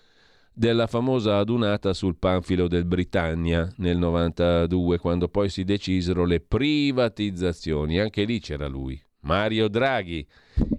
della 0.53 0.87
famosa 0.87 1.39
adunata 1.39 1.95
sul 1.95 2.19
panfilo 2.19 2.69
del 2.69 2.85
Britannia 2.85 3.67
nel 3.79 3.97
92, 3.97 4.99
quando 4.99 5.29
poi 5.29 5.49
si 5.49 5.65
decisero 5.65 6.27
le 6.27 6.41
privatizzazioni. 6.41 7.99
Anche 7.99 8.25
lì 8.25 8.41
c'era 8.41 8.67
lui, 8.67 9.03
Mario 9.21 9.69
Draghi, 9.69 10.27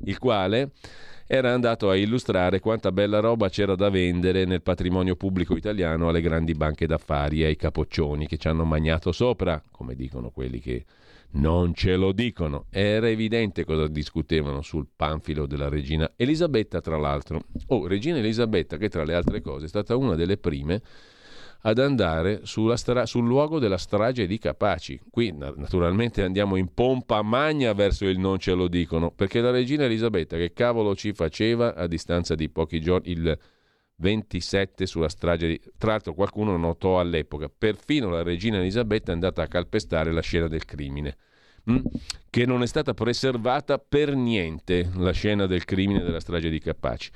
il 0.03 0.19
quale 0.19 0.69
era 1.29 1.51
andato 1.53 1.89
a 1.89 1.95
illustrare 1.97 2.61
quanta 2.61 2.93
bella 2.93 3.19
roba 3.19 3.49
c'era 3.49 3.75
da 3.75 3.89
vendere 3.89 4.45
nel 4.45 4.61
patrimonio 4.61 5.17
pubblico 5.17 5.57
italiano 5.57 6.07
alle 6.07 6.21
grandi 6.21 6.53
banche 6.53 6.87
d'affari 6.87 7.41
e 7.41 7.47
ai 7.47 7.57
capoccioni 7.57 8.27
che 8.27 8.37
ci 8.37 8.47
hanno 8.47 8.63
magnato 8.63 9.11
sopra, 9.11 9.61
come 9.69 9.93
dicono 9.95 10.29
quelli 10.29 10.59
che 10.61 10.85
non 11.31 11.73
ce 11.73 11.97
lo 11.97 12.13
dicono. 12.13 12.67
Era 12.69 13.09
evidente 13.09 13.65
cosa 13.65 13.87
discutevano 13.87 14.61
sul 14.61 14.87
panfilo 14.95 15.45
della 15.45 15.67
regina 15.67 16.09
Elisabetta, 16.15 16.79
tra 16.79 16.97
l'altro. 16.97 17.43
Oh, 17.67 17.87
regina 17.87 18.19
Elisabetta, 18.19 18.77
che 18.77 18.87
tra 18.87 19.03
le 19.03 19.13
altre 19.13 19.41
cose 19.41 19.65
è 19.65 19.67
stata 19.67 19.97
una 19.97 20.15
delle 20.15 20.37
prime 20.37 20.81
ad 21.61 21.79
andare 21.79 22.41
stra- 22.75 23.05
sul 23.05 23.25
luogo 23.25 23.59
della 23.59 23.77
strage 23.77 24.27
di 24.27 24.37
Capaci. 24.37 24.99
Qui 25.09 25.33
naturalmente 25.37 26.21
andiamo 26.23 26.55
in 26.55 26.73
pompa 26.73 27.21
magna 27.21 27.73
verso 27.73 28.05
il 28.05 28.19
non 28.19 28.39
ce 28.39 28.53
lo 28.53 28.67
dicono, 28.67 29.11
perché 29.11 29.41
la 29.41 29.51
regina 29.51 29.85
Elisabetta 29.85 30.37
che 30.37 30.53
cavolo 30.53 30.95
ci 30.95 31.13
faceva 31.13 31.75
a 31.75 31.87
distanza 31.87 32.35
di 32.35 32.49
pochi 32.49 32.79
giorni, 32.79 33.11
il 33.11 33.37
27 33.95 34.85
sulla 34.85 35.09
strage 35.09 35.47
di... 35.47 35.61
Tra 35.77 35.91
l'altro 35.91 36.13
qualcuno 36.13 36.55
notò 36.57 36.99
all'epoca, 36.99 37.49
perfino 37.49 38.09
la 38.09 38.23
regina 38.23 38.57
Elisabetta 38.57 39.11
è 39.11 39.13
andata 39.13 39.41
a 39.41 39.47
calpestare 39.47 40.11
la 40.11 40.21
scena 40.21 40.47
del 40.47 40.65
crimine? 40.65 41.17
Mm? 41.69 41.79
che 42.29 42.45
non 42.45 42.61
è 42.61 42.67
stata 42.67 42.93
preservata 42.93 43.79
per 43.79 44.15
niente, 44.15 44.89
la 44.95 45.11
scena 45.11 45.47
del 45.47 45.65
crimine 45.65 46.03
della 46.03 46.19
strage 46.19 46.49
di 46.49 46.59
Capaci. 46.59 47.09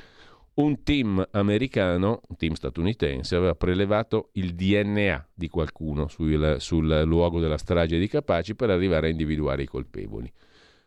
Un 0.53 0.83
team 0.83 1.25
americano, 1.31 2.21
un 2.27 2.35
team 2.35 2.53
statunitense, 2.53 3.35
aveva 3.35 3.55
prelevato 3.55 4.29
il 4.33 4.53
DNA 4.53 5.29
di 5.33 5.47
qualcuno 5.47 6.07
sul, 6.07 6.57
sul 6.59 7.01
luogo 7.05 7.39
della 7.39 7.57
strage 7.57 7.97
di 7.97 8.07
Capaci 8.07 8.55
per 8.55 8.69
arrivare 8.69 9.07
a 9.07 9.11
individuare 9.11 9.63
i 9.63 9.67
colpevoli 9.67 10.31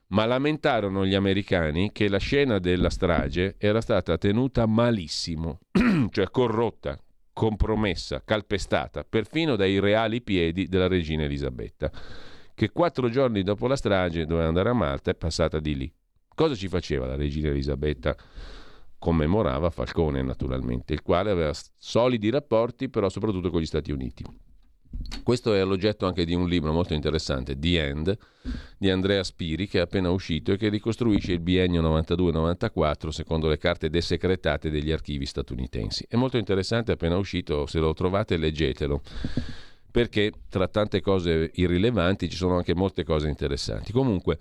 ma 0.08 0.26
lamentarono 0.26 1.04
gli 1.04 1.14
americani 1.14 1.90
che 1.90 2.08
la 2.08 2.18
scena 2.18 2.58
della 2.58 2.90
strage 2.90 3.56
era 3.58 3.80
stata 3.80 4.18
tenuta 4.18 4.66
malissimo, 4.66 5.60
cioè 6.10 6.30
corrotta, 6.30 6.98
compromessa, 7.32 8.22
calpestata, 8.24 9.04
perfino 9.04 9.56
dai 9.56 9.80
reali 9.80 10.22
piedi 10.22 10.68
della 10.68 10.86
regina 10.86 11.24
Elisabetta, 11.24 11.90
che 12.54 12.70
quattro 12.70 13.08
giorni 13.08 13.42
dopo 13.42 13.66
la 13.66 13.76
strage 13.76 14.24
doveva 14.26 14.46
andare 14.46 14.68
a 14.68 14.74
Malta 14.74 15.10
è 15.10 15.14
passata 15.14 15.58
di 15.58 15.74
lì. 15.74 15.92
Cosa 16.32 16.54
ci 16.54 16.68
faceva 16.68 17.06
la 17.06 17.16
regina 17.16 17.48
Elisabetta? 17.48 18.16
Commemorava 19.04 19.68
Falcone, 19.68 20.22
naturalmente, 20.22 20.94
il 20.94 21.02
quale 21.02 21.30
aveva 21.30 21.52
solidi 21.76 22.30
rapporti, 22.30 22.88
però 22.88 23.10
soprattutto 23.10 23.50
con 23.50 23.60
gli 23.60 23.66
Stati 23.66 23.92
Uniti. 23.92 24.24
Questo 25.22 25.52
è 25.52 25.62
l'oggetto 25.62 26.06
anche 26.06 26.24
di 26.24 26.32
un 26.32 26.48
libro 26.48 26.72
molto 26.72 26.94
interessante, 26.94 27.58
The 27.58 27.86
End, 27.86 28.16
di 28.78 28.88
Andrea 28.88 29.22
Spiri, 29.22 29.68
che 29.68 29.76
è 29.76 29.82
appena 29.82 30.08
uscito 30.08 30.52
e 30.52 30.56
che 30.56 30.70
ricostruisce 30.70 31.32
il 31.32 31.40
biennio 31.40 31.82
92-94 31.82 33.08
secondo 33.08 33.46
le 33.48 33.58
carte 33.58 33.90
desecretate 33.90 34.70
degli 34.70 34.90
archivi 34.90 35.26
statunitensi. 35.26 36.06
È 36.08 36.16
molto 36.16 36.38
interessante, 36.38 36.92
appena 36.92 37.18
uscito, 37.18 37.66
se 37.66 37.80
lo 37.80 37.92
trovate 37.92 38.38
leggetelo 38.38 39.02
perché 39.94 40.32
tra 40.48 40.66
tante 40.66 41.00
cose 41.00 41.52
irrilevanti 41.54 42.28
ci 42.28 42.34
sono 42.34 42.56
anche 42.56 42.74
molte 42.74 43.04
cose 43.04 43.28
interessanti. 43.28 43.92
Comunque, 43.92 44.38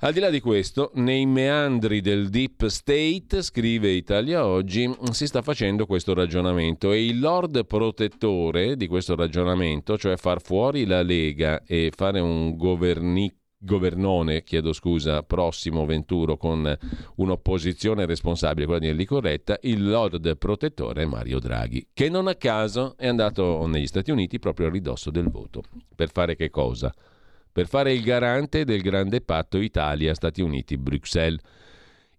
al 0.00 0.12
di 0.12 0.20
là 0.20 0.28
di 0.28 0.40
questo, 0.40 0.90
nei 0.96 1.24
meandri 1.24 2.02
del 2.02 2.28
deep 2.28 2.66
state, 2.66 3.40
scrive 3.40 3.88
Italia 3.88 4.44
Oggi, 4.44 4.94
si 5.12 5.26
sta 5.26 5.40
facendo 5.40 5.86
questo 5.86 6.12
ragionamento 6.12 6.92
e 6.92 7.02
il 7.06 7.18
lord 7.18 7.64
protettore 7.64 8.76
di 8.76 8.86
questo 8.88 9.16
ragionamento, 9.16 9.96
cioè 9.96 10.18
far 10.18 10.42
fuori 10.42 10.84
la 10.84 11.00
Lega 11.00 11.62
e 11.64 11.90
fare 11.96 12.20
un 12.20 12.54
governi- 12.54 13.37
governone, 13.58 14.44
chiedo 14.44 14.72
scusa, 14.72 15.22
prossimo 15.24 15.84
Venturo 15.84 16.36
con 16.36 16.76
un'opposizione 17.16 18.06
responsabile, 18.06 18.66
quella 18.66 18.80
di 18.80 18.88
Enrico 18.88 19.16
Corretta, 19.16 19.58
il 19.62 19.88
lord 19.88 20.36
protettore 20.36 21.06
Mario 21.06 21.40
Draghi, 21.40 21.88
che 21.92 22.08
non 22.08 22.28
a 22.28 22.36
caso 22.36 22.96
è 22.96 23.08
andato 23.08 23.66
negli 23.66 23.86
Stati 23.86 24.10
Uniti 24.10 24.38
proprio 24.38 24.68
a 24.68 24.70
ridosso 24.70 25.10
del 25.10 25.28
voto. 25.28 25.62
Per 25.94 26.10
fare 26.10 26.36
che 26.36 26.50
cosa? 26.50 26.94
Per 27.50 27.66
fare 27.66 27.92
il 27.92 28.02
garante 28.02 28.64
del 28.64 28.80
grande 28.80 29.20
patto 29.20 29.58
Italia-Stati 29.58 30.40
Uniti-Bruxelles. 30.40 31.40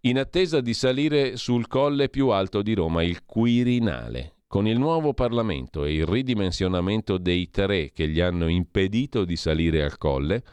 In 0.02 0.18
attesa 0.18 0.60
di 0.60 0.74
salire 0.74 1.38
sul 1.38 1.68
colle 1.68 2.10
più 2.10 2.30
alto 2.30 2.62
di 2.62 2.74
Roma, 2.74 3.04
il 3.04 3.26
Quirinale, 3.26 4.36
con 4.48 4.68
il 4.68 4.78
nuovo 4.78 5.14
Parlamento 5.14 5.86
e 5.86 5.94
il 5.94 6.06
ridimensionamento 6.06 7.18
dei 7.18 7.50
tre 7.50 7.92
che 7.92 8.08
gli 8.08 8.20
hanno 8.20 8.48
impedito 8.48 9.24
di 9.24 9.36
salire 9.36 9.84
al 9.84 9.98
colle, 9.98 10.44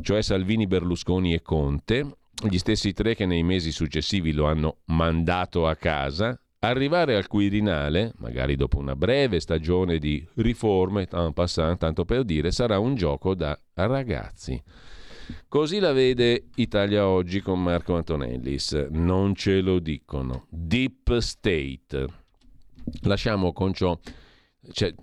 cioè 0.00 0.22
Salvini, 0.22 0.66
Berlusconi 0.66 1.34
e 1.34 1.42
Conte, 1.42 2.16
gli 2.48 2.58
stessi 2.58 2.92
tre 2.92 3.14
che 3.14 3.26
nei 3.26 3.42
mesi 3.42 3.70
successivi 3.70 4.32
lo 4.32 4.46
hanno 4.46 4.78
mandato 4.86 5.66
a 5.66 5.76
casa, 5.76 6.38
arrivare 6.60 7.16
al 7.16 7.26
Quirinale, 7.26 8.12
magari 8.18 8.56
dopo 8.56 8.78
una 8.78 8.96
breve 8.96 9.40
stagione 9.40 9.98
di 9.98 10.26
riforme, 10.34 11.06
passant, 11.34 11.78
tanto 11.78 12.04
per 12.04 12.24
dire, 12.24 12.50
sarà 12.50 12.78
un 12.78 12.94
gioco 12.94 13.34
da 13.34 13.58
ragazzi. 13.74 14.60
Così 15.48 15.78
la 15.78 15.92
vede 15.92 16.48
Italia 16.56 17.06
oggi 17.06 17.40
con 17.40 17.62
Marco 17.62 17.96
Antonellis. 17.96 18.72
Non 18.90 19.34
ce 19.34 19.60
lo 19.60 19.78
dicono. 19.78 20.46
Deep 20.48 21.18
State. 21.18 22.06
Lasciamo 23.02 23.52
con 23.52 23.72
ciò. 23.72 23.98
Cioè, 24.72 24.94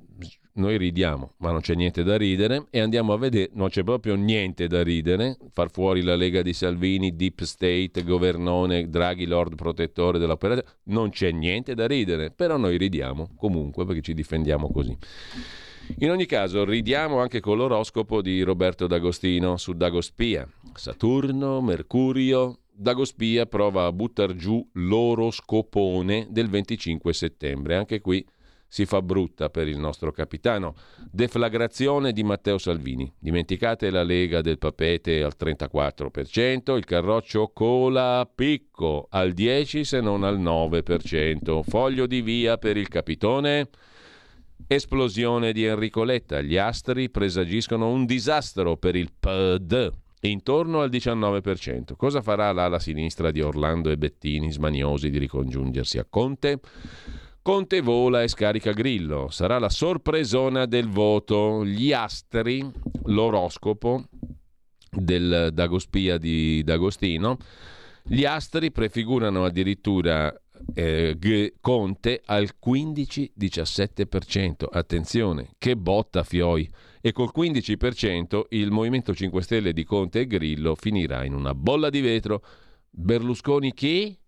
noi 0.59 0.77
ridiamo, 0.77 1.33
ma 1.37 1.51
non 1.51 1.61
c'è 1.61 1.73
niente 1.73 2.03
da 2.03 2.17
ridere 2.17 2.67
e 2.69 2.79
andiamo 2.79 3.13
a 3.13 3.17
vedere, 3.17 3.49
non 3.53 3.69
c'è 3.69 3.83
proprio 3.83 4.15
niente 4.15 4.67
da 4.67 4.83
ridere, 4.83 5.37
far 5.51 5.71
fuori 5.71 6.03
la 6.03 6.15
Lega 6.15 6.41
di 6.41 6.53
Salvini, 6.53 7.15
Deep 7.15 7.41
State, 7.43 8.03
Governone, 8.03 8.89
Draghi, 8.89 9.25
Lord 9.25 9.55
Protettore 9.55 10.19
dell'operazione, 10.19 10.69
non 10.83 11.09
c'è 11.09 11.31
niente 11.31 11.73
da 11.73 11.87
ridere, 11.87 12.29
però 12.29 12.57
noi 12.57 12.77
ridiamo 12.77 13.31
comunque 13.35 13.85
perché 13.85 14.01
ci 14.01 14.13
difendiamo 14.13 14.69
così. 14.71 14.95
In 15.97 16.11
ogni 16.11 16.27
caso, 16.27 16.63
ridiamo 16.65 17.19
anche 17.19 17.39
con 17.39 17.57
l'oroscopo 17.57 18.21
di 18.21 18.43
Roberto 18.43 18.85
D'Agostino 18.85 19.57
su 19.57 19.73
Dagospia. 19.73 20.47
Saturno, 20.73 21.61
Mercurio, 21.61 22.59
Dagospia 22.71 23.47
prova 23.47 23.85
a 23.85 23.91
buttar 23.91 24.35
giù 24.35 24.65
l'oroscopone 24.73 26.27
del 26.29 26.47
25 26.47 27.11
settembre. 27.11 27.75
Anche 27.75 28.01
qui 28.01 28.23
si 28.69 28.85
fa 28.85 29.01
brutta 29.01 29.49
per 29.49 29.67
il 29.67 29.79
nostro 29.79 30.11
capitano. 30.11 30.75
Deflagrazione 31.11 32.13
di 32.13 32.23
Matteo 32.23 32.59
Salvini. 32.59 33.11
Dimenticate 33.19 33.89
la 33.89 34.03
Lega 34.03 34.41
del 34.41 34.59
Papete 34.59 35.23
al 35.23 35.33
34%, 35.37 36.77
il 36.77 36.85
Carroccio 36.85 37.49
cola 37.51 38.19
a 38.19 38.29
picco 38.33 39.07
al 39.09 39.33
10 39.33 39.83
se 39.83 39.99
non 39.99 40.23
al 40.23 40.39
9%. 40.39 41.61
Foglio 41.67 42.05
di 42.05 42.21
via 42.21 42.57
per 42.57 42.77
il 42.77 42.87
capitone. 42.87 43.69
Esplosione 44.67 45.51
di 45.51 45.65
Enrico 45.65 46.03
Letta. 46.03 46.41
Gli 46.41 46.57
astri 46.57 47.09
presagiscono 47.09 47.89
un 47.89 48.05
disastro 48.05 48.77
per 48.77 48.95
il 48.95 49.11
PD 49.19 49.91
intorno 50.21 50.81
al 50.81 50.89
19%. 50.89 51.95
Cosa 51.95 52.21
farà 52.21 52.51
l'ala 52.51 52.77
sinistra 52.77 53.31
di 53.31 53.41
Orlando 53.41 53.89
e 53.89 53.97
Bettini 53.97 54.51
smaniosi 54.51 55.09
di 55.09 55.17
ricongiungersi 55.17 55.97
a 55.97 56.05
Conte? 56.07 56.59
Conte 57.41 57.81
vola 57.81 58.21
e 58.21 58.27
scarica 58.27 58.73
Grillo. 58.73 59.29
Sarà 59.29 59.59
la 59.59 59.69
sorpresona 59.69 60.65
del 60.65 60.87
voto. 60.87 61.65
Gli 61.65 61.93
astri, 61.93 62.69
l'oroscopo 63.05 64.03
del 64.91 65.49
Dagospia 65.53 66.17
di 66.17 66.61
D'Agostino, 66.63 67.37
gli 68.03 68.25
astri 68.25 68.71
prefigurano 68.71 69.45
addirittura 69.45 70.33
eh, 70.73 71.15
G- 71.17 71.53
Conte 71.61 72.21
al 72.25 72.49
15-17%. 72.63 74.65
Attenzione, 74.69 75.51
che 75.57 75.77
botta 75.77 76.23
Fioi! 76.23 76.69
E 77.01 77.13
col 77.13 77.31
15% 77.33 78.41
il 78.49 78.71
Movimento 78.71 79.15
5 79.15 79.41
Stelle 79.41 79.71
di 79.71 79.85
Conte 79.85 80.19
e 80.21 80.27
Grillo 80.27 80.75
finirà 80.75 81.23
in 81.23 81.33
una 81.33 81.55
bolla 81.55 81.89
di 81.89 82.01
vetro. 82.01 82.43
Berlusconi 82.89 83.73
chi? 83.73 84.18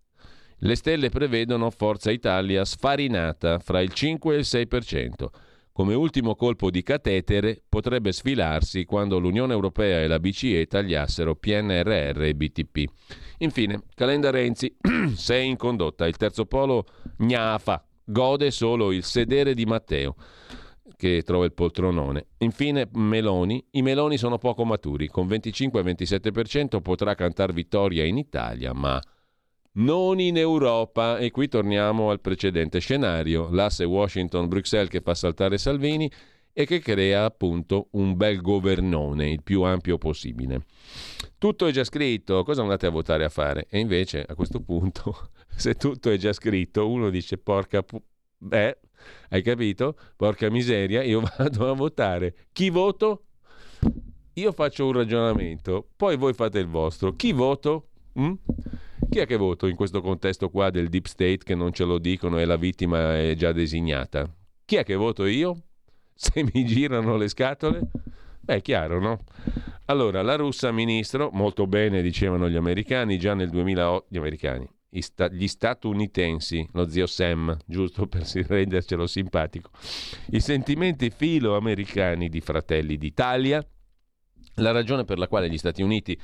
Le 0.64 0.76
stelle 0.76 1.08
prevedono 1.08 1.70
Forza 1.70 2.12
Italia 2.12 2.64
sfarinata 2.64 3.58
fra 3.58 3.80
il 3.80 3.92
5 3.92 4.32
e 4.32 4.38
il 4.38 4.44
6%. 4.48 5.26
Come 5.72 5.94
ultimo 5.94 6.36
colpo 6.36 6.70
di 6.70 6.84
catetere 6.84 7.60
potrebbe 7.68 8.12
sfilarsi 8.12 8.84
quando 8.84 9.18
l'Unione 9.18 9.54
Europea 9.54 10.02
e 10.02 10.06
la 10.06 10.20
BCE 10.20 10.66
tagliassero 10.66 11.34
PNRR 11.34 12.22
e 12.22 12.34
BTP. 12.36 12.84
Infine, 13.38 13.82
Calenda 13.92 14.30
Renzi, 14.30 14.72
sei 15.16 15.48
in 15.48 15.56
condotta. 15.56 16.06
Il 16.06 16.16
terzo 16.16 16.44
polo 16.44 16.84
gnafa, 17.16 17.84
gode 18.04 18.52
solo 18.52 18.92
il 18.92 19.02
sedere 19.02 19.54
di 19.54 19.64
Matteo 19.64 20.14
che 20.96 21.22
trova 21.24 21.44
il 21.44 21.54
poltronone. 21.54 22.26
Infine 22.38 22.88
Meloni, 22.92 23.64
i 23.72 23.82
Meloni 23.82 24.16
sono 24.16 24.38
poco 24.38 24.64
maturi, 24.64 25.08
con 25.08 25.26
25-27% 25.26 26.80
potrà 26.80 27.16
cantare 27.16 27.52
vittoria 27.52 28.04
in 28.04 28.16
Italia, 28.16 28.72
ma 28.72 29.00
non 29.72 30.20
in 30.20 30.36
Europa. 30.36 31.18
E 31.18 31.30
qui 31.30 31.48
torniamo 31.48 32.10
al 32.10 32.20
precedente 32.20 32.78
scenario, 32.80 33.48
l'asse 33.50 33.84
Washington-Bruxelles 33.84 34.88
che 34.88 35.00
fa 35.00 35.14
saltare 35.14 35.58
Salvini 35.58 36.10
e 36.52 36.66
che 36.66 36.80
crea 36.80 37.24
appunto 37.24 37.88
un 37.92 38.14
bel 38.14 38.40
governone, 38.40 39.30
il 39.30 39.42
più 39.42 39.62
ampio 39.62 39.96
possibile. 39.96 40.66
Tutto 41.38 41.66
è 41.66 41.72
già 41.72 41.84
scritto, 41.84 42.42
cosa 42.44 42.62
andate 42.62 42.86
a 42.86 42.90
votare 42.90 43.24
a 43.24 43.30
fare? 43.30 43.66
E 43.70 43.78
invece 43.78 44.22
a 44.26 44.34
questo 44.34 44.60
punto, 44.60 45.30
se 45.56 45.74
tutto 45.74 46.10
è 46.10 46.16
già 46.16 46.32
scritto, 46.32 46.88
uno 46.88 47.08
dice 47.08 47.38
porca 47.38 47.82
pu- 47.82 48.02
beh, 48.36 48.78
hai 49.30 49.42
capito? 49.42 49.96
Porca 50.16 50.50
miseria, 50.50 51.02
io 51.02 51.22
vado 51.36 51.70
a 51.70 51.72
votare. 51.72 52.34
Chi 52.52 52.68
voto? 52.68 53.24
Io 54.34 54.52
faccio 54.52 54.86
un 54.86 54.92
ragionamento, 54.92 55.88
poi 55.96 56.16
voi 56.16 56.34
fate 56.34 56.58
il 56.58 56.66
vostro. 56.68 57.14
Chi 57.14 57.32
voto? 57.32 57.88
Mm? 58.18 58.32
Chi 59.12 59.18
è 59.18 59.26
che 59.26 59.36
voto 59.36 59.66
in 59.66 59.76
questo 59.76 60.00
contesto 60.00 60.48
qua 60.48 60.70
del 60.70 60.88
deep 60.88 61.04
state 61.04 61.40
che 61.44 61.54
non 61.54 61.74
ce 61.74 61.84
lo 61.84 61.98
dicono 61.98 62.38
e 62.38 62.46
la 62.46 62.56
vittima 62.56 63.18
è 63.18 63.34
già 63.34 63.52
designata? 63.52 64.26
Chi 64.64 64.76
è 64.76 64.84
che 64.84 64.94
voto 64.94 65.26
io? 65.26 65.64
Se 66.16 66.42
mi 66.42 66.64
girano 66.64 67.18
le 67.18 67.28
scatole? 67.28 67.90
Beh, 68.40 68.54
è 68.54 68.62
chiaro, 68.62 68.98
no? 69.00 69.18
Allora, 69.84 70.22
la 70.22 70.36
russa 70.36 70.72
ministro, 70.72 71.28
molto 71.30 71.66
bene 71.66 72.00
dicevano 72.00 72.48
gli 72.48 72.56
americani 72.56 73.18
già 73.18 73.34
nel 73.34 73.50
2008, 73.50 74.06
gli 74.08 74.16
americani, 74.16 74.66
gli 74.88 75.46
statunitensi, 75.46 76.66
lo 76.72 76.88
zio 76.88 77.04
Sam, 77.04 77.54
giusto 77.66 78.06
per 78.06 78.22
rendercelo 78.22 79.06
simpatico, 79.06 79.68
i 80.30 80.40
sentimenti 80.40 81.10
filo-americani 81.10 82.30
di 82.30 82.40
Fratelli 82.40 82.96
d'Italia, 82.96 83.62
la 84.56 84.70
ragione 84.70 85.04
per 85.04 85.18
la 85.18 85.28
quale 85.28 85.48
gli 85.48 85.58
Stati 85.58 85.82
Uniti 85.82 86.18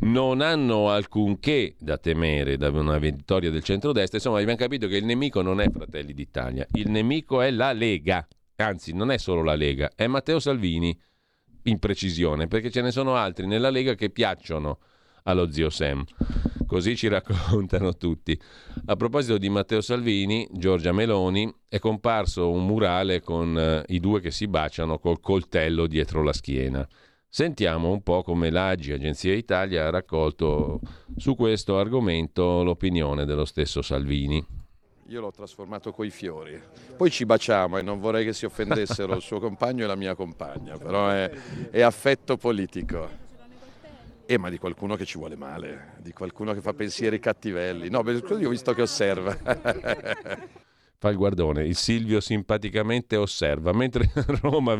non 0.00 0.40
hanno 0.40 0.90
alcunché 0.90 1.74
da 1.78 1.98
temere 1.98 2.56
da 2.56 2.68
una 2.70 2.98
vittoria 2.98 3.50
del 3.50 3.62
centrodestra, 3.62 4.18
insomma 4.18 4.38
abbiamo 4.38 4.58
capito 4.58 4.86
che 4.86 4.96
il 4.96 5.04
nemico 5.04 5.42
non 5.42 5.60
è 5.60 5.70
Fratelli 5.70 6.12
d'Italia, 6.14 6.66
il 6.72 6.90
nemico 6.90 7.40
è 7.40 7.50
la 7.50 7.72
Lega, 7.72 8.26
anzi 8.56 8.92
non 8.92 9.10
è 9.10 9.18
solo 9.18 9.42
la 9.42 9.54
Lega, 9.54 9.90
è 9.94 10.06
Matteo 10.06 10.38
Salvini 10.38 10.98
in 11.64 11.78
precisione, 11.78 12.46
perché 12.46 12.70
ce 12.70 12.82
ne 12.82 12.90
sono 12.90 13.14
altri 13.14 13.46
nella 13.46 13.70
Lega 13.70 13.94
che 13.94 14.10
piacciono 14.10 14.78
allo 15.24 15.50
zio 15.50 15.70
Sam. 15.70 16.04
Così 16.66 16.96
ci 16.96 17.08
raccontano 17.08 17.96
tutti. 17.96 18.40
A 18.86 18.94
proposito 18.94 19.38
di 19.38 19.48
Matteo 19.48 19.80
Salvini, 19.80 20.48
Giorgia 20.52 20.92
Meloni, 20.92 21.52
è 21.68 21.80
comparso 21.80 22.50
un 22.50 22.64
murale 22.64 23.20
con 23.20 23.58
eh, 23.58 23.82
i 23.88 23.98
due 23.98 24.20
che 24.20 24.30
si 24.30 24.46
baciano 24.46 24.98
col 25.00 25.20
coltello 25.20 25.88
dietro 25.88 26.22
la 26.22 26.32
schiena. 26.32 26.88
Sentiamo 27.32 27.92
un 27.92 28.02
po' 28.02 28.24
come 28.24 28.50
l'AGI, 28.50 28.90
Agenzia 28.90 29.32
Italia, 29.32 29.86
ha 29.86 29.90
raccolto 29.90 30.80
su 31.16 31.36
questo 31.36 31.78
argomento 31.78 32.64
l'opinione 32.64 33.24
dello 33.24 33.44
stesso 33.44 33.82
Salvini. 33.82 34.44
Io 35.06 35.20
l'ho 35.20 35.30
trasformato 35.30 35.92
coi 35.92 36.10
fiori. 36.10 36.60
Poi 36.96 37.08
ci 37.08 37.24
baciamo 37.24 37.78
e 37.78 37.82
non 37.82 38.00
vorrei 38.00 38.24
che 38.24 38.32
si 38.32 38.46
offendessero 38.46 39.14
il 39.14 39.22
suo 39.22 39.38
compagno 39.40 39.84
e 39.84 39.86
la 39.86 39.94
mia 39.94 40.16
compagna, 40.16 40.76
però 40.76 41.08
è, 41.08 41.30
è 41.70 41.80
affetto 41.82 42.36
politico. 42.36 43.08
Eh, 44.26 44.36
ma 44.36 44.50
di 44.50 44.58
qualcuno 44.58 44.96
che 44.96 45.04
ci 45.04 45.16
vuole 45.16 45.36
male, 45.36 45.98
di 46.00 46.12
qualcuno 46.12 46.52
che 46.52 46.60
fa 46.60 46.72
pensieri 46.72 47.20
cattivelli. 47.20 47.88
No, 47.90 48.02
io 48.04 48.46
ho 48.46 48.50
visto 48.50 48.74
che 48.74 48.82
osserva. 48.82 49.36
Fa 50.98 51.08
il 51.08 51.16
guardone, 51.16 51.64
il 51.64 51.76
Silvio 51.76 52.20
simpaticamente 52.20 53.16
osserva, 53.16 53.72
mentre 53.72 54.10
Roma 54.42 54.76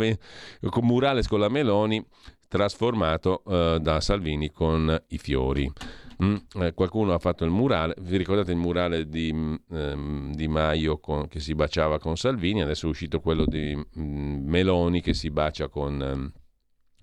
con 0.68 0.84
Murales 0.84 1.28
con 1.28 1.40
la 1.40 1.48
Meloni 1.48 2.04
trasformato 2.50 3.44
eh, 3.46 3.78
da 3.80 4.00
Salvini 4.00 4.50
con 4.50 5.00
i 5.10 5.18
fiori. 5.18 5.72
Mm, 6.22 6.34
eh, 6.60 6.74
qualcuno 6.74 7.14
ha 7.14 7.18
fatto 7.18 7.44
il 7.44 7.50
murale, 7.50 7.94
vi 8.00 8.16
ricordate 8.16 8.50
il 8.50 8.58
murale 8.58 9.08
di, 9.08 9.32
mm, 9.32 9.54
ehm, 9.70 10.34
di 10.34 10.48
Maio 10.48 10.98
con, 10.98 11.28
che 11.28 11.38
si 11.38 11.54
baciava 11.54 12.00
con 12.00 12.16
Salvini, 12.16 12.60
adesso 12.60 12.86
è 12.86 12.90
uscito 12.90 13.20
quello 13.20 13.46
di 13.46 13.74
mm, 13.76 14.48
Meloni 14.48 15.00
che 15.00 15.14
si 15.14 15.30
bacia 15.30 15.68
con, 15.68 16.02
ehm, 16.02 16.32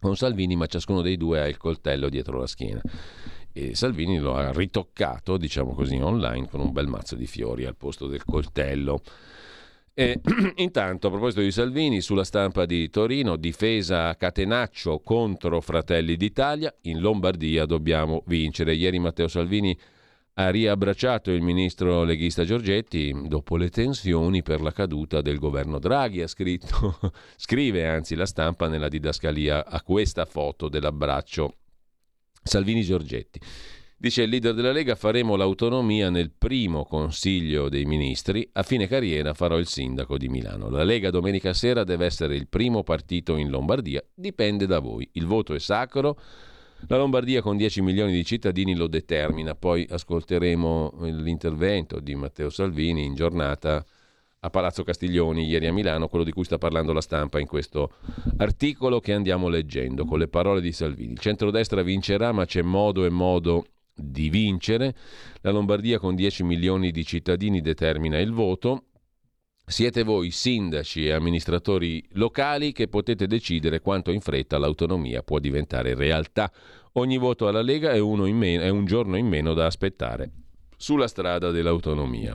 con 0.01 0.17
Salvini, 0.17 0.57
ma 0.57 0.65
ciascuno 0.65 1.01
dei 1.01 1.15
due 1.15 1.39
ha 1.39 1.47
il 1.47 1.57
coltello 1.57 2.09
dietro 2.09 2.39
la 2.39 2.47
schiena. 2.47 2.81
E 3.53 3.73
Salvini 3.73 4.19
lo 4.19 4.35
ha 4.35 4.51
ritoccato, 4.51 5.37
diciamo 5.37 5.73
così, 5.73 5.95
online 5.95 6.49
con 6.49 6.59
un 6.59 6.73
bel 6.73 6.87
mazzo 6.87 7.15
di 7.15 7.25
fiori 7.25 7.65
al 7.65 7.77
posto 7.77 8.05
del 8.07 8.25
coltello. 8.25 9.01
E, 9.99 10.21
intanto, 10.57 11.07
a 11.07 11.09
proposito 11.09 11.41
di 11.41 11.49
Salvini, 11.49 12.01
sulla 12.01 12.23
stampa 12.23 12.67
di 12.67 12.87
Torino, 12.91 13.35
difesa 13.35 14.09
a 14.09 14.15
Catenaccio 14.15 14.99
contro 14.99 15.59
Fratelli 15.59 16.15
d'Italia, 16.15 16.71
in 16.81 16.99
Lombardia 16.99 17.65
dobbiamo 17.65 18.21
vincere. 18.27 18.75
Ieri 18.75 18.99
Matteo 18.99 19.27
Salvini 19.27 19.75
ha 20.35 20.51
riabbracciato 20.51 21.31
il 21.31 21.41
ministro 21.41 22.03
leghista 22.03 22.45
Giorgetti 22.45 23.23
dopo 23.25 23.57
le 23.57 23.71
tensioni 23.71 24.43
per 24.43 24.61
la 24.61 24.71
caduta 24.71 25.21
del 25.21 25.39
governo 25.39 25.79
Draghi. 25.79 26.21
Ha 26.21 26.27
scritto, 26.27 26.99
scrive 27.35 27.87
anzi 27.87 28.13
la 28.13 28.27
stampa 28.27 28.67
nella 28.67 28.89
didascalia 28.89 29.65
a 29.65 29.81
questa 29.81 30.25
foto 30.25 30.69
dell'abbraccio 30.69 31.55
Salvini-Giorgetti. 32.43 33.39
Dice 33.99 34.21
il 34.21 34.29
leader 34.29 34.53
della 34.53 34.71
Lega 34.71 34.93
faremo 34.93 35.35
l'autonomia 35.35 36.11
nel 36.11 36.29
primo 36.29 36.85
Consiglio 36.85 37.67
dei 37.67 37.85
Ministri, 37.85 38.47
a 38.53 38.61
fine 38.61 38.87
carriera 38.87 39.33
farò 39.33 39.57
il 39.57 39.65
sindaco 39.65 40.19
di 40.19 40.29
Milano. 40.29 40.69
La 40.69 40.83
Lega 40.83 41.09
domenica 41.09 41.51
sera 41.53 41.83
deve 41.83 42.05
essere 42.05 42.35
il 42.35 42.47
primo 42.47 42.83
partito 42.83 43.37
in 43.37 43.49
Lombardia, 43.49 44.03
dipende 44.13 44.67
da 44.67 44.77
voi. 44.77 45.09
Il 45.13 45.25
voto 45.25 45.55
è 45.55 45.59
sacro, 45.59 46.15
la 46.85 46.97
Lombardia 46.97 47.41
con 47.41 47.57
10 47.57 47.81
milioni 47.81 48.11
di 48.11 48.23
cittadini 48.23 48.75
lo 48.75 48.85
determina, 48.85 49.55
poi 49.55 49.87
ascolteremo 49.89 50.99
l'intervento 51.01 51.99
di 51.99 52.13
Matteo 52.13 52.51
Salvini 52.51 53.03
in 53.03 53.15
giornata 53.15 53.83
a 54.41 54.49
Palazzo 54.51 54.83
Castiglioni 54.83 55.47
ieri 55.47 55.65
a 55.65 55.73
Milano, 55.73 56.07
quello 56.07 56.23
di 56.23 56.31
cui 56.31 56.43
sta 56.43 56.59
parlando 56.59 56.93
la 56.93 57.01
stampa 57.01 57.39
in 57.39 57.47
questo 57.47 57.93
articolo 58.37 58.99
che 58.99 59.13
andiamo 59.13 59.47
leggendo 59.47 60.05
con 60.05 60.19
le 60.19 60.27
parole 60.27 60.61
di 60.61 60.71
Salvini. 60.71 61.13
Il 61.13 61.19
centrodestra 61.19 61.81
vincerà, 61.81 62.31
ma 62.31 62.45
c'è 62.45 62.61
modo 62.61 63.03
e 63.03 63.09
modo 63.09 63.65
di 63.97 64.29
vincere. 64.29 64.95
La 65.41 65.51
Lombardia 65.51 65.99
con 65.99 66.15
10 66.15 66.43
milioni 66.43 66.91
di 66.91 67.03
cittadini 67.03 67.61
determina 67.61 68.19
il 68.19 68.31
voto. 68.31 68.83
Siete 69.65 70.03
voi, 70.03 70.31
sindaci 70.31 71.07
e 71.07 71.11
amministratori 71.11 72.01
locali, 72.11 72.71
che 72.71 72.87
potete 72.87 73.27
decidere 73.27 73.81
quanto 73.81 74.11
in 74.11 74.21
fretta 74.21 74.57
l'autonomia 74.57 75.23
può 75.23 75.39
diventare 75.39 75.93
realtà. 75.93 76.51
Ogni 76.93 77.17
voto 77.17 77.47
alla 77.47 77.61
Lega 77.61 77.91
è, 77.91 77.99
meno, 77.99 78.63
è 78.63 78.69
un 78.69 78.85
giorno 78.85 79.17
in 79.17 79.27
meno 79.27 79.53
da 79.53 79.65
aspettare 79.65 80.31
sulla 80.77 81.07
strada 81.07 81.51
dell'autonomia 81.51 82.33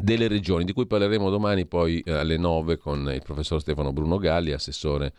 delle 0.00 0.28
regioni, 0.28 0.64
di 0.64 0.72
cui 0.72 0.86
parleremo 0.86 1.28
domani 1.28 1.66
poi 1.66 2.00
eh, 2.00 2.12
alle 2.12 2.36
9 2.36 2.76
con 2.78 3.10
il 3.12 3.22
professor 3.22 3.60
Stefano 3.60 3.92
Bruno 3.92 4.16
Galli, 4.16 4.52
assessore 4.52 5.12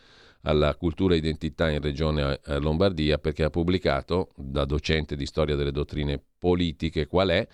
alla 0.44 0.76
cultura 0.76 1.14
e 1.14 1.18
identità 1.18 1.70
in 1.70 1.82
Regione 1.82 2.40
eh, 2.46 2.60
Lombardia 2.60 3.18
perché 3.18 3.44
ha 3.44 3.50
pubblicato, 3.50 4.30
da 4.36 4.66
docente 4.66 5.16
di 5.16 5.26
storia 5.26 5.56
delle 5.56 5.72
dottrine 5.72 6.22
politiche, 6.38 7.08
qual 7.08 7.30
è, 7.30 7.48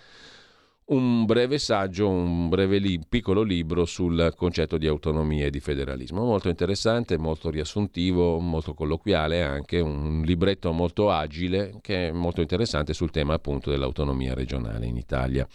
un 0.88 1.24
breve 1.24 1.58
saggio, 1.58 2.08
un 2.08 2.48
breve 2.48 2.78
li- 2.78 3.00
piccolo 3.08 3.42
libro 3.42 3.84
sul 3.86 4.32
concetto 4.36 4.78
di 4.78 4.86
autonomia 4.86 5.46
e 5.46 5.50
di 5.50 5.58
federalismo. 5.58 6.22
Molto 6.24 6.48
interessante, 6.48 7.18
molto 7.18 7.50
riassuntivo, 7.50 8.38
molto 8.38 8.72
colloquiale, 8.72 9.42
anche 9.42 9.80
un 9.80 10.22
libretto 10.24 10.70
molto 10.72 11.10
agile 11.10 11.78
che 11.80 12.08
è 12.08 12.12
molto 12.12 12.40
interessante 12.40 12.92
sul 12.92 13.10
tema 13.10 13.34
appunto 13.34 13.70
dell'autonomia 13.70 14.34
regionale 14.34 14.86
in 14.86 14.96
Italia. 14.96 15.46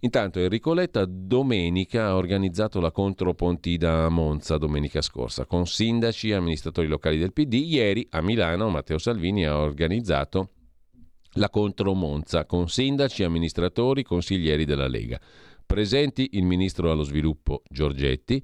Intanto 0.00 0.38
Enrico 0.38 0.72
Letta 0.74 1.04
domenica 1.06 2.06
ha 2.06 2.16
organizzato 2.16 2.78
la 2.78 2.92
contropontida 2.92 4.04
a 4.04 4.08
Monza 4.08 4.58
domenica 4.58 5.00
scorsa 5.00 5.44
con 5.44 5.66
sindaci 5.66 6.30
e 6.30 6.34
amministratori 6.34 6.86
locali 6.86 7.18
del 7.18 7.32
PD. 7.32 7.54
Ieri 7.54 8.06
a 8.10 8.20
Milano 8.20 8.68
Matteo 8.68 8.98
Salvini 8.98 9.44
ha 9.44 9.58
organizzato 9.58 10.50
la 11.38 11.50
contro 11.50 11.94
Monza 11.94 12.44
con 12.44 12.68
sindaci, 12.68 13.22
amministratori, 13.22 14.02
consiglieri 14.02 14.64
della 14.64 14.88
Lega. 14.88 15.20
Presenti 15.64 16.30
il 16.32 16.44
ministro 16.44 16.90
allo 16.90 17.04
sviluppo 17.04 17.62
Giorgetti, 17.68 18.42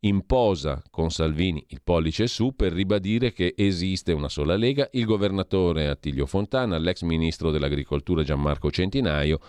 in 0.00 0.24
posa 0.26 0.80
con 0.90 1.10
Salvini 1.10 1.64
il 1.70 1.80
pollice 1.82 2.28
su 2.28 2.54
per 2.54 2.72
ribadire 2.72 3.32
che 3.32 3.54
esiste 3.56 4.12
una 4.12 4.28
sola 4.28 4.56
Lega, 4.56 4.88
il 4.92 5.04
governatore 5.04 5.88
Attilio 5.88 6.26
Fontana, 6.26 6.78
l'ex 6.78 7.02
ministro 7.02 7.50
dell'agricoltura 7.50 8.22
Gianmarco 8.22 8.70
Centinaio, 8.70 9.40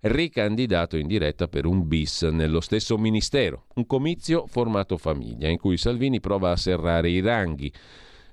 ricandidato 0.00 0.96
in 0.96 1.06
diretta 1.06 1.48
per 1.48 1.66
un 1.66 1.86
bis 1.86 2.22
nello 2.22 2.60
stesso 2.60 2.96
ministero, 2.96 3.66
un 3.74 3.86
comizio 3.86 4.46
formato 4.46 4.96
famiglia 4.96 5.48
in 5.48 5.58
cui 5.58 5.76
Salvini 5.76 6.20
prova 6.20 6.52
a 6.52 6.56
serrare 6.56 7.10
i 7.10 7.20
ranghi 7.20 7.70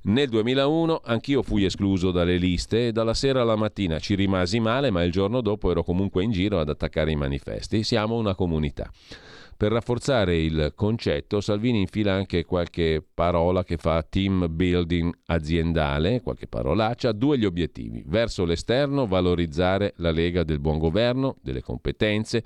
nel 0.05 0.29
2001 0.29 1.01
anch'io 1.03 1.41
fui 1.41 1.65
escluso 1.65 2.11
dalle 2.11 2.37
liste 2.37 2.87
e 2.87 2.91
dalla 2.91 3.13
sera 3.13 3.41
alla 3.41 3.55
mattina 3.55 3.97
ci 3.97 4.13
rimasi 4.13 4.59
male, 4.59 4.91
ma 4.91 5.03
il 5.03 5.11
giorno 5.11 5.41
dopo 5.41 5.71
ero 5.71 5.83
comunque 5.83 6.23
in 6.23 6.31
giro 6.31 6.59
ad 6.59 6.69
attaccare 6.69 7.11
i 7.11 7.15
manifesti. 7.15 7.83
Siamo 7.83 8.15
una 8.15 8.35
comunità. 8.35 8.91
Per 9.57 9.71
rafforzare 9.71 10.37
il 10.37 10.73
concetto, 10.75 11.39
Salvini 11.39 11.79
infila 11.79 12.13
anche 12.13 12.43
qualche 12.43 13.01
parola 13.13 13.63
che 13.63 13.77
fa 13.77 14.03
team 14.03 14.47
building 14.49 15.11
aziendale, 15.27 16.21
qualche 16.21 16.45
parolaccia, 16.45 17.13
due 17.13 17.37
gli 17.37 17.45
obiettivi. 17.45 18.03
Verso 18.05 18.43
l'esterno 18.43 19.07
valorizzare 19.07 19.93
la 19.97 20.11
Lega 20.11 20.43
del 20.43 20.59
buon 20.59 20.77
governo, 20.77 21.37
delle 21.41 21.61
competenze, 21.61 22.43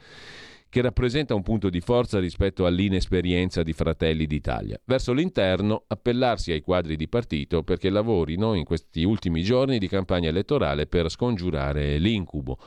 che 0.70 0.82
rappresenta 0.82 1.34
un 1.34 1.42
punto 1.42 1.70
di 1.70 1.82
forza 1.82 2.20
rispetto 2.20 2.66
all'inesperienza 2.66 3.64
di 3.64 3.74
Fratelli 3.74 4.28
d'Italia. 4.28 4.80
Verso 4.86 5.14
l'interno 5.14 5.84
appellarsi 5.88 6.52
ai 6.52 6.62
quadri 6.62 6.96
di 6.96 7.08
partito 7.08 7.64
perché 7.64 7.90
lavorino 7.90 8.54
in 8.54 8.64
questi 8.64 9.04
ultimi 9.04 9.42
giorni 9.42 9.80
di 9.80 9.88
campagna 9.88 10.30
elettorale 10.30 10.86
per 10.86 11.10
scongiurare 11.10 11.98
l'incubo 11.98 12.58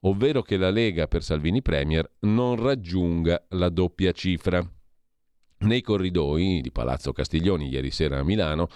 ovvero 0.00 0.42
che 0.42 0.56
la 0.56 0.70
Lega 0.70 1.06
per 1.06 1.22
Salvini 1.22 1.62
Premier 1.62 2.08
non 2.20 2.56
raggiunga 2.56 3.44
la 3.50 3.68
doppia 3.68 4.12
cifra. 4.12 4.66
Nei 5.58 5.82
corridoi 5.82 6.60
di 6.62 6.72
Palazzo 6.72 7.12
Castiglioni 7.12 7.68
ieri 7.68 7.90
sera 7.90 8.18
a 8.18 8.24
Milano 8.24 8.68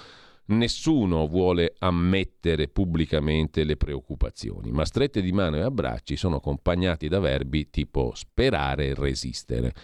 nessuno 0.46 1.26
vuole 1.26 1.74
ammettere 1.78 2.68
pubblicamente 2.68 3.64
le 3.64 3.76
preoccupazioni, 3.76 4.70
ma 4.70 4.84
strette 4.84 5.22
di 5.22 5.32
mano 5.32 5.56
e 5.56 5.60
abbracci 5.60 6.16
sono 6.16 6.36
accompagnati 6.36 7.08
da 7.08 7.20
verbi 7.20 7.70
tipo 7.70 8.12
sperare 8.14 8.88
e 8.88 8.94
resistere. 8.94 9.74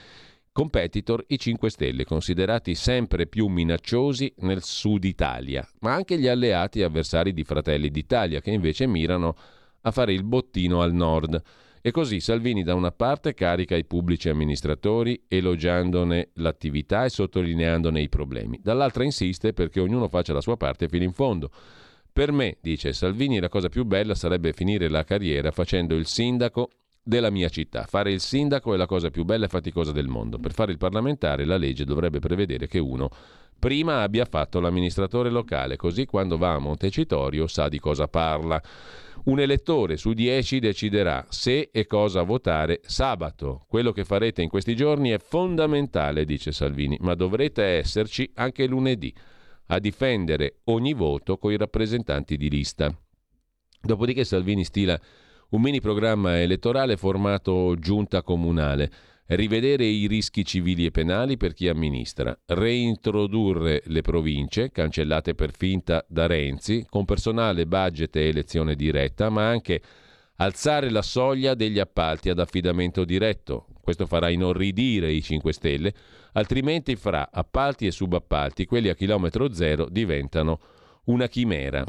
Competitor 0.52 1.24
i 1.28 1.38
5 1.38 1.70
Stelle, 1.70 2.04
considerati 2.04 2.74
sempre 2.74 3.26
più 3.26 3.46
minacciosi 3.46 4.34
nel 4.38 4.62
sud 4.62 5.04
Italia, 5.04 5.66
ma 5.80 5.94
anche 5.94 6.18
gli 6.18 6.26
alleati 6.26 6.82
avversari 6.82 7.32
di 7.32 7.44
Fratelli 7.44 7.88
d'Italia, 7.88 8.40
che 8.40 8.50
invece 8.50 8.86
mirano 8.86 9.36
a 9.82 9.90
fare 9.92 10.12
il 10.12 10.24
bottino 10.24 10.82
al 10.82 10.92
nord. 10.92 11.40
E 11.82 11.92
così 11.92 12.20
Salvini 12.20 12.62
da 12.62 12.74
una 12.74 12.92
parte 12.92 13.32
carica 13.32 13.74
i 13.74 13.86
pubblici 13.86 14.28
amministratori 14.28 15.24
elogiandone 15.26 16.30
l'attività 16.34 17.04
e 17.04 17.08
sottolineandone 17.08 18.02
i 18.02 18.08
problemi, 18.10 18.60
dall'altra 18.62 19.02
insiste 19.02 19.54
perché 19.54 19.80
ognuno 19.80 20.08
faccia 20.08 20.34
la 20.34 20.42
sua 20.42 20.58
parte 20.58 20.88
fino 20.88 21.04
in 21.04 21.12
fondo. 21.12 21.50
Per 22.12 22.32
me, 22.32 22.58
dice 22.60 22.92
Salvini, 22.92 23.40
la 23.40 23.48
cosa 23.48 23.70
più 23.70 23.84
bella 23.84 24.14
sarebbe 24.14 24.52
finire 24.52 24.88
la 24.88 25.04
carriera 25.04 25.50
facendo 25.52 25.94
il 25.94 26.06
sindaco 26.06 26.68
della 27.02 27.30
mia 27.30 27.48
città. 27.48 27.84
Fare 27.84 28.12
il 28.12 28.20
sindaco 28.20 28.74
è 28.74 28.76
la 28.76 28.86
cosa 28.86 29.10
più 29.10 29.24
bella 29.24 29.46
e 29.46 29.48
faticosa 29.48 29.92
del 29.92 30.08
mondo. 30.08 30.38
Per 30.38 30.52
fare 30.52 30.72
il 30.72 30.78
parlamentare 30.78 31.44
la 31.44 31.56
legge 31.56 31.84
dovrebbe 31.84 32.18
prevedere 32.18 32.66
che 32.66 32.78
uno 32.78 33.08
prima 33.58 34.02
abbia 34.02 34.24
fatto 34.24 34.60
l'amministratore 34.60 35.30
locale, 35.30 35.76
così 35.76 36.06
quando 36.06 36.38
va 36.38 36.54
a 36.54 36.58
Montecitorio 36.58 37.46
sa 37.46 37.68
di 37.68 37.78
cosa 37.78 38.08
parla. 38.08 38.60
Un 39.22 39.38
elettore 39.38 39.98
su 39.98 40.14
dieci 40.14 40.60
deciderà 40.60 41.26
se 41.28 41.68
e 41.70 41.86
cosa 41.86 42.22
votare 42.22 42.80
sabato. 42.84 43.64
Quello 43.68 43.92
che 43.92 44.04
farete 44.04 44.40
in 44.40 44.48
questi 44.48 44.74
giorni 44.74 45.10
è 45.10 45.18
fondamentale, 45.18 46.24
dice 46.24 46.52
Salvini, 46.52 46.96
ma 47.00 47.14
dovrete 47.14 47.62
esserci 47.62 48.30
anche 48.34 48.66
lunedì 48.66 49.14
a 49.66 49.78
difendere 49.78 50.60
ogni 50.64 50.94
voto 50.94 51.36
coi 51.36 51.56
rappresentanti 51.56 52.36
di 52.36 52.48
lista. 52.48 52.92
Dopodiché 53.82 54.24
Salvini 54.24 54.64
stila 54.64 54.98
un 55.50 55.60
mini 55.60 55.80
programma 55.80 56.40
elettorale 56.40 56.96
formato 56.96 57.74
giunta 57.76 58.22
comunale 58.22 58.90
rivedere 59.30 59.84
i 59.84 60.06
rischi 60.06 60.44
civili 60.44 60.86
e 60.86 60.90
penali 60.90 61.36
per 61.36 61.54
chi 61.54 61.68
amministra, 61.68 62.36
reintrodurre 62.46 63.82
le 63.86 64.00
province, 64.00 64.70
cancellate 64.72 65.34
per 65.34 65.52
finta 65.56 66.04
da 66.08 66.26
Renzi, 66.26 66.84
con 66.88 67.04
personale, 67.04 67.66
budget 67.66 68.16
e 68.16 68.28
elezione 68.28 68.74
diretta, 68.74 69.30
ma 69.30 69.48
anche 69.48 69.80
alzare 70.36 70.90
la 70.90 71.02
soglia 71.02 71.54
degli 71.54 71.78
appalti 71.78 72.28
ad 72.28 72.40
affidamento 72.40 73.04
diretto. 73.04 73.66
Questo 73.80 74.06
farà 74.06 74.30
inorridire 74.30 75.12
i 75.12 75.22
5 75.22 75.52
Stelle, 75.52 75.94
altrimenti 76.32 76.96
fra 76.96 77.28
appalti 77.30 77.86
e 77.86 77.92
subappalti 77.92 78.66
quelli 78.66 78.88
a 78.88 78.94
chilometro 78.94 79.52
zero 79.52 79.88
diventano 79.88 80.58
una 81.04 81.28
chimera. 81.28 81.84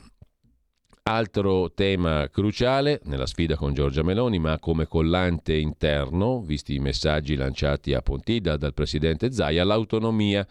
Altro 1.04 1.72
tema 1.74 2.30
cruciale 2.30 3.02
nella 3.06 3.26
sfida 3.26 3.56
con 3.56 3.74
Giorgia 3.74 4.04
Meloni, 4.04 4.38
ma 4.38 4.60
come 4.60 4.86
collante 4.86 5.56
interno, 5.56 6.42
visti 6.42 6.76
i 6.76 6.80
messaggi 6.80 7.34
lanciati 7.34 7.96
a 7.96 8.04
Pontida 8.04 8.56
dal 8.56 8.76
presidente 8.76 9.32
Zaia, 9.32 9.64
l'autonomia. 9.64 10.48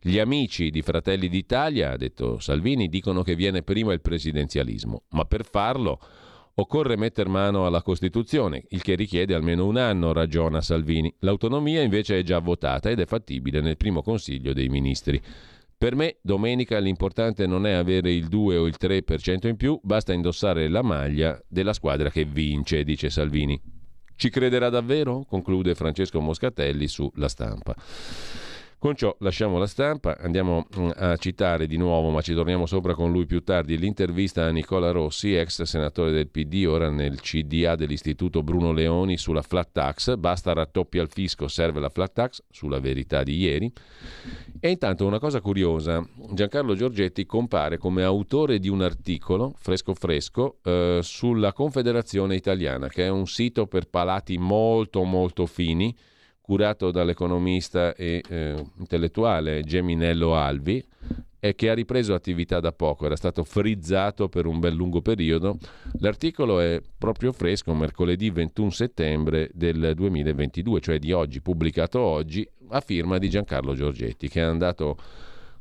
Gli 0.00 0.18
amici 0.18 0.70
di 0.70 0.82
Fratelli 0.82 1.28
d'Italia, 1.28 1.92
ha 1.92 1.96
detto 1.96 2.40
Salvini, 2.40 2.88
dicono 2.88 3.22
che 3.22 3.36
viene 3.36 3.62
prima 3.62 3.92
il 3.92 4.00
presidenzialismo, 4.00 5.04
ma 5.10 5.26
per 5.26 5.44
farlo 5.44 6.00
occorre 6.54 6.96
mettere 6.96 7.28
mano 7.28 7.64
alla 7.64 7.82
Costituzione, 7.82 8.64
il 8.70 8.82
che 8.82 8.96
richiede 8.96 9.32
almeno 9.32 9.64
un 9.64 9.76
anno, 9.76 10.12
ragiona 10.12 10.60
Salvini. 10.60 11.14
L'autonomia 11.20 11.82
invece 11.82 12.18
è 12.18 12.22
già 12.24 12.40
votata 12.40 12.90
ed 12.90 12.98
è 12.98 13.06
fattibile 13.06 13.60
nel 13.60 13.76
primo 13.76 14.02
Consiglio 14.02 14.52
dei 14.52 14.68
Ministri. 14.68 15.22
Per 15.84 15.94
me 15.96 16.16
domenica 16.22 16.78
l'importante 16.78 17.46
non 17.46 17.66
è 17.66 17.72
avere 17.72 18.10
il 18.10 18.28
2 18.28 18.56
o 18.56 18.66
il 18.66 18.76
3% 18.80 19.48
in 19.48 19.56
più, 19.56 19.78
basta 19.82 20.14
indossare 20.14 20.66
la 20.68 20.80
maglia 20.80 21.38
della 21.46 21.74
squadra 21.74 22.08
che 22.08 22.24
vince, 22.24 22.84
dice 22.84 23.10
Salvini. 23.10 23.60
Ci 24.16 24.30
crederà 24.30 24.70
davvero? 24.70 25.26
conclude 25.28 25.74
Francesco 25.74 26.22
Moscatelli 26.22 26.88
su 26.88 27.12
La 27.16 27.28
Stampa. 27.28 27.74
Con 28.84 28.96
ciò 28.96 29.16
lasciamo 29.20 29.56
la 29.56 29.66
stampa, 29.66 30.18
andiamo 30.18 30.66
mm, 30.78 30.90
a 30.96 31.16
citare 31.16 31.66
di 31.66 31.78
nuovo, 31.78 32.10
ma 32.10 32.20
ci 32.20 32.34
torniamo 32.34 32.66
sopra 32.66 32.94
con 32.94 33.10
lui 33.10 33.24
più 33.24 33.42
tardi, 33.42 33.78
l'intervista 33.78 34.44
a 34.44 34.50
Nicola 34.50 34.90
Rossi, 34.90 35.34
ex 35.34 35.62
senatore 35.62 36.12
del 36.12 36.28
PD, 36.28 36.66
ora 36.68 36.90
nel 36.90 37.18
CDA 37.18 37.76
dell'Istituto 37.76 38.42
Bruno 38.42 38.72
Leoni 38.72 39.16
sulla 39.16 39.40
flat 39.40 39.70
tax, 39.72 40.16
basta 40.16 40.52
raddoppia 40.52 41.00
al 41.00 41.08
fisco, 41.08 41.48
serve 41.48 41.80
la 41.80 41.88
flat 41.88 42.12
tax, 42.12 42.42
sulla 42.50 42.78
verità 42.78 43.22
di 43.22 43.38
ieri. 43.38 43.72
E 44.60 44.68
intanto 44.68 45.06
una 45.06 45.18
cosa 45.18 45.40
curiosa, 45.40 46.06
Giancarlo 46.32 46.74
Giorgetti 46.74 47.24
compare 47.24 47.78
come 47.78 48.02
autore 48.02 48.58
di 48.58 48.68
un 48.68 48.82
articolo, 48.82 49.54
fresco 49.56 49.94
fresco, 49.94 50.58
eh, 50.62 50.98
sulla 51.02 51.54
Confederazione 51.54 52.34
Italiana, 52.34 52.88
che 52.88 53.06
è 53.06 53.08
un 53.08 53.26
sito 53.26 53.66
per 53.66 53.88
palati 53.88 54.36
molto 54.36 55.04
molto 55.04 55.46
fini, 55.46 55.96
curato 56.44 56.90
dall'economista 56.90 57.94
e 57.94 58.22
eh, 58.28 58.62
intellettuale 58.76 59.62
Geminello 59.62 60.34
Alvi 60.34 60.84
e 61.40 61.54
che 61.54 61.70
ha 61.70 61.74
ripreso 61.74 62.12
attività 62.12 62.60
da 62.60 62.70
poco, 62.70 63.06
era 63.06 63.16
stato 63.16 63.44
frizzato 63.44 64.28
per 64.28 64.44
un 64.44 64.60
bel 64.60 64.74
lungo 64.74 65.00
periodo. 65.00 65.56
L'articolo 66.00 66.60
è 66.60 66.82
proprio 66.98 67.32
fresco, 67.32 67.72
mercoledì 67.72 68.28
21 68.28 68.68
settembre 68.68 69.48
del 69.54 69.92
2022, 69.94 70.80
cioè 70.80 70.98
di 70.98 71.12
oggi, 71.12 71.40
pubblicato 71.40 71.98
oggi, 71.98 72.46
a 72.68 72.80
firma 72.82 73.16
di 73.16 73.30
Giancarlo 73.30 73.72
Giorgetti, 73.72 74.28
che 74.28 74.40
è 74.40 74.44
andato, 74.44 74.98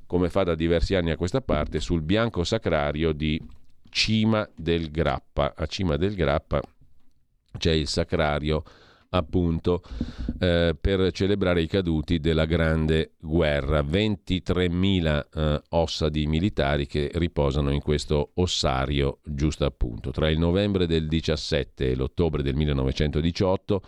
come 0.06 0.30
fa 0.30 0.44
da 0.44 0.54
diversi 0.54 0.96
anni 0.96 1.12
a 1.12 1.18
questa 1.18 1.40
parte, 1.40 1.80
sul 1.80 2.02
bianco 2.02 2.44
sacrario 2.44 3.14
di 3.14 3.42
Cima 3.90 4.46
del 4.54 4.92
Grappa. 4.92 5.54
A 5.56 5.66
Cima 5.66 5.96
del 5.96 6.14
Grappa 6.14 6.62
c'è 7.58 7.72
il 7.72 7.88
sacrario 7.88 8.64
appunto 9.14 9.82
eh, 10.40 10.76
per 10.80 11.12
celebrare 11.12 11.62
i 11.62 11.68
caduti 11.68 12.20
della 12.20 12.46
Grande 12.46 13.14
Guerra. 13.20 13.82
23.000 13.82 15.26
eh, 15.34 15.62
ossa 15.70 16.10
di 16.10 16.26
militari 16.28 16.86
che 16.86 17.10
riposano 17.14 17.72
in 17.72 17.82
questo 17.82 18.32
ossario, 18.36 19.20
giusto 19.24 19.66
appunto. 19.66 20.12
Tra 20.12 20.30
il 20.30 20.40
novembre 20.40 20.86
del 20.86 21.08
17 21.08 21.92
e 21.92 21.96
l'ottobre 21.96 22.44
del 22.44 22.56
1918 22.56 23.82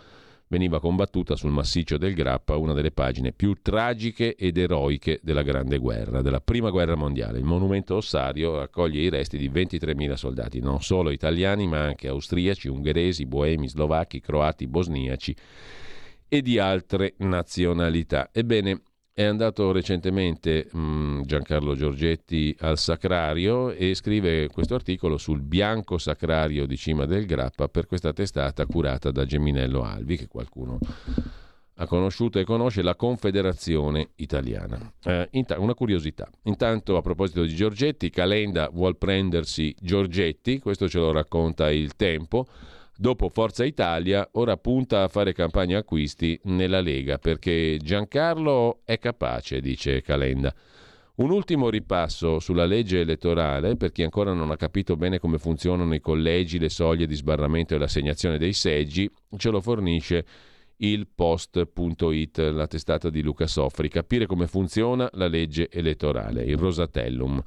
veniva 0.48 0.80
combattuta 0.80 1.36
sul 1.36 1.50
massiccio 1.50 1.98
del 1.98 2.14
Grappa 2.14 2.56
una 2.56 2.72
delle 2.72 2.92
pagine 2.92 3.32
più 3.32 3.54
tragiche 3.60 4.36
ed 4.36 4.56
eroiche 4.56 5.20
della 5.22 5.42
Grande 5.42 5.78
Guerra, 5.78 6.22
della 6.22 6.40
Prima 6.40 6.70
Guerra 6.70 6.94
Mondiale. 6.94 7.38
Il 7.38 7.44
monumento 7.44 7.96
ossario 7.96 8.60
accoglie 8.60 9.00
i 9.00 9.08
resti 9.08 9.38
di 9.38 9.50
23.000 9.50 10.12
soldati, 10.14 10.60
non 10.60 10.82
solo 10.82 11.10
italiani 11.10 11.66
ma 11.66 11.80
anche 11.80 12.08
austriaci, 12.08 12.68
ungheresi, 12.68 13.26
boemi, 13.26 13.68
slovacchi, 13.68 14.20
croati, 14.20 14.66
bosniaci 14.66 15.34
e 16.28 16.42
di 16.42 16.58
altre 16.58 17.14
nazionalità. 17.18 18.30
Ebbene, 18.32 18.82
è 19.18 19.24
andato 19.24 19.72
recentemente 19.72 20.68
mh, 20.70 20.78
mm, 20.78 21.22
Giancarlo 21.22 21.74
Giorgetti 21.74 22.54
al 22.60 22.76
Sacrario 22.76 23.70
e 23.70 23.94
scrive 23.94 24.48
questo 24.48 24.74
articolo 24.74 25.16
sul 25.16 25.40
bianco 25.40 25.96
sacrario 25.96 26.66
di 26.66 26.76
Cima 26.76 27.06
del 27.06 27.24
Grappa 27.24 27.66
per 27.68 27.86
questa 27.86 28.12
testata 28.12 28.66
curata 28.66 29.10
da 29.10 29.24
Geminello 29.24 29.84
Alvi, 29.84 30.18
che 30.18 30.28
qualcuno 30.28 30.78
ha 31.76 31.86
conosciuto 31.86 32.38
e 32.38 32.44
conosce, 32.44 32.82
la 32.82 32.94
Confederazione 32.94 34.10
Italiana. 34.16 34.92
Eh, 35.02 35.28
int- 35.30 35.56
una 35.56 35.72
curiosità. 35.72 36.28
Intanto, 36.42 36.98
a 36.98 37.00
proposito 37.00 37.40
di 37.42 37.54
Giorgetti, 37.54 38.10
Calenda 38.10 38.68
vuol 38.70 38.98
prendersi 38.98 39.74
Giorgetti, 39.80 40.58
questo 40.58 40.90
ce 40.90 40.98
lo 40.98 41.10
racconta 41.10 41.70
il 41.70 41.96
tempo 41.96 42.46
Dopo 42.98 43.28
Forza 43.28 43.62
Italia, 43.62 44.26
ora 44.32 44.56
punta 44.56 45.02
a 45.02 45.08
fare 45.08 45.34
campagna 45.34 45.78
acquisti 45.78 46.40
nella 46.44 46.80
Lega 46.80 47.18
perché 47.18 47.76
Giancarlo 47.78 48.80
è 48.84 48.98
capace, 48.98 49.60
dice 49.60 50.00
Calenda. 50.00 50.54
Un 51.16 51.30
ultimo 51.30 51.68
ripasso 51.68 52.38
sulla 52.38 52.64
legge 52.64 53.00
elettorale, 53.00 53.76
per 53.76 53.92
chi 53.92 54.02
ancora 54.02 54.32
non 54.32 54.50
ha 54.50 54.56
capito 54.56 54.96
bene 54.96 55.18
come 55.18 55.36
funzionano 55.36 55.94
i 55.94 56.00
collegi, 56.00 56.58
le 56.58 56.70
soglie 56.70 57.06
di 57.06 57.14
sbarramento 57.14 57.74
e 57.74 57.78
l'assegnazione 57.78 58.38
dei 58.38 58.54
seggi, 58.54 59.10
ce 59.36 59.50
lo 59.50 59.60
fornisce 59.60 60.24
il 60.78 61.06
post.it, 61.14 62.38
la 62.38 62.66
testata 62.66 63.10
di 63.10 63.22
Luca 63.22 63.46
Soffri, 63.46 63.88
capire 63.88 64.24
come 64.24 64.46
funziona 64.46 65.06
la 65.12 65.26
legge 65.26 65.68
elettorale, 65.70 66.44
il 66.44 66.56
Rosatellum 66.56 67.42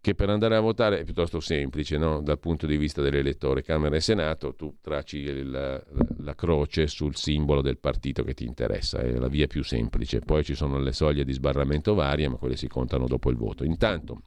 che 0.00 0.14
per 0.14 0.30
andare 0.30 0.56
a 0.56 0.60
votare 0.60 1.00
è 1.00 1.04
piuttosto 1.04 1.40
semplice 1.40 1.96
no? 1.96 2.20
dal 2.20 2.38
punto 2.38 2.66
di 2.66 2.76
vista 2.76 3.02
dell'elettore. 3.02 3.62
Camera 3.62 3.96
e 3.96 4.00
Senato, 4.00 4.54
tu 4.54 4.76
tracci 4.80 5.18
il, 5.18 5.50
la, 5.50 5.82
la, 6.18 6.34
croce 6.34 6.86
sul 6.86 7.16
simbolo 7.16 7.62
del 7.62 7.78
partito 7.78 8.22
che 8.22 8.34
ti 8.34 8.44
interessa, 8.44 8.98
è 8.98 9.12
la 9.12 9.28
via 9.28 9.46
più 9.46 9.62
semplice. 9.62 10.20
Poi 10.20 10.44
ci 10.44 10.54
sono 10.54 10.78
le 10.78 10.92
soglie 10.92 11.24
di 11.24 11.32
sbarramento 11.32 11.94
varie, 11.94 12.28
ma 12.28 12.36
quelle 12.36 12.56
si 12.56 12.68
contano 12.68 13.06
dopo 13.06 13.30
il 13.30 13.36
voto. 13.36 13.64
Intanto, 13.64 14.22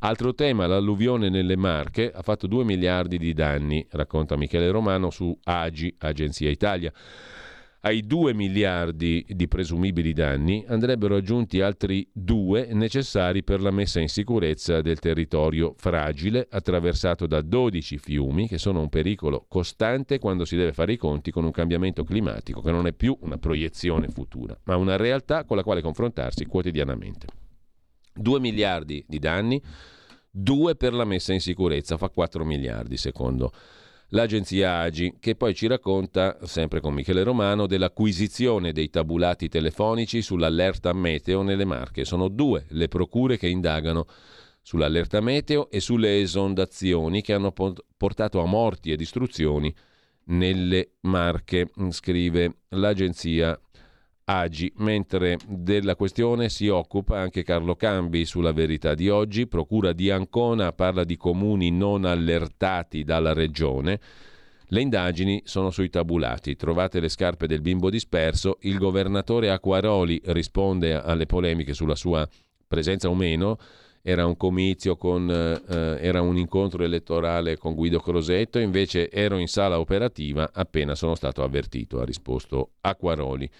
altro 0.00 0.34
tema, 0.34 0.66
l'alluvione 0.66 1.28
nelle 1.28 1.56
Marche 1.56 2.10
ha 2.10 2.22
fatto 2.22 2.46
2 2.46 2.64
miliardi 2.64 3.18
di 3.18 3.32
danni, 3.32 3.86
racconta 3.90 4.36
Michele 4.36 4.70
Romano 4.70 5.10
su 5.10 5.36
AGI, 5.42 5.94
Agenzia 5.98 6.50
Italia. 6.50 6.92
Ai 7.82 8.02
2 8.02 8.34
miliardi 8.34 9.24
di 9.26 9.48
presumibili 9.48 10.12
danni 10.12 10.62
andrebbero 10.68 11.16
aggiunti 11.16 11.62
altri 11.62 12.06
2 12.12 12.74
necessari 12.74 13.42
per 13.42 13.62
la 13.62 13.70
messa 13.70 14.00
in 14.00 14.10
sicurezza 14.10 14.82
del 14.82 14.98
territorio 14.98 15.72
fragile 15.78 16.46
attraversato 16.50 17.26
da 17.26 17.40
12 17.40 17.96
fiumi 17.96 18.48
che 18.48 18.58
sono 18.58 18.80
un 18.82 18.90
pericolo 18.90 19.46
costante 19.48 20.18
quando 20.18 20.44
si 20.44 20.56
deve 20.56 20.74
fare 20.74 20.92
i 20.92 20.98
conti 20.98 21.30
con 21.30 21.44
un 21.44 21.52
cambiamento 21.52 22.04
climatico 22.04 22.60
che 22.60 22.70
non 22.70 22.86
è 22.86 22.92
più 22.92 23.16
una 23.22 23.38
proiezione 23.38 24.08
futura, 24.08 24.54
ma 24.64 24.76
una 24.76 24.96
realtà 24.96 25.44
con 25.44 25.56
la 25.56 25.62
quale 25.62 25.80
confrontarsi 25.80 26.44
quotidianamente. 26.44 27.28
2 28.12 28.40
miliardi 28.40 29.02
di 29.08 29.18
danni, 29.18 29.58
2 30.30 30.76
per 30.76 30.92
la 30.92 31.06
messa 31.06 31.32
in 31.32 31.40
sicurezza, 31.40 31.96
fa 31.96 32.10
4 32.10 32.44
miliardi 32.44 32.98
secondo 32.98 33.50
l'agenzia 34.10 34.78
Agi, 34.78 35.16
che 35.18 35.34
poi 35.34 35.54
ci 35.54 35.66
racconta, 35.66 36.38
sempre 36.42 36.80
con 36.80 36.94
Michele 36.94 37.22
Romano, 37.22 37.66
dell'acquisizione 37.66 38.72
dei 38.72 38.90
tabulati 38.90 39.48
telefonici 39.48 40.22
sull'allerta 40.22 40.92
meteo 40.92 41.42
nelle 41.42 41.64
Marche. 41.64 42.04
Sono 42.04 42.28
due 42.28 42.66
le 42.68 42.88
procure 42.88 43.36
che 43.36 43.48
indagano 43.48 44.06
sull'allerta 44.62 45.20
meteo 45.20 45.70
e 45.70 45.80
sulle 45.80 46.20
esondazioni 46.20 47.22
che 47.22 47.32
hanno 47.32 47.52
portato 47.96 48.40
a 48.40 48.46
morti 48.46 48.92
e 48.92 48.96
distruzioni 48.96 49.74
nelle 50.26 50.92
Marche, 51.00 51.70
scrive 51.90 52.58
l'agenzia 52.68 53.58
Agi, 54.24 54.72
mentre 54.76 55.38
della 55.46 55.96
questione 55.96 56.48
si 56.48 56.68
occupa 56.68 57.18
anche 57.18 57.42
Carlo 57.42 57.74
Cambi 57.74 58.24
sulla 58.24 58.52
verità 58.52 58.94
di 58.94 59.08
oggi. 59.08 59.46
Procura 59.46 59.92
di 59.92 60.10
Ancona 60.10 60.72
parla 60.72 61.04
di 61.04 61.16
comuni 61.16 61.70
non 61.70 62.04
allertati 62.04 63.02
dalla 63.02 63.32
regione. 63.32 64.00
Le 64.72 64.80
indagini 64.80 65.42
sono 65.44 65.70
sui 65.70 65.90
tabulati. 65.90 66.54
Trovate 66.54 67.00
le 67.00 67.08
scarpe 67.08 67.48
del 67.48 67.60
bimbo 67.60 67.90
disperso. 67.90 68.58
Il 68.60 68.78
governatore 68.78 69.50
Acquaroli 69.50 70.20
risponde 70.26 70.94
alle 70.94 71.26
polemiche 71.26 71.74
sulla 71.74 71.96
sua 71.96 72.28
presenza 72.68 73.08
o 73.08 73.14
meno. 73.16 73.58
Era 74.02 74.24
un 74.24 74.36
comizio 74.36 74.96
con, 74.96 75.28
eh, 75.28 75.98
era 76.00 76.22
un 76.22 76.38
incontro 76.38 76.84
elettorale 76.84 77.58
con 77.58 77.74
Guido 77.74 77.98
Crosetto, 77.98 78.58
invece 78.58 79.10
ero 79.10 79.36
in 79.38 79.48
sala 79.48 79.78
operativa 79.78 80.50
appena 80.54 80.94
sono 80.94 81.14
stato 81.16 81.42
avvertito, 81.42 82.00
ha 82.00 82.04
risposto 82.04 82.70
Acquaroli. 82.80 83.50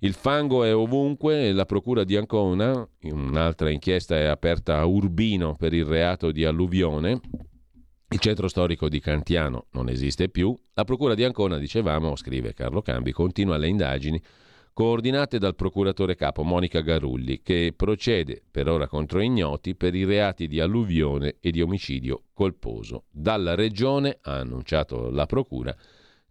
Il 0.00 0.14
fango 0.14 0.64
è 0.64 0.74
ovunque 0.74 1.48
e 1.48 1.52
la 1.52 1.66
Procura 1.66 2.04
di 2.04 2.16
Ancona, 2.16 2.86
un'altra 3.02 3.70
inchiesta 3.70 4.16
è 4.16 4.24
aperta 4.24 4.78
a 4.78 4.84
Urbino 4.84 5.54
per 5.56 5.72
il 5.72 5.84
reato 5.84 6.30
di 6.30 6.44
alluvione, 6.44 7.20
il 8.14 8.20
centro 8.20 8.46
storico 8.46 8.88
di 8.88 9.00
Cantiano 9.00 9.66
non 9.72 9.88
esiste 9.88 10.28
più. 10.28 10.56
La 10.74 10.84
Procura 10.84 11.14
di 11.14 11.24
Ancona, 11.24 11.58
dicevamo, 11.58 12.14
scrive 12.16 12.54
Carlo 12.54 12.80
Cambi, 12.80 13.12
continua 13.12 13.56
le 13.56 13.68
indagini 13.68 14.22
coordinate 14.72 15.38
dal 15.38 15.54
procuratore 15.54 16.14
capo 16.16 16.42
Monica 16.42 16.80
Garulli, 16.80 17.42
che 17.42 17.72
procede 17.74 18.42
per 18.50 18.68
ora 18.68 18.88
contro 18.88 19.20
ignoti 19.20 19.74
per 19.74 19.94
i 19.94 20.04
reati 20.04 20.48
di 20.48 20.60
alluvione 20.60 21.36
e 21.40 21.50
di 21.50 21.60
omicidio 21.60 22.24
colposo. 22.32 23.04
Dalla 23.10 23.54
regione, 23.54 24.18
ha 24.22 24.38
annunciato 24.38 25.10
la 25.10 25.26
Procura, 25.26 25.74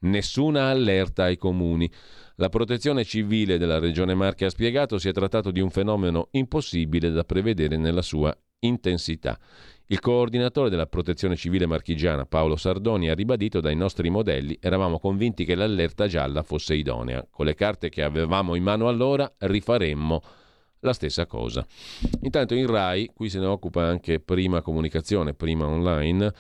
nessuna 0.03 0.69
allerta 0.69 1.23
ai 1.23 1.38
comuni. 1.38 1.89
La 2.38 2.49
protezione 2.49 3.03
civile 3.03 3.57
della 3.57 3.80
Regione 3.80 4.15
Marche 4.15 4.45
ha 4.45 4.49
spiegato 4.49 4.97
si 4.97 5.09
è 5.09 5.11
trattato 5.11 5.51
di 5.51 5.59
un 5.59 5.69
fenomeno 5.69 6.30
impossibile 6.31 7.11
da 7.11 7.23
prevedere 7.23 7.77
nella 7.77 8.01
sua 8.01 8.35
intensità. 8.59 9.38
Il 9.88 9.99
coordinatore 9.99 10.69
della 10.69 10.88
protezione 10.88 11.35
civile 11.35 11.65
marchigiana 11.65 12.25
Paolo 12.25 12.55
Sardoni 12.55 13.09
ha 13.09 13.13
ribadito 13.13 13.59
dai 13.59 13.75
nostri 13.75 14.09
modelli 14.09 14.57
eravamo 14.59 14.97
convinti 14.97 15.45
che 15.45 15.55
l'allerta 15.55 16.07
gialla 16.07 16.41
fosse 16.41 16.73
idonea. 16.73 17.27
Con 17.30 17.45
le 17.45 17.53
carte 17.53 17.89
che 17.89 18.01
avevamo 18.01 18.55
in 18.55 18.63
mano 18.63 18.88
allora 18.88 19.31
rifaremmo 19.38 20.21
la 20.80 20.93
stessa 20.93 21.25
cosa. 21.25 21.65
Intanto 22.21 22.55
in 22.55 22.67
RAI, 22.67 23.11
qui 23.13 23.30
se 23.30 23.39
ne 23.39 23.45
occupa 23.45 23.85
anche 23.85 24.19
prima 24.19 24.61
comunicazione, 24.61 25.34
prima 25.34 25.65
online, 25.65 26.34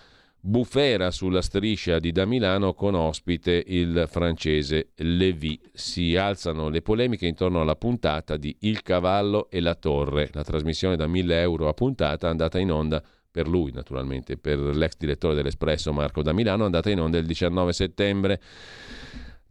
Bufera 0.45 1.09
sulla 1.09 1.41
striscia 1.41 1.99
di 1.99 2.11
da 2.11 2.25
Milano 2.25 2.73
con 2.73 2.95
ospite 2.95 3.63
il 3.65 4.07
francese 4.09 4.89
Lévy. 4.95 5.57
Si 5.71 6.17
alzano 6.17 6.67
le 6.67 6.81
polemiche 6.81 7.25
intorno 7.25 7.61
alla 7.61 7.77
puntata 7.77 8.35
di 8.35 8.53
Il 8.59 8.81
cavallo 8.81 9.49
e 9.49 9.61
la 9.61 9.75
torre. 9.75 10.29
La 10.33 10.43
trasmissione 10.43 10.97
da 10.97 11.07
1000 11.07 11.39
euro 11.39 11.69
a 11.69 11.73
puntata 11.73 12.27
andata 12.27 12.59
in 12.59 12.73
onda 12.73 13.01
per 13.31 13.47
lui 13.47 13.71
naturalmente, 13.71 14.35
per 14.35 14.59
l'ex 14.59 14.97
direttore 14.97 15.33
dell'Espresso 15.33 15.93
Marco 15.93 16.21
da 16.21 16.33
Milano, 16.33 16.65
andata 16.65 16.89
in 16.89 16.99
onda 16.99 17.17
il 17.17 17.25
19 17.25 17.71
settembre. 17.71 18.41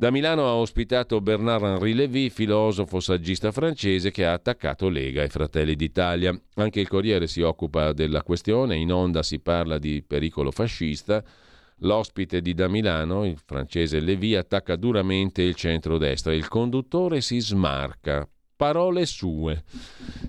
Da 0.02 0.10
Milano 0.10 0.48
ha 0.48 0.56
ospitato 0.56 1.20
Bernard-Henri 1.20 1.94
Lévy, 1.94 2.28
filosofo 2.28 2.98
saggista 2.98 3.52
francese 3.52 4.10
che 4.10 4.26
ha 4.26 4.32
attaccato 4.32 4.88
Lega 4.88 5.22
e 5.22 5.28
Fratelli 5.28 5.76
d'Italia. 5.76 6.36
Anche 6.56 6.80
il 6.80 6.88
Corriere 6.88 7.28
si 7.28 7.40
occupa 7.40 7.92
della 7.92 8.24
questione, 8.24 8.74
in 8.74 8.92
onda 8.92 9.22
si 9.22 9.38
parla 9.38 9.78
di 9.78 10.02
pericolo 10.04 10.50
fascista. 10.50 11.22
L'ospite 11.82 12.40
di 12.40 12.52
Da 12.52 12.66
Milano, 12.66 13.24
il 13.24 13.38
francese 13.38 14.00
Lévy, 14.00 14.34
attacca 14.34 14.74
duramente 14.74 15.42
il 15.42 15.54
centro-destra. 15.54 16.34
Il 16.34 16.48
conduttore 16.48 17.20
si 17.20 17.38
smarca, 17.38 18.28
parole 18.62 19.06
sue. 19.06 19.64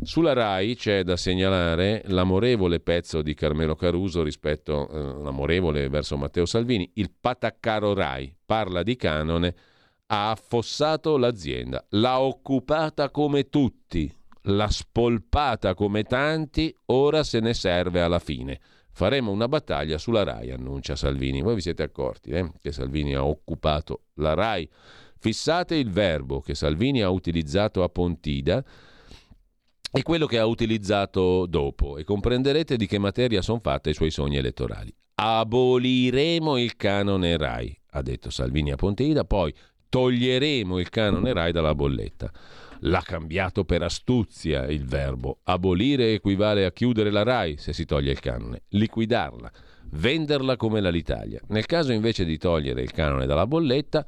Sulla 0.01 0.33
RAI 0.33 0.75
c'è 0.75 1.03
da 1.03 1.15
segnalare 1.15 2.01
l'amorevole 2.07 2.79
pezzo 2.79 3.21
di 3.21 3.35
Carmelo 3.35 3.75
Caruso 3.75 4.23
rispetto 4.23 4.89
eh, 4.89 5.23
l'amorevole 5.23 5.87
verso 5.87 6.17
Matteo 6.17 6.47
Salvini, 6.47 6.89
il 6.95 7.11
pataccaro 7.11 7.93
RAI 7.93 8.35
parla 8.43 8.81
di 8.81 8.95
canone, 8.95 9.55
ha 10.07 10.31
affossato 10.31 11.15
l'azienda, 11.17 11.85
l'ha 11.89 12.21
occupata 12.21 13.11
come 13.11 13.49
tutti, 13.49 14.11
l'ha 14.45 14.67
spolpata 14.67 15.75
come 15.75 16.01
tanti, 16.01 16.75
ora 16.87 17.23
se 17.23 17.39
ne 17.39 17.53
serve 17.53 18.01
alla 18.01 18.17
fine. 18.17 18.59
Faremo 18.93 19.29
una 19.29 19.47
battaglia 19.47 19.99
sulla 19.99 20.23
RAI, 20.23 20.49
annuncia 20.49 20.95
Salvini. 20.95 21.43
Voi 21.43 21.53
vi 21.53 21.61
siete 21.61 21.83
accorti 21.83 22.31
eh, 22.31 22.51
che 22.59 22.71
Salvini 22.71 23.13
ha 23.13 23.23
occupato 23.23 24.05
la 24.15 24.33
RAI? 24.33 24.67
Fissate 25.23 25.75
il 25.75 25.89
verbo 25.89 26.41
che 26.41 26.53
Salvini 26.53 27.01
ha 27.01 27.09
utilizzato 27.09 27.81
a 27.81 27.87
Pontida 27.87 28.61
e 29.89 30.03
quello 30.03 30.25
che 30.25 30.37
ha 30.37 30.45
utilizzato 30.45 31.45
dopo 31.45 31.95
e 31.95 32.03
comprenderete 32.03 32.75
di 32.75 32.87
che 32.87 32.97
materia 32.97 33.41
sono 33.41 33.61
fatte 33.63 33.91
i 33.91 33.93
suoi 33.93 34.11
sogni 34.11 34.35
elettorali. 34.35 34.93
Aboliremo 35.15 36.57
il 36.57 36.75
canone 36.75 37.37
RAI, 37.37 37.79
ha 37.91 38.01
detto 38.01 38.29
Salvini 38.29 38.73
a 38.73 38.75
Pontida, 38.75 39.23
poi 39.23 39.53
toglieremo 39.87 40.77
il 40.77 40.89
canone 40.89 41.31
RAI 41.31 41.53
dalla 41.53 41.73
bolletta. 41.73 42.29
L'ha 42.81 43.01
cambiato 43.01 43.63
per 43.63 43.81
astuzia 43.81 44.65
il 44.65 44.83
verbo. 44.83 45.39
Abolire 45.43 46.11
equivale 46.11 46.65
a 46.65 46.73
chiudere 46.73 47.11
la 47.11 47.23
RAI 47.23 47.55
se 47.55 47.71
si 47.71 47.85
toglie 47.85 48.11
il 48.11 48.19
canone, 48.19 48.63
liquidarla, 48.71 49.49
venderla 49.91 50.57
come 50.57 50.81
l'Alitalia. 50.81 51.39
Nel 51.47 51.65
caso 51.65 51.93
invece 51.93 52.25
di 52.25 52.37
togliere 52.37 52.81
il 52.81 52.91
canone 52.91 53.25
dalla 53.25 53.47
bolletta, 53.47 54.05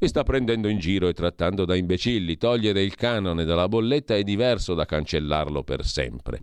vi 0.00 0.08
sta 0.08 0.22
prendendo 0.22 0.68
in 0.68 0.78
giro 0.78 1.08
e 1.08 1.12
trattando 1.12 1.66
da 1.66 1.76
imbecilli. 1.76 2.38
Togliere 2.38 2.82
il 2.82 2.94
canone 2.94 3.44
dalla 3.44 3.68
bolletta 3.68 4.16
è 4.16 4.22
diverso 4.22 4.72
da 4.72 4.86
cancellarlo 4.86 5.62
per 5.62 5.84
sempre. 5.84 6.40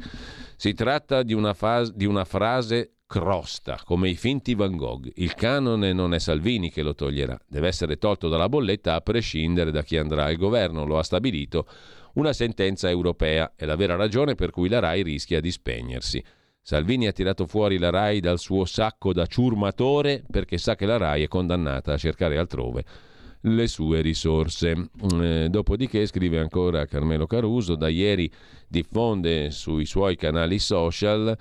Si 0.55 0.75
tratta 0.75 1.23
di 1.23 1.33
una, 1.33 1.55
fas- 1.55 1.91
di 1.91 2.05
una 2.05 2.23
frase 2.23 2.97
crosta, 3.07 3.79
come 3.83 4.09
i 4.09 4.15
finti 4.15 4.53
Van 4.53 4.75
Gogh. 4.75 5.09
Il 5.15 5.33
canone 5.33 5.91
non 5.91 6.13
è 6.13 6.19
Salvini 6.19 6.69
che 6.69 6.83
lo 6.83 6.93
toglierà, 6.93 7.35
deve 7.47 7.67
essere 7.67 7.97
tolto 7.97 8.29
dalla 8.29 8.47
bolletta 8.47 8.93
a 8.93 9.01
prescindere 9.01 9.71
da 9.71 9.81
chi 9.81 9.97
andrà 9.97 10.25
al 10.25 10.35
governo, 10.35 10.85
lo 10.85 10.99
ha 10.99 11.03
stabilito 11.03 11.67
una 12.13 12.33
sentenza 12.33 12.89
europea. 12.89 13.53
È 13.55 13.65
la 13.65 13.75
vera 13.75 13.95
ragione 13.95 14.35
per 14.35 14.51
cui 14.51 14.69
la 14.69 14.79
RAI 14.79 15.01
rischia 15.01 15.41
di 15.41 15.49
spegnersi. 15.49 16.23
Salvini 16.61 17.07
ha 17.07 17.11
tirato 17.11 17.47
fuori 17.47 17.79
la 17.79 17.89
RAI 17.89 18.19
dal 18.19 18.37
suo 18.37 18.65
sacco 18.65 19.13
da 19.13 19.25
ciurmatore 19.25 20.21
perché 20.29 20.59
sa 20.59 20.75
che 20.75 20.85
la 20.85 20.97
RAI 20.97 21.23
è 21.23 21.27
condannata 21.27 21.93
a 21.93 21.97
cercare 21.97 22.37
altrove 22.37 22.83
le 23.55 23.67
sue 23.67 24.01
risorse. 24.01 24.75
Mm, 24.75 25.21
eh, 25.21 25.49
dopodiché, 25.49 26.05
scrive 26.05 26.39
ancora 26.39 26.85
Carmelo 26.85 27.27
Caruso, 27.27 27.75
da 27.75 27.87
ieri 27.87 28.31
diffonde 28.67 29.51
sui 29.51 29.85
suoi 29.85 30.15
canali 30.15 30.59
social 30.59 31.37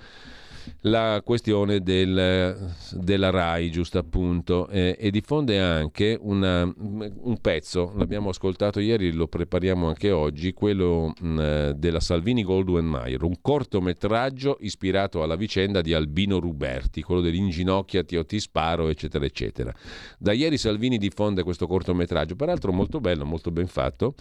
la 0.81 1.21
questione 1.23 1.81
del, 1.81 2.75
della 2.91 3.29
RAI, 3.29 3.71
giusto 3.71 3.97
appunto, 3.97 4.67
eh, 4.69 4.95
e 4.99 5.11
diffonde 5.11 5.59
anche 5.59 6.17
una, 6.19 6.63
un 6.63 7.37
pezzo, 7.41 7.93
l'abbiamo 7.95 8.29
ascoltato 8.29 8.79
ieri, 8.79 9.11
lo 9.11 9.27
prepariamo 9.27 9.87
anche 9.87 10.11
oggi, 10.11 10.53
quello 10.53 11.13
mh, 11.19 11.71
della 11.71 11.99
Salvini 11.99 12.43
Goldwyn 12.43 12.85
Mayer, 12.85 13.23
un 13.23 13.41
cortometraggio 13.41 14.57
ispirato 14.61 15.23
alla 15.23 15.35
vicenda 15.35 15.81
di 15.81 15.93
Albino 15.93 16.39
Ruberti, 16.39 17.01
quello 17.01 17.21
dell'inginocchiati 17.21 18.15
o 18.15 18.25
ti 18.25 18.39
sparo, 18.39 18.87
eccetera, 18.87 19.25
eccetera. 19.25 19.73
Da 20.17 20.31
ieri 20.31 20.57
Salvini 20.57 20.97
diffonde 20.97 21.43
questo 21.43 21.67
cortometraggio, 21.67 22.35
peraltro 22.35 22.71
molto 22.71 22.99
bello, 22.99 23.25
molto 23.25 23.51
ben 23.51 23.67
fatto, 23.67 24.15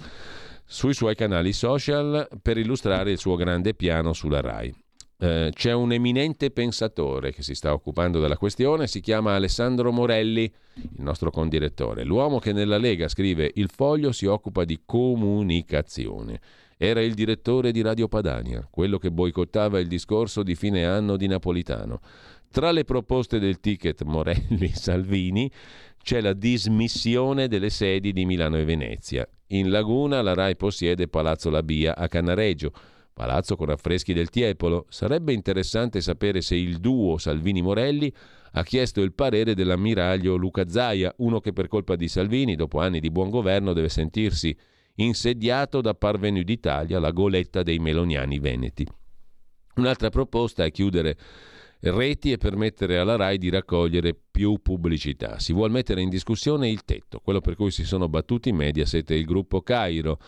sui 0.64 0.94
suoi 0.94 1.14
canali 1.14 1.52
social 1.52 2.28
per 2.42 2.58
illustrare 2.58 3.12
il 3.12 3.18
suo 3.18 3.36
grande 3.36 3.74
piano 3.74 4.12
sulla 4.12 4.40
RAI. 4.40 4.74
Eh, 5.18 5.50
c'è 5.54 5.72
un 5.72 5.92
eminente 5.92 6.50
pensatore 6.50 7.32
che 7.32 7.42
si 7.42 7.54
sta 7.54 7.72
occupando 7.72 8.20
della 8.20 8.36
questione, 8.36 8.86
si 8.86 9.00
chiama 9.00 9.34
Alessandro 9.34 9.90
Morelli, 9.90 10.42
il 10.42 11.02
nostro 11.02 11.30
condirettore, 11.30 12.04
l'uomo 12.04 12.38
che 12.38 12.52
nella 12.52 12.76
Lega 12.76 13.08
scrive 13.08 13.50
Il 13.54 13.70
foglio 13.70 14.12
si 14.12 14.26
occupa 14.26 14.64
di 14.64 14.80
comunicazione. 14.84 16.40
Era 16.76 17.00
il 17.00 17.14
direttore 17.14 17.72
di 17.72 17.80
Radio 17.80 18.08
Padania, 18.08 18.68
quello 18.70 18.98
che 18.98 19.10
boicottava 19.10 19.80
il 19.80 19.88
discorso 19.88 20.42
di 20.42 20.54
fine 20.54 20.84
anno 20.84 21.16
di 21.16 21.26
Napolitano. 21.26 22.00
Tra 22.50 22.70
le 22.70 22.84
proposte 22.84 23.38
del 23.38 23.60
ticket 23.60 24.02
Morelli-Salvini 24.02 25.50
c'è 26.02 26.20
la 26.20 26.34
dismissione 26.34 27.48
delle 27.48 27.70
sedi 27.70 28.12
di 28.12 28.26
Milano 28.26 28.58
e 28.58 28.64
Venezia. 28.64 29.26
In 29.48 29.70
Laguna 29.70 30.20
la 30.20 30.34
RAI 30.34 30.56
possiede 30.56 31.08
Palazzo 31.08 31.48
Labia 31.48 31.96
a 31.96 32.06
Canareggio 32.08 32.72
palazzo 33.16 33.56
con 33.56 33.70
affreschi 33.70 34.12
del 34.12 34.28
Tiepolo, 34.28 34.84
sarebbe 34.90 35.32
interessante 35.32 36.02
sapere 36.02 36.42
se 36.42 36.54
il 36.54 36.76
duo 36.80 37.16
Salvini-Morelli 37.16 38.12
ha 38.52 38.62
chiesto 38.62 39.00
il 39.00 39.14
parere 39.14 39.54
dell'ammiraglio 39.54 40.36
Luca 40.36 40.68
Zaia, 40.68 41.14
uno 41.18 41.40
che 41.40 41.54
per 41.54 41.66
colpa 41.66 41.96
di 41.96 42.08
Salvini, 42.08 42.56
dopo 42.56 42.78
anni 42.78 43.00
di 43.00 43.10
buon 43.10 43.30
governo, 43.30 43.72
deve 43.72 43.88
sentirsi 43.88 44.54
insediato 44.96 45.80
da 45.80 45.94
Parvenu 45.94 46.42
d'Italia, 46.42 47.00
la 47.00 47.10
goletta 47.10 47.62
dei 47.62 47.78
meloniani 47.78 48.38
veneti. 48.38 48.86
Un'altra 49.76 50.10
proposta 50.10 50.66
è 50.66 50.70
chiudere 50.70 51.16
reti 51.80 52.32
e 52.32 52.38
permettere 52.38 52.98
alla 52.98 53.16
RAI 53.16 53.38
di 53.38 53.48
raccogliere 53.50 54.16
più 54.30 54.58
pubblicità. 54.60 55.38
Si 55.38 55.52
vuole 55.52 55.72
mettere 55.72 56.02
in 56.02 56.08
discussione 56.08 56.68
il 56.68 56.84
tetto, 56.84 57.20
quello 57.20 57.40
per 57.40 57.56
cui 57.56 57.70
si 57.70 57.84
sono 57.84 58.08
battuti 58.08 58.52
Mediaset 58.52 59.10
e 59.10 59.16
il 59.16 59.24
gruppo 59.24 59.62
Cairo. 59.62 60.18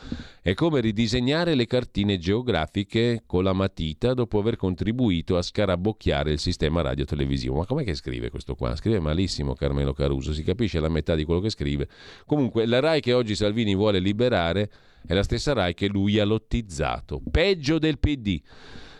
È 0.40 0.54
come 0.54 0.80
ridisegnare 0.80 1.54
le 1.54 1.66
cartine 1.66 2.18
geografiche 2.18 3.22
con 3.26 3.44
la 3.44 3.52
matita 3.52 4.14
dopo 4.14 4.38
aver 4.38 4.56
contribuito 4.56 5.36
a 5.36 5.42
scarabocchiare 5.42 6.32
il 6.32 6.38
sistema 6.38 6.80
radio-televisivo. 6.80 7.56
Ma 7.56 7.66
com'è 7.66 7.84
che 7.84 7.94
scrive 7.94 8.30
questo 8.30 8.54
qua? 8.54 8.74
Scrive 8.76 8.98
malissimo 8.98 9.54
Carmelo 9.54 9.92
Caruso, 9.92 10.32
si 10.32 10.42
capisce 10.42 10.80
la 10.80 10.88
metà 10.88 11.14
di 11.14 11.24
quello 11.24 11.40
che 11.40 11.50
scrive. 11.50 11.88
Comunque, 12.24 12.66
la 12.66 12.80
RAI 12.80 13.00
che 13.00 13.12
oggi 13.12 13.34
Salvini 13.34 13.74
vuole 13.74 13.98
liberare 13.98 14.70
è 15.06 15.14
la 15.14 15.22
stessa 15.22 15.52
RAI 15.52 15.74
che 15.74 15.86
lui 15.86 16.18
ha 16.18 16.24
lottizzato. 16.24 17.20
Peggio 17.30 17.78
del 17.78 17.98
PD. 17.98 18.40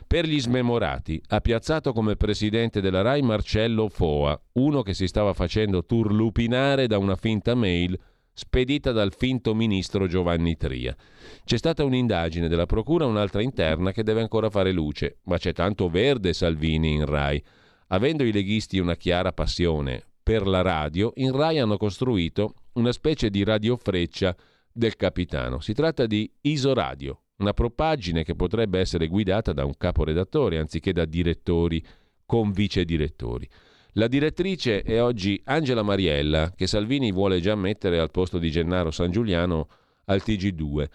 Per 0.09 0.27
gli 0.27 0.41
smemorati, 0.41 1.23
ha 1.29 1.41
piazzato 1.43 1.93
come 1.93 2.17
presidente 2.17 2.81
della 2.81 3.03
RAI 3.03 3.21
Marcello 3.21 3.91
Foa, 3.91 4.41
uno 4.53 4.81
che 4.81 4.95
si 4.95 5.07
stava 5.07 5.35
facendo 5.35 5.85
turlupinare 5.85 6.87
da 6.87 6.97
una 6.97 7.15
finta 7.15 7.55
mail 7.55 7.95
spedita 8.33 8.93
dal 8.93 9.13
finto 9.13 9.55
ministro 9.55 10.07
Giovanni 10.07 10.57
Tria. 10.57 10.97
C'è 11.45 11.59
stata 11.59 11.85
un'indagine 11.85 12.49
della 12.49 12.65
procura, 12.65 13.05
un'altra 13.05 13.43
interna 13.43 13.93
che 13.93 14.03
deve 14.03 14.23
ancora 14.23 14.49
fare 14.49 14.73
luce, 14.73 15.19
ma 15.25 15.37
c'è 15.37 15.53
tanto 15.53 15.91
verde 15.91 16.33
Salvini 16.33 16.95
in 16.95 17.05
RAI. 17.05 17.45
Avendo 17.89 18.25
i 18.25 18.33
leghisti 18.33 18.79
una 18.79 18.97
chiara 18.97 19.33
passione 19.33 20.03
per 20.23 20.47
la 20.47 20.63
radio, 20.63 21.13
in 21.17 21.37
RAI 21.37 21.59
hanno 21.59 21.77
costruito 21.77 22.55
una 22.73 22.93
specie 22.93 23.29
di 23.29 23.45
radiofreccia 23.45 24.35
del 24.73 24.97
capitano. 24.97 25.61
Si 25.61 25.75
tratta 25.75 26.07
di 26.07 26.33
Isoradio, 26.41 27.25
una 27.39 27.53
propaggine 27.53 28.25
che 28.25 28.35
potrebbe 28.35 28.79
essere 28.79 29.07
guidata 29.07 29.53
da 29.53 29.65
un 29.65 29.75
caporedattore 29.77 30.59
anziché 30.59 30.93
da 30.93 31.05
direttori 31.05 31.85
con 32.27 32.53
vice 32.53 32.85
direttori. 32.85 33.49
La 33.93 34.07
direttrice 34.07 34.83
è 34.83 35.03
oggi 35.03 35.41
Angela 35.45 35.83
Mariella, 35.83 36.53
che 36.55 36.67
Salvini 36.67 37.11
vuole 37.11 37.41
già 37.41 37.55
mettere 37.55 37.99
al 37.99 38.11
posto 38.11 38.39
di 38.39 38.51
Gennaro 38.51 38.91
San 38.91 39.11
Giuliano 39.11 39.69
al 40.07 40.23
TG2. 40.25 40.87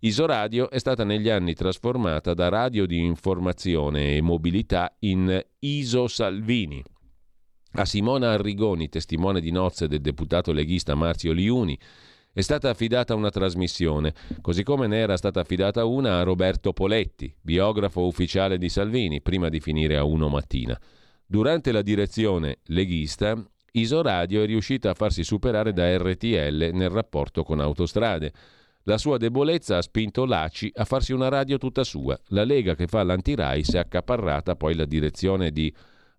Isoradio 0.00 0.70
è 0.70 0.78
stata 0.78 1.04
negli 1.04 1.28
anni 1.28 1.54
trasformata 1.54 2.34
da 2.34 2.48
radio 2.48 2.86
di 2.86 2.98
informazione 2.98 4.16
e 4.16 4.20
mobilità 4.22 4.94
in 5.00 5.42
Iso 5.60 6.08
Salvini. 6.08 6.82
A 7.72 7.84
Simona 7.84 8.32
Arrigoni, 8.32 8.88
testimone 8.88 9.40
di 9.40 9.52
nozze 9.52 9.86
del 9.86 10.00
deputato 10.00 10.52
leghista 10.52 10.94
Marzio 10.94 11.32
Liuni, 11.32 11.78
è 12.32 12.42
stata 12.42 12.70
affidata 12.70 13.14
una 13.14 13.30
trasmissione, 13.30 14.14
così 14.40 14.62
come 14.62 14.86
ne 14.86 14.98
era 14.98 15.16
stata 15.16 15.40
affidata 15.40 15.84
una 15.84 16.18
a 16.18 16.22
Roberto 16.22 16.72
Poletti, 16.72 17.34
biografo 17.40 18.06
ufficiale 18.06 18.56
di 18.56 18.68
Salvini, 18.68 19.20
prima 19.20 19.48
di 19.48 19.58
finire 19.58 19.96
a 19.96 20.04
Uno 20.04 20.28
Mattina. 20.28 20.78
Durante 21.26 21.72
la 21.72 21.82
direzione 21.82 22.58
leghista, 22.66 23.36
Isoradio 23.72 24.42
è 24.42 24.46
riuscita 24.46 24.90
a 24.90 24.94
farsi 24.94 25.24
superare 25.24 25.72
da 25.72 25.96
RTL 25.96 26.70
nel 26.72 26.90
rapporto 26.90 27.42
con 27.42 27.60
Autostrade. 27.60 28.32
La 28.84 28.96
sua 28.96 29.16
debolezza 29.16 29.76
ha 29.76 29.82
spinto 29.82 30.24
l'ACI 30.24 30.72
a 30.74 30.84
farsi 30.84 31.12
una 31.12 31.28
radio 31.28 31.58
tutta 31.58 31.84
sua. 31.84 32.18
La 32.28 32.44
Lega 32.44 32.74
che 32.74 32.86
fa 32.86 33.02
l'anti-RAI 33.02 33.62
si 33.62 33.76
è 33.76 33.80
accaparrata 33.80 34.56
poi 34.56 34.74
la 34.74 34.86
direzione 34.86 35.50
di 35.50 35.72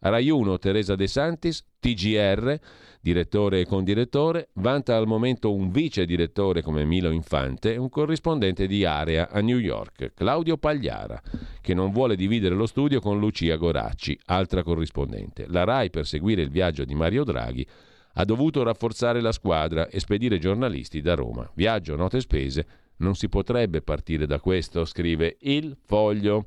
Rai 0.03 0.32
1 0.32 0.57
Teresa 0.57 0.95
De 0.95 1.06
Santis, 1.06 1.64
TGR, 1.80 2.60
direttore 3.02 3.60
e 3.60 3.65
condirettore, 3.68 4.49
vanta 4.53 4.98
al 4.98 5.06
momento 5.06 5.53
un 5.53 5.69
vice 5.69 6.06
direttore 6.06 6.64
come 6.64 6.86
Milo 6.86 7.11
Infante 7.11 7.76
e 7.76 7.78
un 7.78 7.88
corrispondente 7.88 8.65
di 8.65 8.84
area 8.84 9.30
a 9.30 9.41
New 9.41 9.60
York, 9.60 10.14
Claudio 10.15 10.57
Pagliara, 10.57 11.22
che 11.61 11.76
non 11.76 11.91
vuole 11.91 12.15
dividere 12.15 12.56
lo 12.56 12.65
studio 12.65 12.99
con 12.99 13.19
Lucia 13.19 13.56
Goracci, 13.57 14.18
altra 14.26 14.64
corrispondente. 14.64 15.45
La 15.48 15.65
RAI, 15.65 15.91
per 15.91 16.07
seguire 16.07 16.41
il 16.41 16.49
viaggio 16.49 16.84
di 16.84 16.95
Mario 16.95 17.23
Draghi, 17.23 17.68
ha 18.14 18.26
dovuto 18.26 18.64
rafforzare 18.64 19.22
la 19.22 19.32
squadra 19.32 19.88
e 19.88 19.99
spedire 19.99 20.40
giornalisti 20.40 21.02
da 21.02 21.14
Roma. 21.14 21.48
Viaggio, 21.53 21.95
note 21.95 22.19
spese. 22.22 22.65
Non 22.98 23.14
si 23.14 23.30
potrebbe 23.30 23.84
partire 23.84 24.26
da 24.26 24.40
questo, 24.40 24.84
scrive 24.86 25.38
il 25.41 25.78
foglio. 25.86 26.44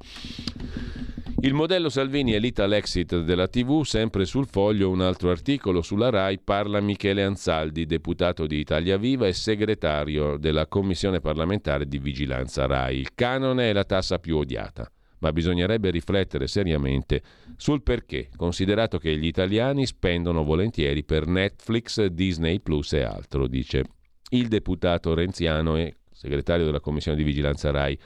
Il 1.44 1.52
modello 1.52 1.90
Salvini 1.90 2.32
è 2.32 2.38
l'Italexit 2.38 3.20
della 3.20 3.48
TV, 3.48 3.82
sempre 3.84 4.24
sul 4.24 4.46
foglio 4.46 4.88
un 4.88 5.02
altro 5.02 5.28
articolo 5.28 5.82
sulla 5.82 6.08
RAI 6.08 6.38
parla 6.38 6.80
Michele 6.80 7.22
Anzaldi, 7.22 7.84
deputato 7.84 8.46
di 8.46 8.56
Italia 8.56 8.96
Viva 8.96 9.26
e 9.26 9.34
segretario 9.34 10.38
della 10.38 10.66
Commissione 10.66 11.20
parlamentare 11.20 11.86
di 11.86 11.98
vigilanza 11.98 12.64
RAI. 12.64 12.96
Il 12.96 13.14
canone 13.14 13.68
è 13.68 13.74
la 13.74 13.84
tassa 13.84 14.18
più 14.18 14.38
odiata, 14.38 14.90
ma 15.18 15.32
bisognerebbe 15.32 15.90
riflettere 15.90 16.46
seriamente 16.46 17.20
sul 17.58 17.82
perché, 17.82 18.30
considerato 18.34 18.96
che 18.96 19.14
gli 19.14 19.26
italiani 19.26 19.84
spendono 19.84 20.44
volentieri 20.44 21.04
per 21.04 21.26
Netflix, 21.26 22.06
Disney 22.06 22.60
Plus 22.60 22.94
e 22.94 23.02
altro, 23.02 23.48
dice 23.48 23.84
il 24.30 24.48
deputato 24.48 25.12
renziano 25.12 25.76
e 25.76 25.96
segretario 26.10 26.64
della 26.64 26.80
Commissione 26.80 27.18
di 27.18 27.22
vigilanza 27.22 27.70
RAI 27.70 27.98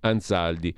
Anzaldi 0.00 0.74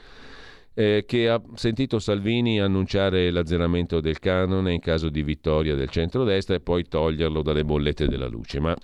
eh, 0.74 1.04
che 1.06 1.28
ha 1.28 1.40
sentito 1.54 1.98
Salvini 1.98 2.60
annunciare 2.60 3.30
l'azzeramento 3.30 4.00
del 4.00 4.18
canone 4.18 4.72
in 4.72 4.80
caso 4.80 5.08
di 5.08 5.22
vittoria 5.22 5.74
del 5.74 5.88
centrodestra 5.88 6.56
e 6.56 6.60
poi 6.60 6.84
toglierlo 6.86 7.42
dalle 7.42 7.64
bollette 7.64 8.08
della 8.08 8.26
luce. 8.26 8.60
Ma 8.60 8.76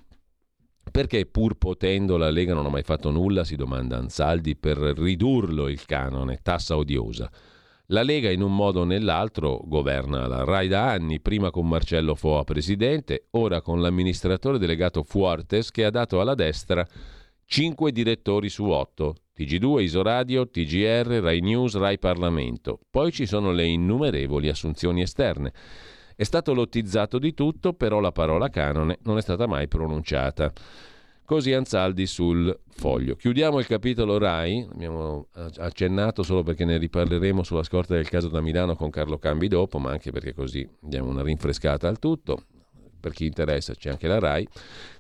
perché 0.91 1.27
pur 1.27 1.57
potendo 1.57 2.17
la 2.17 2.31
Lega 2.31 2.55
non 2.55 2.67
ha 2.67 2.71
mai 2.71 2.83
fatto 2.83 3.11
nulla, 3.11 3.45
si 3.45 3.57
domanda 3.57 3.97
Ansaldi, 3.97 4.57
per 4.57 4.79
ridurlo 4.79 5.69
il 5.69 5.85
canone, 5.85 6.41
tassa 6.43 6.77
odiosa? 6.77 7.31
La 7.87 8.03
Lega 8.03 8.31
in 8.31 8.43
un 8.43 8.55
modo 8.55 8.81
o 8.81 8.85
nell'altro 8.85 9.61
governa 9.65 10.29
la 10.29 10.45
RAI 10.45 10.69
da 10.69 10.91
anni, 10.91 11.21
prima 11.21 11.51
con 11.51 11.67
Marcello 11.67 12.15
Foa 12.15 12.45
presidente, 12.45 13.27
ora 13.33 13.63
con 13.63 13.81
l'amministratore 13.81 14.59
delegato 14.59 15.03
Fuertes 15.03 15.73
che 15.73 15.85
ha 15.85 15.91
dato 15.91 16.21
alla 16.21 16.37
destra 16.37 16.87
5 17.53 17.91
direttori 17.91 18.49
su 18.49 18.67
8, 18.67 19.13
TG2, 19.37 19.81
Isoradio, 19.81 20.49
TGR, 20.49 21.19
Rai 21.21 21.41
News, 21.41 21.77
Rai 21.77 21.99
Parlamento. 21.99 22.79
Poi 22.89 23.11
ci 23.11 23.27
sono 23.27 23.51
le 23.51 23.67
innumerevoli 23.67 24.49
assunzioni 24.49 25.03
esterne. 25.03 25.53
È 26.15 26.23
stato 26.23 26.55
lottizzato 26.55 27.19
di 27.19 27.35
tutto, 27.35 27.73
però 27.73 27.99
la 27.99 28.13
parola 28.13 28.49
canone 28.51 28.99
non 29.03 29.19
è 29.19 29.21
stata 29.21 29.49
mai 29.49 29.67
pronunciata. 29.67 30.53
Così 31.25 31.53
Anzaldi 31.53 32.07
sul 32.07 32.57
foglio. 32.69 33.17
Chiudiamo 33.17 33.59
il 33.59 33.67
capitolo 33.67 34.17
RAI, 34.17 34.69
abbiamo 34.71 35.27
accennato 35.57 36.23
solo 36.23 36.45
perché 36.45 36.65
ne 36.65 36.79
riparleremo 36.79 37.43
sulla 37.43 37.65
scorta 37.65 37.97
del 37.97 38.09
caso 38.09 38.29
da 38.29 38.41
Milano 38.41 38.77
con 38.77 38.91
Carlo 38.91 39.19
Cambi 39.19 39.49
dopo, 39.49 39.81
ma 39.81 39.91
anche 39.91 40.13
perché 40.13 40.35
così 40.35 40.65
diamo 40.81 41.11
una 41.11 41.25
rinfrescata 41.25 41.89
al 41.89 41.99
tutto 41.99 42.45
per 43.01 43.13
chi 43.13 43.27
interessa 43.27 43.75
c'è 43.75 43.91
anche 43.91 44.07
la 44.07 44.19
RAI. 44.19 44.47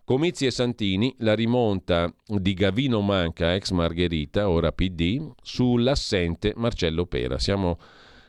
Comizi 0.04 0.46
e 0.46 0.50
Santini, 0.50 1.14
la 1.18 1.34
rimonta 1.34 2.12
di 2.26 2.54
Gavino 2.54 3.00
Manca, 3.00 3.54
ex 3.54 3.70
Margherita, 3.70 4.48
ora 4.48 4.72
PD, 4.72 5.30
sull'assente 5.40 6.52
Marcello 6.56 7.06
Pera. 7.06 7.38
Siamo 7.38 7.78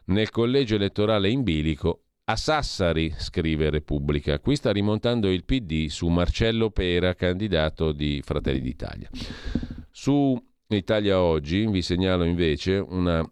nel 0.05 0.29
collegio 0.29 0.75
elettorale 0.75 1.29
in 1.29 1.41
bilico 1.41 2.03
a 2.25 2.35
Sassari, 2.35 3.13
scrive 3.17 3.69
Repubblica. 3.69 4.39
Qui 4.39 4.55
sta 4.55 4.71
rimontando 4.71 5.29
il 5.29 5.43
PD 5.43 5.87
su 5.87 6.07
Marcello 6.07 6.69
Pera, 6.69 7.15
candidato 7.15 7.91
di 7.91 8.21
Fratelli 8.23 8.61
d'Italia. 8.61 9.09
Su 9.89 10.39
Italia 10.67 11.19
Oggi 11.19 11.65
vi 11.67 11.81
segnalo 11.81 12.23
invece 12.23 12.77
una 12.77 13.27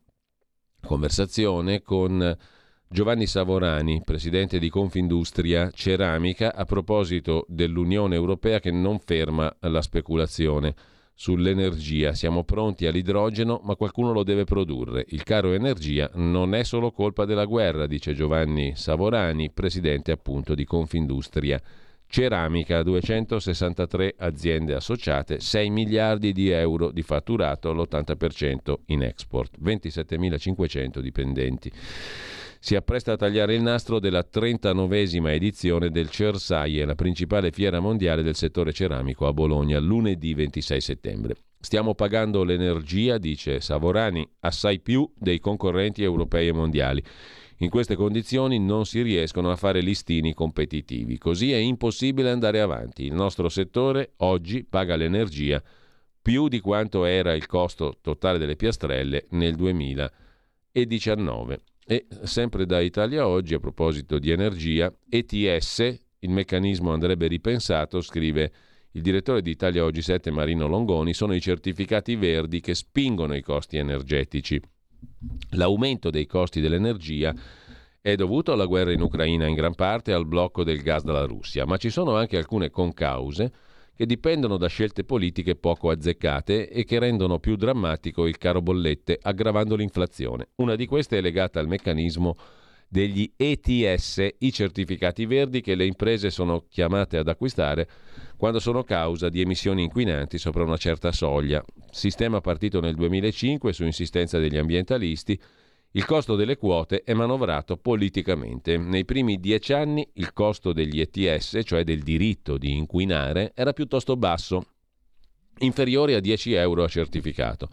conversazione 0.82 1.82
con 1.82 2.38
Giovanni 2.91 3.28
Savorani, 3.28 4.02
presidente 4.03 4.57
di 4.57 4.68
Confindustria 4.68 5.70
Ceramica, 5.70 6.56
a 6.56 6.66
proposito 6.66 7.45
dell'Unione 7.48 8.16
Europea 8.16 8.60
che 8.60 8.72
non 8.72 8.98
ferma 8.98 9.56
la 9.60 9.84
speculazione 9.84 10.74
sull'energia. 11.14 12.14
Siamo 12.14 12.44
pronti 12.44 12.88
all'idrogeno, 12.88 13.61
ma 13.64 13.76
qualcuno 13.76 14.11
lo 14.11 14.24
deve 14.24 14.44
produrre. 14.44 15.06
Il 15.10 15.22
caro 15.22 15.53
energia 15.53 16.10
non 16.16 16.56
è 16.56 16.64
solo 16.64 16.90
colpa 16.90 17.26
della 17.26 17.45
guerra, 17.45 17.86
dice 17.86 18.16
Giovanni 18.16 18.76
Savorani, 18.76 19.52
presidente 19.52 20.11
appunto 20.11 20.56
di 20.56 20.66
Confindustria 20.66 21.61
Ceramica, 22.07 22.82
263 22.82 24.16
aziende 24.18 24.74
associate, 24.74 25.40
6 25.40 25.70
miliardi 25.70 26.34
di 26.34 26.49
euro 26.49 26.90
di 26.90 27.03
fatturato, 27.03 27.72
l'80% 27.72 28.74
in 28.88 29.03
export, 29.03 29.60
27.500 29.61 30.99
dipendenti 31.02 31.72
si 32.61 32.76
appresta 32.76 33.14
a 33.14 33.15
tagliare 33.15 33.56
il 33.56 33.61
nastro 33.61 33.99
della 33.99 34.27
39esima 34.30 35.30
edizione 35.30 35.90
del 35.90 36.10
Cersaie, 36.10 36.84
la 36.84 36.94
principale 36.94 37.52
fiera 37.52 37.80
mondiale 37.80 38.22
del 38.22 38.36
settore 38.36 38.73
ceramico 38.73 39.27
a 39.27 39.34
Bologna, 39.34 39.80
lunedì 39.80 40.34
26 40.34 40.81
settembre. 40.81 41.36
Stiamo 41.57 41.95
pagando 41.95 42.44
l'energia, 42.44 43.18
dice 43.18 43.61
Savorani, 43.61 44.30
assai 44.41 44.81
più 44.81 45.10
dei 45.18 45.40
concorrenti 45.40 46.03
europei 46.03 46.49
e 46.49 46.52
mondiali. 46.52 47.02
In 47.60 47.69
queste 47.69 47.95
condizioni 47.95 48.60
non 48.60 48.86
si 48.86 49.02
riescono 49.02 49.52
a 49.52 49.56
fare 49.56 49.80
listini 49.80 50.34
competitivi, 50.34 51.18
così 51.18 51.53
è 51.53 51.57
impossibile 51.57 52.30
andare 52.30 52.60
avanti. 52.60 53.06
Il 53.06 53.14
nostro 53.14 53.48
settore 53.48 54.15
oggi 54.18 54.65
paga 54.65 54.98
l'energia 54.98 55.64
più 56.22 56.49
di 56.49 56.60
quanto 56.60 57.06
era 57.06 57.34
il 57.34 57.45
costo 57.45 57.95
totale 58.02 58.38
delle 58.38 58.57
piastrelle 58.57 59.27
nel 59.30 59.56
2019. 59.56 61.61
E 61.91 62.06
sempre 62.22 62.68
da 62.68 62.82
Italia 62.82 63.28
Oggi, 63.28 63.56
a 63.56 63.60
proposito 63.60 64.20
di 64.20 64.30
energia, 64.30 64.94
ETS, 65.10 65.80
il 66.20 66.30
meccanismo 66.30 66.94
andrebbe 66.94 67.26
ripensato, 67.26 67.99
scrive 68.02 68.52
il 68.91 69.02
direttore 69.02 69.41
di 69.41 69.49
Italia 69.49 69.84
Oggi 69.84 70.03
7 70.03 70.30
Marino 70.30 70.68
Longoni, 70.68 71.16
sono 71.16 71.34
i 71.34 71.41
certificati 71.41 72.16
verdi 72.16 72.60
che 72.60 72.76
spingono 72.76 73.34
i 73.34 73.41
costi 73.41 73.78
energetici. 73.78 74.61
L'aumento 75.53 76.11
dei 76.11 76.28
costi 76.28 76.61
dell'energia 76.61 77.34
è 77.99 78.14
dovuto 78.14 78.52
alla 78.52 78.66
guerra 78.66 78.91
in 78.91 79.02
Ucraina 79.02 79.48
in 79.48 79.56
gran 79.56 79.74
parte 79.74 80.11
e 80.11 80.14
al 80.14 80.28
blocco 80.28 80.64
del 80.64 80.84
gas 80.84 81.03
dalla 81.03 81.26
Russia, 81.26 81.66
ma 81.66 81.78
ci 81.78 81.90
sono 81.90 82.16
anche 82.16 82.38
alcune 82.38 82.70
concause 82.70 83.52
che 84.00 84.06
dipendono 84.06 84.56
da 84.56 84.68
scelte 84.68 85.04
politiche 85.04 85.58
poco 85.58 85.90
azzeccate 85.90 86.70
e 86.70 86.86
che 86.86 87.00
rendono 87.00 87.40
più 87.40 87.58
drammatico 87.58 88.28
il 88.28 88.38
caro 88.38 88.62
bollette, 88.62 89.20
aggravando 89.22 89.76
l'inflazione. 89.76 90.52
Una 90.56 90.76
di 90.76 90.86
queste 90.86 91.18
è 91.18 91.22
legata 91.22 91.60
al 91.60 91.68
meccanismo 91.68 92.38
degli 92.88 93.30
ETS, 93.36 94.26
i 94.38 94.54
certificati 94.54 95.26
verdi 95.26 95.60
che 95.60 95.76
le 95.76 95.86
imprese 95.86 96.30
sono 96.30 96.64
chiamate 96.70 97.18
ad 97.18 97.28
acquistare 97.28 97.90
quando 98.38 98.60
sono 98.62 98.86
causa 98.86 99.28
di 99.28 99.42
emissioni 99.42 99.84
inquinanti 99.84 100.38
sopra 100.38 100.64
una 100.64 100.78
certa 100.78 101.12
soglia. 101.12 101.62
Sistema 101.92 102.40
partito 102.40 102.80
nel 102.80 102.96
2005 102.96 103.74
su 103.74 103.84
insistenza 103.84 104.40
degli 104.40 104.56
ambientalisti 104.56 105.38
il 105.94 106.06
costo 106.06 106.36
delle 106.36 106.56
quote 106.56 107.02
è 107.03 107.14
manovrato 107.14 107.78
politicamente. 107.78 108.78
Nei 108.78 109.06
primi 109.06 109.40
dieci 109.40 109.74
anni 109.74 110.07
il 110.14 110.34
costo 110.34 110.72
degli 110.72 110.99
ETS, 110.99 111.61
cioè 111.64 111.84
del 111.84 112.03
diritto 112.03 112.60
di 112.60 112.78
inquinare, 112.78 113.53
era 113.56 113.74
piuttosto 113.74 114.16
basso, 114.16 114.66
inferiore 115.60 116.14
a 116.14 116.20
10 116.20 116.53
euro 116.53 116.84
a 116.84 116.88
certificato. 116.88 117.70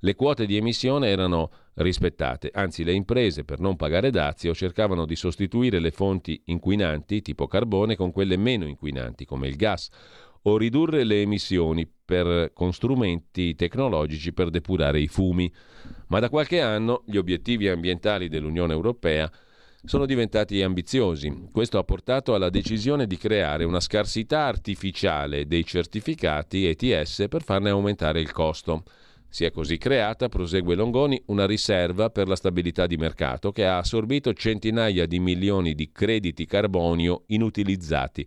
Le 0.00 0.14
quote 0.16 0.46
di 0.46 0.56
emissione 0.56 1.08
erano 1.08 1.50
rispettate, 1.74 2.50
anzi 2.52 2.82
le 2.82 2.92
imprese 2.92 3.44
per 3.44 3.60
non 3.60 3.76
pagare 3.76 4.10
dazio 4.10 4.52
cercavano 4.52 5.06
di 5.06 5.14
sostituire 5.14 5.78
le 5.78 5.90
fonti 5.92 6.42
inquinanti 6.46 7.22
tipo 7.22 7.46
carbone 7.46 7.94
con 7.96 8.10
quelle 8.10 8.36
meno 8.36 8.66
inquinanti 8.66 9.24
come 9.24 9.46
il 9.46 9.56
gas 9.56 9.90
o 10.42 10.56
ridurre 10.56 11.04
le 11.04 11.20
emissioni 11.20 11.86
per, 12.10 12.50
con 12.52 12.72
strumenti 12.72 13.54
tecnologici 13.54 14.32
per 14.32 14.50
depurare 14.50 14.98
i 14.98 15.06
fumi. 15.06 15.50
Ma 16.08 16.18
da 16.18 16.28
qualche 16.28 16.60
anno 16.60 17.04
gli 17.06 17.16
obiettivi 17.16 17.68
ambientali 17.68 18.28
dell'Unione 18.28 18.72
Europea 18.72 19.30
sono 19.84 20.06
diventati 20.06 20.60
ambiziosi. 20.60 21.48
Questo 21.52 21.78
ha 21.78 21.84
portato 21.84 22.34
alla 22.34 22.50
decisione 22.50 23.06
di 23.06 23.16
creare 23.16 23.62
una 23.62 23.78
scarsità 23.78 24.40
artificiale 24.40 25.46
dei 25.46 25.64
certificati 25.64 26.66
ETS 26.66 27.26
per 27.28 27.44
farne 27.44 27.70
aumentare 27.70 28.20
il 28.20 28.32
costo. 28.32 28.82
Si 29.28 29.44
è 29.44 29.52
così 29.52 29.78
creata, 29.78 30.28
prosegue 30.28 30.74
Longoni, 30.74 31.22
una 31.26 31.46
riserva 31.46 32.10
per 32.10 32.26
la 32.26 32.34
stabilità 32.34 32.88
di 32.88 32.96
mercato 32.96 33.52
che 33.52 33.64
ha 33.64 33.78
assorbito 33.78 34.32
centinaia 34.32 35.06
di 35.06 35.20
milioni 35.20 35.76
di 35.76 35.92
crediti 35.92 36.44
carbonio 36.44 37.22
inutilizzati 37.26 38.26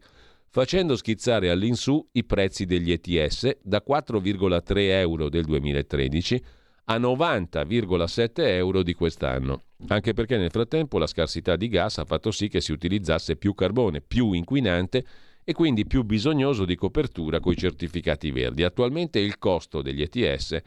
facendo 0.54 0.96
schizzare 0.96 1.50
all'insù 1.50 2.08
i 2.12 2.24
prezzi 2.26 2.68
degli 2.68 2.92
ETS 2.92 3.58
da 3.64 3.84
4,3 3.86 4.78
euro 4.92 5.28
del 5.28 5.46
2013 5.46 6.44
a 6.86 7.00
90,7 7.00 8.32
euro 8.36 8.84
di 8.84 8.94
quest'anno, 8.94 9.64
anche 9.88 10.14
perché 10.14 10.38
nel 10.38 10.52
frattempo 10.52 11.00
la 11.00 11.08
scarsità 11.08 11.56
di 11.56 11.70
gas 11.70 11.98
ha 11.98 12.06
fatto 12.06 12.30
sì 12.30 12.50
che 12.50 12.62
si 12.62 12.72
utilizzasse 12.72 13.36
più 13.36 13.56
carbone, 13.56 14.02
più 14.02 14.34
inquinante 14.34 15.04
e 15.44 15.54
quindi 15.54 15.88
più 15.88 16.04
bisognoso 16.04 16.66
di 16.66 16.76
copertura 16.76 17.40
coi 17.40 17.58
certificati 17.58 18.30
verdi. 18.30 18.62
Attualmente 18.62 19.18
il 19.18 19.40
costo 19.40 19.82
degli 19.82 20.04
ETS 20.04 20.62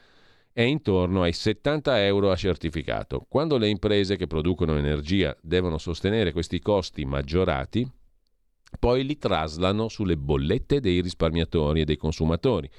è 0.52 0.62
intorno 0.62 1.22
ai 1.22 1.32
70 1.32 2.04
euro 2.04 2.32
a 2.32 2.36
certificato. 2.36 3.24
Quando 3.28 3.56
le 3.56 3.68
imprese 3.68 4.16
che 4.16 4.26
producono 4.26 4.76
energia 4.76 5.36
devono 5.40 5.78
sostenere 5.78 6.32
questi 6.32 6.58
costi 6.58 7.04
maggiorati, 7.04 7.88
poi 8.78 9.04
li 9.04 9.18
traslano 9.18 9.88
sulle 9.88 10.16
bollette 10.16 10.80
dei 10.80 11.00
risparmiatori 11.00 11.80
e 11.80 11.84
dei 11.84 11.96
consumatori. 11.96 12.70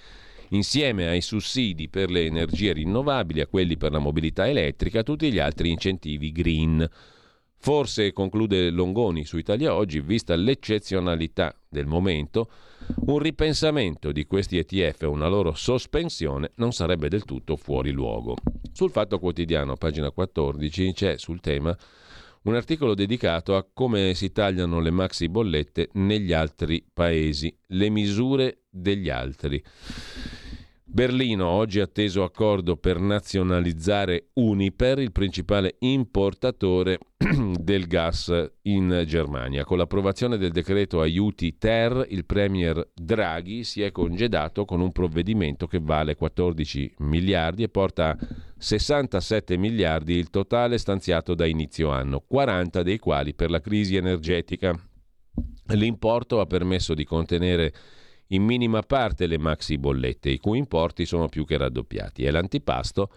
Insieme 0.49 1.07
ai 1.07 1.21
sussidi 1.21 1.89
per 1.89 2.09
le 2.09 2.25
energie 2.25 2.71
rinnovabili, 2.71 3.41
a 3.41 3.47
quelli 3.47 3.75
per 3.75 3.91
la 3.91 3.99
mobilità 3.99 4.47
elettrica, 4.47 5.03
tutti 5.03 5.31
gli 5.31 5.39
altri 5.39 5.71
incentivi 5.71 6.31
green. 6.31 6.89
Forse, 7.59 8.13
conclude 8.13 8.69
Longoni 8.69 9.25
su 9.25 9.37
Italia 9.37 9.75
Oggi, 9.75 9.99
vista 9.99 10.35
l'eccezionalità 10.35 11.53
del 11.67 11.85
momento, 11.85 12.49
un 13.07 13.19
ripensamento 13.19 14.11
di 14.11 14.25
questi 14.25 14.57
ETF 14.57 15.01
e 15.01 15.07
una 15.07 15.27
loro 15.27 15.53
sospensione 15.53 16.51
non 16.55 16.71
sarebbe 16.71 17.09
del 17.09 17.25
tutto 17.25 17.57
fuori 17.57 17.91
luogo. 17.91 18.35
Sul 18.71 18.91
Fatto 18.91 19.19
Quotidiano, 19.19 19.75
pagina 19.75 20.11
14, 20.11 20.93
c'è 20.93 21.17
sul 21.17 21.41
tema 21.41 21.75
un 22.47 22.55
articolo 22.55 22.95
dedicato 22.95 23.57
a 23.57 23.67
come 23.73 24.13
si 24.13 24.31
tagliano 24.31 24.79
le 24.79 24.89
maxi 24.89 25.27
bollette 25.27 25.89
negli 25.93 26.31
altri 26.31 26.85
paesi, 26.93 27.53
le 27.67 27.89
misure 27.89 28.63
degli 28.69 29.09
altri. 29.09 29.61
Berlino, 30.89 31.47
oggi 31.47 31.81
atteso 31.81 32.23
accordo 32.23 32.77
per 32.77 32.97
nazionalizzare 32.97 34.29
Uniper, 34.35 34.99
il 34.99 35.11
principale 35.11 35.75
importatore 35.79 36.97
del 37.59 37.87
gas 37.87 38.51
in 38.63 39.03
Germania. 39.05 39.65
Con 39.65 39.79
l'approvazione 39.79 40.37
del 40.37 40.51
decreto 40.51 41.01
aiuti 41.01 41.57
Ter, 41.57 42.05
il 42.09 42.25
premier 42.25 42.89
Draghi 42.93 43.65
si 43.65 43.81
è 43.81 43.91
congedato 43.91 44.63
con 44.63 44.79
un 44.79 44.93
provvedimento 44.93 45.67
che 45.67 45.79
vale 45.81 46.15
14 46.15 46.95
miliardi 46.99 47.63
e 47.63 47.69
porta 47.69 48.11
a 48.11 48.17
67 48.57 49.57
miliardi 49.57 50.13
il 50.13 50.29
totale 50.29 50.77
stanziato 50.77 51.35
da 51.35 51.45
inizio 51.45 51.89
anno, 51.89 52.23
40 52.25 52.81
dei 52.81 52.97
quali 52.97 53.33
per 53.33 53.49
la 53.51 53.59
crisi 53.59 53.97
energetica. 53.97 54.73
L'importo 55.71 56.39
ha 56.39 56.45
permesso 56.45 56.93
di 56.93 57.03
contenere 57.03 57.73
in 58.27 58.43
minima 58.43 58.81
parte 58.81 59.27
le 59.27 59.37
maxi 59.37 59.77
bollette, 59.77 60.29
i 60.29 60.37
cui 60.37 60.57
importi 60.57 61.05
sono 61.05 61.27
più 61.27 61.45
che 61.45 61.57
raddoppiati. 61.57 62.23
È 62.23 62.31
l'antipasto 62.31 63.09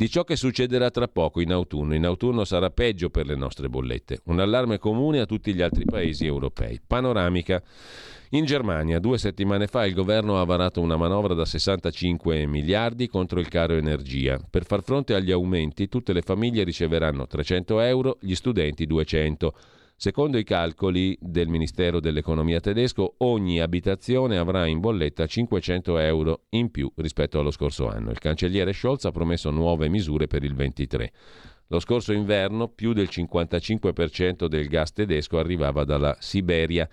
di 0.00 0.08
ciò 0.08 0.24
che 0.24 0.34
succederà 0.34 0.90
tra 0.90 1.08
poco 1.08 1.40
in 1.40 1.52
autunno. 1.52 1.94
In 1.94 2.06
autunno 2.06 2.44
sarà 2.44 2.70
peggio 2.70 3.10
per 3.10 3.26
le 3.26 3.36
nostre 3.36 3.68
bollette. 3.68 4.20
Un 4.24 4.40
allarme 4.40 4.78
comune 4.78 5.20
a 5.20 5.26
tutti 5.26 5.52
gli 5.52 5.60
altri 5.60 5.84
paesi 5.84 6.24
europei. 6.24 6.80
Panoramica. 6.84 7.62
In 8.30 8.46
Germania, 8.46 8.98
due 8.98 9.18
settimane 9.18 9.66
fa, 9.66 9.84
il 9.84 9.92
governo 9.92 10.40
ha 10.40 10.44
varato 10.44 10.80
una 10.80 10.96
manovra 10.96 11.34
da 11.34 11.44
65 11.44 12.46
miliardi 12.46 13.08
contro 13.08 13.40
il 13.40 13.48
caro 13.48 13.74
energia. 13.74 14.40
Per 14.48 14.64
far 14.64 14.82
fronte 14.82 15.14
agli 15.14 15.32
aumenti, 15.32 15.88
tutte 15.88 16.14
le 16.14 16.22
famiglie 16.22 16.64
riceveranno 16.64 17.26
300 17.26 17.80
euro, 17.80 18.16
gli 18.20 18.34
studenti 18.34 18.86
200 18.86 19.54
Secondo 20.02 20.38
i 20.38 20.44
calcoli 20.44 21.14
del 21.20 21.48
Ministero 21.48 22.00
dell'Economia 22.00 22.58
tedesco, 22.58 23.16
ogni 23.18 23.60
abitazione 23.60 24.38
avrà 24.38 24.64
in 24.64 24.80
bolletta 24.80 25.26
500 25.26 25.98
euro 25.98 26.44
in 26.52 26.70
più 26.70 26.90
rispetto 26.96 27.38
allo 27.38 27.50
scorso 27.50 27.86
anno. 27.86 28.10
Il 28.10 28.18
cancelliere 28.18 28.72
Scholz 28.72 29.04
ha 29.04 29.10
promesso 29.10 29.50
nuove 29.50 29.90
misure 29.90 30.26
per 30.26 30.42
il 30.42 30.54
23. 30.54 31.12
Lo 31.66 31.80
scorso 31.80 32.14
inverno 32.14 32.68
più 32.68 32.94
del 32.94 33.10
55% 33.12 34.46
del 34.46 34.68
gas 34.68 34.94
tedesco 34.94 35.36
arrivava 35.36 35.84
dalla 35.84 36.16
Siberia. 36.18 36.88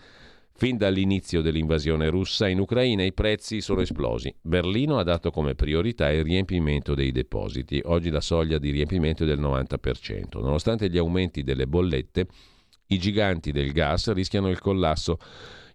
Fin 0.51 0.75
dall'inizio 0.75 1.41
dell'invasione 1.41 2.09
russa 2.09 2.49
in 2.49 2.59
Ucraina 2.59 3.03
i 3.03 3.13
prezzi 3.13 3.61
sono 3.61 3.79
esplosi. 3.79 4.35
Berlino 4.41 4.97
ha 4.97 5.03
dato 5.03 5.31
come 5.31 5.55
priorità 5.55 6.11
il 6.11 6.25
riempimento 6.25 6.93
dei 6.93 7.13
depositi. 7.13 7.81
Oggi 7.85 8.09
la 8.09 8.19
soglia 8.19 8.57
di 8.57 8.71
riempimento 8.71 9.23
è 9.23 9.25
del 9.25 9.39
90%. 9.39 10.41
Nonostante 10.41 10.89
gli 10.89 10.97
aumenti 10.97 11.43
delle 11.43 11.67
bollette, 11.67 12.27
i 12.88 12.99
giganti 12.99 13.51
del 13.51 13.72
gas 13.72 14.11
rischiano 14.14 14.49
il 14.49 14.59
collasso. 14.59 15.18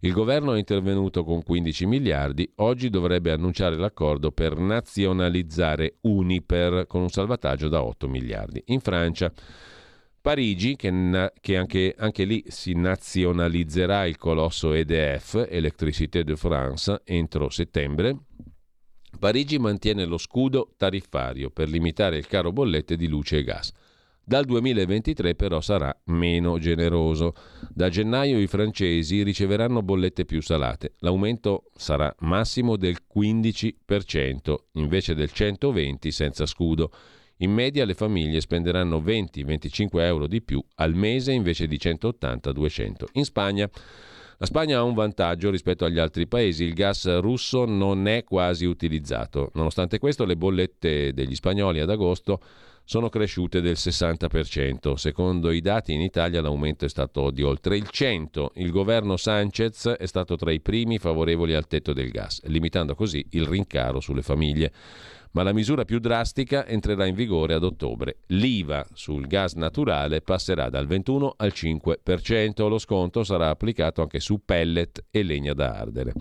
Il 0.00 0.12
governo 0.12 0.54
è 0.54 0.58
intervenuto 0.58 1.22
con 1.22 1.42
15 1.42 1.86
miliardi, 1.86 2.50
oggi 2.56 2.90
dovrebbe 2.90 3.30
annunciare 3.30 3.76
l'accordo 3.76 4.32
per 4.32 4.56
nazionalizzare 4.56 5.98
Uniper 6.00 6.86
con 6.88 7.02
un 7.02 7.08
salvataggio 7.08 7.68
da 7.68 7.84
8 7.84 8.08
miliardi. 8.08 8.62
In 8.66 8.80
Francia 8.80 9.32
Parigi, 10.22 10.76
che, 10.76 10.90
na- 10.92 11.32
che 11.40 11.56
anche, 11.56 11.94
anche, 11.98 12.24
lì 12.24 12.44
si 12.46 12.74
nazionalizzerà 12.74 14.06
il 14.06 14.16
colosso 14.16 14.72
EDF, 14.72 15.46
Electricité 15.48 16.22
de 16.22 16.36
France, 16.36 17.02
entro 17.04 17.50
settembre. 17.50 18.16
Parigi 19.18 19.58
mantiene 19.58 20.04
lo 20.04 20.18
scudo 20.18 20.74
tariffario 20.76 21.50
per 21.50 21.68
limitare 21.68 22.18
il 22.18 22.28
caro 22.28 22.52
bollette 22.52 22.96
di 22.96 23.08
luce 23.08 23.38
e 23.38 23.42
gas. 23.42 23.72
Dal 24.24 24.44
2023 24.44 25.34
però 25.34 25.60
sarà 25.60 25.94
meno 26.04 26.58
generoso. 26.58 27.34
Da 27.70 27.88
gennaio 27.88 28.38
i 28.38 28.46
francesi 28.46 29.24
riceveranno 29.24 29.82
bollette 29.82 30.24
più 30.24 30.40
salate. 30.40 30.94
L'aumento 30.98 31.64
sarà 31.74 32.14
massimo 32.20 32.76
del 32.76 32.98
15% 33.12 34.54
invece 34.74 35.14
del 35.14 35.30
120% 35.34 36.08
senza 36.08 36.46
scudo. 36.46 36.92
In 37.38 37.52
media 37.52 37.84
le 37.84 37.94
famiglie 37.94 38.40
spenderanno 38.40 39.00
20-25 39.00 39.88
euro 39.98 40.28
di 40.28 40.40
più 40.40 40.64
al 40.76 40.94
mese 40.94 41.32
invece 41.32 41.66
di 41.66 41.76
180-200. 41.76 43.04
In 43.14 43.24
Spagna 43.24 43.68
la 44.38 44.46
Spagna 44.46 44.78
ha 44.78 44.82
un 44.82 44.94
vantaggio 44.94 45.50
rispetto 45.50 45.84
agli 45.84 46.00
altri 46.00 46.26
paesi, 46.26 46.64
il 46.64 46.74
gas 46.74 47.18
russo 47.20 47.64
non 47.64 48.08
è 48.08 48.24
quasi 48.24 48.64
utilizzato. 48.64 49.50
Nonostante 49.54 49.98
questo 49.98 50.24
le 50.24 50.36
bollette 50.36 51.12
degli 51.12 51.34
spagnoli 51.34 51.78
ad 51.78 51.90
agosto 51.90 52.40
sono 52.92 53.08
cresciute 53.08 53.62
del 53.62 53.76
60%. 53.78 54.96
Secondo 54.96 55.50
i 55.50 55.62
dati 55.62 55.94
in 55.94 56.02
Italia 56.02 56.42
l'aumento 56.42 56.84
è 56.84 56.90
stato 56.90 57.30
di 57.30 57.40
oltre 57.40 57.78
il 57.78 57.88
100%. 57.90 58.48
Il 58.56 58.70
governo 58.70 59.16
Sanchez 59.16 59.88
è 59.88 60.04
stato 60.04 60.36
tra 60.36 60.52
i 60.52 60.60
primi 60.60 60.98
favorevoli 60.98 61.54
al 61.54 61.66
tetto 61.66 61.94
del 61.94 62.10
gas, 62.10 62.42
limitando 62.48 62.94
così 62.94 63.24
il 63.30 63.46
rincaro 63.46 64.00
sulle 64.00 64.20
famiglie. 64.20 64.70
Ma 65.30 65.42
la 65.42 65.54
misura 65.54 65.86
più 65.86 66.00
drastica 66.00 66.66
entrerà 66.66 67.06
in 67.06 67.14
vigore 67.14 67.54
ad 67.54 67.64
ottobre. 67.64 68.18
L'IVA 68.26 68.86
sul 68.92 69.26
gas 69.26 69.54
naturale 69.54 70.20
passerà 70.20 70.68
dal 70.68 70.86
21 70.86 71.32
al 71.38 71.52
5%. 71.54 72.68
Lo 72.68 72.76
sconto 72.76 73.24
sarà 73.24 73.48
applicato 73.48 74.02
anche 74.02 74.20
su 74.20 74.42
pellet 74.44 75.06
e 75.10 75.22
legna 75.22 75.54
da 75.54 75.72
ardere. 75.72 76.12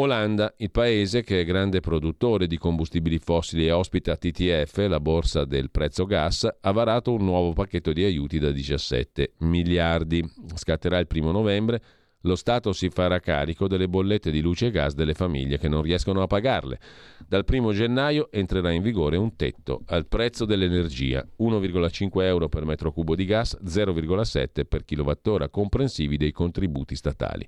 Olanda, 0.00 0.54
il 0.58 0.70
paese 0.70 1.24
che 1.24 1.40
è 1.40 1.44
grande 1.44 1.80
produttore 1.80 2.46
di 2.46 2.56
combustibili 2.56 3.18
fossili 3.18 3.66
e 3.66 3.72
ospita 3.72 4.16
TTF, 4.16 4.86
la 4.86 5.00
borsa 5.00 5.44
del 5.44 5.72
prezzo 5.72 6.04
gas, 6.04 6.48
ha 6.60 6.70
varato 6.70 7.12
un 7.12 7.24
nuovo 7.24 7.52
pacchetto 7.52 7.92
di 7.92 8.04
aiuti 8.04 8.38
da 8.38 8.52
17 8.52 9.32
miliardi. 9.38 10.24
Scatterà 10.54 10.98
il 10.98 11.08
primo 11.08 11.32
novembre. 11.32 11.82
Lo 12.22 12.36
Stato 12.36 12.72
si 12.72 12.90
farà 12.90 13.18
carico 13.18 13.66
delle 13.66 13.88
bollette 13.88 14.30
di 14.30 14.40
luce 14.40 14.66
e 14.66 14.70
gas 14.70 14.94
delle 14.94 15.14
famiglie 15.14 15.58
che 15.58 15.66
non 15.66 15.82
riescono 15.82 16.22
a 16.22 16.28
pagarle. 16.28 16.78
Dal 17.26 17.44
1 17.48 17.72
gennaio 17.72 18.28
entrerà 18.30 18.70
in 18.70 18.82
vigore 18.82 19.16
un 19.16 19.34
tetto 19.34 19.82
al 19.86 20.06
prezzo 20.06 20.44
dell'energia, 20.44 21.26
1,5 21.40 22.22
euro 22.22 22.48
per 22.48 22.64
metro 22.64 22.92
cubo 22.92 23.16
di 23.16 23.24
gas, 23.24 23.58
0,7 23.64 24.64
per 24.64 24.84
kilowattora, 24.84 25.48
comprensivi 25.48 26.16
dei 26.16 26.30
contributi 26.30 26.94
statali. 26.94 27.44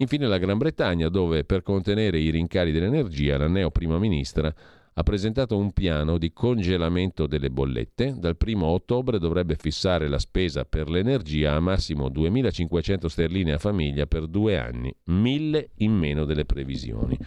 Infine 0.00 0.28
la 0.28 0.38
Gran 0.38 0.58
Bretagna, 0.58 1.08
dove 1.08 1.42
per 1.42 1.62
contenere 1.62 2.20
i 2.20 2.30
rincari 2.30 2.70
dell'energia 2.70 3.36
la 3.36 3.48
neo 3.48 3.72
prima 3.72 3.98
ministra 3.98 4.54
ha 4.94 5.02
presentato 5.02 5.56
un 5.56 5.72
piano 5.72 6.18
di 6.18 6.32
congelamento 6.32 7.26
delle 7.26 7.50
bollette. 7.50 8.14
Dal 8.16 8.36
1 8.38 8.64
ottobre 8.64 9.18
dovrebbe 9.18 9.56
fissare 9.56 10.06
la 10.06 10.20
spesa 10.20 10.64
per 10.64 10.88
l'energia 10.88 11.54
a 11.54 11.60
massimo 11.60 12.10
2.500 12.10 13.06
sterline 13.06 13.52
a 13.54 13.58
famiglia 13.58 14.06
per 14.06 14.28
due 14.28 14.56
anni, 14.56 14.94
1.000 15.08 15.64
in 15.78 15.92
meno 15.94 16.24
delle 16.24 16.44
previsioni. 16.44 17.18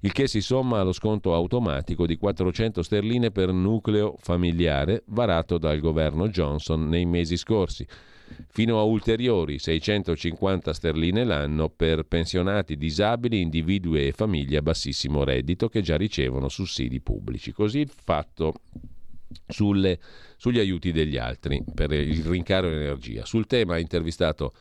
Il 0.00 0.12
che 0.12 0.26
si 0.26 0.40
somma 0.40 0.80
allo 0.80 0.92
sconto 0.92 1.34
automatico 1.34 2.06
di 2.06 2.16
400 2.16 2.82
sterline 2.82 3.32
per 3.32 3.52
nucleo 3.52 4.16
familiare 4.18 5.02
varato 5.08 5.58
dal 5.58 5.78
governo 5.78 6.28
Johnson 6.28 6.88
nei 6.88 7.04
mesi 7.04 7.36
scorsi 7.36 7.86
fino 8.48 8.78
a 8.78 8.82
ulteriori 8.82 9.58
650 9.58 10.72
sterline 10.72 11.24
l'anno 11.24 11.68
per 11.68 12.04
pensionati 12.04 12.76
disabili, 12.76 13.40
individui 13.40 14.06
e 14.06 14.12
famiglie 14.12 14.58
a 14.58 14.62
bassissimo 14.62 15.24
reddito 15.24 15.68
che 15.68 15.82
già 15.82 15.96
ricevono 15.96 16.48
sussidi 16.48 17.00
pubblici. 17.00 17.52
Così 17.52 17.86
fatto 17.86 18.54
sulle, 19.46 19.98
sugli 20.36 20.58
aiuti 20.58 20.92
degli 20.92 21.16
altri 21.16 21.62
per 21.74 21.92
il 21.92 22.24
rincaro 22.24 22.68
energia. 22.68 23.24
Sul 23.24 23.46
tema 23.46 23.74
ha 23.74 23.78
intervistato 23.78 24.52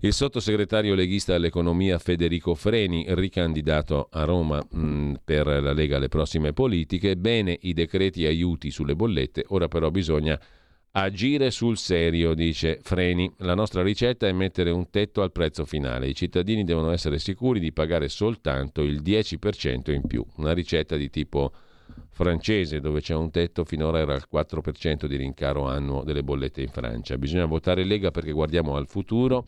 il 0.00 0.12
sottosegretario 0.12 0.94
leghista 0.94 1.34
all'economia 1.34 1.98
Federico 1.98 2.54
Freni, 2.54 3.06
ricandidato 3.08 4.08
a 4.10 4.24
Roma 4.24 4.64
mh, 4.70 5.14
per 5.24 5.46
la 5.46 5.72
Lega 5.72 5.96
alle 5.96 6.08
prossime 6.08 6.52
politiche. 6.52 7.16
Bene 7.16 7.56
i 7.62 7.72
decreti 7.72 8.24
aiuti 8.26 8.70
sulle 8.70 8.94
bollette, 8.94 9.44
ora 9.48 9.66
però 9.66 9.90
bisogna 9.90 10.38
Agire 10.96 11.50
sul 11.50 11.76
serio, 11.76 12.34
dice 12.34 12.78
Freni. 12.80 13.28
La 13.38 13.56
nostra 13.56 13.82
ricetta 13.82 14.28
è 14.28 14.32
mettere 14.32 14.70
un 14.70 14.90
tetto 14.90 15.22
al 15.22 15.32
prezzo 15.32 15.64
finale. 15.64 16.06
I 16.06 16.14
cittadini 16.14 16.62
devono 16.62 16.92
essere 16.92 17.18
sicuri 17.18 17.58
di 17.58 17.72
pagare 17.72 18.08
soltanto 18.08 18.80
il 18.82 19.02
10% 19.02 19.90
in 19.90 20.02
più. 20.06 20.24
Una 20.36 20.52
ricetta 20.52 20.94
di 20.94 21.10
tipo 21.10 21.52
francese 22.10 22.78
dove 22.78 23.00
c'è 23.00 23.12
un 23.16 23.32
tetto, 23.32 23.64
finora 23.64 23.98
era 23.98 24.14
il 24.14 24.28
4% 24.32 25.06
di 25.06 25.16
rincaro 25.16 25.66
annuo 25.66 26.04
delle 26.04 26.22
bollette 26.22 26.62
in 26.62 26.68
Francia. 26.68 27.18
Bisogna 27.18 27.46
votare 27.46 27.82
Lega 27.82 28.12
perché 28.12 28.30
guardiamo 28.30 28.76
al 28.76 28.86
futuro 28.86 29.46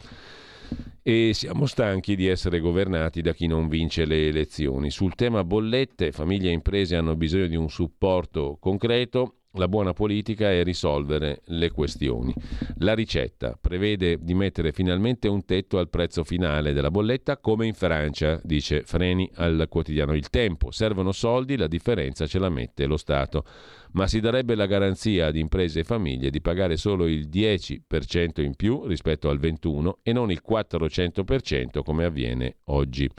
e 1.00 1.30
siamo 1.32 1.66
stanchi 1.66 2.16
di 2.16 2.26
essere 2.26 2.58
governati 2.58 3.22
da 3.22 3.32
chi 3.32 3.46
non 3.46 3.68
vince 3.68 4.04
le 4.04 4.26
elezioni. 4.26 4.90
Sul 4.90 5.14
tema 5.14 5.44
bollette, 5.44 6.10
famiglie 6.10 6.48
e 6.48 6.54
imprese 6.54 6.96
hanno 6.96 7.14
bisogno 7.14 7.46
di 7.46 7.54
un 7.54 7.70
supporto 7.70 8.56
concreto 8.58 9.42
la 9.56 9.68
buona 9.68 9.92
politica 9.92 10.50
è 10.50 10.62
risolvere 10.62 11.42
le 11.46 11.70
questioni. 11.70 12.34
La 12.78 12.94
ricetta 12.94 13.58
prevede 13.60 14.18
di 14.20 14.34
mettere 14.34 14.72
finalmente 14.72 15.28
un 15.28 15.44
tetto 15.44 15.78
al 15.78 15.88
prezzo 15.88 16.24
finale 16.24 16.72
della 16.72 16.90
bolletta 16.90 17.38
come 17.38 17.66
in 17.66 17.74
Francia, 17.74 18.40
dice 18.42 18.82
Freni 18.82 19.30
al 19.34 19.66
quotidiano 19.68 20.14
Il 20.14 20.28
Tempo. 20.30 20.70
Servono 20.70 21.12
soldi, 21.12 21.56
la 21.56 21.66
differenza 21.66 22.26
ce 22.26 22.38
la 22.38 22.48
mette 22.48 22.86
lo 22.86 22.96
Stato. 22.96 23.44
Ma 23.92 24.06
si 24.06 24.20
darebbe 24.20 24.54
la 24.54 24.66
garanzia 24.66 25.26
ad 25.26 25.36
imprese 25.36 25.80
e 25.80 25.84
famiglie 25.84 26.30
di 26.30 26.40
pagare 26.40 26.76
solo 26.76 27.06
il 27.06 27.28
10% 27.28 28.42
in 28.42 28.54
più 28.54 28.84
rispetto 28.86 29.28
al 29.28 29.38
21% 29.38 29.92
e 30.02 30.12
non 30.12 30.30
il 30.30 30.42
400% 30.46 31.82
come 31.82 32.04
avviene 32.04 32.56
oggi. 32.64 33.10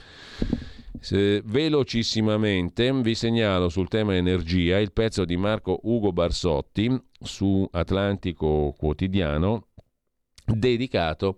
Se, 1.00 1.42
velocissimamente 1.46 2.92
vi 3.02 3.16
segnalo 3.16 3.70
sul 3.70 3.88
tema 3.88 4.16
energia 4.16 4.80
il 4.80 4.92
pezzo 4.92 5.26
di 5.26 5.38
Marco 5.38 5.80
Ugo 5.84 6.12
Barsotti 6.12 6.90
su 7.20 7.68
Atlantico 7.72 8.74
Quotidiano 8.78 9.68
dedicato, 10.46 11.38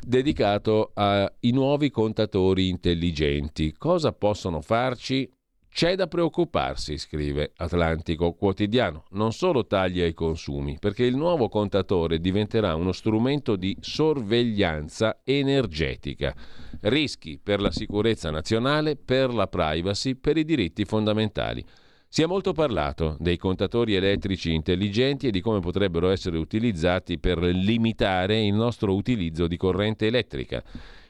dedicato 0.00 0.90
ai 0.94 1.50
nuovi 1.52 1.90
contatori 1.90 2.68
intelligenti. 2.68 3.72
Cosa 3.76 4.12
possono 4.12 4.60
farci? 4.60 5.30
C'è 5.74 5.94
da 5.96 6.06
preoccuparsi, 6.06 6.98
scrive 6.98 7.52
Atlantico 7.56 8.34
Quotidiano, 8.34 9.04
non 9.12 9.32
solo 9.32 9.66
taglia 9.66 10.04
i 10.04 10.12
consumi, 10.12 10.76
perché 10.78 11.02
il 11.04 11.16
nuovo 11.16 11.48
contatore 11.48 12.20
diventerà 12.20 12.74
uno 12.74 12.92
strumento 12.92 13.56
di 13.56 13.74
sorveglianza 13.80 15.20
energetica 15.24 16.34
rischi 16.82 17.40
per 17.42 17.62
la 17.62 17.70
sicurezza 17.70 18.30
nazionale, 18.30 18.96
per 18.96 19.32
la 19.32 19.46
privacy, 19.46 20.14
per 20.14 20.36
i 20.36 20.44
diritti 20.44 20.84
fondamentali. 20.84 21.64
Si 22.06 22.20
è 22.20 22.26
molto 22.26 22.52
parlato 22.52 23.16
dei 23.18 23.38
contatori 23.38 23.94
elettrici 23.94 24.52
intelligenti 24.52 25.28
e 25.28 25.30
di 25.30 25.40
come 25.40 25.60
potrebbero 25.60 26.10
essere 26.10 26.36
utilizzati 26.36 27.18
per 27.18 27.38
limitare 27.38 28.44
il 28.44 28.52
nostro 28.52 28.94
utilizzo 28.94 29.46
di 29.46 29.56
corrente 29.56 30.06
elettrica. 30.06 30.62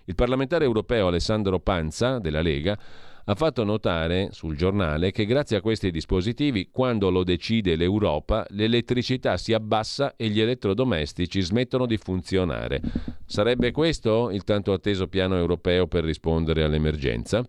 Il 0.05 0.15
parlamentare 0.15 0.65
europeo 0.65 1.09
Alessandro 1.09 1.59
Panza 1.59 2.21
della 2.21 2.43
Lega 2.43 2.79
ha 3.24 3.35
fatto 3.35 3.65
notare 3.65 4.28
sul 4.32 4.57
giornale 4.57 5.11
che 5.12 5.27
grazie 5.27 5.57
a 5.57 5.61
questi 5.61 5.90
dispositivi, 5.90 6.70
quando 6.70 7.11
lo 7.11 7.23
decide 7.23 7.77
l'Europa, 7.77 8.44
l'elettricità 8.51 9.36
si 9.36 9.53
abbassa 9.53 10.16
e 10.16 10.28
gli 10.28 10.40
elettrodomestici 10.40 11.40
smettono 11.40 11.86
di 11.86 11.97
funzionare. 11.97 12.81
Sarebbe 13.24 13.70
questo 13.70 14.31
il 14.31 14.44
tanto 14.44 14.73
atteso 14.73 15.07
piano 15.07 15.36
europeo 15.36 15.86
per 15.86 16.05
rispondere 16.05 16.65
all'emergenza? 16.65 17.47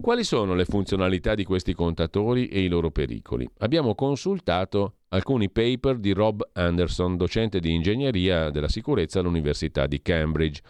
Quali 0.00 0.24
sono 0.24 0.54
le 0.54 0.64
funzionalità 0.64 1.34
di 1.34 1.44
questi 1.44 1.74
contatori 1.74 2.48
e 2.48 2.60
i 2.60 2.68
loro 2.68 2.90
pericoli? 2.90 3.48
Abbiamo 3.58 3.94
consultato 3.94 4.96
alcuni 5.08 5.50
paper 5.50 5.98
di 5.98 6.12
Rob 6.12 6.48
Anderson, 6.52 7.16
docente 7.16 7.60
di 7.60 7.72
ingegneria 7.72 8.50
della 8.50 8.68
sicurezza 8.68 9.20
all'Università 9.20 9.86
di 9.86 10.00
Cambridge. 10.02 10.60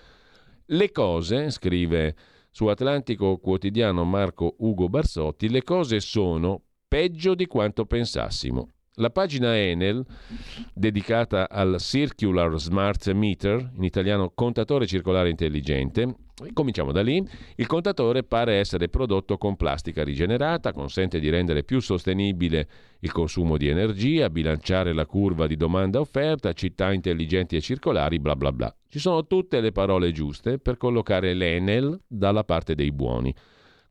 Le 0.66 0.90
cose, 0.93 1.51
scrive 1.51 2.15
su 2.57 2.69
Atlantico 2.69 3.37
Quotidiano 3.37 4.05
Marco 4.05 4.55
Ugo 4.61 4.89
Barsotti, 4.89 5.51
le 5.51 5.62
cose 5.62 6.01
sono 6.01 6.62
peggio 6.89 7.35
di 7.35 7.45
quanto 7.45 7.85
pensassimo. 7.85 8.76
La 8.98 9.10
pagina 9.10 9.55
Enel, 9.55 10.02
dedicata 10.73 11.51
al 11.51 11.77
Circular 11.78 12.59
Smart 12.59 13.12
Meter, 13.12 13.73
in 13.77 13.85
italiano 13.85 14.32
contatore 14.35 14.86
circolare 14.86 15.28
intelligente, 15.28 16.14
cominciamo 16.55 16.93
da 16.93 17.02
lì. 17.02 17.23
Il 17.56 17.66
contatore 17.66 18.23
pare 18.23 18.55
essere 18.55 18.89
prodotto 18.89 19.36
con 19.36 19.56
plastica 19.56 20.02
rigenerata, 20.02 20.73
consente 20.73 21.20
di 21.20 21.28
rendere 21.28 21.62
più 21.62 21.81
sostenibile 21.81 22.68
il 23.01 23.12
consumo 23.12 23.59
di 23.59 23.68
energia, 23.68 24.31
bilanciare 24.31 24.94
la 24.94 25.05
curva 25.05 25.47
di 25.47 25.56
domanda-offerta, 25.56 26.55
città 26.55 26.90
intelligenti 26.90 27.55
e 27.55 27.60
circolari, 27.60 28.18
bla 28.18 28.35
bla 28.35 28.51
bla. 28.51 28.74
Ci 28.89 28.98
sono 28.98 29.27
tutte 29.27 29.60
le 29.60 29.73
parole 29.73 30.10
giuste 30.10 30.59
per 30.59 30.78
collocare 30.78 31.35
l'Enel 31.35 32.01
dalla 32.09 32.44
parte 32.44 32.74
dei 32.74 32.93
buoni 32.93 33.35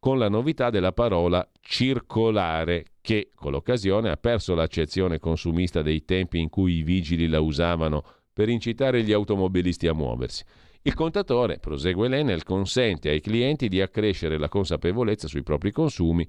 con 0.06 0.19
la 0.19 0.30
novità 0.30 0.69
della 0.69 0.91
parola 0.91 1.49
circolare, 1.61 2.86
che 3.02 3.32
con 3.34 3.52
l'occasione 3.52 4.11
ha 4.11 4.18
perso 4.18 4.53
l'accezione 4.53 5.18
consumista 5.18 5.82
dei 5.82 6.06
tempi 6.06 6.38
in 6.38 6.48
cui 6.48 6.73
i 6.73 6.84
vigili 6.84 7.27
la 7.27 7.40
usavano 7.40 8.03
per 8.32 8.48
incitare 8.49 9.02
gli 9.02 9.11
automobilisti 9.11 9.88
a 9.88 9.95
muoversi. 9.95 10.44
Il 10.84 10.94
contatore, 10.94 11.57
prosegue 11.57 12.07
l'Enel, 12.07 12.44
consente 12.44 13.10
ai 13.10 13.19
clienti 13.19 13.68
di 13.68 13.82
accrescere 13.82 14.38
la 14.38 14.48
consapevolezza 14.48 15.27
sui 15.27 15.41
propri 15.41 15.72
consumi, 15.72 16.27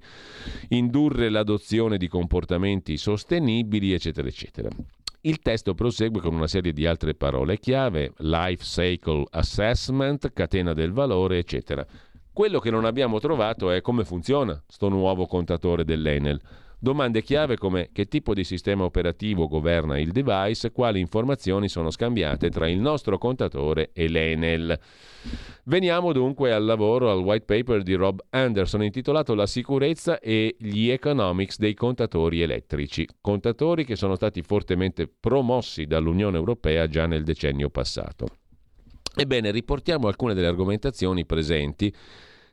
indurre 0.69 1.29
l'adozione 1.29 1.97
di 1.97 2.07
comportamenti 2.07 2.97
sostenibili, 2.97 3.93
eccetera, 3.93 4.27
eccetera. 4.27 4.69
Il 5.21 5.39
testo 5.39 5.75
prosegue 5.75 6.21
con 6.21 6.33
una 6.33 6.47
serie 6.47 6.73
di 6.73 6.85
altre 6.85 7.13
parole 7.13 7.59
chiave, 7.59 8.13
life 8.17 8.63
cycle 8.63 9.25
assessment, 9.31 10.31
catena 10.31 10.73
del 10.73 10.93
valore, 10.93 11.37
eccetera. 11.37 11.85
Quello 12.37 12.59
che 12.59 12.69
non 12.69 12.85
abbiamo 12.85 13.17
trovato 13.17 13.71
è 13.71 13.81
come 13.81 14.05
funziona 14.05 14.61
sto 14.67 14.89
nuovo 14.89 15.25
contatore 15.25 15.83
dell'Enel. 15.83 16.39
Domande 16.77 17.23
chiave 17.23 17.57
come 17.57 17.89
che 17.91 18.05
tipo 18.05 18.35
di 18.35 18.43
sistema 18.43 18.83
operativo 18.83 19.47
governa 19.47 19.97
il 19.97 20.11
device, 20.11 20.71
quali 20.71 20.99
informazioni 20.99 21.67
sono 21.67 21.89
scambiate 21.89 22.51
tra 22.51 22.69
il 22.69 22.77
nostro 22.77 23.17
contatore 23.17 23.89
e 23.91 24.07
l'Enel. 24.07 24.79
Veniamo 25.63 26.13
dunque 26.13 26.53
al 26.53 26.63
lavoro, 26.63 27.09
al 27.09 27.23
white 27.23 27.45
paper 27.45 27.81
di 27.81 27.95
Rob 27.95 28.23
Anderson 28.29 28.83
intitolato 28.83 29.33
La 29.33 29.47
sicurezza 29.47 30.19
e 30.19 30.55
gli 30.59 30.89
economics 30.89 31.57
dei 31.57 31.73
contatori 31.73 32.43
elettrici, 32.43 33.07
contatori 33.19 33.83
che 33.83 33.95
sono 33.95 34.13
stati 34.13 34.43
fortemente 34.43 35.07
promossi 35.07 35.87
dall'Unione 35.87 36.37
Europea 36.37 36.85
già 36.85 37.07
nel 37.07 37.23
decennio 37.23 37.71
passato. 37.71 38.27
Ebbene, 39.15 39.49
riportiamo 39.49 40.07
alcune 40.07 40.35
delle 40.35 40.45
argomentazioni 40.45 41.25
presenti 41.25 41.91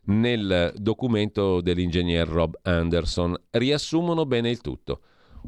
nel 0.07 0.73
documento 0.77 1.61
dell'ingegner 1.61 2.27
Rob 2.29 2.59
Anderson. 2.63 3.37
Riassumono 3.51 4.27
bene 4.27 4.51
il 4.51 4.61
tutto. 4.61 5.01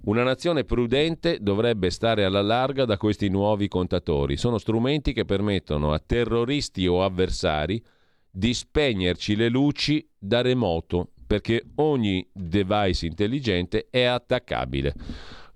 Una 0.04 0.22
nazione 0.22 0.64
prudente 0.64 1.38
dovrebbe 1.40 1.90
stare 1.90 2.24
alla 2.24 2.42
larga 2.42 2.84
da 2.84 2.96
questi 2.96 3.28
nuovi 3.28 3.66
contatori. 3.66 4.36
Sono 4.36 4.58
strumenti 4.58 5.12
che 5.12 5.24
permettono 5.24 5.92
a 5.92 5.98
terroristi 5.98 6.86
o 6.86 7.02
avversari 7.02 7.82
di 8.30 8.52
spegnerci 8.52 9.34
le 9.34 9.48
luci 9.48 10.06
da 10.18 10.42
remoto, 10.42 11.12
perché 11.26 11.64
ogni 11.76 12.28
device 12.32 13.06
intelligente 13.06 13.88
è 13.90 14.02
attaccabile. 14.02 14.94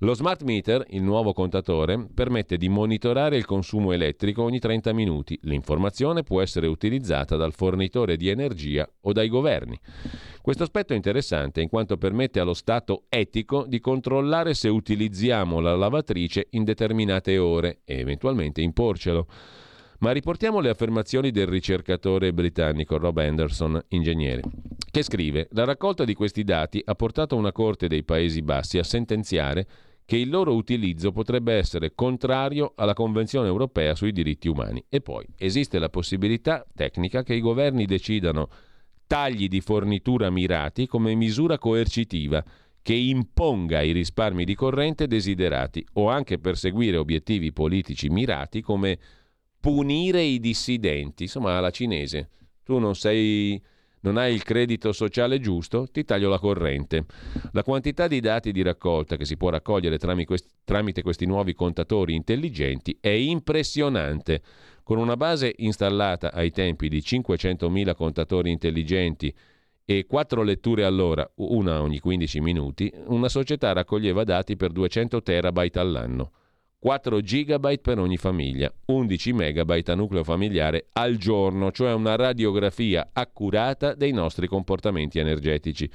Lo 0.02 0.14
smart 0.14 0.44
meter, 0.44 0.82
il 0.90 1.02
nuovo 1.02 1.34
contatore, 1.34 2.08
permette 2.14 2.56
di 2.56 2.70
monitorare 2.70 3.36
il 3.36 3.44
consumo 3.44 3.92
elettrico 3.92 4.42
ogni 4.42 4.58
30 4.58 4.94
minuti. 4.94 5.38
L'informazione 5.42 6.22
può 6.22 6.40
essere 6.40 6.66
utilizzata 6.68 7.36
dal 7.36 7.52
fornitore 7.52 8.16
di 8.16 8.30
energia 8.30 8.88
o 9.02 9.12
dai 9.12 9.28
governi. 9.28 9.78
Questo 10.40 10.62
aspetto 10.62 10.94
è 10.94 10.96
interessante 10.96 11.60
in 11.60 11.68
quanto 11.68 11.98
permette 11.98 12.40
allo 12.40 12.54
Stato 12.54 13.04
etico 13.10 13.66
di 13.68 13.78
controllare 13.78 14.54
se 14.54 14.68
utilizziamo 14.68 15.60
la 15.60 15.76
lavatrice 15.76 16.46
in 16.52 16.64
determinate 16.64 17.36
ore 17.36 17.80
e 17.84 17.98
eventualmente 17.98 18.62
imporcelo. 18.62 19.26
Ma 19.98 20.12
riportiamo 20.12 20.60
le 20.60 20.70
affermazioni 20.70 21.30
del 21.30 21.46
ricercatore 21.46 22.32
britannico 22.32 22.96
Rob 22.96 23.18
Anderson, 23.18 23.78
ingegnere, 23.88 24.40
che 24.90 25.02
scrive: 25.02 25.48
La 25.50 25.64
raccolta 25.64 26.06
di 26.06 26.14
questi 26.14 26.42
dati 26.42 26.80
ha 26.82 26.94
portato 26.94 27.36
una 27.36 27.52
corte 27.52 27.86
dei 27.86 28.02
Paesi 28.02 28.40
Bassi 28.40 28.78
a 28.78 28.82
sentenziare 28.82 29.66
che 30.10 30.16
il 30.16 30.28
loro 30.28 30.56
utilizzo 30.56 31.12
potrebbe 31.12 31.52
essere 31.52 31.94
contrario 31.94 32.72
alla 32.74 32.94
Convenzione 32.94 33.46
europea 33.46 33.94
sui 33.94 34.10
diritti 34.10 34.48
umani. 34.48 34.84
E 34.88 35.00
poi 35.00 35.24
esiste 35.36 35.78
la 35.78 35.88
possibilità 35.88 36.66
tecnica 36.74 37.22
che 37.22 37.34
i 37.34 37.40
governi 37.40 37.84
decidano 37.84 38.48
tagli 39.06 39.46
di 39.46 39.60
fornitura 39.60 40.28
mirati 40.28 40.88
come 40.88 41.14
misura 41.14 41.58
coercitiva 41.58 42.44
che 42.82 42.94
imponga 42.94 43.82
i 43.82 43.92
risparmi 43.92 44.44
di 44.44 44.56
corrente 44.56 45.06
desiderati 45.06 45.86
o 45.92 46.08
anche 46.08 46.40
perseguire 46.40 46.96
obiettivi 46.96 47.52
politici 47.52 48.08
mirati 48.08 48.62
come 48.62 48.98
punire 49.60 50.22
i 50.22 50.40
dissidenti, 50.40 51.22
insomma 51.22 51.56
alla 51.56 51.70
cinese. 51.70 52.30
Tu 52.64 52.80
non 52.80 52.96
sei 52.96 53.62
non 54.02 54.16
hai 54.16 54.34
il 54.34 54.42
credito 54.42 54.92
sociale 54.92 55.40
giusto, 55.40 55.86
ti 55.90 56.04
taglio 56.04 56.28
la 56.28 56.38
corrente. 56.38 57.04
La 57.52 57.62
quantità 57.62 58.08
di 58.08 58.20
dati 58.20 58.52
di 58.52 58.62
raccolta 58.62 59.16
che 59.16 59.24
si 59.24 59.36
può 59.36 59.50
raccogliere 59.50 59.98
tramite 59.98 61.02
questi 61.02 61.26
nuovi 61.26 61.54
contatori 61.54 62.14
intelligenti 62.14 62.96
è 63.00 63.08
impressionante. 63.08 64.42
Con 64.82 64.98
una 64.98 65.16
base 65.16 65.54
installata 65.58 66.32
ai 66.32 66.50
tempi 66.50 66.88
di 66.88 66.98
500.000 66.98 67.94
contatori 67.94 68.50
intelligenti 68.50 69.32
e 69.84 70.06
4 70.06 70.42
letture 70.42 70.84
all'ora, 70.84 71.30
una 71.36 71.82
ogni 71.82 71.98
15 71.98 72.40
minuti, 72.40 72.92
una 73.06 73.28
società 73.28 73.72
raccoglieva 73.72 74.24
dati 74.24 74.56
per 74.56 74.72
200 74.72 75.22
terabyte 75.22 75.78
all'anno. 75.78 76.32
4 76.82 77.20
GB 77.20 77.78
per 77.82 77.98
ogni 77.98 78.16
famiglia, 78.16 78.72
11 78.86 79.32
MB 79.34 79.82
a 79.84 79.94
nucleo 79.94 80.24
familiare 80.24 80.86
al 80.94 81.16
giorno, 81.16 81.70
cioè 81.70 81.92
una 81.92 82.16
radiografia 82.16 83.10
accurata 83.12 83.94
dei 83.94 84.12
nostri 84.12 84.46
comportamenti 84.46 85.18
energetici. 85.18 85.90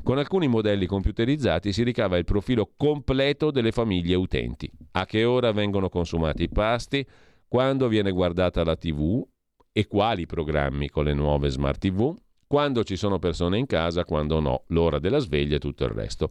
Con 0.00 0.16
alcuni 0.16 0.46
modelli 0.46 0.86
computerizzati 0.86 1.72
si 1.72 1.82
ricava 1.82 2.18
il 2.18 2.24
profilo 2.24 2.70
completo 2.76 3.50
delle 3.50 3.72
famiglie 3.72 4.14
utenti, 4.14 4.70
a 4.92 5.06
che 5.06 5.24
ora 5.24 5.50
vengono 5.50 5.88
consumati 5.88 6.44
i 6.44 6.48
pasti, 6.48 7.04
quando 7.48 7.88
viene 7.88 8.12
guardata 8.12 8.62
la 8.62 8.76
TV 8.76 9.20
e 9.72 9.86
quali 9.88 10.24
programmi 10.26 10.88
con 10.88 11.04
le 11.04 11.14
nuove 11.14 11.48
smart 11.48 11.80
TV, 11.80 12.14
quando 12.48 12.82
ci 12.82 12.96
sono 12.96 13.18
persone 13.18 13.58
in 13.58 13.66
casa, 13.66 14.04
quando 14.04 14.40
no, 14.40 14.64
l'ora 14.68 14.98
della 14.98 15.18
sveglia 15.18 15.56
e 15.56 15.60
tutto 15.60 15.84
il 15.84 15.90
resto. 15.90 16.30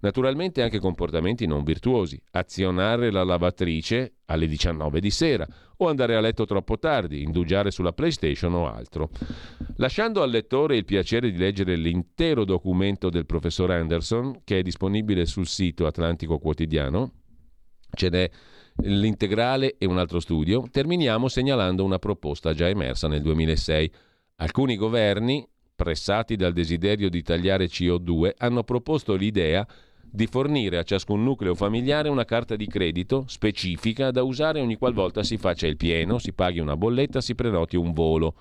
Naturalmente 0.00 0.62
anche 0.62 0.80
comportamenti 0.80 1.46
non 1.46 1.62
virtuosi, 1.62 2.20
azionare 2.32 3.12
la 3.12 3.22
lavatrice 3.22 4.14
alle 4.24 4.46
19 4.46 4.98
di 4.98 5.10
sera 5.10 5.46
o 5.76 5.88
andare 5.88 6.16
a 6.16 6.20
letto 6.20 6.46
troppo 6.46 6.78
tardi, 6.78 7.22
indugiare 7.22 7.70
sulla 7.70 7.92
PlayStation 7.92 8.54
o 8.54 8.66
altro. 8.66 9.10
Lasciando 9.76 10.22
al 10.22 10.30
lettore 10.30 10.76
il 10.76 10.86
piacere 10.86 11.30
di 11.30 11.36
leggere 11.36 11.76
l'intero 11.76 12.44
documento 12.44 13.10
del 13.10 13.26
professor 13.26 13.70
Anderson, 13.70 14.40
che 14.44 14.60
è 14.60 14.62
disponibile 14.62 15.26
sul 15.26 15.46
sito 15.46 15.86
Atlantico 15.86 16.38
Quotidiano, 16.38 17.12
ce 17.92 18.08
n'è 18.08 18.30
l'integrale 18.84 19.76
e 19.76 19.86
un 19.86 19.98
altro 19.98 20.20
studio, 20.20 20.66
terminiamo 20.70 21.28
segnalando 21.28 21.84
una 21.84 21.98
proposta 21.98 22.54
già 22.54 22.68
emersa 22.68 23.06
nel 23.06 23.22
2006. 23.22 23.92
Alcuni 24.36 24.76
governi, 24.76 25.46
pressati 25.78 26.34
dal 26.34 26.52
desiderio 26.52 27.08
di 27.08 27.22
tagliare 27.22 27.66
CO2, 27.66 28.32
hanno 28.38 28.64
proposto 28.64 29.14
l'idea 29.14 29.64
di 30.10 30.26
fornire 30.26 30.76
a 30.76 30.82
ciascun 30.82 31.22
nucleo 31.22 31.54
familiare 31.54 32.08
una 32.08 32.24
carta 32.24 32.56
di 32.56 32.66
credito 32.66 33.22
specifica 33.28 34.10
da 34.10 34.24
usare 34.24 34.60
ogni 34.60 34.74
qualvolta 34.74 35.22
si 35.22 35.36
faccia 35.36 35.68
il 35.68 35.76
pieno, 35.76 36.18
si 36.18 36.32
paghi 36.32 36.58
una 36.58 36.76
bolletta, 36.76 37.20
si 37.20 37.36
prenoti 37.36 37.76
un 37.76 37.92
volo, 37.92 38.34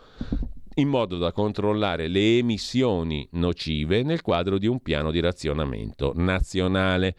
in 0.77 0.87
modo 0.87 1.19
da 1.19 1.31
controllare 1.31 2.07
le 2.07 2.39
emissioni 2.39 3.27
nocive 3.33 4.01
nel 4.01 4.23
quadro 4.23 4.57
di 4.57 4.65
un 4.65 4.79
piano 4.79 5.11
di 5.11 5.19
razionamento 5.19 6.13
nazionale. 6.15 7.15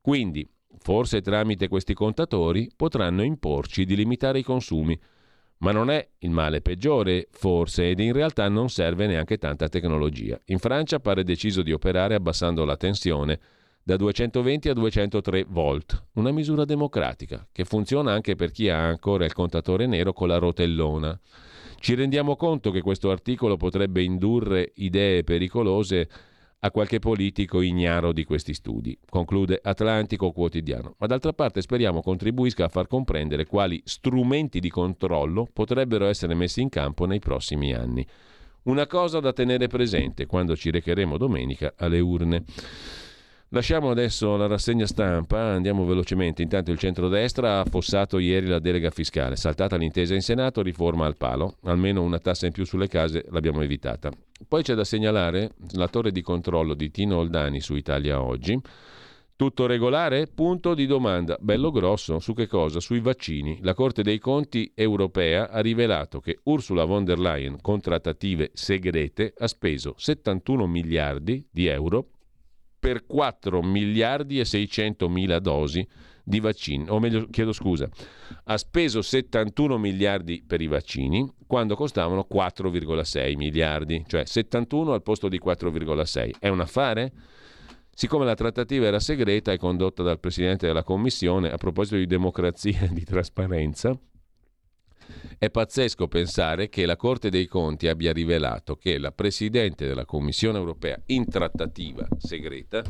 Quindi, 0.00 0.44
forse 0.80 1.20
tramite 1.20 1.68
questi 1.68 1.94
contatori 1.94 2.68
potranno 2.74 3.22
imporci 3.22 3.84
di 3.84 3.94
limitare 3.94 4.40
i 4.40 4.42
consumi 4.42 4.98
ma 5.62 5.70
non 5.70 5.90
è 5.90 6.06
il 6.18 6.30
male 6.30 6.60
peggiore, 6.60 7.28
forse, 7.30 7.90
ed 7.90 8.00
in 8.00 8.12
realtà 8.12 8.48
non 8.48 8.68
serve 8.68 9.06
neanche 9.06 9.38
tanta 9.38 9.68
tecnologia. 9.68 10.38
In 10.46 10.58
Francia 10.58 10.98
pare 10.98 11.22
deciso 11.22 11.62
di 11.62 11.72
operare 11.72 12.14
abbassando 12.14 12.64
la 12.64 12.76
tensione 12.76 13.38
da 13.84 13.96
220 13.96 14.68
a 14.68 14.74
203 14.74 15.46
volt, 15.48 16.06
una 16.14 16.32
misura 16.32 16.64
democratica 16.64 17.46
che 17.50 17.64
funziona 17.64 18.12
anche 18.12 18.34
per 18.34 18.50
chi 18.50 18.68
ha 18.68 18.78
ancora 18.78 19.24
il 19.24 19.32
contatore 19.32 19.86
nero 19.86 20.12
con 20.12 20.28
la 20.28 20.38
rotellona. 20.38 21.18
Ci 21.78 21.94
rendiamo 21.94 22.36
conto 22.36 22.70
che 22.70 22.80
questo 22.80 23.10
articolo 23.10 23.56
potrebbe 23.56 24.02
indurre 24.02 24.72
idee 24.76 25.22
pericolose 25.24 26.08
a 26.64 26.70
qualche 26.70 27.00
politico 27.00 27.60
ignaro 27.60 28.12
di 28.12 28.24
questi 28.24 28.54
studi, 28.54 28.96
conclude 29.08 29.58
Atlantico 29.60 30.30
Quotidiano. 30.30 30.94
Ma 30.98 31.08
d'altra 31.08 31.32
parte 31.32 31.60
speriamo 31.60 32.02
contribuisca 32.02 32.66
a 32.66 32.68
far 32.68 32.86
comprendere 32.86 33.46
quali 33.46 33.82
strumenti 33.84 34.60
di 34.60 34.70
controllo 34.70 35.48
potrebbero 35.52 36.06
essere 36.06 36.34
messi 36.34 36.60
in 36.60 36.68
campo 36.68 37.04
nei 37.04 37.18
prossimi 37.18 37.74
anni. 37.74 38.06
Una 38.64 38.86
cosa 38.86 39.18
da 39.18 39.32
tenere 39.32 39.66
presente 39.66 40.26
quando 40.26 40.54
ci 40.54 40.70
recheremo 40.70 41.18
domenica 41.18 41.74
alle 41.76 41.98
urne. 41.98 42.44
Lasciamo 43.48 43.90
adesso 43.90 44.36
la 44.36 44.46
rassegna 44.46 44.86
stampa, 44.86 45.40
andiamo 45.40 45.84
velocemente. 45.84 46.42
Intanto 46.42 46.70
il 46.70 46.78
centrodestra 46.78 47.56
ha 47.56 47.60
affossato 47.62 48.20
ieri 48.20 48.46
la 48.46 48.60
delega 48.60 48.90
fiscale, 48.90 49.34
saltata 49.34 49.76
l'intesa 49.76 50.14
in 50.14 50.22
Senato, 50.22 50.62
riforma 50.62 51.06
al 51.06 51.16
palo, 51.16 51.56
almeno 51.64 52.02
una 52.02 52.20
tassa 52.20 52.46
in 52.46 52.52
più 52.52 52.64
sulle 52.64 52.86
case 52.86 53.26
l'abbiamo 53.30 53.62
evitata. 53.62 54.12
Poi 54.52 54.62
c'è 54.62 54.74
da 54.74 54.84
segnalare 54.84 55.54
la 55.76 55.88
torre 55.88 56.12
di 56.12 56.20
controllo 56.20 56.74
di 56.74 56.90
Tino 56.90 57.16
Oldani 57.16 57.62
su 57.62 57.74
Italia 57.74 58.20
Oggi. 58.20 58.60
Tutto 59.34 59.64
regolare? 59.64 60.26
Punto 60.26 60.74
di 60.74 60.84
domanda. 60.84 61.38
Bello 61.40 61.70
grosso. 61.70 62.18
Su 62.18 62.34
che 62.34 62.46
cosa? 62.48 62.78
Sui 62.78 63.00
vaccini. 63.00 63.60
La 63.62 63.72
Corte 63.72 64.02
dei 64.02 64.18
Conti 64.18 64.70
europea 64.74 65.48
ha 65.48 65.60
rivelato 65.60 66.20
che 66.20 66.40
Ursula 66.42 66.84
von 66.84 67.02
der 67.02 67.18
Leyen, 67.18 67.62
con 67.62 67.80
trattative 67.80 68.50
segrete, 68.52 69.32
ha 69.38 69.46
speso 69.46 69.94
71 69.96 70.66
miliardi 70.66 71.48
di 71.50 71.64
euro 71.68 72.10
per 72.78 73.06
4 73.06 73.62
miliardi 73.62 74.38
e 74.38 74.44
600 74.44 75.08
mila 75.08 75.38
dosi 75.38 75.88
di 76.22 76.40
vaccini, 76.40 76.88
o 76.88 76.98
meglio 76.98 77.26
chiedo 77.30 77.52
scusa, 77.52 77.88
ha 78.44 78.56
speso 78.56 79.02
71 79.02 79.78
miliardi 79.78 80.42
per 80.46 80.60
i 80.60 80.66
vaccini 80.66 81.30
quando 81.46 81.74
costavano 81.74 82.26
4,6 82.32 83.36
miliardi, 83.36 84.04
cioè 84.06 84.24
71 84.24 84.92
al 84.92 85.02
posto 85.02 85.28
di 85.28 85.40
4,6. 85.44 86.34
È 86.38 86.48
un 86.48 86.60
affare? 86.60 87.12
Siccome 87.94 88.24
la 88.24 88.34
trattativa 88.34 88.86
era 88.86 89.00
segreta 89.00 89.52
e 89.52 89.58
condotta 89.58 90.02
dal 90.02 90.18
Presidente 90.18 90.66
della 90.66 90.82
Commissione, 90.82 91.50
a 91.50 91.56
proposito 91.56 91.96
di 91.96 92.06
democrazia 92.06 92.80
e 92.82 92.88
di 92.88 93.04
trasparenza, 93.04 93.98
è 95.38 95.50
pazzesco 95.50 96.08
pensare 96.08 96.68
che 96.68 96.86
la 96.86 96.96
Corte 96.96 97.28
dei 97.28 97.46
Conti 97.46 97.88
abbia 97.88 98.12
rivelato 98.12 98.76
che 98.76 98.96
la 98.98 99.12
Presidente 99.12 99.86
della 99.86 100.04
Commissione 100.04 100.58
europea 100.58 101.00
in 101.06 101.28
trattativa 101.28 102.06
segreta 102.16 102.82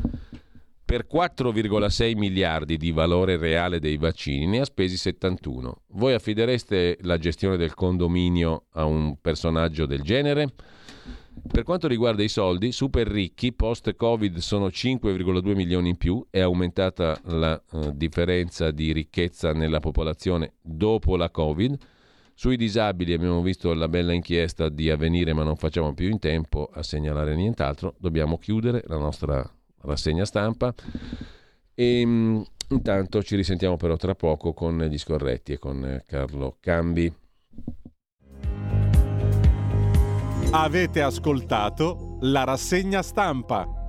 per 0.92 1.06
4,6 1.10 2.18
miliardi 2.18 2.76
di 2.76 2.92
valore 2.92 3.38
reale 3.38 3.80
dei 3.80 3.96
vaccini 3.96 4.46
ne 4.46 4.60
ha 4.60 4.64
spesi 4.66 4.98
71. 4.98 5.84
Voi 5.92 6.12
affidereste 6.12 6.98
la 7.00 7.16
gestione 7.16 7.56
del 7.56 7.72
condominio 7.72 8.64
a 8.72 8.84
un 8.84 9.16
personaggio 9.18 9.86
del 9.86 10.02
genere? 10.02 10.52
Per 11.50 11.62
quanto 11.62 11.88
riguarda 11.88 12.22
i 12.22 12.28
soldi, 12.28 12.72
super 12.72 13.06
ricchi 13.06 13.54
post-Covid 13.54 14.36
sono 14.36 14.66
5,2 14.66 15.54
milioni 15.54 15.88
in 15.88 15.96
più, 15.96 16.26
è 16.28 16.40
aumentata 16.40 17.18
la 17.24 17.58
uh, 17.70 17.92
differenza 17.94 18.70
di 18.70 18.92
ricchezza 18.92 19.54
nella 19.54 19.80
popolazione 19.80 20.56
dopo 20.60 21.16
la 21.16 21.30
Covid. 21.30 21.74
Sui 22.34 22.58
disabili 22.58 23.14
abbiamo 23.14 23.40
visto 23.40 23.72
la 23.72 23.88
bella 23.88 24.12
inchiesta 24.12 24.68
di 24.68 24.90
avvenire, 24.90 25.32
ma 25.32 25.42
non 25.42 25.56
facciamo 25.56 25.94
più 25.94 26.10
in 26.10 26.18
tempo 26.18 26.68
a 26.70 26.82
segnalare 26.82 27.34
nient'altro. 27.34 27.94
Dobbiamo 27.98 28.36
chiudere 28.36 28.82
la 28.88 28.98
nostra 28.98 29.50
rassegna 29.82 30.24
stampa. 30.24 30.74
E 31.74 32.02
um, 32.04 32.44
intanto 32.68 33.22
ci 33.22 33.36
risentiamo 33.36 33.76
però 33.76 33.96
tra 33.96 34.14
poco 34.14 34.52
con 34.52 34.78
gli 34.78 34.98
scorretti 34.98 35.52
e 35.52 35.58
con 35.58 36.02
Carlo 36.06 36.56
Cambi. 36.60 37.14
Avete 40.50 41.00
ascoltato 41.00 42.18
la 42.20 42.44
rassegna 42.44 43.02
stampa. 43.02 43.81